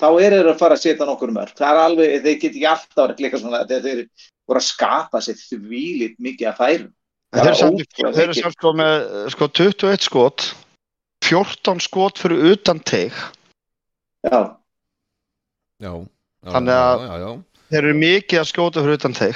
þá 0.01 0.07
er 0.11 0.37
þeir 0.37 0.51
að 0.51 0.61
fara 0.61 0.77
að 0.77 0.83
setja 0.83 1.07
nokkur 1.07 1.33
mörg. 1.35 1.55
Það 1.57 1.71
er 1.71 1.81
alveg, 1.83 2.15
þeir 2.25 2.39
get 2.41 2.51
ekki 2.51 2.69
alltaf 2.71 3.03
að 3.05 3.17
klika 3.21 3.41
svona, 3.41 3.63
þeir, 3.69 3.83
þeir 3.85 4.29
voru 4.45 4.61
að 4.61 4.69
skapa 4.69 5.23
sér 5.23 5.41
þvílitt 5.41 6.21
mikið 6.23 6.51
að 6.51 6.61
færum. 6.61 6.93
Þeir 7.35 7.49
eru 7.51 7.57
samt- 7.59 8.37
samt 8.41 8.55
sko 8.59 8.71
með 8.77 8.93
sko, 9.33 9.47
21 9.59 10.05
skot 10.05 10.45
14 11.25 11.81
skot 11.83 12.21
fyrir 12.21 12.43
utan 12.53 12.79
teig 12.79 13.11
Já, 14.25 14.55
Já, 15.81 15.91
já, 15.91 16.51
Þannig 16.53 16.73
að- 16.79 17.01
já, 17.01 17.09
já, 17.11 17.17
já. 17.25 17.31
Þeir 17.69 17.81
eru 17.83 17.93
mikið 17.99 18.39
að 18.41 18.49
skjóta 18.51 18.83
fyrir 18.85 18.99
utan 18.99 19.13
teig 19.17 19.35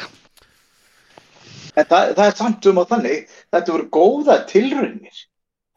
en 1.80 1.86
það, 1.86 2.10
það 2.18 2.26
er 2.28 2.36
samt 2.36 2.66
um 2.68 2.80
á 2.82 2.84
þannig, 2.90 3.28
þetta 3.54 3.72
voru 3.72 3.86
góða 3.94 4.36
tilraunir. 4.50 5.20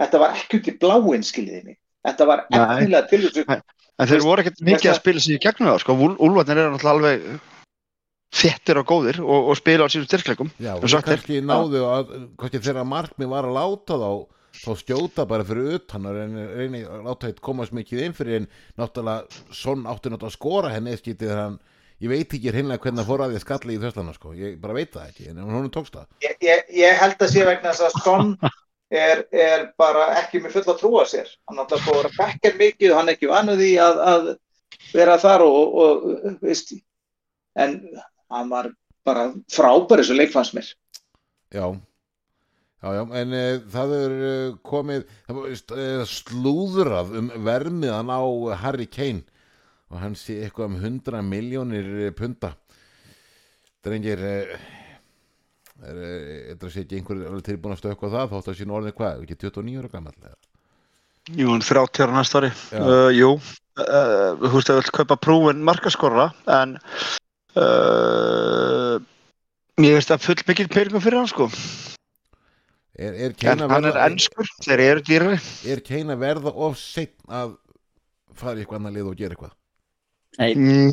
Þetta 0.00 0.18
var 0.18 0.32
ekki 0.34 0.58
út 0.58 0.66
í 0.66 0.72
bláinn, 0.82 1.22
skiljiði 1.22 1.60
mig. 1.64 1.76
Þetta 2.02 2.26
var 2.26 2.40
efnilega 2.50 3.02
tilraunir. 3.12 3.60
En 4.02 4.08
þeir 4.10 4.24
voru 4.24 4.42
ekkert 4.42 4.62
mikið 4.66 4.90
að 4.90 4.98
spila 4.98 5.22
sér 5.22 5.36
í 5.36 5.42
gegnum 5.44 5.68
það 5.70 5.78
sko. 5.84 5.94
Úl- 5.94 6.16
Úlfarnir 6.26 6.58
eru 6.58 6.72
náttúrulega 6.72 6.94
alveg 6.96 7.40
þettir 8.32 8.80
og 8.80 8.86
góðir 8.88 9.18
og, 9.22 9.50
og 9.52 9.58
spila 9.58 9.88
á 9.88 9.92
sínum 9.92 10.08
styrkleikum. 10.08 10.52
Já, 10.62 10.74
Og 10.78 10.86
kannski 11.04 11.42
náðu 11.44 11.82
að, 11.88 12.14
kannski 12.40 12.62
þegar 12.64 12.88
markmið 12.88 13.34
var 13.34 13.48
að 13.48 13.58
láta 13.58 13.98
þá 14.00 14.12
þá 14.52 14.72
skjóta 14.78 15.24
bara 15.28 15.44
fyrir 15.48 15.78
utan 15.78 16.06
og 16.06 16.16
reyni, 16.16 16.42
reyni 16.52 16.80
að 16.84 17.06
láta 17.06 17.28
þetta 17.28 17.44
komast 17.44 17.72
mikið 17.76 18.02
inn 18.04 18.16
fyrir 18.16 18.42
en 18.42 18.48
náttúrulega 18.80 19.54
sonn 19.56 19.86
átti 19.88 20.12
náttúrulega 20.12 20.28
að 20.28 20.36
skora 20.36 20.72
henni 20.74 20.96
skítið 20.98 21.30
þegar 21.30 21.40
hann 21.42 21.56
ég 22.02 22.10
veit 22.10 22.34
ekki 22.36 22.52
hreinlega 22.52 22.82
hvernig 22.82 23.00
það 23.00 23.10
fór 23.12 23.22
að 23.24 23.32
því 23.32 23.38
að 23.38 23.44
skalla 23.46 23.72
í 23.72 23.80
þörstana 23.82 24.14
sko, 24.16 24.34
ég 24.36 24.58
bara 24.62 24.76
veit 24.76 24.92
það 24.92 25.08
ekki 25.08 25.28
en 25.30 25.40
hún 25.46 25.72
tókst 25.72 25.96
það. 25.96 26.06
Ég, 26.26 26.36
ég, 26.44 26.70
ég 26.82 27.00
held 27.00 27.24
að 27.24 27.32
sé 27.32 27.46
vegna 27.48 27.72
þess 27.72 27.86
að 27.88 28.04
Son 28.04 28.32
er, 29.02 29.24
er 29.32 29.66
bara 29.80 30.08
ekki 30.20 30.42
með 30.42 30.56
fulla 30.58 30.76
trú 30.78 30.94
að 31.00 31.12
sér. 31.14 31.34
Hann 31.48 31.60
náttúrulega 31.60 31.86
búið 31.86 31.98
að 31.98 32.02
vera 32.02 32.14
bekkar 32.18 32.58
mikið 32.60 32.90
og 32.90 32.98
hann 32.98 33.12
er 33.12 33.16
ekki 33.16 33.30
vanuð 33.30 33.64
í 33.66 33.72
að, 33.86 34.02
að 34.12 34.32
vera 34.92 35.18
þar 35.22 35.46
og, 35.46 35.78
og 35.84 36.42
veist 36.42 36.74
en 37.62 37.78
hann 38.32 38.52
var 38.52 38.70
bara 39.06 39.30
frábær 39.52 40.02
þessu 40.02 40.18
leik 40.18 40.32
fannst 40.34 40.56
mér 40.56 40.68
Já, 41.52 41.66
já, 42.80 42.88
já, 42.96 43.02
en 43.20 43.34
e, 43.36 43.44
það 43.74 43.94
er 43.98 44.14
e, 44.16 44.34
komið 44.66 45.06
það 45.26 45.38
var, 45.38 45.48
veist, 45.50 45.74
e, 45.76 45.88
slúðrað 46.08 47.16
um 47.20 47.32
vermiðan 47.44 48.12
á 48.12 48.22
Harry 48.64 48.88
Kane 48.88 49.26
og 49.92 50.00
hann 50.00 50.16
sé 50.16 50.38
eitthvað 50.42 50.72
um 50.72 50.78
100 50.80 51.26
miljónir 51.28 51.90
punta 52.16 52.54
drengir 53.84 54.22
þetta 55.82 56.70
sé 56.70 56.84
ekki 56.84 57.00
einhver 57.00 57.42
tilbúin 57.44 57.74
að 57.74 57.82
stökkva 57.82 58.12
það 58.12 58.32
þótt 58.36 58.50
að 58.52 58.58
sé 58.58 58.66
nú 58.68 58.76
orðið 58.78 58.96
hvað, 59.00 59.24
ekki 59.26 59.38
29 59.48 59.82
ára 59.82 59.90
gammal 59.92 60.14
eða? 60.22 60.38
Jú, 61.38 61.48
hann 61.52 61.62
30 61.62 62.04
ára 62.06 62.14
næsta 62.16 62.40
ári 62.40 62.50
Já. 62.50 62.80
uh, 62.82 63.10
Jú, 63.14 63.34
uh, 63.38 64.30
þú 64.42 64.52
veist 64.56 64.70
að 64.72 64.80
vil 64.80 64.94
kaupa 64.98 65.18
prúin 65.22 65.60
markaskorra 65.66 66.30
en 66.50 66.78
uh, 67.60 68.98
ég 69.82 69.96
veist 69.96 70.12
að 70.14 70.26
full 70.26 70.44
mikil 70.48 70.68
peilingum 70.72 71.02
fyrir 71.04 71.20
hann 71.20 71.30
sko. 71.30 71.48
Er, 72.92 73.16
er 73.16 73.34
en 73.48 73.64
hann 73.72 73.88
er 73.88 73.98
ennskur, 74.04 74.48
þeir 74.62 74.84
eru 74.84 75.02
dýrari. 75.06 75.40
Er 75.64 75.80
að 75.80 76.20
verða 76.20 76.52
of 76.52 76.78
seinn 76.80 77.12
að 77.32 77.56
fara 78.36 78.60
í 78.60 78.62
eitthvað 78.62 78.80
annar 78.80 78.96
lið 78.96 79.10
og 79.10 79.18
gera 79.18 79.36
eitthvað? 79.36 79.56
Nei, 80.40 80.54
mm, 80.56 80.92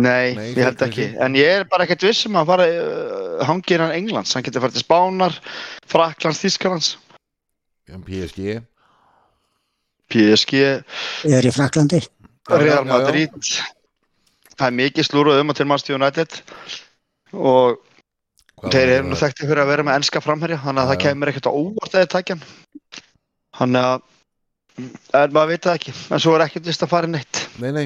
Nei, 0.00 0.32
Nei, 0.32 0.46
ég 0.54 0.62
held 0.64 0.82
ekki. 0.86 1.06
en 1.20 1.34
ég 1.36 1.58
er 1.58 1.66
bara 1.68 1.84
ekkert 1.84 2.06
viss 2.06 2.24
um 2.24 2.38
að 2.40 2.48
fara 2.54 2.68
uh, 2.72 3.42
hangir 3.44 3.82
hann 3.84 3.92
Englands, 3.92 4.32
hann 4.32 4.46
getur 4.46 4.64
farið 4.64 4.78
til 4.78 4.84
Spánar 4.86 5.36
Fraklands, 5.92 6.40
Þískalands 6.40 6.94
um 7.92 8.00
PSG 8.04 8.62
PSG, 10.08 10.60
er 11.28 11.44
í 11.44 11.52
Fraklandi. 11.52 12.00
Já, 12.00 12.56
já, 12.56 12.60
Real 12.62 12.86
já, 12.88 13.12
já. 13.12 13.64
Það 14.58 14.66
er 14.66 14.76
mikið 14.80 15.06
slúruð 15.06 15.42
um 15.42 15.52
að 15.52 15.60
til 15.60 15.68
Manchester 15.70 15.98
United. 15.98 16.38
Og 17.38 17.78
Hvað 18.58 18.74
Þeir 18.74 18.90
eru 18.90 19.06
nú 19.06 19.14
það? 19.14 19.20
þekktið 19.22 19.50
fyrir 19.52 19.62
að 19.62 19.68
vera 19.70 19.84
með 19.86 19.96
ennska 20.00 20.20
framherja 20.22 20.56
þannig 20.64 20.82
að 20.82 20.88
það 20.90 21.02
kemur 21.04 21.30
ekkert 21.30 21.46
á 21.46 21.52
óvart 21.54 21.92
að 21.92 22.00
þið 22.02 22.08
takja 22.14 22.36
hann. 22.38 22.48
Þannig 23.58 23.86
að 23.88 24.06
en 25.18 25.36
maður 25.36 25.52
veit 25.52 25.68
það 25.68 25.76
ekki, 25.78 25.94
en 26.14 26.22
svo 26.24 26.34
er 26.34 26.44
ekkert 26.46 26.66
vist 26.70 26.82
að 26.82 26.90
fara 26.90 27.10
neitt. 27.10 27.42
Nei, 27.62 27.70
nei, 27.76 27.84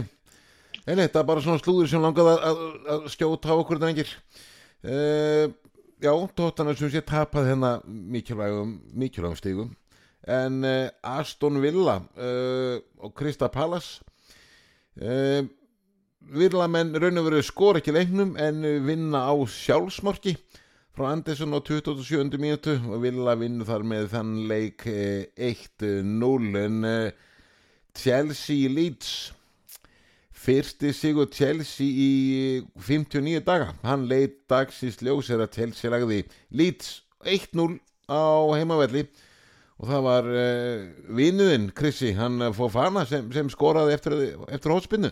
nei, 0.86 0.94
nei, 0.96 1.04
það 1.04 1.20
er 1.22 1.28
bara 1.28 1.44
svona 1.44 1.60
slúður 1.60 1.90
sem 1.92 2.04
langaði 2.04 2.32
að, 2.32 2.46
að, 2.48 2.62
að 2.94 3.06
skjóta 3.12 3.52
á 3.52 3.54
okkur 3.56 3.82
drengir. 3.82 4.14
Uh, 4.82 5.52
Já, 6.02 6.10
tóttan 6.34 6.72
sem 6.74 6.90
sé 6.90 7.00
tapað 7.06 7.52
hérna 7.52 7.76
mikilvægum, 7.86 8.72
mikilvægum 8.98 9.38
stigum. 9.38 9.68
En 10.26 10.56
uh, 10.66 10.88
Aston 11.06 11.60
Villa 11.62 12.00
uh, 12.18 12.80
og 12.98 13.12
Krista 13.14 13.46
Pallas 13.52 14.00
uh, 14.98 15.44
Villamenn 16.30 16.94
raun 16.96 17.18
og 17.20 17.26
veru 17.26 17.42
skor 17.44 17.78
ekki 17.80 17.92
leiknum 17.94 18.36
en 18.40 18.62
vinna 18.86 19.24
á 19.26 19.34
sjálfsmarki. 19.48 20.36
Frá 20.92 21.08
Andersson 21.10 21.56
á 21.56 21.60
27. 21.60 22.36
mínútu 22.36 22.76
og 22.92 23.02
Villa 23.02 23.34
vinnu 23.40 23.64
þar 23.64 23.84
með 23.88 24.10
þann 24.12 24.32
leik 24.48 24.84
eh, 24.86 25.24
1-0 25.40 26.58
en 26.60 26.84
eh, 26.84 27.14
Chelsea 27.96 28.68
Leeds. 28.68 29.32
Fyrsti 30.32 30.92
sigur 30.92 31.30
Chelsea 31.32 31.86
í 31.86 32.12
59 32.76 33.40
daga. 33.46 33.72
Hann 33.86 34.04
leit 34.10 34.42
dagsins 34.50 35.00
ljós 35.00 35.30
er 35.32 35.44
að 35.44 35.56
Chelsea 35.56 35.92
lagði 35.92 36.22
Leeds 36.52 37.02
1-0 37.24 37.78
á 38.12 38.24
heimavelli. 38.52 39.06
Og 39.80 39.88
það 39.88 40.04
var 40.06 40.28
vinuðinn 41.10 41.70
Krissi, 41.74 42.12
hann 42.14 42.36
uh, 42.44 42.52
Fofana 42.54 43.02
sem, 43.08 43.24
sem 43.34 43.48
skoraði 43.50 43.96
eftir, 43.96 44.14
eftir 44.52 44.76
hótspinnu 44.76 45.10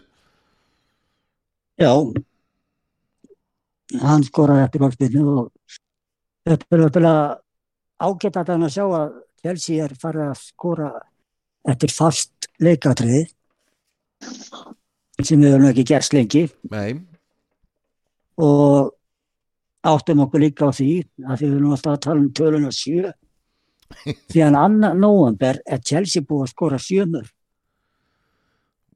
Já, 1.80 1.92
hann 4.04 4.24
skoraði 4.26 4.66
eftir 4.66 4.82
golfbyrnu 4.82 5.22
og 5.32 5.46
þetta 6.48 6.76
er 6.76 6.82
náttúrulega 6.84 7.22
ágætt 8.04 8.36
að 8.40 8.52
hann 8.52 8.66
að 8.66 8.74
sjá 8.74 8.84
að 8.84 9.14
Chelsea 9.40 9.86
er 9.86 9.94
farið 10.02 10.26
að 10.26 10.42
skora 10.42 10.90
eftir 11.72 11.94
fast 11.94 12.50
leikatriði 12.60 13.22
sem 15.24 15.40
við 15.40 15.54
höfum 15.54 15.66
ekki 15.70 15.86
gerst 15.88 16.16
lengi. 16.16 16.46
Nei, 16.68 17.00
og 18.40 18.92
áttum 19.88 20.24
okkur 20.26 20.44
líka 20.44 20.68
á 20.68 20.76
því 20.76 20.92
að 21.24 21.34
því 21.40 21.48
við 21.48 21.58
erum 21.58 21.74
alltaf 21.76 21.96
að 21.96 22.04
tala 22.06 22.20
um 22.20 22.30
töluna 22.36 22.72
sjö. 22.72 23.10
Því 24.30 24.42
að 24.46 24.56
annan 24.60 25.00
nóvember 25.02 25.58
er 25.66 25.80
Chelsea 25.82 26.22
búið 26.22 26.44
að 26.44 26.50
skora 26.52 26.76
sjömur 26.78 27.24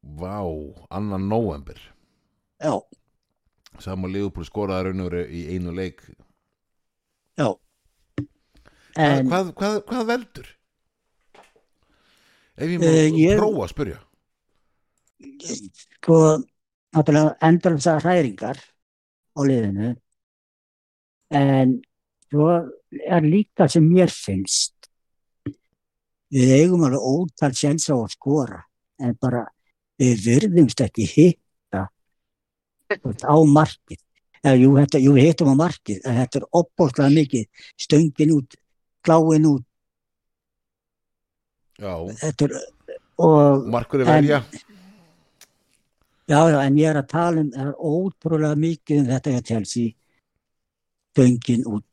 vá, 0.05 0.45
annan 0.91 1.29
november 1.29 1.94
já, 2.65 2.75
Saman 3.83 4.13
Leopold 4.15 4.47
skoraði 4.49 4.89
raun 4.89 5.01
og 5.05 5.09
veru 5.11 5.25
í 5.35 5.41
einu 5.55 5.73
leik. 5.75 6.03
Já. 7.39 7.49
En, 8.95 9.27
hvað, 9.27 9.49
hvað, 9.59 9.79
hvað 9.89 10.05
veldur? 10.13 10.51
Ef 12.55 12.71
ég 12.71 12.79
má 12.79 12.91
ég- 13.19 13.41
prófa 13.41 13.65
að 13.67 13.73
spyrja. 13.73 13.99
Sko 15.99 16.19
endur 16.95 17.75
þessar 17.75 18.05
hræringar 18.05 18.61
á 19.35 19.41
liðinu. 19.43 19.97
En 21.35 21.81
svo 22.31 22.47
er 22.95 23.27
líka 23.27 23.67
sem 23.69 23.83
mér 23.91 24.13
finnst 24.15 24.87
við 26.35 26.53
eigum 26.61 26.85
alveg 26.87 27.03
ótal 27.03 27.55
séns 27.59 27.89
á 27.91 27.95
að 27.99 28.13
skora 28.15 28.61
en 29.03 29.17
bara 29.19 29.49
við 29.99 30.23
virðumst 30.29 30.81
ekki 30.87 31.07
hitta 31.11 31.44
á 32.93 33.37
markið. 33.59 34.01
Eða 34.45 34.57
jú, 34.61 34.73
þetta, 34.77 35.01
jú 35.01 35.13
við 35.17 35.27
hittum 35.31 35.53
á 35.53 35.57
markið 35.57 36.03
en 36.05 36.19
þetta 36.21 36.41
er 36.41 36.47
opbóðslega 36.61 37.11
mikið. 37.15 37.45
Stöngin 37.81 38.35
út, 38.37 38.57
kláin 39.07 39.47
út. 39.49 39.65
Já, 41.81 41.95
þetta 42.21 42.49
er 42.49 42.57
og 43.19 43.67
markur 43.71 44.03
er 44.03 44.09
En- 44.09 44.15
verja 44.25 44.43
Já, 46.25 46.39
já, 46.49 46.57
en 46.65 46.77
ég 46.81 46.89
er 46.89 46.97
að 47.03 47.09
tala 47.11 47.41
um, 47.43 47.51
það 47.53 47.67
er 47.69 47.75
ótrúlega 47.85 48.57
mikið 48.57 49.01
um 49.03 49.09
þetta 49.11 49.33
hjá 49.35 49.43
Chelsea, 49.45 49.91
göngin 51.19 51.67
út, 51.69 51.85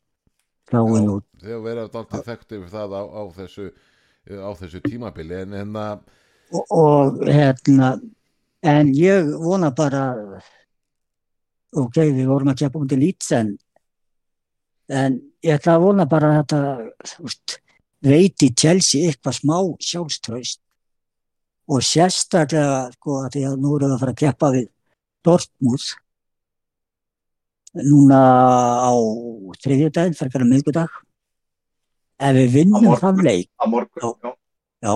kláin 0.71 1.03
Já. 1.03 1.09
út. 1.17 1.25
Þegar 1.41 1.63
verið 1.65 1.81
alltaf 1.83 2.23
þekkt 2.29 2.55
yfir 2.55 2.69
það 2.71 2.95
á, 2.95 3.01
á 3.11 3.21
þessu 3.35 3.65
á 4.31 4.49
þessu 4.55 4.79
tímabili 4.85 5.35
en, 5.41 5.53
en 5.53 5.75
að 5.75 5.99
Og, 6.51 6.65
og 6.71 7.19
hérna, 7.27 7.93
en 8.63 8.89
ég 8.95 9.29
vona 9.39 9.69
bara, 9.71 10.05
ok, 11.71 11.97
við 12.11 12.27
vorum 12.27 12.51
að 12.51 12.63
keppa 12.63 12.81
um 12.81 12.87
til 12.89 12.99
Leeds 13.01 13.31
en, 13.37 13.51
en 14.91 15.19
ég 15.43 15.55
ætla 15.55 15.77
að 15.77 15.85
vona 15.85 16.07
bara 16.09 16.31
að 16.31 16.39
þetta, 16.41 16.61
veist, 17.23 17.57
veiti 18.01 18.51
Chelsea 18.57 19.09
eitthvað 19.09 19.37
smá 19.39 19.57
sjálfströst 19.79 20.61
og 21.71 21.83
sérstaklega, 21.85 22.89
sko, 22.97 23.21
að 23.25 23.35
því 23.35 23.43
að 23.47 23.59
nú 23.61 23.75
við 23.77 23.87
að 23.87 23.99
fara 24.01 24.15
að 24.15 24.21
keppa 24.23 24.49
við 24.55 24.65
Dortmund 25.21 25.85
núna 27.87 28.19
á 28.83 28.93
þriðjudaginn, 29.63 30.17
fyrir 30.17 30.43
að 30.43 30.49
miðgudag. 30.49 30.95
Ef 32.21 32.35
við 32.35 32.49
vinnum 32.57 32.83
morgun. 32.83 33.01
þann 33.01 33.21
leik, 33.25 33.49
morgun, 33.69 34.01
Já. 34.01 34.09
já. 34.21 34.33
já, 34.83 34.93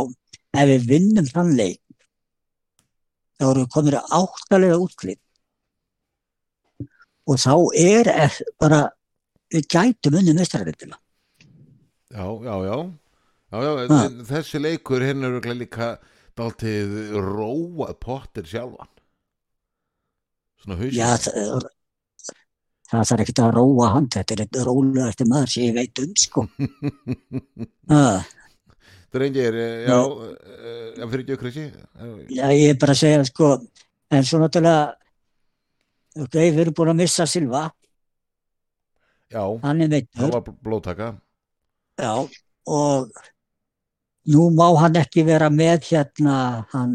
ef 0.60 0.72
við 0.74 0.88
vinnum 0.90 1.30
þann 1.30 1.54
leik, 1.56 1.82
þá 3.40 3.46
erum 3.48 3.64
við 3.64 3.72
komin 3.78 3.98
að 4.02 4.18
áttalega 4.20 4.82
útklip. 4.82 5.22
Og 7.26 7.40
þá 7.42 7.54
er 7.82 8.10
bara, 8.62 8.82
við 9.54 9.66
gætum 9.74 10.20
unni 10.20 10.34
mestarættina. 10.38 10.98
já, 12.12 12.26
já, 12.26 12.56
já, 12.66 12.76
já, 13.52 13.60
já 13.62 13.88
Ha. 13.90 14.02
þessi 14.30 14.60
leikur 14.60 15.02
hérna 15.02 15.28
eru 15.30 15.54
líka 15.56 15.98
dálítið 16.38 17.16
róað 17.24 17.96
Potter 18.00 18.44
sjálfan 18.44 18.90
svona 20.62 20.78
hausinn 20.80 20.98
Já, 21.00 21.16
það, 21.18 21.68
það 22.92 23.08
þarf 23.10 23.24
ekki 23.26 23.36
að 23.44 23.54
róa 23.56 23.90
hann, 23.96 24.10
þetta 24.12 24.36
er 24.36 24.44
einn 24.46 24.66
rólegasti 24.70 25.28
maður 25.30 25.54
sem 25.54 25.64
ég 25.70 25.76
veit 25.78 26.02
um, 26.04 26.14
sko. 26.20 26.46
Drengir, 29.16 29.56
eh, 29.56 29.86
já, 29.88 29.96
eh, 29.96 30.88
já 31.00 31.06
fyrir 31.08 31.24
ekki 31.24 31.36
okkur 31.38 31.52
Já, 32.36 32.48
ég 32.52 32.74
er 32.74 32.80
bara 32.82 32.96
að 32.96 33.00
segja, 33.00 33.24
sko, 33.30 33.52
en 34.12 34.26
svo 34.28 34.42
náttúrulega, 34.42 34.96
ok, 36.16 36.36
við 36.39 36.61
erum 36.66 36.76
búin 36.78 36.93
að 36.93 37.01
missa 37.03 37.26
Silva, 37.30 37.66
Já, 39.34 39.41
hann 39.63 39.82
er 39.82 39.89
meittur, 39.91 40.32
var 40.32 40.43
blóðtaka. 40.63 41.07
Já, 41.99 42.11
og 42.70 43.11
nú 44.32 44.49
má 44.55 44.68
hann 44.80 44.99
ekki 45.01 45.26
vera 45.28 45.49
með 45.51 45.89
hérna, 45.89 46.36
hann, 46.72 46.93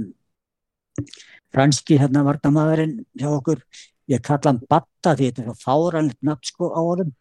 franski 1.52 1.98
hérna 2.00 2.22
varnamaðurinn 2.26 3.00
hjá 3.18 3.28
okkur, 3.34 3.64
ég 4.10 4.22
kalla 4.26 4.52
hann 4.52 4.62
Batta 4.70 5.16
því 5.18 5.30
þetta 5.30 5.42
er 5.42 5.48
svo 5.50 5.56
fáranlegt 5.64 6.22
nafn, 6.22 6.46
sko, 6.46 6.70
á 6.70 6.80
honum. 6.80 7.12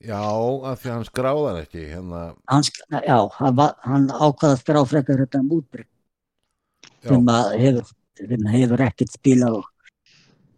Já, 0.00 0.18
af 0.18 0.80
því 0.82 0.92
hann 0.94 1.06
skráðan 1.08 1.58
ekki 1.62 1.86
hérna, 1.92 2.20
Hann, 2.48 2.64
já, 3.04 3.18
hann, 3.38 3.64
hann 3.84 4.06
ákvaða 4.10 4.54
að 4.54 4.60
skrá 4.62 4.80
frekar 4.88 5.20
þetta 5.24 5.42
mútbrygg. 5.44 5.88
sem 7.04 7.28
að 7.32 7.50
hefur, 7.60 7.92
hefur 8.54 8.82
ekkert 8.84 9.12
spilað 9.14 9.60
og, 9.60 9.68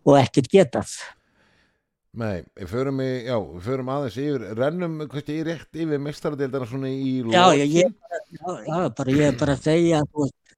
og 0.04 0.16
ekkert 0.18 0.48
getað. 0.52 0.92
nei, 2.12 2.42
við 2.58 2.68
förum 2.68 2.98
í, 3.00 3.08
já, 3.24 3.36
við 3.40 3.62
förum 3.64 3.88
aðeins 3.94 4.16
yfir, 4.20 4.42
rennum 4.58 4.98
kannski 5.08 5.38
í 5.40 5.44
rétt 5.48 5.78
yfir 5.80 6.00
mestaradeildana 6.02 6.66
svona 6.68 6.90
í 6.92 7.12
Já, 7.22 7.22
lokin. 7.24 7.60
já, 7.62 7.64
ég, 7.64 7.94
já, 8.36 8.48
já, 8.66 8.80
bara, 8.98 9.14
ég 9.16 9.30
er 9.30 9.38
bara 9.40 9.54
að 9.56 9.62
segja 9.64 10.02
veist, 10.12 10.56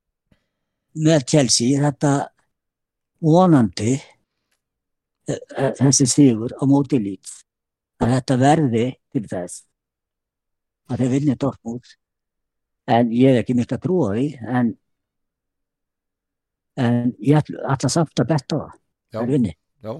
með 1.07 1.27
Chelsea 1.31 1.79
þetta 1.85 2.11
vonandi 3.25 3.93
eh, 5.31 5.39
eh, 5.57 5.73
þessi 5.79 6.07
sigur 6.11 6.57
á 6.59 6.63
móti 6.67 6.99
Leeds 7.03 7.39
að 8.03 8.17
þetta 8.17 8.37
verði 8.43 8.87
til 9.15 9.25
þess 9.31 9.63
að 10.91 11.01
þeir 11.05 11.13
vinni 11.15 11.37
Dortmund 11.41 11.95
en 12.91 13.13
ég 13.15 13.31
hef 13.39 13.45
ekki 13.45 13.57
mikla 13.63 13.79
trú 13.81 14.03
á 14.05 14.11
því 14.19 14.27
en 14.59 14.75
en 16.83 17.13
ég 17.23 17.39
ætla, 17.39 17.89
samt 17.89 18.19
að 18.19 18.33
betta 18.35 18.59
það 18.59 18.81
Vinni. 19.29 19.55
Já, 19.85 19.93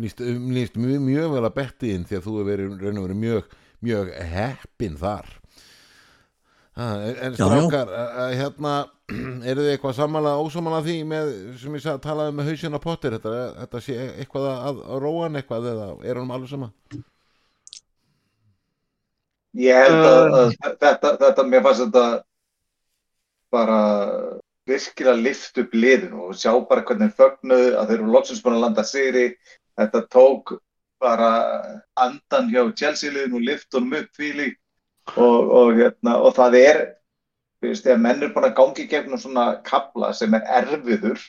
nýst, 0.00 0.20
nýst 0.20 0.78
mjög, 0.80 1.02
mjög 1.04 1.34
vel 1.34 1.44
að 1.44 1.56
betti 1.58 1.92
inn 1.94 2.06
því 2.08 2.18
að 2.18 2.24
þú 2.26 2.38
hefur 2.38 2.48
verið, 2.48 2.78
raun 2.80 3.00
og 3.00 3.06
verið 3.08 3.20
mjög, 3.24 3.58
mjög 3.86 4.14
heppin 4.32 4.96
þar. 5.00 5.28
En 6.80 7.34
strákar, 7.36 7.90
hérna, 8.38 8.74
eru 9.50 9.64
þið 9.66 9.70
eitthvað 9.74 9.96
sammála, 9.98 10.36
ósamála 10.40 10.80
því 10.86 10.96
með, 11.10 11.32
sem 11.60 11.74
ég 11.76 11.84
sagði, 11.84 12.02
talaði 12.06 12.36
með 12.38 12.50
hausinn 12.50 12.78
á 12.78 12.80
pottir, 12.80 13.16
þetta, 13.18 13.32
þetta 13.58 13.82
sé 13.84 13.96
eitthvað 14.22 14.50
að, 14.52 14.82
að 14.86 15.02
róa 15.04 15.24
hann 15.26 15.40
eitthvað 15.40 15.70
eða 15.74 15.88
er 16.06 16.20
hann 16.22 16.34
alveg 16.36 16.52
sama? 16.52 16.70
Ég 19.58 19.82
held 19.82 20.06
að, 20.06 20.36
að 20.38 20.52
þetta, 20.78 21.12
þetta, 21.24 21.46
mér 21.50 21.64
fannst 21.66 21.82
þetta 21.82 22.04
bara 23.50 23.78
virkilega 24.70 25.18
lift 25.18 25.58
upp 25.60 25.74
liðinu 25.74 26.28
og 26.28 26.38
sjá 26.38 26.52
bara 26.70 26.84
hvernig 26.86 27.12
fögnuðu 27.18 27.74
að 27.76 27.90
þeir 27.90 27.98
eru 27.98 28.14
loksins 28.14 28.42
búin 28.44 28.58
að 28.58 28.64
landa 28.66 28.84
sigri. 28.86 29.26
Þetta 29.78 30.04
tók 30.12 30.54
bara 31.00 31.30
andan 31.98 32.50
hjá 32.52 32.62
Chelsea 32.76 33.12
liðinu 33.12 33.40
og 33.40 33.46
lift 33.48 33.76
honum 33.76 33.98
upp 34.00 34.16
fíli 34.16 34.48
og, 35.16 35.50
og, 35.50 35.74
hérna, 35.78 36.16
og 36.20 36.34
það 36.36 36.56
er, 36.60 36.80
veist, 37.64 37.84
þegar 37.84 38.02
menn 38.06 38.24
er 38.24 38.32
búin 38.34 38.48
að 38.50 38.56
gangi 38.60 38.88
gegnum 38.90 39.20
svona 39.20 39.46
kabla 39.66 40.12
sem 40.16 40.34
er 40.38 40.46
erfiður 40.60 41.22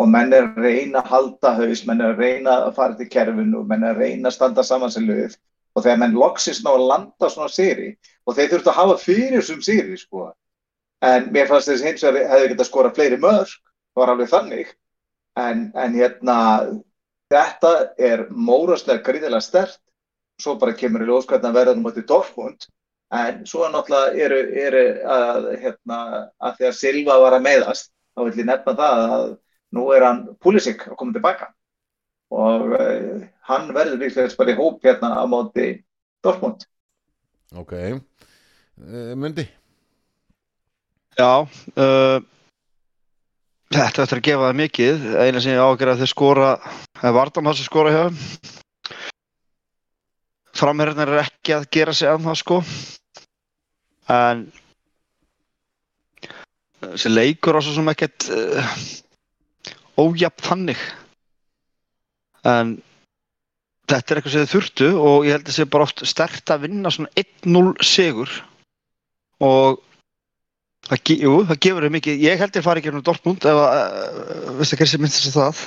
og 0.00 0.08
menn 0.08 0.32
er 0.32 0.48
að 0.48 0.60
reyna 0.64 1.02
að 1.02 1.10
halda 1.12 1.54
haus, 1.58 1.82
menn 1.86 2.00
er 2.00 2.14
að 2.14 2.22
reyna 2.22 2.58
að 2.66 2.76
fara 2.78 2.96
til 2.98 3.08
kerfinu, 3.12 3.64
menn 3.68 3.84
er 3.84 3.92
að 3.92 4.06
reyna 4.06 4.30
að 4.30 4.38
standa 4.38 4.64
saman 4.64 4.92
sem 4.94 5.04
liðið 5.08 5.36
og 5.72 5.84
þegar 5.84 6.00
menn 6.02 6.16
loksins 6.16 6.62
ná 6.64 6.72
að 6.72 6.86
landa 6.90 7.30
svona 7.32 7.52
sigri 7.52 7.92
og 8.26 8.36
þeir 8.36 8.50
þurftu 8.52 8.72
að 8.72 8.78
hafa 8.78 8.96
fyrir 9.00 9.36
þessum 9.38 9.62
sigri 9.64 9.98
sko. 10.00 10.30
En 11.02 11.28
mér 11.34 11.50
fannst 11.50 11.70
þess 11.70 11.84
hins 11.86 12.04
vegar 12.06 12.30
hefði 12.30 12.52
getað 12.52 12.68
skora 12.70 12.94
fleiri 12.94 13.18
mörg 13.20 13.52
það 13.92 14.02
var 14.02 14.12
alveg 14.14 14.32
þannig. 14.32 14.72
En, 15.40 15.64
en 15.78 15.96
hérna 15.96 16.36
þetta 17.32 17.72
er 18.10 18.26
móraslega 18.30 19.04
gríðilega 19.06 19.44
stert 19.44 19.80
svo 20.40 20.56
bara 20.60 20.76
kemur 20.76 21.04
í 21.04 21.08
ljós 21.08 21.28
hvernig 21.28 21.50
að 21.50 21.58
verða 21.58 21.74
um 21.76 21.86
þetta 21.86 22.02
í 22.02 22.08
Dortmund. 22.10 22.68
En 23.12 23.42
svo 23.48 23.68
náttúrulega 23.68 24.24
eru, 24.24 24.38
eru 24.66 24.84
að, 25.14 25.48
hérna, 25.60 25.98
að 26.40 26.54
því 26.58 26.68
að 26.68 26.78
Silva 26.78 27.18
var 27.20 27.36
að 27.36 27.46
meiðast 27.46 27.90
þá 28.12 28.22
vil 28.24 28.38
ég 28.40 28.48
nefna 28.48 28.76
það 28.78 29.02
að 29.16 29.26
nú 29.76 29.88
er 29.92 30.06
hann 30.06 30.22
Pulisic 30.40 30.86
að 30.88 30.96
koma 31.00 31.16
tilbaka. 31.16 31.50
Og 32.32 32.72
uh, 32.72 33.24
hann 33.48 33.72
verður 33.76 34.00
líklega 34.00 34.38
bara 34.38 34.54
í 34.54 34.56
hóp 34.56 34.84
hérna 34.88 35.12
á 35.20 35.24
móti 35.28 35.74
Dortmund. 36.24 36.64
Ok, 37.60 37.74
uh, 37.76 39.12
Mundi? 39.20 39.44
Já, 41.18 41.44
uh, 41.76 42.22
Þetta 43.72 44.04
eftir 44.04 44.18
að 44.18 44.26
gefa 44.26 44.48
það 44.48 44.58
mikið, 44.58 45.04
eina 45.16 45.40
sem 45.40 45.54
ég 45.54 45.62
ágjör 45.64 45.90
að 45.94 46.02
þau 46.02 46.08
skora, 46.10 46.48
eða 46.98 47.12
Vardam 47.16 47.46
það 47.48 47.54
sem 47.56 47.68
skora 47.70 47.92
hjá 47.94 48.00
þeim. 48.02 48.16
Framherjarnir 50.60 51.12
er 51.14 51.20
ekki 51.22 51.54
að 51.56 51.68
gera 51.72 51.94
sig 51.96 52.10
annað 52.10 52.36
sko. 52.42 52.58
En 54.12 54.42
þessi 56.82 57.12
leikur 57.14 57.56
á 57.56 57.60
svo 57.64 57.72
sem 57.78 57.88
ekkert 57.94 58.26
uh, 58.36 58.74
ójafn 60.04 60.44
þannig. 60.50 60.82
En 62.52 62.74
þetta 63.88 64.02
er 64.02 64.20
eitthvað 64.20 64.36
sem 64.36 64.44
þau 64.44 64.52
þurftu 64.52 64.90
og 64.98 65.30
ég 65.30 65.38
held 65.38 65.46
að 65.46 65.48
það 65.48 65.56
sé 65.62 65.68
bara 65.72 65.88
oft 65.88 66.04
stert 66.12 66.52
að 66.52 66.66
vinna 66.66 66.92
svona 66.92 67.24
1-0 67.24 67.88
sigur 67.88 68.36
og 69.40 69.80
Það, 70.88 70.98
ge- 71.06 71.18
jú, 71.22 71.32
það 71.46 71.60
gefur 71.66 71.86
þau 71.86 71.92
mikið. 71.94 72.22
Ég 72.26 72.40
held 72.42 72.56
ég 72.58 72.64
fari 72.66 72.82
ekki 72.82 72.90
um 72.92 73.02
Dortmund 73.06 73.44
ef 73.46 73.60
að, 73.62 74.62
ekki 74.66 74.88
sem 74.90 75.02
minnst 75.02 75.20
þessi 75.20 75.34
það. 75.36 75.62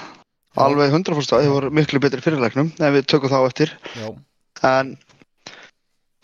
Alveg 0.65 0.91
100% 0.95 1.31
það, 1.31 1.45
þau 1.47 1.53
voru 1.55 1.71
miklu 1.75 1.99
betri 2.03 2.23
fyrirleiknum 2.23 2.69
ef 2.79 2.93
við 2.95 3.07
tökum 3.11 3.31
þá 3.31 3.39
eftir. 3.47 3.73
Já, 3.99 4.07
En 4.65 4.93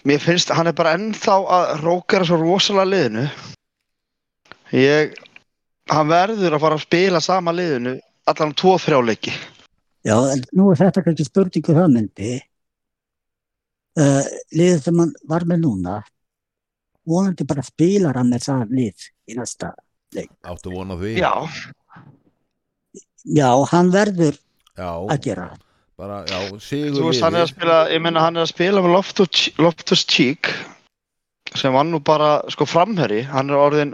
mér 0.07 0.21
finnst 0.23 0.51
hann 0.55 0.67
er 0.71 0.75
bara 0.77 0.93
ennþá 0.97 1.35
að 1.57 1.71
rókera 1.83 2.27
svo 2.27 2.37
rosalega 2.39 2.87
liðinu. 2.91 3.25
Ég, 4.75 5.17
hann 5.91 6.07
verður 6.11 6.55
að 6.55 6.63
fara 6.63 6.77
að 6.79 6.85
spila 6.85 7.19
sama 7.23 7.51
liðinu 7.55 7.97
allan 8.31 8.53
um 8.53 8.55
2-3 8.55 9.01
leiki. 9.09 9.33
Já, 10.07 10.15
en 10.33 10.41
nú 10.57 10.69
er 10.71 10.79
þetta 10.79 11.03
kannski 11.05 11.27
spurningu 11.27 11.75
það 11.75 11.91
myndi. 11.95 12.31
Uh, 13.99 14.23
liðið 14.55 14.85
sem 14.87 14.99
hann 15.03 15.11
var 15.27 15.43
með 15.49 15.65
núna, 15.65 15.97
vonandi 17.07 17.47
bara 17.49 17.63
spilar 17.65 18.19
hann 18.19 18.31
með 18.31 18.47
það 18.47 18.75
lið 18.77 19.07
í 19.31 19.37
næsta. 19.39 19.73
áttu 20.43 20.73
vona 20.73 20.97
því? 20.99 21.15
Já, 21.21 21.33
Já, 23.21 23.49
hann 23.71 23.91
verður 23.93 24.35
Já, 24.75 24.89
að 24.89 25.19
gera 25.21 25.51
bara, 26.01 26.23
já, 26.25 26.39
þú 26.57 27.05
veist 27.05 27.21
hann 27.21 27.37
er 27.37 27.45
að 27.45 27.51
spila, 27.51 27.75
ég 27.93 28.01
menna 28.01 28.23
hann 28.25 28.39
er 28.39 28.47
að 28.47 28.53
spila 28.55 28.81
með 28.81 28.95
Loftus, 28.95 29.43
Loftus 29.61 30.01
Cheek 30.09 30.49
sem 31.53 31.73
var 31.75 31.85
nú 31.85 31.99
bara 32.03 32.39
sko 32.51 32.65
framherri, 32.65 33.21
hann 33.27 33.51
er 33.51 33.59
orðin 33.59 33.93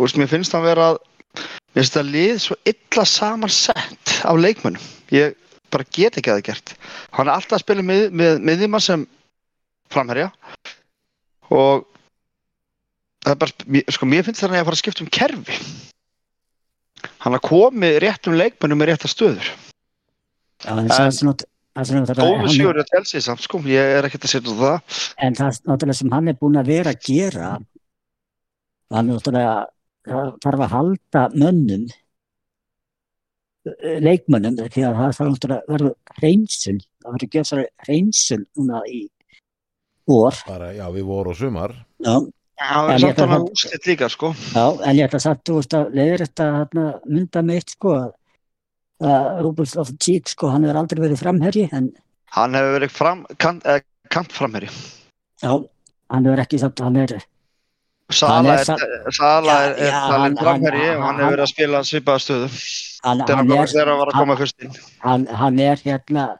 veist, 0.00 0.18
mér 0.18 0.30
finnst 0.30 0.56
hann 0.56 0.64
vera 0.66 0.94
mér 1.72 1.82
finnst 1.82 1.96
það 1.96 2.10
lið 2.16 2.34
svo 2.42 2.58
illa 2.72 3.04
saman 3.08 3.52
sett 3.52 4.16
af 4.26 4.40
leikmönnum. 4.40 4.82
Ég 5.14 5.36
bara 5.72 5.86
get 5.94 6.18
ekki 6.18 6.32
að 6.32 6.40
það 6.40 6.46
gert. 6.50 6.74
Hann 7.16 7.28
er 7.28 7.36
alltaf 7.36 7.58
að 7.58 7.64
spila 7.64 7.84
með, 7.86 8.08
með, 8.16 8.40
með 8.44 8.64
því 8.64 8.70
sem 8.84 9.06
framherja 9.92 10.30
og 11.52 11.86
það 13.22 13.34
er 13.34 13.40
bara, 13.44 13.82
sko, 13.94 14.08
mér 14.10 14.26
finnst 14.26 14.42
það 14.42 14.56
að 14.58 14.66
fara 14.68 14.76
að 14.78 14.82
skipta 14.82 15.04
um 15.04 15.12
kerfi. 15.18 15.58
Hann 17.22 17.36
har 17.36 17.42
komið 17.44 17.98
réttum 18.02 18.36
leikmönnum 18.38 18.80
með 18.82 18.92
réttar 18.92 19.12
stöður. 19.12 19.48
Það 20.62 20.82
það 20.92 21.86
sem 21.88 21.98
er- 22.02 22.48
sigur 22.52 22.78
að 22.82 22.90
telsi 22.92 23.22
samt, 23.24 23.40
sko, 23.46 23.58
ég 23.66 23.94
er 23.98 24.04
ekkert 24.08 24.26
að 24.28 24.32
setja 24.34 24.56
það. 24.58 24.98
En 25.24 25.34
það 25.38 25.60
náttúrulega 25.70 25.98
sem 25.98 26.10
hann 26.12 26.28
er 26.28 26.36
búinn 26.40 26.60
að 26.60 26.66
vera 26.72 26.92
að 26.92 27.00
gera, 27.06 27.48
hann 28.92 29.08
er 29.08 29.16
náttúrulega 29.16 29.66
þarf 30.44 30.64
að 30.66 30.72
halda 30.76 31.22
mönnum, 31.38 31.86
leikmönnum, 34.02 34.56
því 34.58 34.82
að 34.88 34.96
það 34.98 35.16
þarf 35.16 35.32
náttúrulega 35.32 35.62
að 35.62 35.72
verða 35.72 35.92
hreinsun, 36.18 36.80
það 37.02 37.12
verður 37.16 37.28
að 37.28 37.34
gera 37.36 37.66
hreinsun 37.86 38.46
núna 38.58 38.82
í. 38.90 39.02
Bara, 40.06 40.72
já, 40.74 40.86
við 40.92 41.04
vorum 41.04 41.32
á 41.32 41.36
sumar 41.36 41.72
Já, 42.02 42.20
Já, 42.62 42.92
En 42.92 42.98
samt 42.98 43.02
ég 43.02 43.14
ætla 43.16 43.26
hann 43.26 43.40
að- 43.40 43.46
að 43.46 43.50
úslit 43.52 43.86
líka, 43.86 44.08
sko. 44.08 44.28
já, 44.54 44.66
en 44.86 44.96
ég 44.96 45.08
ætla 45.08 45.18
að 45.18 45.40
þú 45.44 45.54
veist 45.58 45.72
að 45.74 45.94
leiðir 45.94 46.20
þetta 46.22 46.44
hérna, 46.58 47.00
mynda 47.10 47.42
mitt, 47.42 47.70
sko, 47.70 47.88
að- 47.98 48.12
að 49.02 49.40
Rúbens 49.42 49.76
of 49.76 49.90
Cheek, 49.98 50.28
sko, 50.28 50.48
hann 50.50 50.62
hefur 50.62 50.78
aldrei 50.78 51.00
verið 51.08 51.18
framherji, 51.22 51.68
en 51.72 51.92
Hann 52.32 52.52
hefur 52.54 52.78
verið 52.78 52.90
fram, 52.90 53.26
kant, 53.38 53.66
eh, 53.66 53.80
kantframherri. 54.08 54.68
já, 55.42 55.64
hann 56.10 56.24
hefur 56.24 56.38
ekki 56.44 56.58
satt, 56.60 56.78
hann 56.78 56.96
er, 56.96 57.18
Sala 58.10 58.52
er 58.52 58.58
er, 58.60 58.64
sa- 58.64 58.76
Sala 59.10 59.52
er, 59.64 59.74
er 59.78 59.90
hann- 59.90 60.36
framherji 60.36 60.86
hann- 60.86 60.96
og 60.98 61.02
hann 61.02 61.14
hann- 61.16 61.18
hefur 61.18 61.36
verið 61.36 61.42
að 61.42 61.48
spila 61.48 61.78
svipaða 61.82 62.20
stöðu. 62.22 62.48
hann, 63.02 63.18
Þegar 63.18 63.36
hann 63.36 63.50
er, 63.50 63.96
var 63.96 64.06
að 64.06 64.12
koma 64.20 64.36
fyrst 64.36 64.62
inn. 64.62 64.72
hann, 65.00 65.26
hann 65.26 65.58
er 65.58 65.76
hérna 65.76 66.38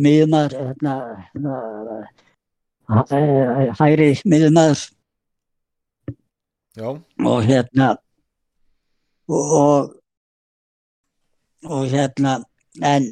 miðumæður 0.00 0.52
hérna, 0.74 1.26
hérna 1.36 2.08
hæri 2.86 4.10
miðumæður 4.24 4.84
Já, 6.76 6.90
og 7.24 7.38
hérna 7.48 7.94
og, 9.32 9.94
og 11.64 11.86
hérna 11.88 12.34
en 12.84 13.08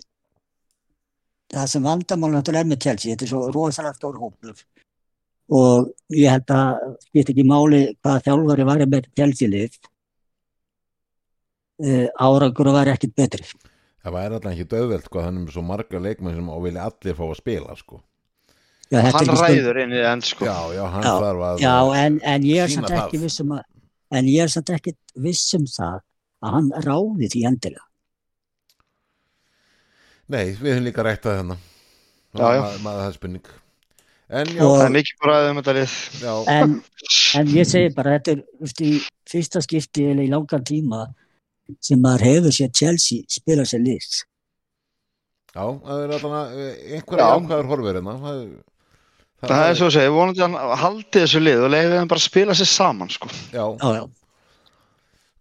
það 1.55 1.71
sem 1.73 1.87
vandamál 1.87 2.33
náttúrulega 2.35 2.67
er 2.67 2.71
með 2.71 2.83
Chelsea, 2.85 3.15
þetta 3.15 3.27
er 3.27 3.33
svo 3.33 3.43
rosalega 3.55 3.97
stór 3.99 4.21
hópur. 4.21 4.63
Og 5.55 5.91
ég 6.13 6.33
held 6.33 6.53
að 6.55 6.95
skipt 7.07 7.33
ekki 7.33 7.45
máli 7.49 7.83
hvað 8.03 8.23
þjálfari 8.29 8.69
var 8.69 8.87
með 8.89 9.11
Chelsea 9.17 9.51
lið. 9.51 9.77
Uh, 11.85 12.07
árangur 12.23 12.71
var 12.75 12.93
ekkit 12.93 13.17
betri. 13.19 13.47
Það 14.05 14.17
væri 14.19 14.37
alltaf 14.37 14.53
ekki 14.53 14.69
döðveld 14.71 15.07
sko, 15.09 15.23
þannig 15.25 15.47
með 15.47 15.57
svo 15.57 15.65
marga 15.65 16.01
leikmenn 16.01 16.37
sem 16.37 16.53
á 16.53 16.57
vilja 16.63 16.89
allir 16.91 17.17
fá 17.19 17.25
að 17.27 17.39
spila 17.41 17.77
sko. 17.81 18.01
Já, 18.95 19.01
Hann 19.03 19.11
ekki 19.11 19.25
spurning- 19.27 19.59
ræður 19.59 19.79
inn 19.83 19.93
í 19.97 20.03
enn, 20.13 20.21
sko. 20.23 20.45
Já, 20.47 20.57
já, 20.77 20.85
hann 20.93 21.03
Já, 21.03 21.13
þarf 21.25 21.41
að 21.49 21.63
Já, 21.65 21.75
en, 22.05 22.19
en 22.33 22.43
ég 22.47 22.61
er 22.65 22.69
samt 22.75 22.91
ekki 22.95 23.19
það. 23.19 23.25
viss 23.27 23.41
um 23.43 23.55
að 23.57 23.63
en 24.19 24.29
ég 24.31 24.43
er 24.45 24.53
samt 24.55 24.71
ekki 24.77 24.93
viss 25.27 25.55
um 25.59 25.65
það 25.67 25.97
að 26.45 26.53
hann 26.55 26.69
ráði 26.87 27.31
því 27.33 27.43
endilega. 27.51 27.85
Nei, 30.33 30.45
við 30.57 30.71
höfum 30.73 30.87
líka 30.87 31.05
rætt 31.05 31.27
að 31.29 31.39
hennar 31.43 31.61
Já, 32.35 32.47
já. 32.57 32.61
Maður, 32.65 32.79
maður 32.85 33.01
það 33.03 33.09
er 33.11 33.17
spurning 33.19 33.51
En 34.35 34.47
já, 34.57 34.63
Og- 34.65 34.79
Það 34.81 34.85
er 34.87 34.93
mikið 34.95 35.19
bara 35.23 35.35
um 35.51 35.59
þetta 35.61 35.75
lið. 35.77 35.97
já, 36.25 36.33
En, 36.55 36.71
en 37.41 37.51
ég 37.55 37.67
segi 37.69 37.91
bara, 37.95 38.15
þetta 38.19 38.33
er 38.33 38.87
í 38.89 38.93
fyrsta 39.29 39.61
skipti 39.63 40.07
eða 40.11 40.25
í 40.25 40.31
langan 40.33 40.65
tíma 40.65 41.03
sem 41.81 42.01
maður 42.01 42.25
hefur 42.29 42.55
sér 42.57 42.73
Chelsea 42.73 43.25
spila 43.29 43.67
sér 43.69 43.83
lið. 43.85 44.09
já, 45.55 45.65
það 45.85 46.01
er 46.05 46.15
alltaf 46.17 46.33
einhverja 46.35 47.27
Já. 47.27 47.37
jákvæður 47.37 47.69
horfur 47.71 47.93
hérna 47.93 48.15
það, 48.25 48.41
er- 48.43 48.63
Það 49.43 49.67
er 49.69 49.75
svo 49.77 49.89
að 49.91 49.97
segja, 49.97 50.13
vonandi 50.15 50.41
hann 50.45 50.55
haldi 50.81 51.21
þessu 51.21 51.41
lið 51.43 51.65
og 51.67 51.73
leiði 51.75 51.97
þeim 51.99 52.11
bara 52.13 52.23
að 52.23 52.29
spila 52.29 52.55
sér 52.57 52.71
saman, 52.71 53.11
sko. 53.13 53.29
Já, 53.53 53.65
Já, 53.83 53.91
já. 53.99 54.05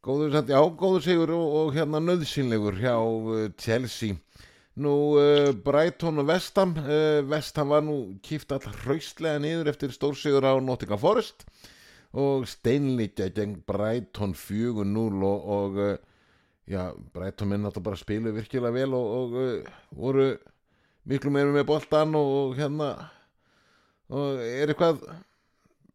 góður, 0.03 0.33
já, 0.49 0.59
góður 0.81 1.05
sigur 1.05 1.31
og, 1.37 1.53
og 1.61 1.77
hérna 1.77 2.01
nöðsynlegur 2.03 2.79
hjá 2.81 2.95
uh, 2.99 3.45
Chelsea 3.61 4.17
Nú, 4.73 5.13
uh, 5.21 5.51
Brighton 5.53 6.17
og 6.17 6.25
Vestham 6.31 6.73
uh, 6.81 7.21
Vestham 7.29 7.69
var 7.69 7.83
nú 7.85 8.17
kýft 8.25 8.51
alltaf 8.55 8.73
hraustlega 8.83 9.37
niður 9.39 9.69
eftir 9.69 9.93
stórsigur 9.93 10.43
á 10.49 10.57
Nottingham 10.57 10.99
Forest 10.99 11.45
og 12.13 12.47
steinlítja 12.49 13.29
gegn 13.33 13.59
Brighton 13.69 14.33
4-0 14.37 15.23
og, 15.29 15.47
og 15.55 15.77
uh, 15.77 15.93
já, 16.67 16.89
Brighton 17.13 17.53
minn 17.53 17.69
alltaf 17.69 17.85
bara 17.85 18.01
spilu 18.01 18.33
virkilega 18.33 18.73
vel 18.75 18.97
og, 18.97 19.13
og 19.21 19.37
uh, 19.37 19.75
voru 19.95 20.31
miklu 21.07 21.31
meira 21.31 21.53
með 21.53 21.69
boltan 21.69 22.17
og, 22.17 22.33
og 22.41 22.57
hérna 22.57 22.89
og 24.13 24.41
er 24.45 24.71
eitthvað 24.71 25.01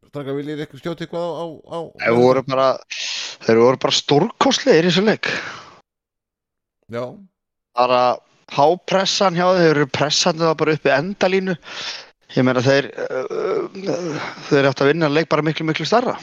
straka 0.08 0.34
viljið 0.36 0.62
eitthvað 0.64 0.82
skjóti 0.82 1.06
eitthvað 1.06 1.26
á, 1.28 1.46
á, 1.46 1.78
á 1.78 1.78
Þeir 2.02 2.16
voru 2.18 2.44
bara, 2.48 2.68
þeir 3.44 3.60
voru 3.62 3.80
bara 3.84 3.98
stórkostlegir 3.98 4.88
í 4.88 4.90
þessu 4.90 5.04
leik. 5.06 5.30
Já, 6.88 7.04
bara 7.76 8.02
hápressan 8.56 9.36
hjá 9.36 9.46
þeir, 9.58 9.70
eru 9.74 9.88
pressandi 9.92 10.46
það 10.46 10.58
bara 10.62 10.76
upp 10.78 10.88
í 10.88 10.94
endalínu. 10.96 11.56
Ég 12.36 12.44
meina 12.44 12.64
þeir 12.64 12.90
uh, 12.92 14.22
þeir 14.50 14.68
átt 14.68 14.82
að 14.84 14.90
vinna 14.92 15.08
leik 15.12 15.30
bara 15.32 15.44
miklu 15.44 15.64
miklu 15.64 15.86
starra 15.88 16.18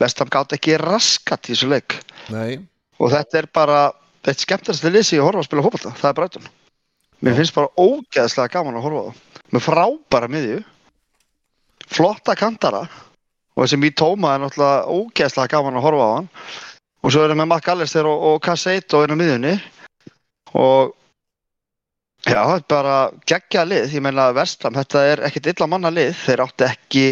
Vestam 0.00 0.30
gátt 0.32 0.54
ekki 0.56 0.78
raskat 0.80 1.50
í 1.50 1.52
þessu 1.52 1.68
leik. 1.68 1.98
Nei. 2.32 2.62
Og 2.96 3.12
þetta 3.12 3.42
er 3.42 3.48
bara 3.52 3.80
eitt 4.24 4.40
skemmtilegst 4.40 4.86
lið 4.86 5.04
sem 5.04 5.18
ég 5.18 5.26
horfa 5.26 5.42
að 5.42 5.48
spila 5.48 5.64
hópalta, 5.66 5.92
það 5.98 6.08
er 6.10 6.16
Brighton. 6.16 6.46
Mér 7.20 7.36
finnst 7.36 7.56
bara 7.56 7.68
ógeðslega 7.76 8.52
gaman 8.54 8.78
að 8.80 8.86
horfa 8.86 9.02
það 9.10 9.50
með 9.50 9.64
frábæra 9.66 10.30
miðju 10.32 10.60
flotta 11.90 12.36
kantara. 12.38 12.84
Og 13.56 13.64
þessi 13.64 13.80
mý 13.80 13.90
tóma 13.96 14.34
er 14.34 14.44
náttúrulega 14.44 14.86
ógeðslega 14.94 15.52
gaman 15.56 15.78
að 15.80 15.86
horfa 15.86 16.06
á 16.06 16.12
hann. 16.14 16.30
Og 17.00 17.12
svo 17.12 17.24
er 17.24 17.32
það 17.32 17.40
með 17.40 17.50
Mac 17.50 17.68
Allister 17.72 18.08
og, 18.08 18.24
og 18.28 18.40
Casseto 18.44 19.02
inn 19.04 19.14
á 19.14 19.20
miðjunni. 19.20 19.54
Og 20.60 20.94
já, 22.26 22.38
það 22.38 22.54
er 22.54 22.64
bara 22.74 22.96
geggja 23.28 23.66
lið, 23.66 23.96
ég 23.96 24.04
meina 24.04 24.30
Vestam 24.36 24.76
þetta 24.76 25.04
er 25.12 25.24
ekkit 25.28 25.52
illa 25.54 25.68
manna 25.70 25.92
lið. 25.92 26.14
Þeir 26.24 26.44
áttu 26.46 26.68
ekki 26.68 27.04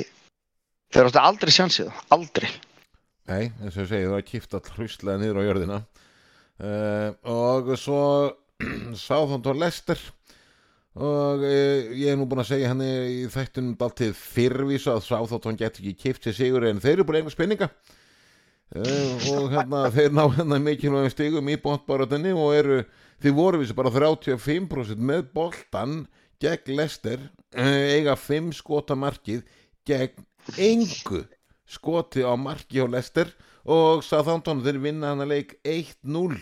þeir 0.94 1.10
áttu 1.10 1.22
aldrei 1.22 1.54
sjansið, 1.54 1.92
aldrei. 2.14 2.50
Nei, 3.28 3.50
eins 3.60 3.76
og 3.76 3.84
ég 3.84 3.90
segi, 3.90 4.08
það 4.08 4.28
kýft 4.30 4.54
all 4.56 4.76
hrustlega 4.76 5.20
niður 5.20 5.40
á 5.40 5.46
jörðina. 5.48 5.80
Uh, 6.58 7.10
og 7.28 7.74
svo 7.78 8.02
Sáþónd 8.98 9.46
og 9.46 9.58
Lester 9.60 10.00
og 10.98 11.44
uh, 11.46 11.92
ég 11.94 12.10
er 12.10 12.18
nú 12.18 12.26
búin 12.26 12.42
að 12.42 12.50
segja 12.50 12.72
hann 12.72 12.82
í 12.82 13.28
þættunum 13.30 13.76
daltið 13.78 14.16
fyrrvísu 14.18 14.90
að 14.90 15.04
Sáþónd 15.06 15.60
geti 15.60 15.84
ekki 15.84 15.94
kýft 16.02 16.26
sér 16.26 16.34
sigur 16.34 16.66
en 16.66 16.82
þeir 16.82 16.96
eru 16.96 17.06
búin 17.06 17.20
einhver 17.20 17.36
spenninga 17.36 17.68
uh, 17.70 19.28
og 19.36 19.52
hérna 19.54 19.84
þeir 19.94 20.16
ná 20.18 20.24
hérna 20.34 20.58
mikilvægum 20.64 21.14
stigum 21.14 21.52
í 21.52 21.58
bóttbáratunni 21.62 22.34
og 22.34 22.50
eru 22.56 22.80
því 23.22 23.34
voru 23.38 23.62
við 23.62 23.74
bara 23.78 23.94
35% 23.94 24.98
með 24.98 25.30
boltan 25.38 26.00
gegn 26.42 26.74
Lester 26.80 27.22
uh, 27.22 27.94
eiga 27.94 28.18
5 28.18 28.52
skota 28.58 28.98
markið 28.98 29.46
gegn 29.86 30.26
engu 30.58 31.24
skoti 31.68 32.26
á 32.26 32.34
marki 32.34 32.82
á 32.82 32.90
Lester 32.90 33.30
og 33.68 34.02
Southampton 34.02 34.64
þeir 34.66 34.82
vinna 34.82 35.12
hann 35.12 35.22
að 35.22 35.36
leik 35.36 35.58
1-0 35.62 36.40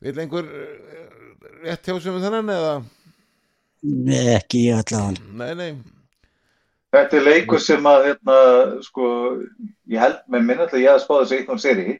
vil 0.00 0.18
einhver 0.18 0.48
uh, 0.50 1.20
rétt 1.62 1.86
hjá 1.86 1.94
sem 2.00 2.16
við 2.16 2.26
þennan 2.26 2.58
eða 2.58 2.80
ekki 3.82 4.66
ég 4.68 4.82
allavega. 4.82 5.32
nei 5.40 5.54
nei 5.54 5.72
Þetta 6.90 7.16
er 7.16 7.22
leikur 7.22 7.60
sem 7.62 7.84
að, 7.86 8.06
hérna, 8.08 8.36
sko, 8.82 9.08
ég 9.86 10.02
held 10.02 10.22
með 10.26 10.46
minn 10.46 10.62
alltaf 10.64 10.80
ég 10.80 10.90
að 10.90 11.04
spá 11.04 11.12
þessu 11.20 11.36
eitt 11.36 11.52
og 11.54 11.60
seri, 11.62 11.92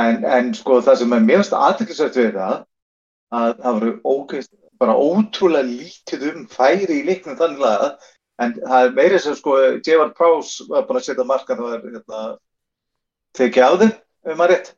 en, 0.00 0.24
en 0.24 0.48
sko 0.56 0.78
það 0.86 1.02
sem 1.02 1.12
er 1.12 1.26
mjögst 1.26 1.56
aðteklisvægt 1.58 2.16
við 2.16 2.30
það, 2.38 2.62
að 3.36 3.52
það 3.58 3.76
voru 3.82 3.92
ógeist, 4.14 4.52
bara 4.80 4.96
ótrúlega 4.96 5.68
lítið 5.68 6.24
um 6.30 6.48
færi 6.48 7.02
í 7.02 7.04
leiknum 7.10 7.36
þannig 7.36 7.66
að, 7.68 7.86
en 8.40 8.56
það 8.62 8.86
er 8.86 8.96
meira 8.96 9.20
sem 9.20 9.36
sko, 9.36 9.58
J.V. 9.84 10.08
Prowse 10.16 10.64
var 10.70 10.88
bara 10.88 11.02
að 11.02 11.08
setja 11.10 11.28
markan 11.28 11.60
og 11.66 11.76
hérna, 11.76 12.24
tekið 13.36 13.68
á 13.68 13.72
þeim, 13.84 13.96
um 14.32 14.44
að 14.46 14.52
rétt, 14.54 14.74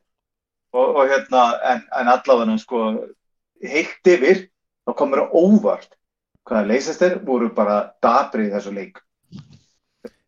og, 0.75 0.87
og 0.99 1.15
hérna, 1.15 1.47
en, 1.71 1.83
en 2.01 2.15
allavega, 2.17 2.59
sko, 2.59 2.85
heilt 3.63 4.15
yfir, 4.17 4.49
þá 4.83 4.97
komur 4.99 5.23
það 5.23 5.39
óvart 5.39 5.95
hvaða 6.47 6.69
leysast 6.69 7.03
þeir 7.03 7.19
voru 7.27 7.49
bara 7.55 7.79
dabrið 8.03 8.49
í 8.49 8.53
þessu 8.55 8.73
leik. 8.75 9.03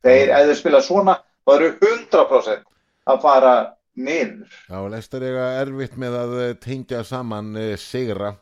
Þeir, 0.05 0.29
ef 0.29 0.49
þeir 0.49 0.59
spila 0.59 0.83
svona, 0.85 1.17
þá 1.45 1.55
eru 1.55 1.71
100% 1.81 2.67
að 3.09 3.23
fara 3.23 3.55
niður. 3.95 4.51
Já, 4.69 4.77
Lester 4.91 5.23
eiga 5.25 5.47
erfitt 5.61 5.97
með 5.99 6.19
að 6.19 6.35
eh, 6.43 6.53
tengja 6.61 7.01
saman 7.07 7.55
uh, 7.57 7.73
sigra 7.79 8.35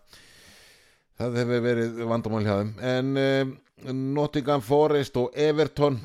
það 1.19 1.39
hefur 1.41 1.63
verið 1.67 2.03
vandamál 2.09 2.43
hjá 2.43 2.55
þeim 2.57 2.73
en 2.89 3.21
uh, 3.21 3.53
Nottingham 3.93 4.63
Forest 4.65 5.17
og 5.19 5.33
Everton 5.37 5.99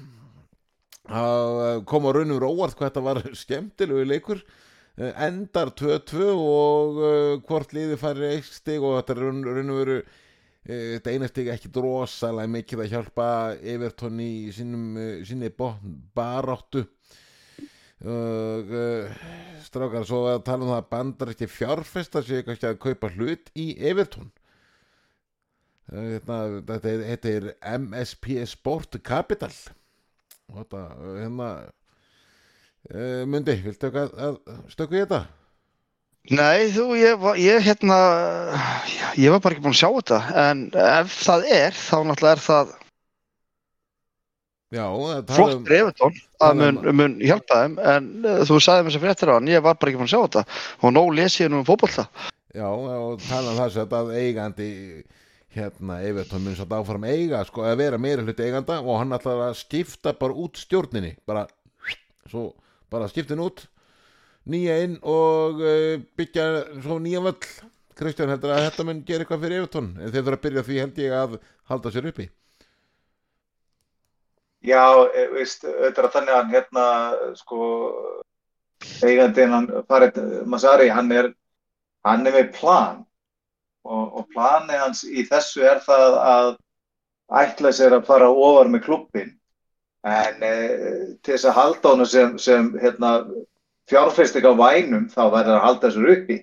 uh, 1.08 1.80
kom 1.88 2.08
á 2.08 2.10
raunum 2.12 2.40
róart 2.42 2.76
hvað 2.76 2.90
þetta 2.90 3.04
var 3.06 3.22
skemmtilegu 3.42 4.06
leikur 4.08 4.42
endar 4.98 5.70
2-2 5.78 6.28
og 6.34 7.00
uh, 7.00 7.34
hvort 7.48 7.74
liði 7.76 7.98
færi 8.00 8.32
eitt 8.34 8.50
stig 8.50 8.82
og 8.82 8.98
þetta 8.98 9.18
raun, 9.20 9.44
raunum 9.46 9.80
veru 9.80 10.00
þetta 10.68 11.12
einastig 11.14 11.48
ekki 11.48 11.70
drosalega 11.72 12.52
mikið 12.52 12.82
að 12.84 12.90
hjálpa 12.92 13.28
Everton 13.74 14.18
í 14.20 14.32
uh, 14.52 15.22
sinni 15.24 15.48
botn 15.56 15.94
baráttu. 16.16 16.84
Og 18.04 18.68
uh, 18.70 19.22
strákar 19.64 20.04
svo 20.06 20.26
að 20.30 20.44
tala 20.46 20.66
um 20.66 20.70
það 20.70 20.82
að 20.82 20.90
bandar 20.92 21.32
ekki 21.32 21.48
fjárfesta 21.50 22.22
séu 22.22 22.44
kannski 22.46 22.68
að 22.68 22.82
kaupa 22.84 23.10
hlut 23.16 23.50
í 23.58 23.72
Everton. 23.90 24.28
Uh, 25.88 26.18
þetta, 26.18 26.38
þetta, 26.68 26.92
er, 26.92 27.02
þetta 27.14 27.34
er 27.38 27.50
MSP 27.80 28.30
Sport 28.52 29.00
Capital. 29.02 29.54
Og 30.52 30.60
þetta 30.60 30.84
hérna 31.08 31.50
uh, 32.92 33.24
Mundi, 33.24 33.56
viltu 33.64 33.88
að 33.88 34.40
stökku 34.68 35.00
í 35.00 35.04
þetta? 35.06 35.24
Nei, 36.28 36.68
þú, 36.74 36.90
ég, 37.00 37.22
ég 37.40 37.62
hérna, 37.64 37.98
ég 39.16 39.32
var 39.32 39.40
bara 39.40 39.56
ekki 39.56 39.64
búinn 39.64 39.76
að 39.76 39.80
sjá 39.80 39.88
þetta, 39.88 40.18
en 40.42 40.64
ef 40.76 41.14
það 41.24 41.46
er, 41.56 41.78
þá 41.78 41.96
náttúrulega 42.04 42.34
er 42.36 42.42
það 42.44 42.74
Já, 44.68 44.84
flott 45.30 45.54
um 45.54 45.62
fyrir 45.64 45.86
Evertón 45.86 46.12
að 46.12 46.42
tala 46.42 46.56
mun, 46.58 46.78
um- 46.82 46.98
mun 47.00 47.14
hjálpa 47.24 47.60
þeim, 47.62 47.78
en 47.94 48.08
uh, 48.20 48.42
þú 48.44 48.58
sagði 48.60 48.84
mér 48.84 48.94
sem 48.94 49.04
fréttir 49.06 49.32
á 49.32 49.36
hann, 49.38 49.48
ég 49.48 49.64
var 49.64 49.78
bara 49.80 49.88
ekki 49.88 50.00
búinn 50.02 50.10
að 50.10 50.12
sjá 50.12 50.24
þetta 50.26 50.42
og 50.84 50.92
nóg 50.92 51.14
les 51.16 51.38
ég 51.40 51.48
nú 51.48 51.62
um 51.62 51.68
fótbolta. 51.68 52.04
Já, 52.52 52.66
og 52.68 53.24
tala 53.24 53.54
um 53.54 53.70
sem 53.72 53.96
að 53.96 54.12
eigandi 54.20 54.68
hérna 55.56 56.02
Everton 56.04 56.44
mun 56.44 56.56
satt 56.58 56.76
áfram 56.76 57.08
eiga 57.08 57.40
sko 57.48 57.64
að 57.64 57.80
vera 57.80 58.00
meira 58.00 58.24
hluti 58.26 58.44
eiganda 58.44 58.82
og 58.82 59.00
hann 59.00 59.16
ætlar 59.16 59.46
að 59.48 59.56
skipta 59.62 60.12
bara 60.20 60.36
út 60.36 60.60
stjórninni 60.60 61.14
bara, 61.24 61.46
svo 62.28 62.50
bara 62.92 63.08
skiptin 63.08 63.40
út 63.40 63.64
nýja 64.46 64.78
inn 64.84 64.96
og 65.02 65.60
uh, 65.62 65.98
byggja 66.18 66.46
svo 66.84 67.00
nýja 67.02 67.24
völl. 67.24 67.50
Kristján 67.98 68.30
heldur 68.30 68.52
að 68.54 68.68
þetta 68.68 68.84
mun 68.86 69.00
gera 69.06 69.24
eitthvað 69.24 69.40
fyrir 69.42 69.60
Everton? 69.64 69.88
En 69.98 70.12
þeir 70.12 70.22
þurfa 70.22 70.36
að 70.38 70.44
byrja 70.44 70.62
því 70.68 70.76
held 70.78 71.00
ég 71.02 71.14
að 71.18 71.32
halda 71.72 71.90
sér 71.94 72.06
uppi. 72.12 72.28
Já, 74.68 74.84
e, 75.14 75.24
veist, 75.32 75.64
auðvitað 75.66 76.04
er 76.04 76.12
þannig 76.14 76.32
að 76.34 76.38
hann 76.38 76.54
hérna, 76.54 76.84
sko, 77.38 77.58
eigandinn, 79.06 79.54
hann, 79.54 79.68
Farid 79.90 80.18
Masari, 80.50 80.88
hann 80.94 81.10
er, 81.14 81.32
hann 82.06 82.26
er 82.26 82.38
með 82.38 82.52
plan. 82.54 83.04
Og, 83.88 84.18
og 84.20 84.30
planið 84.34 84.82
hans 84.82 85.04
í 85.06 85.24
þessu 85.26 85.62
er 85.66 85.82
það 85.82 86.16
að 86.22 86.48
ætla 87.42 87.72
sér 87.74 87.94
að 87.96 88.08
fara 88.08 88.28
ofar 88.30 88.68
með 88.70 88.84
klubbin 88.86 89.30
en 90.08 90.42
e, 90.44 90.52
til 91.22 91.34
þess 91.34 91.48
að 91.48 91.56
halda 91.56 91.92
honum 91.92 92.08
sem, 92.08 92.34
sem 92.42 92.68
hérna, 92.82 93.12
fjárfesting 93.88 94.46
á 94.48 94.52
vænum 94.58 95.08
þá 95.12 95.22
verður 95.32 95.56
að 95.56 95.64
halda 95.66 95.88
þessu 95.88 96.12
uppi 96.14 96.38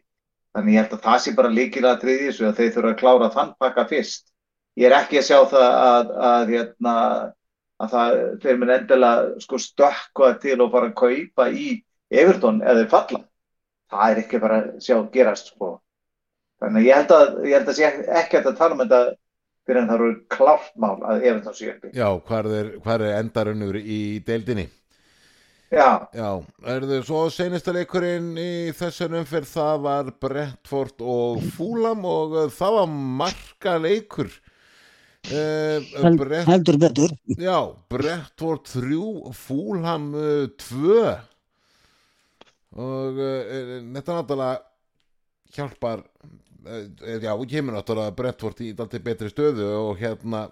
þannig 0.55 0.75
ég 0.75 0.83
held 0.83 0.95
að 0.97 1.05
það 1.07 1.19
sé 1.23 1.35
bara 1.37 1.55
líkilega 1.55 2.01
triði 2.01 2.29
þessu 2.29 2.47
að 2.49 2.59
þeir 2.59 2.73
þurfa 2.75 2.93
að 2.93 3.01
klára 3.01 3.31
þann 3.35 3.55
pakka 3.59 3.87
fyrst 3.91 4.29
ég 4.79 4.89
er 4.89 4.97
ekki 4.97 5.19
að 5.21 5.27
sjá 5.29 5.39
það 5.51 5.67
að, 5.71 6.13
að 6.29 6.53
hérna 6.55 6.95
að 7.81 7.91
það, 7.91 8.19
þeir 8.43 8.59
minn 8.59 8.73
endilega 8.75 9.43
sko 9.43 9.59
stökkva 9.61 10.31
til 10.43 10.59
og 10.63 10.71
bara 10.73 10.93
kaupa 10.95 11.49
í 11.51 11.67
Everton 12.13 12.61
eða 12.63 12.87
falla. 12.91 13.21
Það 13.91 14.11
er 14.11 14.21
ekki 14.23 14.41
bara 14.41 14.61
að 14.61 14.71
sjá 14.85 14.95
gerast 15.13 15.51
sko. 15.51 15.75
Þannig 16.61 16.81
að 16.81 16.87
ég 16.87 16.99
held 16.99 17.13
að, 17.15 17.29
ég 17.43 17.57
held 17.57 17.71
að 17.71 17.77
sé 17.79 17.91
ekki 18.21 18.41
að 18.41 18.57
tala 18.57 18.75
um 18.75 18.83
þetta 18.83 19.01
fyrir 19.65 19.81
en 19.81 19.89
það 19.89 19.99
eru 19.99 20.15
klárt 20.31 20.73
mál 20.79 20.95
að 21.03 21.25
Everton 21.25 21.57
sé 21.57 21.69
uppi. 21.73 21.91
Já, 21.97 22.07
hvar 22.29 22.49
er, 22.61 22.71
er 22.95 23.05
endarunnur 23.19 23.79
í 23.81 24.01
deildinni 24.25 24.69
Já, 25.73 26.05
Já, 26.13 26.27
erðu 26.75 26.99
svo 27.03 27.23
senasta 27.33 27.73
leikurinn 27.73 28.35
í 28.37 28.71
þessar 28.77 29.15
umferð 29.17 29.49
það 29.49 29.79
var 29.85 30.11
Brentford 30.21 31.01
og 31.01 31.41
Fúlam 31.55 32.05
og 32.05 32.35
uh, 32.37 32.49
það 32.53 32.75
var 32.77 32.91
marka 33.21 33.73
leikur 33.81 34.29
uh, 34.29 35.79
Held, 35.81 36.19
Brent, 36.21 36.45
heldur 36.51 36.77
betur. 36.83 37.15
Já, 37.41 37.57
Brentford 37.89 38.69
3 38.75 39.33
Fúlam 39.41 40.11
2 40.13 40.99
og 42.75 43.17
uh, 43.17 43.41
þetta 43.97 44.19
náttúrulega 44.19 44.61
hjálpar 45.57 46.05
uh, 46.05 46.85
já, 47.25 47.33
kemur 47.55 47.79
náttúrulega 47.79 48.15
Brentford 48.21 48.61
í 48.61 48.69
dalti 48.77 49.01
betri 49.01 49.33
stöðu 49.33 49.71
og 49.81 49.97
hérna 49.97 50.45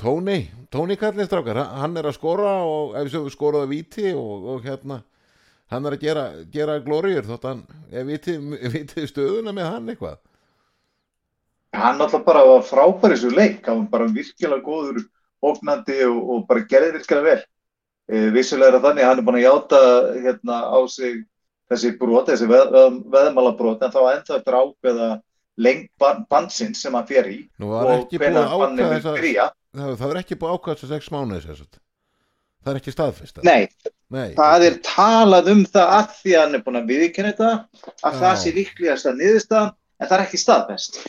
Tony, 0.00 0.50
Tony 0.74 0.96
kallið 0.98 1.28
strákar, 1.28 1.56
hann- 1.60 1.80
hann 1.80 1.96
er 1.96 2.08
að 2.10 2.16
skora 2.18 2.54
og 2.66 2.94
ef 2.98 3.12
við 3.12 3.30
skoraði 3.32 3.70
víti 3.70 4.12
og, 4.14 4.46
og 4.54 4.64
hérna 4.66 5.02
hann 5.70 5.86
er 5.86 5.96
að 5.96 6.00
gera, 6.02 6.24
gera 6.52 6.78
glóriur 6.84 7.24
þótt 7.28 7.46
hann, 7.48 7.62
ef 7.92 8.06
víti 8.06 9.06
stöðuna 9.08 9.54
með 9.54 9.70
hann 9.70 9.88
eitthvað 9.92 10.18
hann 11.74 12.00
alltaf 12.02 12.24
bara 12.26 12.44
var 12.46 12.62
frábær 12.66 13.14
í 13.14 13.16
þessu 13.16 13.32
leik, 13.34 13.64
hann 13.66 13.84
var 13.84 13.90
bara 13.98 14.10
virkilega 14.14 14.62
góður 14.62 15.00
ógnandi 15.44 16.00
og, 16.06 16.18
og 16.30 16.44
bara 16.48 16.62
gerði 16.70 16.92
virkilega 16.98 17.24
vel. 17.26 17.40
E, 18.04 18.20
vissulega 18.34 18.70
er 18.70 18.76
það 18.78 18.84
þannig 18.88 19.08
hann 19.08 19.18
er 19.18 19.26
búin 19.26 19.38
að 19.40 19.46
játa 19.46 19.80
hérna 20.26 20.58
á 20.70 20.78
sig 20.88 21.24
þessi 21.72 21.90
brot, 21.98 22.28
þessi 22.28 22.46
veð, 22.50 22.70
veð, 22.74 22.98
veðmálabrot, 23.14 23.82
en 23.82 23.94
þá 23.94 24.00
ennþá 24.12 24.38
eftir 24.38 24.58
ákveða 24.60 25.08
lengt 25.64 25.90
ban, 26.02 26.22
bansins 26.30 26.82
sem 26.82 26.94
hann 26.94 27.06
fer 27.08 27.28
í 27.30 27.38
og 27.62 27.90
ekki 27.94 28.18
búið 28.18 28.24
hvenær 28.26 28.48
að 28.50 28.64
bannið 28.64 28.96
það, 29.74 29.96
það 30.00 30.10
er 30.14 30.20
ekki 30.22 30.38
búið 30.40 30.52
að 30.52 30.58
ákvæða 30.58 30.78
þessa 30.80 30.92
sex 30.94 31.10
mánuði 31.14 31.42
sem 31.46 31.58
sagt. 31.60 31.80
það 32.64 32.72
er 32.74 32.80
ekki 32.80 32.94
staðfest 32.94 33.42
Nei, 33.44 33.68
Nei, 34.14 34.28
það 34.38 34.66
er 34.68 34.78
talað 34.86 35.50
um 35.54 35.64
það 35.66 35.92
að 35.98 36.14
því 36.20 36.34
að 36.36 36.42
hann 36.44 36.54
er 36.58 36.64
búin 36.66 36.80
að 36.80 36.90
viðkynna 36.92 37.32
þetta, 37.34 37.50
að 38.04 38.14
Já. 38.14 38.20
það 38.22 38.38
sé 38.44 38.52
líklegast 38.58 39.08
að 39.10 39.20
niðurstaðan, 39.22 39.74
en 40.00 40.08
það 40.10 40.16
er 40.18 40.24
ekki 40.28 40.40
staðfest. 40.44 41.00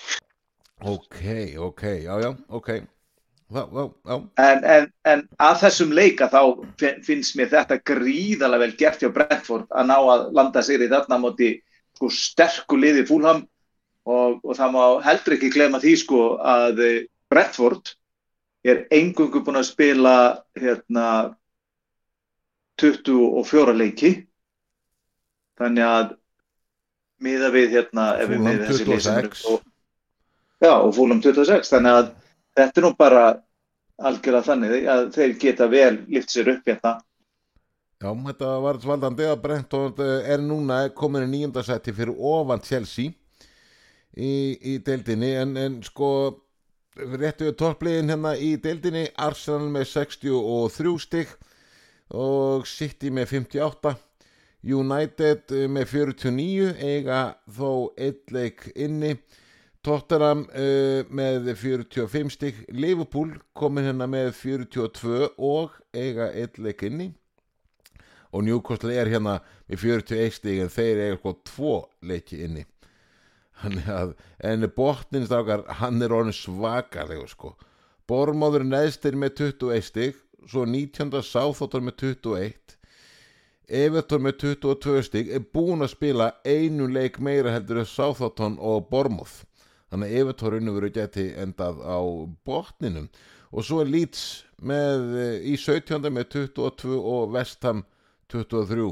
ok, 0.82 1.22
ok, 1.70 1.84
já, 2.04 2.14
já, 2.26 2.30
ok 2.50 2.70
já, 2.76 3.62
já, 3.62 3.84
já, 4.10 4.16
En, 4.42 4.64
en, 4.76 4.88
en 5.06 5.22
að 5.40 5.60
þessum 5.64 5.92
leika 5.96 6.28
þá 6.34 6.40
fin- 6.82 7.02
finnst 7.06 7.36
mér 7.40 7.52
þetta 7.54 7.78
gríðarlega 7.88 8.64
vel 8.66 8.76
gert 8.80 9.04
hjá 9.06 9.12
Brentford 9.14 9.68
að 9.70 9.88
ná 9.92 9.96
að 10.02 10.26
landa 10.36 10.64
sér 10.66 10.84
í 10.84 10.90
þarna 10.92 11.20
á 11.22 11.24
móti 11.24 11.52
sko, 11.96 12.10
sterku 12.12 12.80
liði 12.82 13.06
fúlham 13.08 13.46
og, 14.06 14.42
og 14.44 14.58
það 14.58 14.74
má 14.76 14.84
heldur 15.06 15.38
ekki 15.38 15.54
glemma 15.54 15.80
því 15.82 15.94
sko 16.02 16.24
að 16.42 16.82
eh, 16.84 16.98
Brentford 18.66 18.88
er 18.90 18.98
engungu 18.98 19.44
búin 19.46 19.60
að 19.60 19.68
spila 19.70 20.42
hérna 20.58 21.36
24 22.82 23.74
leiki. 23.78 24.12
Þannig 25.56 25.86
að 25.86 26.16
miða 27.22 27.52
við 27.54 27.76
hérna 27.78 28.06
eru 28.20 28.40
26. 28.42 29.44
og, 29.54 29.62
já 30.60 30.74
og 30.74 30.96
fúlum 30.98 31.22
26 31.22 31.70
þannig 31.72 32.00
að 32.00 32.10
þetta 32.58 32.82
er 32.82 32.86
nú 32.88 32.92
bara 32.98 33.22
algjörlega 33.96 34.48
þannig 34.50 34.88
að 34.92 35.06
þeir 35.16 35.36
geta 35.40 35.68
vel 35.72 35.94
lift 36.10 36.34
sér 36.34 36.50
upp 36.56 36.66
hérna. 36.68 36.98
Já, 38.02 38.10
þetta 38.12 38.50
var 38.66 38.82
svaldandi 38.82 39.30
að 39.30 39.44
Brentford 39.46 40.02
eh, 40.04 40.34
er 40.34 40.42
núna 40.42 40.82
komin 40.90 41.30
í 41.30 41.32
nýjöndasetti 41.32 41.94
fyrir 41.96 42.18
ofan 42.18 42.66
Chelsea 42.66 43.14
í, 44.18 44.58
í 44.58 44.76
deildinni. 44.84 45.32
En, 45.40 45.56
en 45.56 45.78
sko 45.86 46.10
réttu 46.96 47.52
toppliðin 47.58 48.14
hérna 48.14 48.36
í 48.40 48.56
deildinni 48.62 49.08
Arsenal 49.20 49.68
með 49.74 49.90
63 49.92 50.94
stygg 51.04 51.34
og 52.16 52.68
City 52.70 53.12
með 53.14 53.32
58 53.34 53.96
United 54.66 55.52
eh, 55.54 55.66
með 55.70 55.92
49 55.92 56.72
eiga 56.82 57.20
þó 57.46 57.92
eitt 57.98 58.32
leik 58.34 58.70
inni. 58.76 59.16
Tottenham 59.86 60.48
uh, 60.50 61.06
með 61.14 61.52
45 61.62 62.32
stygg 62.34 62.64
Liverpool 62.74 63.36
komin 63.54 63.86
hérna 63.86 64.08
með 64.10 64.32
42 64.40 65.28
og 65.38 65.76
eiga 65.94 66.32
eitt 66.34 66.58
leik 66.58 66.82
inni. 66.88 67.12
Og 68.34 68.48
Newcastle 68.48 68.96
er 68.98 69.14
hérna 69.14 69.38
með 69.70 69.86
41 69.86 70.40
stig 70.40 70.64
en 70.64 70.74
þeir 70.74 71.04
eiga 71.04 71.20
sko 71.20 71.36
tvo 71.46 71.76
leiki 72.02 72.42
inni 72.48 72.66
að, 73.64 74.16
en 74.44 74.68
botnins 74.76 75.32
dagar 75.32 75.64
hann 75.80 76.02
er 76.04 76.14
orðin 76.14 76.36
svakalegu 76.36 77.28
sko 77.32 77.56
Bormóður 78.06 78.66
neðstir 78.68 79.16
með 79.18 79.40
21 79.40 79.86
stig 79.88 80.18
svo 80.46 80.66
19. 80.70 81.10
Sáþóttar 81.26 81.82
með 81.82 81.96
21 82.04 82.76
Everton 83.66 84.22
með 84.22 84.38
22 84.44 85.06
stig 85.08 85.32
er 85.34 85.46
búin 85.56 85.82
að 85.82 85.96
spila 85.96 86.28
einu 86.46 86.86
leik 86.92 87.18
meira 87.18 87.54
heldur 87.56 87.82
Sáþóttan 87.90 88.60
og 88.62 88.90
Bormóð 88.92 89.40
þannig 89.90 90.12
að 90.12 90.20
Everton 90.22 90.60
unnur 90.60 90.90
geti 90.94 91.32
endað 91.34 91.82
á 91.82 92.00
botninum 92.46 93.10
og 93.56 93.66
svo 93.66 93.82
er 93.82 93.90
Leeds 93.90 94.46
með, 94.62 95.16
í 95.48 95.56
17. 95.58 96.12
með 96.12 96.30
22 96.54 97.00
og 97.00 97.34
Vestham 97.34 97.86
23 98.34 98.92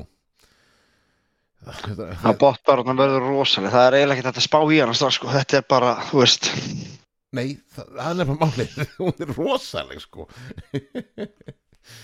Það 1.64 2.38
botbarðan 2.41 2.99
verður 2.99 3.28
rosalega, 3.30 3.72
það 3.72 3.86
er 3.88 3.97
eiginlega 3.97 4.18
ekki 4.18 4.28
þetta 4.28 4.41
að 4.41 4.47
spá 4.49 4.59
í 4.68 4.80
hana 4.82 4.95
strax 4.99 5.18
sko, 5.20 5.32
þetta 5.32 5.59
er 5.59 5.66
bara, 5.72 5.93
þú 6.09 6.22
veist. 6.24 6.49
Nei, 7.34 7.45
það, 7.74 7.91
það 7.97 8.24
er 8.24 8.32
bara 8.32 8.47
málið. 8.47 8.78
Hún 9.01 9.26
er 9.26 9.36
rosaleg 9.38 10.03
sko. 10.03 10.30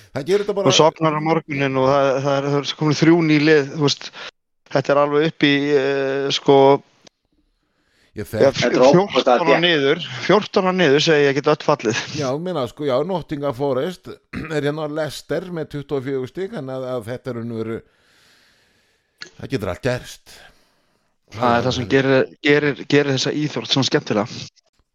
Það 0.09 0.25
gerir 0.27 0.41
þetta 0.43 0.53
bara 0.57 0.67
og 0.67 0.75
sopnar 0.75 1.15
á 1.15 1.21
morgunin 1.23 1.77
og 1.79 1.85
það, 1.87 2.07
það 2.25 2.37
er, 2.37 2.47
er 2.57 2.71
komin 2.75 2.97
þrjún 2.99 3.29
í 3.31 3.37
lið, 3.39 3.69
þú 3.77 3.83
veist. 3.85 4.07
Þetta 4.73 4.91
er 4.91 4.99
alveg 4.99 5.27
upp 5.29 5.45
í 5.47 5.51
uh, 5.71 6.25
sko 6.35 6.55
Ég 8.17 8.33
er 8.33 8.49
óbúslega 8.49 8.89
14 8.89 9.29
á 9.29 9.45
þétt. 9.45 9.61
niður 9.63 10.01
14 10.25 10.67
á 10.67 10.71
niður 10.75 11.03
segi 11.05 11.27
ég 11.27 11.37
get 11.37 11.49
öll 11.53 11.63
fallið. 11.63 12.01
Já, 12.17 12.27
minna 12.41 12.65
sko, 12.67 12.87
já, 12.89 12.95
Nottingham 13.07 13.55
Forest 13.55 14.09
er 14.55 14.65
hérna 14.65 14.89
Lester 14.91 15.47
með 15.55 15.77
24 15.77 16.31
stík 16.33 16.57
en 16.59 16.73
að, 16.73 16.87
að 16.97 17.07
þetta 17.13 17.31
er 17.31 17.41
unnur 17.43 17.71
það 19.39 19.49
getur 19.53 19.71
allt 19.73 19.83
gerst 19.85 20.35
það 21.35 21.55
er 21.57 21.65
það 21.67 21.75
sem 21.77 21.89
gerir, 21.91 22.23
gerir, 22.45 22.79
gerir 22.89 23.11
þessa 23.17 23.33
íþrótt 23.43 23.73
svona 23.73 23.89
skemmtilega 23.89 24.39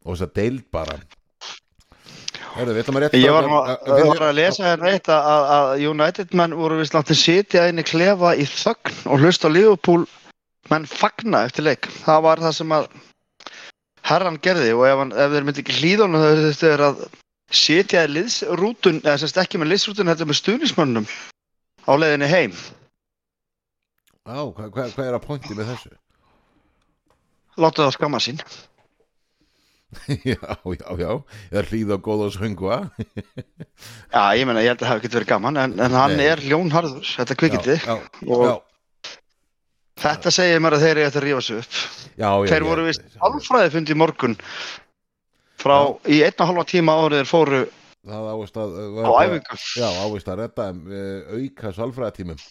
og 0.05 0.14
þess 0.16 0.27
að 0.29 0.35
deild 0.41 0.64
bara 0.75 0.97
Hörðu, 2.55 2.75
við 2.77 2.83
ætlum 2.85 2.97
að 3.01 3.03
rétt 3.03 3.14
Ég 3.18 3.33
var, 3.35 3.47
nú, 3.51 3.57
ég 3.99 4.09
var 4.12 4.20
að 4.29 4.37
lesa 4.39 4.62
hérna 4.68 4.91
eitt 4.95 5.09
að, 5.11 5.25
að- 5.35 5.47
að 5.55 5.87
United 5.91 6.35
menn 6.39 6.53
voru 6.55 6.77
vist 6.79 6.95
látið 6.95 7.18
sitja 7.18 7.64
inn 7.70 7.83
í 7.83 7.85
klefa 7.87 8.31
í 8.39 8.45
þögn 8.47 9.01
og 9.11 9.25
hlusta 9.25 9.51
Liverpool 9.51 10.05
menn 10.70 10.87
fagna 10.87 11.41
eftir 11.49 11.66
leik. 11.66 11.89
Það 12.05 12.20
var 12.29 12.43
það 12.45 12.55
sem 12.61 12.75
að 12.77 12.87
herran 14.07 14.39
gerði 14.45 14.70
og 14.77 14.85
ef, 14.87 15.01
hann, 15.03 15.11
ef 15.18 15.35
þeir 15.35 15.49
myndi 15.49 15.64
ekki 15.64 15.77
hlýðan 15.81 16.14
og 16.14 16.22
þau 16.55 16.70
er 16.70 16.85
að 16.87 17.03
sitja 17.51 18.05
í 18.07 18.12
liðsrútun, 18.14 19.03
eða 19.03 19.18
semst 19.25 19.43
ekki 19.43 19.59
með 19.61 19.72
liðsrútun, 19.75 20.12
þetta 20.14 20.29
með 20.31 20.39
stuðnismönnum 20.45 21.11
á 21.91 21.93
leiðinni 21.99 22.31
heim. 22.31 22.55
Á, 24.25 24.41
hvað, 24.57 24.68
hvað, 24.72 24.93
hvað 24.97 25.09
er 25.11 25.16
að 25.18 25.25
pointi 25.27 25.57
með 25.57 25.70
þessu? 25.75 25.91
Láttu 27.61 27.85
það 27.85 27.93
skamma 27.99 28.20
sín. 28.25 28.39
já, 30.27 30.35
já, 30.35 30.89
já 30.99 31.11
það 31.22 31.59
er 31.61 31.68
hlýð 31.70 31.93
og 31.95 32.01
góð 32.03 32.22
og 32.27 32.33
söngva 32.35 32.79
Já, 34.14 34.22
ég 34.35 34.49
meina, 34.49 34.64
ég 34.64 34.72
held 34.72 34.81
að 34.81 34.87
það 34.89 34.91
hefði 34.91 35.05
getið 35.05 35.18
verið 35.20 35.29
gaman, 35.31 35.61
en, 35.62 35.77
en 35.87 35.95
hann 35.95 36.16
Nei. 36.18 36.25
er 36.33 36.43
ljónharður, 36.43 37.05
þetta 37.14 37.37
kvikindi. 37.39 37.77
já, 37.85 37.95
já, 37.95 38.33
Og- 38.35 38.47
já, 38.49 38.55
Þetta 40.05 40.33
segir 40.35 40.59
mér 40.64 40.75
að 40.75 40.83
þeir 40.83 40.99
eru 40.99 41.07
að 41.07 41.22
rífa 41.22 41.43
sig 41.47 41.61
upp. 41.62 41.77
já, 42.18 42.27
já 42.27 42.49
Þeir 42.51 42.64
já, 42.64 42.66
voru 42.66 42.87
vist 42.89 43.05
já. 43.07 43.20
alfræði 43.29 43.70
fundi 43.77 43.95
í 43.95 43.99
morgun 44.01 44.35
frá 45.62 45.77
í 46.11 46.18
einna 46.27 46.49
halva 46.51 46.64
tíma 46.66 46.97
árið 47.05 47.20
þeir 47.22 47.31
fóru 47.31 47.61
það 48.05 48.27
ávist 48.35 48.59
að 48.61 48.75
á 49.07 49.11
æfingu. 49.22 49.61
já, 49.79 49.87
ávist 50.03 50.29
að 50.35 50.41
redda 50.43 50.66
uh, 50.75 51.39
auka 51.39 51.70
sálfræðatímum 51.79 52.43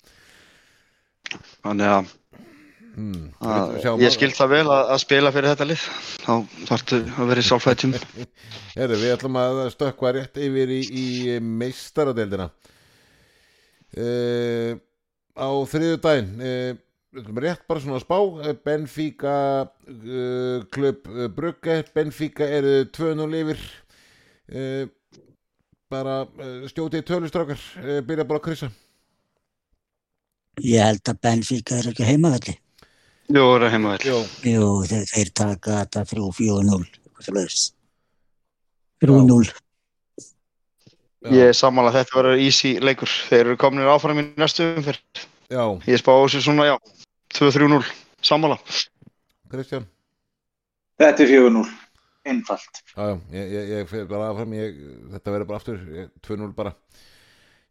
Þannig 1.63 1.91
að, 1.93 2.13
hmm. 2.95 3.23
að 3.39 3.75
Sjáum 3.85 4.03
ég 4.03 4.15
skil 4.15 4.31
það 4.35 4.53
vel 4.55 4.65
að, 4.65 4.83
að 4.95 5.01
spila 5.05 5.33
fyrir 5.35 5.53
þetta 5.53 5.69
lið. 5.71 5.87
Þá 6.23 6.33
þarftu 6.69 7.01
að 7.07 7.33
vera 7.33 7.43
í 7.43 7.47
sálfræði 7.49 7.81
tíma. 7.83 8.03
Heru, 8.77 9.01
við 9.01 9.15
ætlum 9.17 9.41
að 9.41 9.63
stökkva 9.75 10.15
rétt 10.17 10.39
yfir 10.41 10.71
í, 10.73 10.81
í 10.89 11.07
meistaradeildina 11.45 12.49
uh, 13.97 14.73
á 15.37 15.49
þriðu 15.69 15.99
daginn 16.01 16.33
uh, 16.39 16.71
við 17.13 17.21
ætlum 17.21 17.41
rétt 17.43 17.67
bara 17.69 17.83
svona 17.83 17.99
að 17.99 18.05
spá 18.07 18.17
eh, 18.47 18.55
Benfica 18.65 19.35
uh, 19.61 20.65
klubb 20.73 21.09
uh, 21.11 21.27
Brugge 21.33 21.83
Benfica 21.93 22.47
eru 22.49 22.79
2-0 22.89 23.39
yfir 23.43 23.61
uh, 24.49 24.85
bara 25.93 26.23
uh, 26.25 26.63
stjótið 26.71 27.05
tölustrákar 27.11 27.61
uh, 27.83 27.99
byrja 28.05 28.25
bara 28.25 28.41
að 28.41 28.47
kryssa 28.47 28.71
Ég 30.61 30.83
held 30.85 31.09
að 31.09 31.19
Benfica 31.25 31.77
er 31.79 31.87
ekki 31.89 32.05
heimavelli. 32.05 32.53
Jú, 33.33 33.41
það 33.41 33.63
er 33.65 33.71
heima 33.73 33.93
vel. 33.95 34.05
Jó, 34.11 34.17
Jú, 34.45 34.65
þeir, 34.89 35.05
þeir 35.09 35.29
taka 35.39 35.77
þetta 35.81 36.03
3-4-0. 36.11 36.83
eitthvað 36.83 37.27
svoleiðis. 37.27 37.63
3-0. 39.03 39.53
Ég 41.33 41.49
er 41.49 41.55
sammála 41.55 41.89
að 41.89 41.97
þetta 42.01 42.17
verður 42.19 42.41
easy 42.43 42.73
leikur. 42.83 43.09
Þeir 43.29 43.45
eru 43.47 43.57
komin 43.57 43.87
áfram 43.87 44.19
í 44.21 44.25
næstu 44.37 44.65
umferð. 44.75 45.01
já, 45.49 45.63
Ég 45.87 45.97
spá 46.01 46.11
á 46.13 46.21
sér 46.29 46.43
svona, 46.43 46.67
já, 46.67 46.75
2-3-0. 47.33 47.81
Sammála. 48.23 48.59
Kristján 49.49 49.87
Þetta 50.99 51.23
er 51.23 51.27
4-0. 51.31 51.65
Einfalt. 52.25 52.83
Já, 52.95 53.03
já, 53.09 53.15
ég, 53.33 53.47
ég, 53.51 53.71
ég 53.81 53.87
fer 53.89 54.05
bara 54.07 54.29
aðfram 54.31 54.53
ég, 54.55 54.75
þetta 55.15 55.31
verður 55.33 55.47
bara 55.49 55.59
aftur, 55.59 55.79
ég- 55.91 56.11
2-0 56.23 56.53
bara 56.55 56.71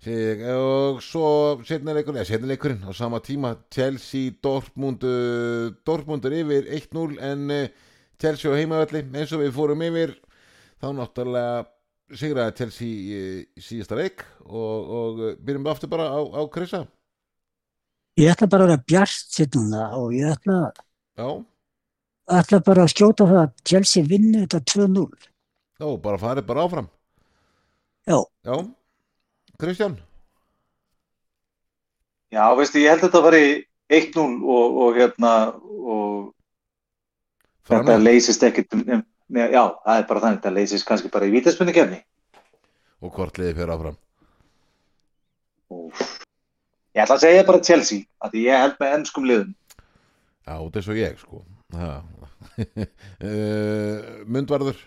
Ég, 0.03 0.41
og 0.51 0.99
svo 1.05 1.27
setna 1.63 1.93
leikurinn, 1.95 2.19
eða 2.19 2.27
setna 2.33 2.49
leikurinn 2.51 2.83
á 2.83 2.91
sama 2.97 3.21
tíma 3.23 3.53
Chelsea, 3.71 4.33
Dortmund 4.43 5.05
uh, 5.07 5.69
Dortmund 5.87 6.25
er 6.27 6.35
yfir 6.41 6.67
1-0 6.75 7.21
en 7.23 7.45
uh, 7.55 7.69
Chelsea 8.19 8.51
á 8.51 8.59
heimavelli. 8.59 9.05
Eins 9.15 9.31
og 9.37 9.45
við 9.45 9.53
fórum 9.55 9.85
yfir 9.87 10.17
þá 10.83 10.89
náttúrulega 10.99 11.63
sigraði 12.19 12.57
Chelsea 12.59 12.89
í, 12.89 13.21
í 13.55 13.63
síðasta 13.63 14.01
leik 14.01 14.27
og, 14.43 14.91
og 14.99 15.23
byrjum 15.39 15.69
við 15.69 15.73
aftur 15.77 15.93
bara 15.95 16.09
á, 16.11 16.19
á 16.19 16.43
Krissa. 16.51 16.83
Ég 18.19 18.35
ætla 18.35 18.51
bara 18.51 18.67
að 18.67 18.75
vera 18.75 18.87
bjart 18.91 19.33
sitt 19.39 19.55
núna 19.57 19.87
og 19.97 20.11
ég 20.19 20.35
ætla, 20.35 20.59
Já, 21.17 21.29
ætla 22.43 22.59
bara 22.67 22.85
að 22.85 22.93
skjóta 22.93 23.31
það 23.31 23.41
að 23.47 23.55
Chelsea 23.71 24.05
vinni 24.11 24.43
þetta 24.43 24.61
2-0. 24.75 25.07
já, 25.79 25.87
bara 26.03 26.21
farið 26.21 26.51
bara 26.51 26.67
áfram. 26.67 26.91
Já. 28.11 28.19
Já, 28.45 28.57
Kristján? 29.63 29.97
Já, 32.33 32.45
veistu, 32.57 32.81
ég 32.83 32.91
held 32.91 33.03
að 33.03 33.09
þetta 33.11 33.21
var 33.27 33.37
í 33.37 33.47
1-0 33.93 34.23
og, 34.25 34.79
og 34.83 34.97
hérna 34.97 35.33
og 35.53 36.31
þetta 37.69 37.77
Framlega. 37.77 38.03
leysist 38.03 38.43
ekkit 38.49 38.75
um, 38.75 38.83
um, 38.97 39.03
já, 39.37 39.63
það 39.85 39.99
er 40.01 40.09
bara 40.09 40.23
þannig, 40.25 40.41
þetta 40.41 40.55
leysist 40.57 40.89
kannski 40.89 41.13
bara 41.13 41.29
í 41.29 41.35
vítaspunni 41.35 41.75
kefni 41.77 42.01
og 43.03 43.15
hvort 43.15 43.39
liðið 43.39 43.59
fyrir 43.59 43.75
áfram? 43.75 43.99
Ég 46.93 47.03
ætla 47.05 47.17
að 47.17 47.25
segja 47.25 47.45
bara 47.49 47.65
Chelsea, 47.65 48.07
því 48.29 48.43
ég 48.45 48.63
held 48.63 48.75
með 48.83 48.95
ennskum 48.99 49.25
liðum. 49.27 49.55
Já, 50.45 50.55
þetta 50.59 50.81
er 50.81 50.87
svo 50.87 50.97
ég 50.99 51.23
sko. 51.23 51.41
Uh, 51.73 52.01
Mundvarður 54.33 54.83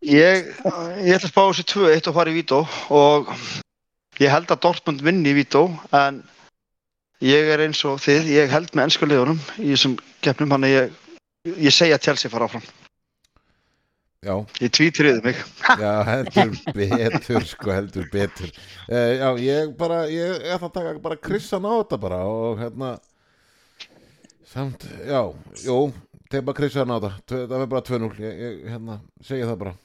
Ég, 0.00 0.46
ég 1.04 1.12
ætla 1.12 1.28
að 1.28 1.32
spá 1.32 1.42
sér 1.52 1.66
2-1 1.68 2.08
og 2.08 2.14
fara 2.16 2.32
í 2.32 2.36
Vító 2.38 2.62
og 2.96 3.28
ég 4.20 4.32
held 4.32 4.48
að 4.48 4.62
Dortmund 4.64 5.02
vinni 5.04 5.28
í 5.34 5.36
Vító 5.36 5.66
en 5.92 6.22
ég 7.20 7.50
er 7.52 7.60
eins 7.66 7.82
og 7.84 7.98
þið, 8.00 8.30
ég 8.32 8.52
held 8.54 8.72
með 8.72 8.86
ennsku 8.86 9.08
liðunum 9.10 9.40
í 9.60 9.74
þessum 9.74 9.98
keppnum, 10.24 10.54
hann 10.56 10.64
ég, 10.70 10.94
ég 11.52 11.74
segja 11.76 11.98
að 11.98 12.06
Chelsea 12.08 12.32
fara 12.32 12.48
áfram. 12.48 12.64
Já, 14.24 14.34
Ég 14.60 14.72
tvítriði 14.76 15.20
mig. 15.24 15.36
já, 15.80 15.92
heldur 16.04 16.56
betur 16.76 17.44
sko, 17.48 17.70
heldur 17.72 18.08
betur. 18.12 18.50
Uh, 18.88 19.14
Já, 19.16 19.28
ég 19.40 19.70
bara, 19.80 20.02
ég 20.12 20.42
ætla 20.44 20.68
að 20.68 20.74
taka 20.74 20.96
bara 21.04 21.16
krissan 21.20 21.64
á 21.68 21.72
þetta 21.80 22.00
bara 22.00 22.22
og 22.28 22.60
hérna 22.60 22.94
samt, 24.50 24.84
já, 25.08 25.22
jú 25.64 25.78
teipa 26.32 26.56
krissan 26.56 26.92
á 26.92 26.96
þetta, 27.00 27.44
það 27.52 27.56
er 27.64 27.70
bara 27.76 27.86
2-0 27.88 28.10
ég, 28.24 28.42
ég 28.44 28.58
hérna, 28.72 28.98
segja 29.24 29.48
það 29.52 29.60
bara 29.64 29.76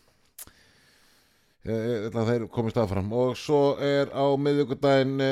Ég 1.65 2.03
ætla 2.11 2.21
að 2.21 2.27
þeir 2.29 2.43
komist 2.53 2.77
áfram. 2.77 3.07
Og 3.17 3.31
svo 3.41 3.61
er 3.81 4.11
á 4.13 4.25
miðvíkudaginn 4.37 5.23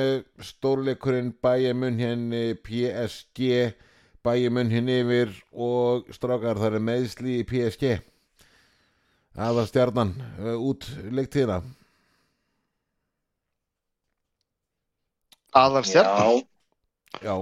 stórleikurinn 0.42 1.30
bæjamun 1.46 2.00
henni 2.02 2.56
PSG 2.66 3.52
bæjamun 4.26 4.72
henni 4.74 4.96
yfir 5.04 5.36
og 5.54 6.10
strákar 6.16 6.58
þar 6.58 6.80
er 6.80 6.86
meðsli 6.88 7.36
í 7.42 7.46
PSG 7.46 8.00
aðal 9.34 9.66
stjarnan 9.70 10.16
út 10.58 10.88
leiktíðina. 11.14 11.60
Aðal 15.54 15.86
stjarn. 15.86 16.10
Já, 17.22 17.28
já. 17.30 17.36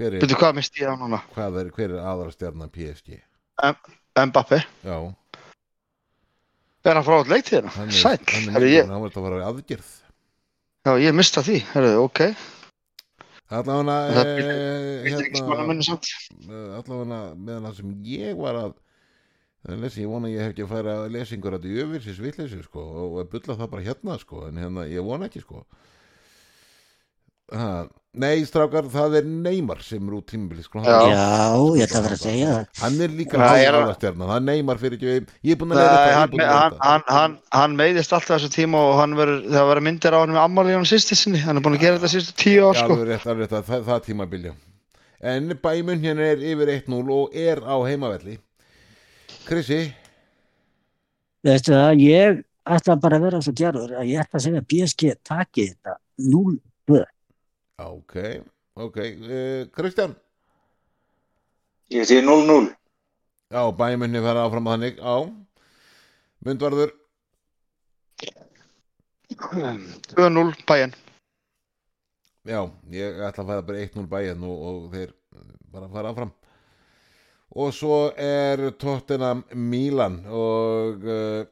Hver 0.00 0.14
er, 0.16 0.22
Veitu 0.24 0.36
hvað 0.40 0.54
misti 0.56 0.80
ég 0.80 0.88
á 0.88 0.96
núna? 0.96 1.18
hvað 1.34 1.58
er, 1.60 1.70
hver 1.76 1.92
er 1.92 2.04
aðal 2.08 2.30
stjarnan 2.32 2.70
PSG 2.72 3.18
Mbappi. 4.16 4.62
já, 4.84 4.96
Er 6.80 6.96
hann 6.96 7.04
frá 7.04 7.18
leiktíðina? 7.28 7.72
hann 7.76 7.90
er, 7.90 7.98
Sæll. 7.98 8.22
hann 8.30 8.56
er, 8.56 8.68
ég... 8.70 8.86
að 8.88 9.26
fara 9.26 9.40
í 9.40 9.48
aðgerð 9.50 9.90
já, 10.86 10.92
ég 10.96 11.16
mista 11.16 11.42
því. 11.44 11.58
Herru, 11.74 11.90
ok. 12.06 12.22
allavega 13.50 13.50
Það 13.50 13.66
smána 15.40 15.74
hérna, 15.74 15.96
allavega 16.78 17.20
meðan 17.34 17.66
það 17.66 17.74
sem 17.80 17.92
ég 18.06 18.38
var 18.38 18.60
að 18.60 18.76
lesa, 19.82 20.00
ég 20.00 20.08
vona 20.08 20.30
ég 20.30 20.44
hef 20.44 20.54
ekki 20.54 20.64
að 20.64 20.72
færa 20.72 20.94
lesingur 21.12 21.56
að 21.56 21.66
þetta 21.66 21.82
yfir 21.84 22.04
sér 22.04 22.16
svitleysi 22.16 22.60
sko 22.64 22.84
og 23.02 23.18
að 23.24 23.32
bulla 23.34 23.56
það 23.58 23.72
bara 23.74 23.86
hérna 23.88 24.18
sko 24.22 24.44
en 24.46 24.60
hérna 24.62 24.86
ég 24.88 25.04
vona 25.04 25.28
ekki 25.28 25.42
sko 25.42 25.64
ha, 27.52 27.66
nei 28.18 28.40
strákar 28.42 28.88
það 28.90 29.12
er 29.20 29.24
Neymar 29.30 29.78
sem 29.86 30.02
er 30.08 30.14
út 30.16 30.24
tímabili 30.26 30.62
sko 30.64 30.80
Já. 30.82 30.98
Já, 31.14 31.54
ég 31.78 31.84
ætla 31.86 31.98
að 32.00 32.04
vera 32.08 32.16
að 32.16 32.22
segja 32.24 32.46
það. 32.50 32.64
hann 32.80 33.00
er 33.00 33.08
líka 33.08 33.38
Nei, 33.38 33.62
er- 33.64 33.74
áðastjarnar, 33.78 34.26
það 34.26 34.36
er 34.36 34.40
Neymar 34.48 34.78
fyrir 34.78 34.96
ekki 34.98 35.06
ég 35.06 35.14
er 35.54 35.58
búin 35.60 35.70
að 35.70 35.76
Nei, 35.78 35.86
leira 35.86 36.14
hann, 36.18 36.30
hann, 36.40 36.74
hann, 36.80 37.02
hann, 37.06 37.38
hann 37.54 37.76
meiðist 37.78 38.10
alltaf 38.12 38.34
þessu 38.40 38.50
tíma 38.56 38.78
og 38.82 38.98
hann 38.98 39.14
verður, 39.14 39.44
það 39.46 39.66
verður 39.70 39.82
myndir 39.86 40.10
á 40.10 40.18
hann 40.24 40.32
með 40.34 40.42
ammali 40.42 40.72
á 40.74 40.76
hann 40.80 40.90
sýsti 40.90 41.14
sinni. 41.14 41.38
Hann 41.38 41.56
er 41.56 41.62
búin 41.62 41.76
að 41.78 41.84
gera 41.84 41.96
þetta 42.00 42.10
sístu 42.16 42.32
tíu 42.34 42.66
ár, 42.66 42.74
sko. 42.74 42.82
alveg 42.96 43.08
rétt, 43.12 43.26
rétt, 43.38 43.54
það, 43.70 43.82
það 43.86 44.00
tímabilja 44.08 44.52
en 45.20 45.52
bæmun 45.62 46.00
hérna 46.00 46.24
er 46.32 46.38
yfir 46.40 46.68
1-0 46.80 47.10
og 47.12 47.28
er 47.36 47.60
á 47.62 47.76
heimavelli 47.86 48.38
Krissi 49.46 49.92
Veistu 51.44 51.72
það, 51.76 51.92
ég 52.02 52.42
ætla 52.66 52.96
bara 53.00 53.16
að 53.20 53.24
vera 53.28 53.40
svo 53.44 53.52
djarfur 53.54 53.92
að 54.00 54.06
ég 54.10 54.18
ætla 54.24 54.36
að 54.40 54.44
segja 54.44 54.60
að 54.60 54.66
PSG 57.80 58.12
taki 58.12 58.40
þetta 58.40 58.44
0-2. 58.44 58.44
ok, 58.44 58.44
ok 58.74 58.96
uh, 58.96 59.70
Kristján 59.72 60.16
ég 61.90 62.04
sé 62.04 62.20
0-0. 62.22 62.70
Já, 63.50 63.70
bæmunni 63.74 64.20
fara 64.22 64.44
áfram 64.46 64.66
að 64.66 64.76
þannig 64.76 65.00
á 65.02 65.16
Mundvarður 66.40 66.92
2-0 69.40 70.54
bæinn. 70.66 70.94
Já, 72.46 72.70
ég 72.90 73.18
ætla 73.20 73.42
að 73.42 73.50
fara 73.50 73.62
bara 73.62 73.82
1-0 73.82 74.06
bæinn 74.08 74.44
og, 74.44 74.62
og 74.68 74.92
þeir 74.94 75.10
bara 75.70 75.88
fara 75.88 76.12
áfram 76.12 76.30
og 77.50 77.72
svo 77.74 78.12
er 78.14 78.70
Tottenham 78.78 79.42
Milan 79.54 80.24
og 80.30 81.02
uh, 81.02 81.42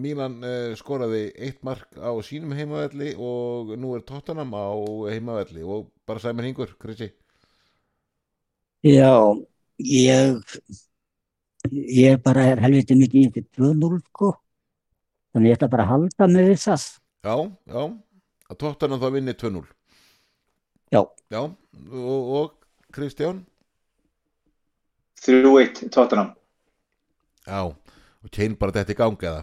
Milan 0.00 0.38
uh, 0.42 0.74
skoraði 0.78 1.28
eitt 1.34 1.62
mark 1.66 1.96
á 1.98 2.10
sínum 2.24 2.54
heimavelli 2.56 3.14
og 3.14 3.74
nú 3.80 3.94
er 3.96 4.04
Tottenham 4.08 4.54
á 4.54 4.68
heimavelli 5.10 5.64
og 5.64 5.90
bara 6.08 6.22
sæmur 6.22 6.46
hingur, 6.46 6.74
Krissi 6.80 7.10
Já, 8.86 9.34
ég, 9.82 10.58
ég 11.66 12.20
bara 12.22 12.44
er 12.52 12.60
helviti 12.62 12.94
mikið 12.94 13.24
í 13.24 13.30
þetta 13.34 13.64
2-0 13.74 13.98
sko. 14.04 14.28
Þannig 15.34 15.50
ég 15.50 15.58
ætla 15.58 15.68
bara 15.72 15.86
að 15.88 15.90
halda 15.90 16.28
við 16.36 16.60
það. 16.62 16.84
Já, 17.26 17.34
já, 17.74 17.82
að 18.46 18.60
Tottenham 18.62 19.02
þá 19.02 19.08
vinni 19.16 19.34
2-0 19.34 19.64
Já. 20.94 21.02
Já, 21.28 21.40
og, 21.42 22.30
og 22.38 22.54
Kristján 22.94 23.42
3-1 25.26 25.90
Tottenham. 25.90 26.30
Já, 27.42 27.66
og 27.66 28.30
Kane 28.30 28.56
bara 28.62 28.78
þetta 28.78 28.94
í 28.94 29.00
gangi 29.02 29.26
eða 29.26 29.42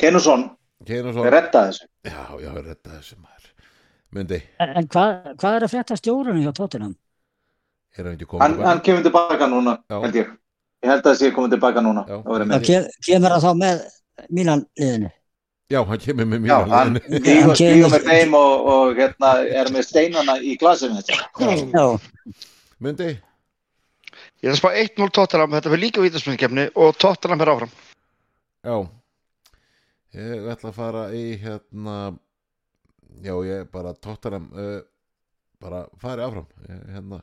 Kenusson, 0.00 0.46
svo 0.86 1.24
redda 1.30 1.66
þessu. 1.68 1.86
Já, 2.08 2.22
já, 2.40 2.50
redda 2.56 2.90
þessu 2.96 3.16
maður 3.20 3.48
Mundi, 4.10 4.38
En, 4.58 4.70
en 4.80 4.86
hvað, 4.90 5.34
hvað 5.38 5.56
er 5.58 5.64
að 5.66 5.72
frétta 5.74 5.96
stjórunum 6.00 6.40
hjá 6.42 6.52
Tottenham? 6.56 6.94
er 7.98 8.04
hann 8.06 8.14
ekki 8.16 8.26
komið 8.30 8.42
Hann, 8.46 8.58
hann 8.66 8.80
kemur 8.86 9.02
tilbaka 9.06 9.46
núna, 9.50 9.76
Já. 9.90 10.00
held 10.02 10.14
ég. 10.20 10.28
Ég 10.82 10.88
held 10.90 11.02
að 11.04 11.10
það 11.10 11.18
sé 11.20 11.30
komið 11.36 11.50
tilbaka 11.56 11.80
núna. 11.84 12.04
Já. 12.08 12.16
Það 12.22 12.30
verður 12.32 12.46
Það 12.46 12.52
með. 12.54 12.66
ke- 12.66 13.06
kemur 13.06 13.34
það 13.34 13.44
þá 13.44 13.50
með 13.60 13.80
Milan 14.38 14.62
liðinu? 14.80 15.10
Já, 15.70 15.80
hann 15.86 15.98
kemur 16.02 16.26
með 16.30 16.38
Já, 16.40 16.42
mjög 16.46 16.70
hann 16.74 16.94
Hann 17.00 17.18
stígur 17.20 17.56
kemur- 17.60 17.90
með 17.94 18.06
þeim 18.10 18.34
og, 18.40 18.68
og 18.74 18.94
hérna 18.98 19.32
er 19.60 19.70
með 19.76 19.84
steinana 19.90 20.38
í 20.42 20.56
glasinu 20.58 21.02
þetta. 21.02 21.14
Já, 21.76 21.84
Mundi, 22.80 23.10
Ég 24.40 24.48
ætla 24.50 24.56
að 24.56 24.62
spá 24.62 24.70
1-0 24.72 25.10
Tottenham, 25.14 25.52
þetta 25.52 25.70
fyrir 25.70 25.82
líka 25.84 26.00
vítaspenningkefni 26.02 26.64
og 26.80 26.96
Tottenham 26.98 27.40
er 27.44 27.50
áfram. 27.52 27.72
já 28.64 28.74
Ég 30.16 30.50
ætla 30.50 30.72
að 30.72 30.78
fara 30.78 31.06
í 31.14 31.24
hérna 31.38 31.96
Já, 33.20 33.34
ég 33.44 33.66
bara 33.72 33.92
tóttanam 33.98 34.46
uh, 34.54 34.78
bara 35.60 35.84
fari 36.00 36.22
áfram. 36.24 36.46
Ég, 36.68 36.84
hérna 36.94 37.20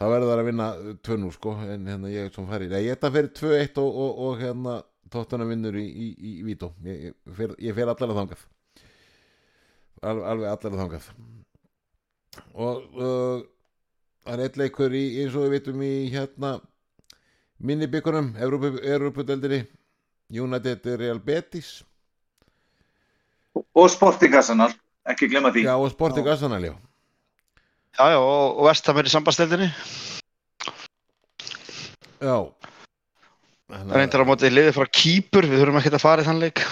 Það 0.00 0.12
verður 0.14 0.40
að 0.40 0.46
vinna 0.48 0.66
2-0 1.04 1.30
sko 1.34 1.50
en 1.60 1.88
hérna 1.90 2.08
ég 2.08 2.30
sem 2.32 2.46
fari, 2.48 2.70
nei 2.72 2.86
ég 2.86 2.94
ætla 2.94 3.10
að 3.10 3.16
fyrir 3.18 3.34
2-1 3.36 3.80
og, 3.82 3.98
og, 4.04 4.22
og 4.24 4.38
hérna 4.40 4.76
tóttanam 5.12 5.50
vinnur 5.52 5.76
í, 5.76 5.82
í, 5.84 6.06
í, 6.16 6.30
í 6.40 6.44
vító. 6.46 6.70
Ég, 6.86 7.10
ég 7.12 7.52
ég 7.66 7.76
fer 7.76 7.90
allar 7.92 8.14
að 8.14 8.20
þangað. 8.22 8.46
Al, 10.00 10.14
alveg 10.30 10.48
allar 10.48 10.72
að 10.72 10.80
þangað. 10.80 11.10
Og 12.64 12.96
uh, 12.96 13.42
það 14.24 14.32
er 14.38 14.44
eitt 14.46 14.58
leikur 14.62 14.96
í 14.96 15.04
eins 15.20 15.36
og 15.36 15.44
við 15.44 15.54
vitum 15.58 15.84
í 15.84 15.92
hérna 16.14 16.54
minnibyggunum 17.60 18.32
Európa-deldinni 18.40 19.60
United 20.30 20.86
Real 21.00 21.18
Betis 21.18 21.80
Og 23.74 23.88
Sporting 23.90 24.34
Arsenal, 24.38 24.72
ekki 25.10 25.26
glemma 25.30 25.50
því. 25.54 25.64
já 25.66 25.74
og 25.74 25.90
Sporting 25.90 26.28
Arsenal 26.30 26.62
já 26.64 26.74
Já, 27.98 28.04
já, 28.14 28.18
og, 28.22 28.58
og 28.62 28.68
Vestam 28.68 28.98
er 29.00 29.08
í 29.08 29.10
sambandsteldinni. 29.10 29.66
já 32.22 32.36
Það 33.70 33.92
reyndir 33.98 34.22
á 34.22 34.26
móti 34.26 34.50
liðið 34.50 34.76
frá 34.76 34.86
Kýpur, 34.94 35.46
við 35.46 35.60
þurfum 35.62 35.78
ekki 35.80 35.90
að 35.94 36.02
fara 36.02 36.22
í 36.22 36.26
þann 36.26 36.40
leik. 36.42 36.62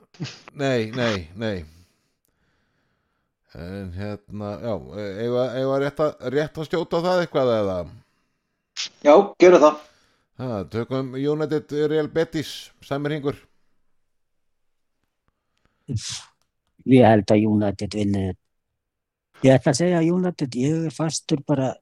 nei, 0.62 0.90
nei, 0.96 1.28
nei 1.36 1.64
en 3.52 3.90
hérna 3.92 4.50
já, 4.64 4.74
eiga, 5.20 5.42
eiga 5.60 5.78
rétt, 5.82 5.98
rétt 6.32 6.56
að 6.60 6.68
stjóta 6.70 7.00
það 7.04 7.22
eitthvað 7.26 7.50
eða 7.58 7.76
Já, 9.04 9.12
gerum 9.38 9.60
það. 9.60 9.80
Ha, 10.42 10.62
tökum 10.74 11.14
United 11.14 11.72
Real 11.92 12.10
Betis 12.12 12.52
Sæmir 12.84 13.16
Hingur 13.16 13.38
ég 16.88 17.04
held 17.06 17.30
að 17.30 17.44
United 17.46 17.94
vinni. 17.96 18.30
Ég 19.42 19.56
ætla 19.56 19.72
að 19.72 19.78
segja 19.80 19.98
að 19.98 20.08
United, 20.14 20.56
ég 20.58 20.86
er 20.86 20.94
fastur 20.94 21.42
bara 21.46 21.72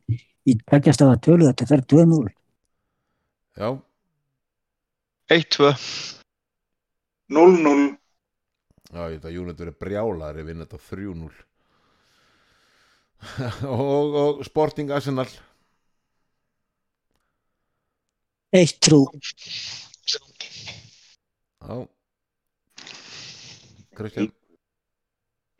í 0.48 0.56
tveggjast 0.60 1.04
af 1.04 1.12
að 1.14 1.22
tölu 1.26 1.48
þetta 1.48 1.68
fer 1.68 1.84
2-0. 1.92 2.30
já, 3.60 3.68
1-2. 5.28 5.74
0-0. 7.30 7.96
já, 8.90 9.02
ég 9.04 9.18
veit 9.18 9.24
að 9.28 9.38
United 9.42 9.68
er 9.68 9.78
brjálar 9.84 10.40
ef 10.40 10.46
vinna 10.46 10.64
þetta 10.64 10.96
3-0 10.96 11.30
og, 13.68 14.14
og 14.22 14.44
Sporting 14.46 14.90
Arsenal 14.90 15.28
Eitt 18.52 18.80
trú. 18.82 19.06
já 21.60 21.88
Kristján 23.94 24.32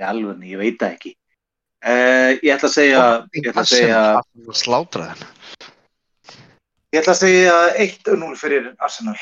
Í 0.00 0.02
alveg, 0.02 0.44
ég 0.48 0.56
veit 0.56 0.78
það 0.80 0.94
ekki. 0.94 1.10
Uh, 1.84 2.30
ég 2.40 2.54
ætla 2.54 2.68
að 2.70 2.74
segja, 2.74 3.02
ég 3.36 3.48
ætla 3.50 3.62
að 3.62 3.68
segja, 3.70 4.00
Slátraðin. 4.56 5.26
ég 6.90 7.00
ætla 7.02 7.14
að 7.14 7.20
segja 7.20 7.56
1-0 7.84 8.30
fyrir 8.40 8.70
Arsenal. 8.78 9.16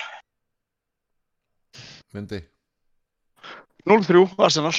myndi 2.15 2.41
0-3, 3.85 4.25
Arsenal. 4.39 4.75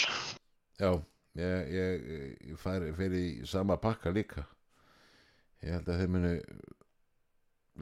Já, 0.79 0.91
ég, 1.35 1.73
ég, 1.75 2.07
ég 2.53 2.57
færi 2.57 2.93
fyrir 2.95 3.19
í 3.19 3.45
sama 3.45 3.77
pakka 3.77 4.09
líka 4.15 4.47
ég 5.63 5.75
held 5.75 5.89
að 5.89 5.99
þeir 5.99 6.11
munu 6.13 6.33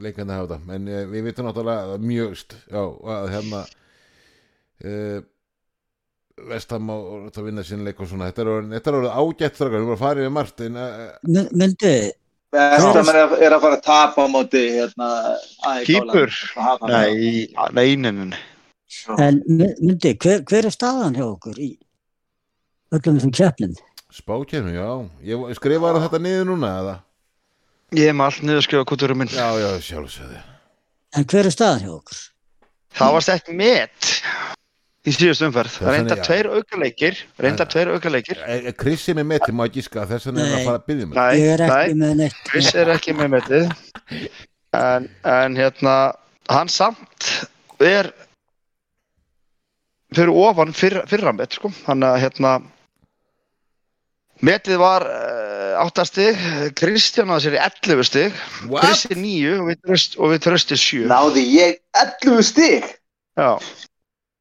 leikandi 0.04 0.34
hafa 0.36 0.48
þetta 0.58 0.74
en 0.78 0.88
eh, 0.88 1.04
við 1.12 1.26
vitum 1.28 1.48
náttúrulega 1.48 1.96
að 1.96 2.06
mjög 2.10 2.36
st 2.40 2.56
já, 2.70 2.82
að 3.16 3.28
hérna 3.34 3.64
uh, 4.84 5.18
Vestam 6.48 6.86
á 6.86 6.96
að 7.34 7.40
vinna 7.48 7.64
sín 7.66 7.80
leik 7.82 7.98
og 7.98 8.06
svona 8.12 8.28
þetta 8.30 8.44
er 8.44 8.50
orðið- 8.52 8.74
þetta 8.76 8.90
er 8.92 8.96
orðið 9.00 9.16
ágætt 9.22 9.56
strákar, 9.58 9.74
við 9.80 9.86
vorum 9.88 9.96
að 9.96 10.02
fara 10.04 10.22
yfir 10.22 10.34
margt 10.36 10.60
en 10.68 10.76
uh, 10.78 10.92
Myndi, 11.58 11.94
Vestam 12.54 13.10
er, 13.10 13.18
að- 13.24 13.34
er 13.48 13.56
að 13.56 13.64
fara 13.66 13.78
að 13.80 13.82
tapa 13.88 14.22
á 14.22 14.26
móti 14.30 14.62
hérna 14.76 15.08
AEK 15.72 15.88
Kýpur? 15.90 16.36
Nei. 16.86 16.94
Nei, 16.94 17.74
nei, 17.74 17.96
nei, 17.96 18.12
nei, 18.12 18.28
nei. 18.30 18.40
En 19.20 19.42
myndi, 19.50 20.14
hver, 20.22 20.44
hver 20.48 20.64
er 20.70 20.72
staðan 20.72 21.18
hjá 21.18 21.26
okkur 21.26 21.58
í 21.60 21.72
öllum 22.96 23.18
þessum 23.18 23.34
keppnum? 23.36 23.74
Spákjörnum, 24.16 24.72
já 24.72 24.88
Ég 25.28 25.58
skrifaði 25.58 26.00
þetta 26.06 26.20
niður 26.24 26.46
núna 26.54 26.70
eða? 26.80 26.94
Ég 27.96 28.10
hef 28.10 28.16
með 28.18 28.26
allt 28.28 28.44
niður 28.44 28.66
skrifa 28.66 28.88
kúturum 28.88 29.22
minn. 29.22 29.30
Já, 29.32 29.48
já, 29.56 29.68
sjálfsögði 29.80 30.42
En 31.16 31.24
hver 31.24 31.48
er 31.48 31.54
staðan 31.54 31.84
hjá 31.86 31.92
okkur? 31.94 32.18
Það 32.98 33.14
var 33.14 33.24
stætt 33.24 33.48
met 33.56 34.08
í 35.08 35.14
síðust 35.14 35.44
umferð. 35.46 35.72
Það 35.78 35.96
þannig, 35.96 36.12
já. 36.18 36.24
tveir 36.26 36.48
aukaleikir, 36.52 37.20
reyndar 37.40 37.70
tveir 37.72 37.90
aukaleikir. 37.94 38.40
E, 38.44 38.72
Krissi 38.76 39.14
með 39.16 39.28
meti 39.32 39.54
má 39.56 39.64
gíska 39.72 40.04
þess 40.10 40.28
vegna 40.28 40.44
er 40.44 40.50
Nei. 40.50 40.58
að 40.58 40.68
fara 40.68 40.80
að 40.80 40.86
byggja 40.90 41.08
mig 41.08 41.18
Nei, 41.18 41.40
Ég 41.40 41.52
er 41.54 41.64
ekki 41.64 41.94
nei, 41.94 41.98
með 42.02 42.14
neitt. 42.20 42.40
Chris 42.50 42.70
er 42.76 42.92
ekki 42.92 43.14
með 43.16 43.30
metið. 43.36 43.70
En, 44.76 45.08
en 45.32 45.56
hérna, 45.56 45.94
hann 46.52 46.72
samt 46.72 47.28
er 47.84 48.10
fyrir 50.12 50.34
ofan 50.34 50.74
fyrra, 50.76 51.06
fyrra 51.08 51.32
met, 51.36 51.56
sko. 51.56 51.72
Hann 51.86 52.04
að 52.04 52.18
hérna, 52.26 52.58
metið 54.46 54.78
var 54.80 55.04
uh, 55.08 55.82
8 55.84 56.04
stig, 56.08 56.38
Kristján 56.78 57.30
að 57.34 57.44
sér 57.46 57.56
í 57.58 57.60
11 57.64 58.04
stig, 58.08 58.38
er 59.10 59.20
9 59.22 59.52
og 59.58 59.68
við, 59.70 59.78
tröst, 59.86 60.16
og 60.18 60.32
við 60.34 60.40
tröstir 60.46 60.80
7. 60.82 61.04
Náði 61.10 61.44
ég 61.56 61.78
11 62.02 62.42
stig 62.52 62.88
Já, 63.38 63.50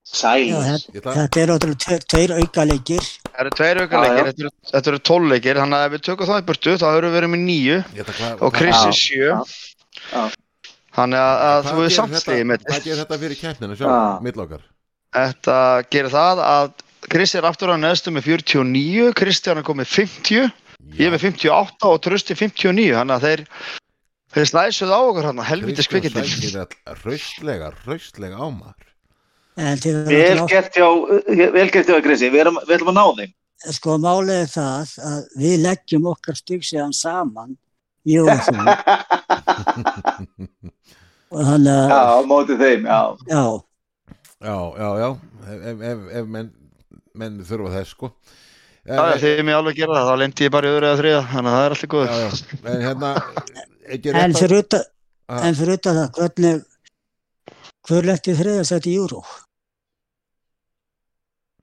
Sæl 0.08 0.46
þetta, 0.48 1.12
þetta 1.18 1.42
er 1.42 1.52
ótrúlega 1.52 1.98
tveir, 2.08 2.32
auka 2.40 2.64
leikir. 2.70 3.04
það 3.28 3.42
eru 3.44 3.52
tveir 3.60 3.78
Já, 3.78 3.84
aukaleikir, 3.84 4.18
já. 4.18 4.28
þetta 4.32 4.44
eru, 4.46 4.52
þetta 4.72 4.92
eru 4.94 5.00
12 5.12 5.32
leikir, 5.34 5.60
þannig 5.62 5.78
að 5.82 5.88
ef 5.90 5.96
við 5.98 6.04
tökum 6.08 6.30
það 6.32 6.40
í 6.40 6.46
burtu, 6.48 6.76
þá 6.80 6.88
erum 6.94 7.10
við 7.12 7.18
verið 7.18 7.32
með 7.34 7.44
9 7.50 7.68
Ég 7.68 7.84
ætla 8.06 8.14
að 8.14 8.20
kla- 8.22 8.48
og 8.48 8.54
er 8.88 8.98
7. 9.02 9.18
já. 10.14 10.22
Þannig 10.98 11.22
að, 11.22 11.60
þú 11.68 11.74
hefur 11.76 11.84
gerir 11.84 11.96
samt 11.98 12.16
þetta- 12.16 12.38
með 12.50 12.64
Hvað 12.68 12.86
gerir 12.88 13.02
þetta 13.04 13.18
fyrir 13.22 13.38
Já. 13.78 13.82
sjálf, 13.84 14.24
millokkar? 14.26 14.64
Þetta 15.18 15.58
gerir 15.94 16.14
það 16.16 16.42
að 16.48 16.72
Chris 17.08 17.32
er 17.40 17.46
aftur 17.48 17.72
á 17.72 17.80
neðstu 17.80 18.12
með 18.12 18.26
49, 18.34 19.14
Kristján 19.16 19.62
er 19.62 19.66
komið 19.68 19.88
50, 19.94 20.50
ég 20.98 21.06
er 21.08 21.14
með 21.14 21.22
58 21.30 21.92
og 21.92 22.02
Trösti 22.04 22.34
59, 22.36 22.90
þannig 22.98 23.16
að 23.16 23.24
þeir, 23.28 23.42
þeir 24.36 24.48
snæsuð 24.52 24.92
á 24.92 25.00
okkur 25.00 25.28
hann, 25.30 25.40
helvitis 25.48 25.88
kvikindin. 25.92 26.28
Kristján 26.28 26.68
sækir 26.68 26.98
hraustlega, 27.06 27.68
hraustlega 27.86 28.36
á 28.36 28.48
maður 28.52 28.84
En 29.58 29.80
til 29.82 29.96
Vel 30.06 30.44
gert 30.52 30.76
hjá, 30.78 30.86
vel 31.56 31.70
gert 31.74 31.88
hjá 31.90 31.98
Krissi, 32.06 32.28
við, 32.30 32.40
erum, 32.44 32.60
að 32.62 32.94
ná 32.94 33.06
þeim. 33.18 33.32
Sko 33.74 33.98
málið 33.98 34.38
er 34.44 34.50
það 34.52 34.92
að 35.08 35.22
við 35.42 35.56
leggjum 35.64 36.06
okkar 36.12 36.36
stygg 36.38 36.62
síðan 36.68 36.94
saman, 36.94 37.58
ég 38.06 38.22
og 38.22 38.38
þú. 38.46 38.54
Og 41.28 41.44
þannig 41.44 41.74
Já, 41.74 41.98
að, 41.98 42.08
á 42.14 42.16
móti 42.24 42.56
þeim, 42.56 42.86
já. 42.88 43.02
já, 43.28 43.60
Já, 44.38 44.54
já, 44.78 44.90
já, 45.02 45.10
ef, 45.50 45.82
ef, 45.82 46.02
ef 46.20 46.26
menn, 46.30 46.50
menn 47.18 47.40
þurfa 47.48 47.74
þess 47.78 47.96
sko 47.96 48.12
þið 48.88 49.26
er 49.34 49.44
mér 49.44 49.58
alveg 49.60 49.74
að 49.74 49.82
gera 49.82 49.98
það, 49.98 50.08
þá 50.08 50.22
lendi 50.22 50.46
ég 50.46 50.54
bara 50.54 50.68
í 50.68 50.76
öðru 50.76 50.88
eða 50.88 51.00
þriða, 51.02 51.24
þannig 51.34 51.52
að 51.52 51.58
það 51.58 51.66
er 51.66 51.74
alltaf 51.76 51.90
góð. 51.94 52.06
já, 52.08 52.20
já, 52.22 52.30
en 52.72 52.86
hérna 52.86 53.10
en 54.24 54.38
fyrir 54.38 54.64
utan, 54.64 54.86
en 55.48 55.58
fyrir 55.58 55.80
utan 55.80 55.98
það, 55.98 56.08
hvernig, 56.22 56.62
hver 57.90 58.08
letti 58.08 58.38
þriðasætt 58.38 58.88
í 58.88 58.96
júró? 58.96 59.24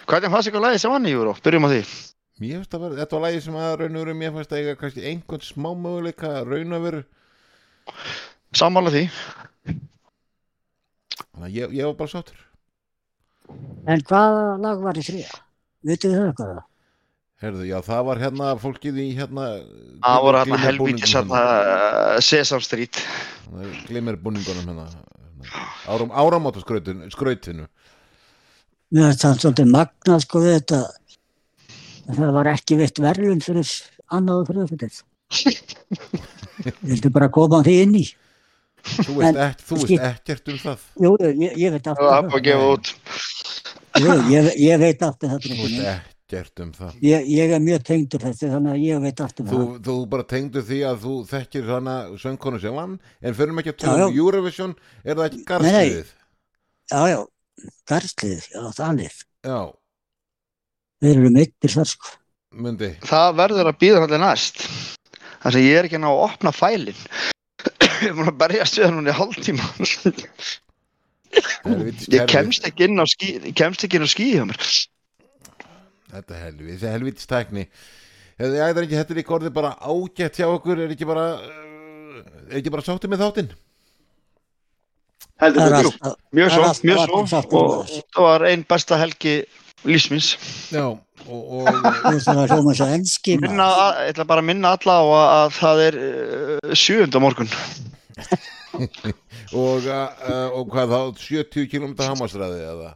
Hvernig 0.04 0.34
fannst 0.34 0.50
ykkur 0.50 0.60
lagið 0.64 0.82
sem 0.82 0.92
vann 0.92 1.08
í 1.08 1.14
Júró? 1.14 1.32
Byrjum 1.40 1.64
á 1.64 1.68
því. 1.72 1.80
Mér 2.42 2.58
finnst 2.58 2.74
að 2.76 2.82
vera, 2.84 2.96
þetta 2.98 3.16
var 3.16 3.22
lagi 3.24 3.40
sem 3.44 3.56
að 3.56 3.74
raun 3.80 3.94
og 3.96 4.02
veru 4.02 4.16
mér 4.18 4.34
fannst 4.34 4.52
að 4.52 4.60
eiga 4.60 4.74
kannski 4.80 5.04
einhvern 5.08 5.44
smá 5.46 5.68
möguleika 5.72 6.32
raun 6.44 6.76
og 6.76 6.84
veru 6.84 7.02
Sammála 8.54 8.92
því. 8.92 9.04
Þannig 9.64 11.46
að 11.46 11.56
ég, 11.56 11.72
ég 11.78 11.88
var 11.88 11.96
bara 11.98 12.12
sáttur 12.12 12.42
En 13.88 14.04
hvaða 14.08 14.44
lag 14.60 14.84
var 14.84 14.98
í 14.98 15.04
þriða? 15.06 15.43
Vitið 15.84 16.14
þið 16.14 16.20
það 16.22 16.32
hvað 16.38 16.52
það? 16.54 16.62
Herðu, 17.44 17.64
já, 17.68 17.76
það 17.84 18.02
var 18.08 18.20
hérna 18.22 18.50
fólkið 18.62 18.98
í 19.02 19.06
hérna 19.18 19.46
Það 20.04 20.20
voru 20.24 20.40
hérna 20.40 20.58
helvítis 20.62 21.12
hérna 21.16 21.40
uh, 21.44 22.20
Sesam 22.24 22.62
Street. 22.64 23.00
Glimmer 23.88 24.16
búningunum 24.20 24.70
hérna 24.70 24.86
Áram, 25.92 26.12
áramóta 26.16 26.62
skrautinu 26.64 27.66
Mér 28.94 29.10
finnst 29.10 29.24
það 29.26 29.40
svolítið 29.42 29.72
magnað 29.74 30.22
sko 30.24 30.40
við 30.44 30.54
þetta. 30.54 30.78
að 32.04 32.18
Það 32.20 32.32
var 32.36 32.50
ekki 32.52 32.76
veitt 32.78 33.00
verðlun 33.00 33.42
fyrir 33.44 33.70
annaðu 34.14 34.46
þriðasættið. 34.50 34.98
Vildu 36.88 37.10
bara 37.12 37.28
koma 37.32 37.62
því 37.66 37.74
inn 37.82 37.96
í? 37.98 38.04
Þú 38.84 39.14
veist, 39.18 39.28
En- 39.30 39.38
ekki, 39.48 39.64
þú 39.68 39.78
veist 39.80 40.04
ekkert 40.10 40.50
um 40.52 40.58
það 40.60 40.82
Jú, 41.00 41.12
ég, 41.24 41.54
ég 41.56 41.72
veit 41.72 41.86
Það 41.88 41.94
aftur 41.94 42.10
var 42.12 42.38
að 42.38 42.44
gefa 42.44 42.66
út. 42.74 42.90
Jú, 43.94 44.14
ég, 44.32 44.48
ég 44.58 44.80
veit 44.82 45.02
aftur. 45.06 45.36
Þú 45.38 45.54
minn. 45.54 45.84
ekkert 46.24 46.60
um 46.64 46.72
það 46.74 46.94
Ég, 47.04 47.26
ég 47.30 47.52
er 47.54 47.60
mjög 47.62 47.82
tengdur 47.86 48.22
þessu 48.24 48.48
þannig 48.50 48.72
að 48.74 48.82
ég 48.88 49.02
veit 49.04 49.20
aftur 49.22 49.46
Þú, 49.46 49.58
það. 49.60 49.76
þú 49.86 49.94
bara 50.14 50.26
tengdu 50.32 50.62
því 50.66 50.78
að 50.88 50.98
þú 51.04 51.12
þekkir 51.30 51.68
svona 51.68 51.94
söngkonu 52.24 52.60
sem 52.64 52.74
vann 52.78 52.96
en 53.22 53.36
fyrir 53.38 53.54
mig 53.54 53.66
ekki 53.66 53.74
að 53.74 53.78
Já, 53.78 53.84
tala 53.86 54.08
um 54.08 54.14
já. 54.16 54.18
Eurovision 54.24 54.74
er 55.04 55.14
það 55.20 55.26
ekki 55.28 55.38
Nei, 55.38 55.46
garðsliðið 55.52 56.10
Já, 56.90 57.02
já, 57.12 57.20
það. 58.74 59.22
Já, 59.44 59.60
Við 61.04 61.10
erum 61.14 61.34
meittir 61.36 61.74
þar 61.76 61.90
sko. 61.92 62.12
myndi 62.54 62.90
Það 63.04 63.38
verður 63.38 63.70
að 63.70 63.78
býða 63.84 64.02
allir 64.06 64.22
næst. 64.24 64.64
Þannig 65.44 65.60
að 65.60 65.66
ég 65.68 65.78
er 65.78 65.88
ekki 65.88 66.00
ná 66.00 66.08
að 66.10 66.22
opna 66.24 66.52
fælinn. 66.56 67.02
Ég 68.00 68.06
er 68.10 68.14
búin 68.16 68.30
að 68.32 68.38
berjast 68.40 68.78
við 68.78 68.86
hann 68.88 68.96
núna 68.98 69.12
í 69.12 69.16
hálftíma. 69.18 69.66
helvítis 69.78 70.54
Ég 72.12 72.28
kemst 72.30 72.66
ekki 72.68 72.88
inn 72.88 73.00
á 73.00 73.06
skí, 73.08 73.34
ég 73.40 73.54
kemst 73.58 73.84
ekki 73.86 74.00
inn 74.00 74.06
á 74.06 74.10
skí 74.10 74.30
hjá 74.34 74.44
mér. 74.48 74.64
Þetta 76.14 76.40
helvítis, 76.44 76.80
þetta 76.80 76.90
er 76.90 76.98
helvítis 76.98 77.30
tækni 77.30 77.68
þetta 78.38 78.82
er 79.14 79.20
ekki 79.22 79.34
orðið 79.36 79.54
bara 79.54 79.74
ágætt 79.78 80.40
hjá 80.40 80.48
okkur 80.50 80.82
er 80.84 80.94
ekki 80.94 81.06
bara 81.06 81.26
uh, 81.38 82.18
er 82.50 82.58
ekki 82.60 82.72
bara 82.74 82.86
sáttið 82.86 83.12
með 83.12 83.22
þáttinn 83.24 83.52
Heldur 85.42 85.66
betur. 85.66 85.88
alltaf, 85.90 86.18
Mjög 86.34 86.50
svo, 86.54 86.66
mjög 86.86 87.00
svo. 87.02 87.22
sáttur 87.30 87.58
Og 87.58 87.88
það 87.90 88.26
var 88.26 88.44
einn 88.50 88.62
besta 88.70 88.98
helgi 89.00 89.34
lífsmins. 89.84 90.28
Já, 90.72 90.84
og. 91.26 91.66
Minna, 93.42 93.66
ég 94.06 94.14
ætla 94.14 94.26
bara 94.30 94.40
að 94.40 94.46
minna 94.46 94.70
alla 94.78 94.94
á 94.94 95.04
að, 95.04 95.26
að 95.34 95.56
það 95.58 95.82
er 95.88 95.98
uh, 95.98 96.76
sjöunda 96.78 97.22
morgun. 97.24 97.50
og, 99.62 99.86
uh, 99.86 100.50
og 100.54 100.68
hvað 100.72 100.94
þá 100.94 101.00
70 101.24 101.70
km 101.72 101.96
hamasræði 102.02 102.62
eða 102.72 102.92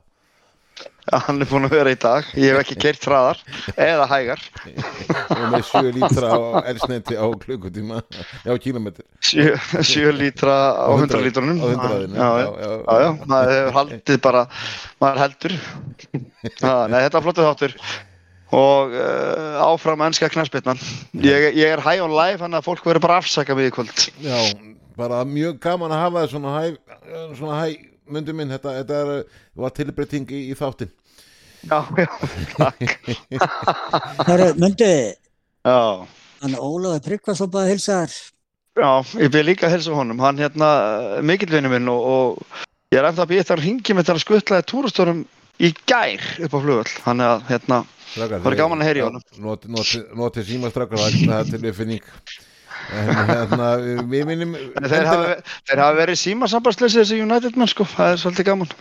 Já, 1.09 1.22
hann 1.24 1.40
er 1.40 1.48
búin 1.48 1.64
að 1.64 1.72
vera 1.72 1.92
í 1.94 1.96
dag. 1.98 2.26
Ég 2.36 2.52
hef 2.52 2.59
ekki 2.60 2.74
kert 2.82 3.06
hraðar 3.09 3.38
eða 3.80 4.09
hægar. 4.10 4.42
og 5.38 5.44
með 5.55 5.62
7 5.70 5.92
lítra 5.96 6.32
á 6.36 6.40
elsneti 6.68 7.16
á 7.16 7.26
klukkutíma 7.44 8.02
já, 8.44 8.52
kilometr 8.60 9.06
7 9.24 10.12
lítra 10.18 10.59
á 10.76 10.88
100 10.92 11.24
lítrunum. 11.24 11.62
á 11.64 11.66
100 11.72 12.12
Já, 12.12 12.28
já. 12.42 12.50
Já, 12.60 12.98
já, 13.00 13.09
maður 13.24 13.55
hefur 13.55 13.78
haldið 13.78 14.20
bara, 14.28 14.44
maður 15.00 15.24
heldur. 15.24 15.56
Já, 16.60 16.74
nei, 16.92 17.00
þetta 17.06 17.18
er 17.22 17.26
flottu 17.26 17.48
þáttur. 17.48 17.78
Og 18.59 18.94
uh, 18.96 19.64
áfram 19.64 20.05
ennska 20.06 20.28
knæspilnan. 20.32 20.80
Ég, 21.24 21.50
ég 21.56 21.72
er 21.72 21.84
high 21.84 22.05
on 22.05 22.12
live, 22.16 22.40
þannig 22.42 22.60
að 22.60 22.68
fólk 22.68 22.84
verður 22.84 23.06
bara 23.09 23.20
afsaka 23.22 23.56
mig 23.56 23.72
í 23.72 23.74
kvöld. 23.76 24.09
Já, 24.24 24.36
bara 24.99 25.23
mjög 25.29 25.59
gaman 25.65 25.95
að 25.95 26.03
hafa 26.05 26.23
það 26.25 26.33
svona 26.35 26.55
hæ, 26.59 26.65
svona 27.39 27.59
hæ 27.62 27.66
myndu 28.09 28.33
minn, 28.37 28.51
þetta, 28.55 28.73
þetta 28.81 28.99
er, 29.05 29.11
var 29.61 29.75
tilbreyting 29.77 30.31
í, 30.33 30.43
í 30.53 30.57
þáttin 30.59 30.91
Já, 31.69 31.81
já, 31.99 32.07
takk. 32.55 33.09
Er, 34.31 34.43
myndi, 34.62 34.91
Já, 35.66 35.79
hann 36.45 36.55
Ólafur 36.55 37.03
Tryggvason 37.09 37.51
bara 37.51 37.66
hilsa 37.73 37.97
þér. 38.05 38.15
já, 38.79 38.91
ég 39.25 39.33
byrði 39.35 39.43
líka 39.49 39.66
að 39.66 39.75
helsa 39.75 39.97
honum. 39.97 40.20
Hann 40.23 40.39
hérna, 40.39 40.69
mikill 41.27 41.51
vinnu 41.51 41.73
minn 41.73 41.91
og, 41.91 42.05
og 42.07 42.62
ég 42.95 43.01
er 43.01 43.09
ennþá 43.11 43.25
að 43.27 43.33
býja 43.33 43.43
þetta 43.43 43.57
að 43.59 43.65
ringi 43.66 43.97
með 43.99 44.07
þetta 44.07 44.15
að 44.15 44.23
skuttlaði 44.23 44.66
túrastórum 44.70 45.25
í 45.59 45.73
gær 45.91 46.29
upp 46.47 46.55
á 46.55 46.59
flugvöld. 46.62 46.95
Þannig 47.09 47.33
að, 47.33 47.43
hérna, 47.51 47.81
Það 48.15 48.37
er 48.53 48.59
gaman 48.62 48.81
að 48.81 48.89
heyra 48.89 49.01
í 49.03 49.07
honum. 49.09 49.25
Noti, 49.43 49.69
noti, 49.75 49.99
noti 50.23 50.47
síma 50.47 50.70
strákar, 50.73 51.03
það 51.03 51.19
er- 51.19 51.59
það 51.75 51.99
En 52.88 53.10
hérna, 53.28 53.68
við 54.09 54.24
minnum 54.28 54.55
þeir 54.80 55.09
hafa, 55.09 55.34
þeir 55.68 55.82
hafa 55.82 55.98
verið 55.98 56.20
símasambandsleysi 56.22 57.00
þessi 57.02 57.18
United 57.24 57.59
menn, 57.60 57.70
sko. 57.70 57.84
Það 57.88 58.14
er 58.14 58.22
svolítið 58.22 58.48
gaman. 58.48 58.72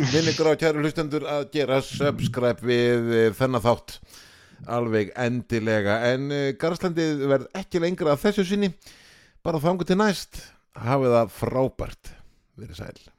Minn 0.00 0.32
ykkur 0.32 0.50
á 0.50 0.54
kæru 0.58 0.82
hlustendur 0.82 1.28
að 1.30 1.46
gera 1.54 1.78
subscribe 1.86 2.66
við 2.66 3.14
eh, 3.20 3.30
þennan 3.38 3.64
þátt 3.64 3.96
alveg 4.72 5.14
endilega. 5.18 6.00
En 6.12 6.28
uh, 6.30 6.50
Garðslandið 6.58 7.24
verð 7.30 7.62
ekki 7.62 7.82
lengra 7.82 8.14
að 8.16 8.26
þessu 8.26 8.46
sinni. 8.50 8.72
Bara 9.42 9.62
þangu 9.62 9.86
til 9.86 9.98
næst. 10.02 10.44
Hafið 10.78 11.18
það 11.18 11.34
frábært. 11.40 12.14
Verið 12.58 12.78
sæl 12.78 13.11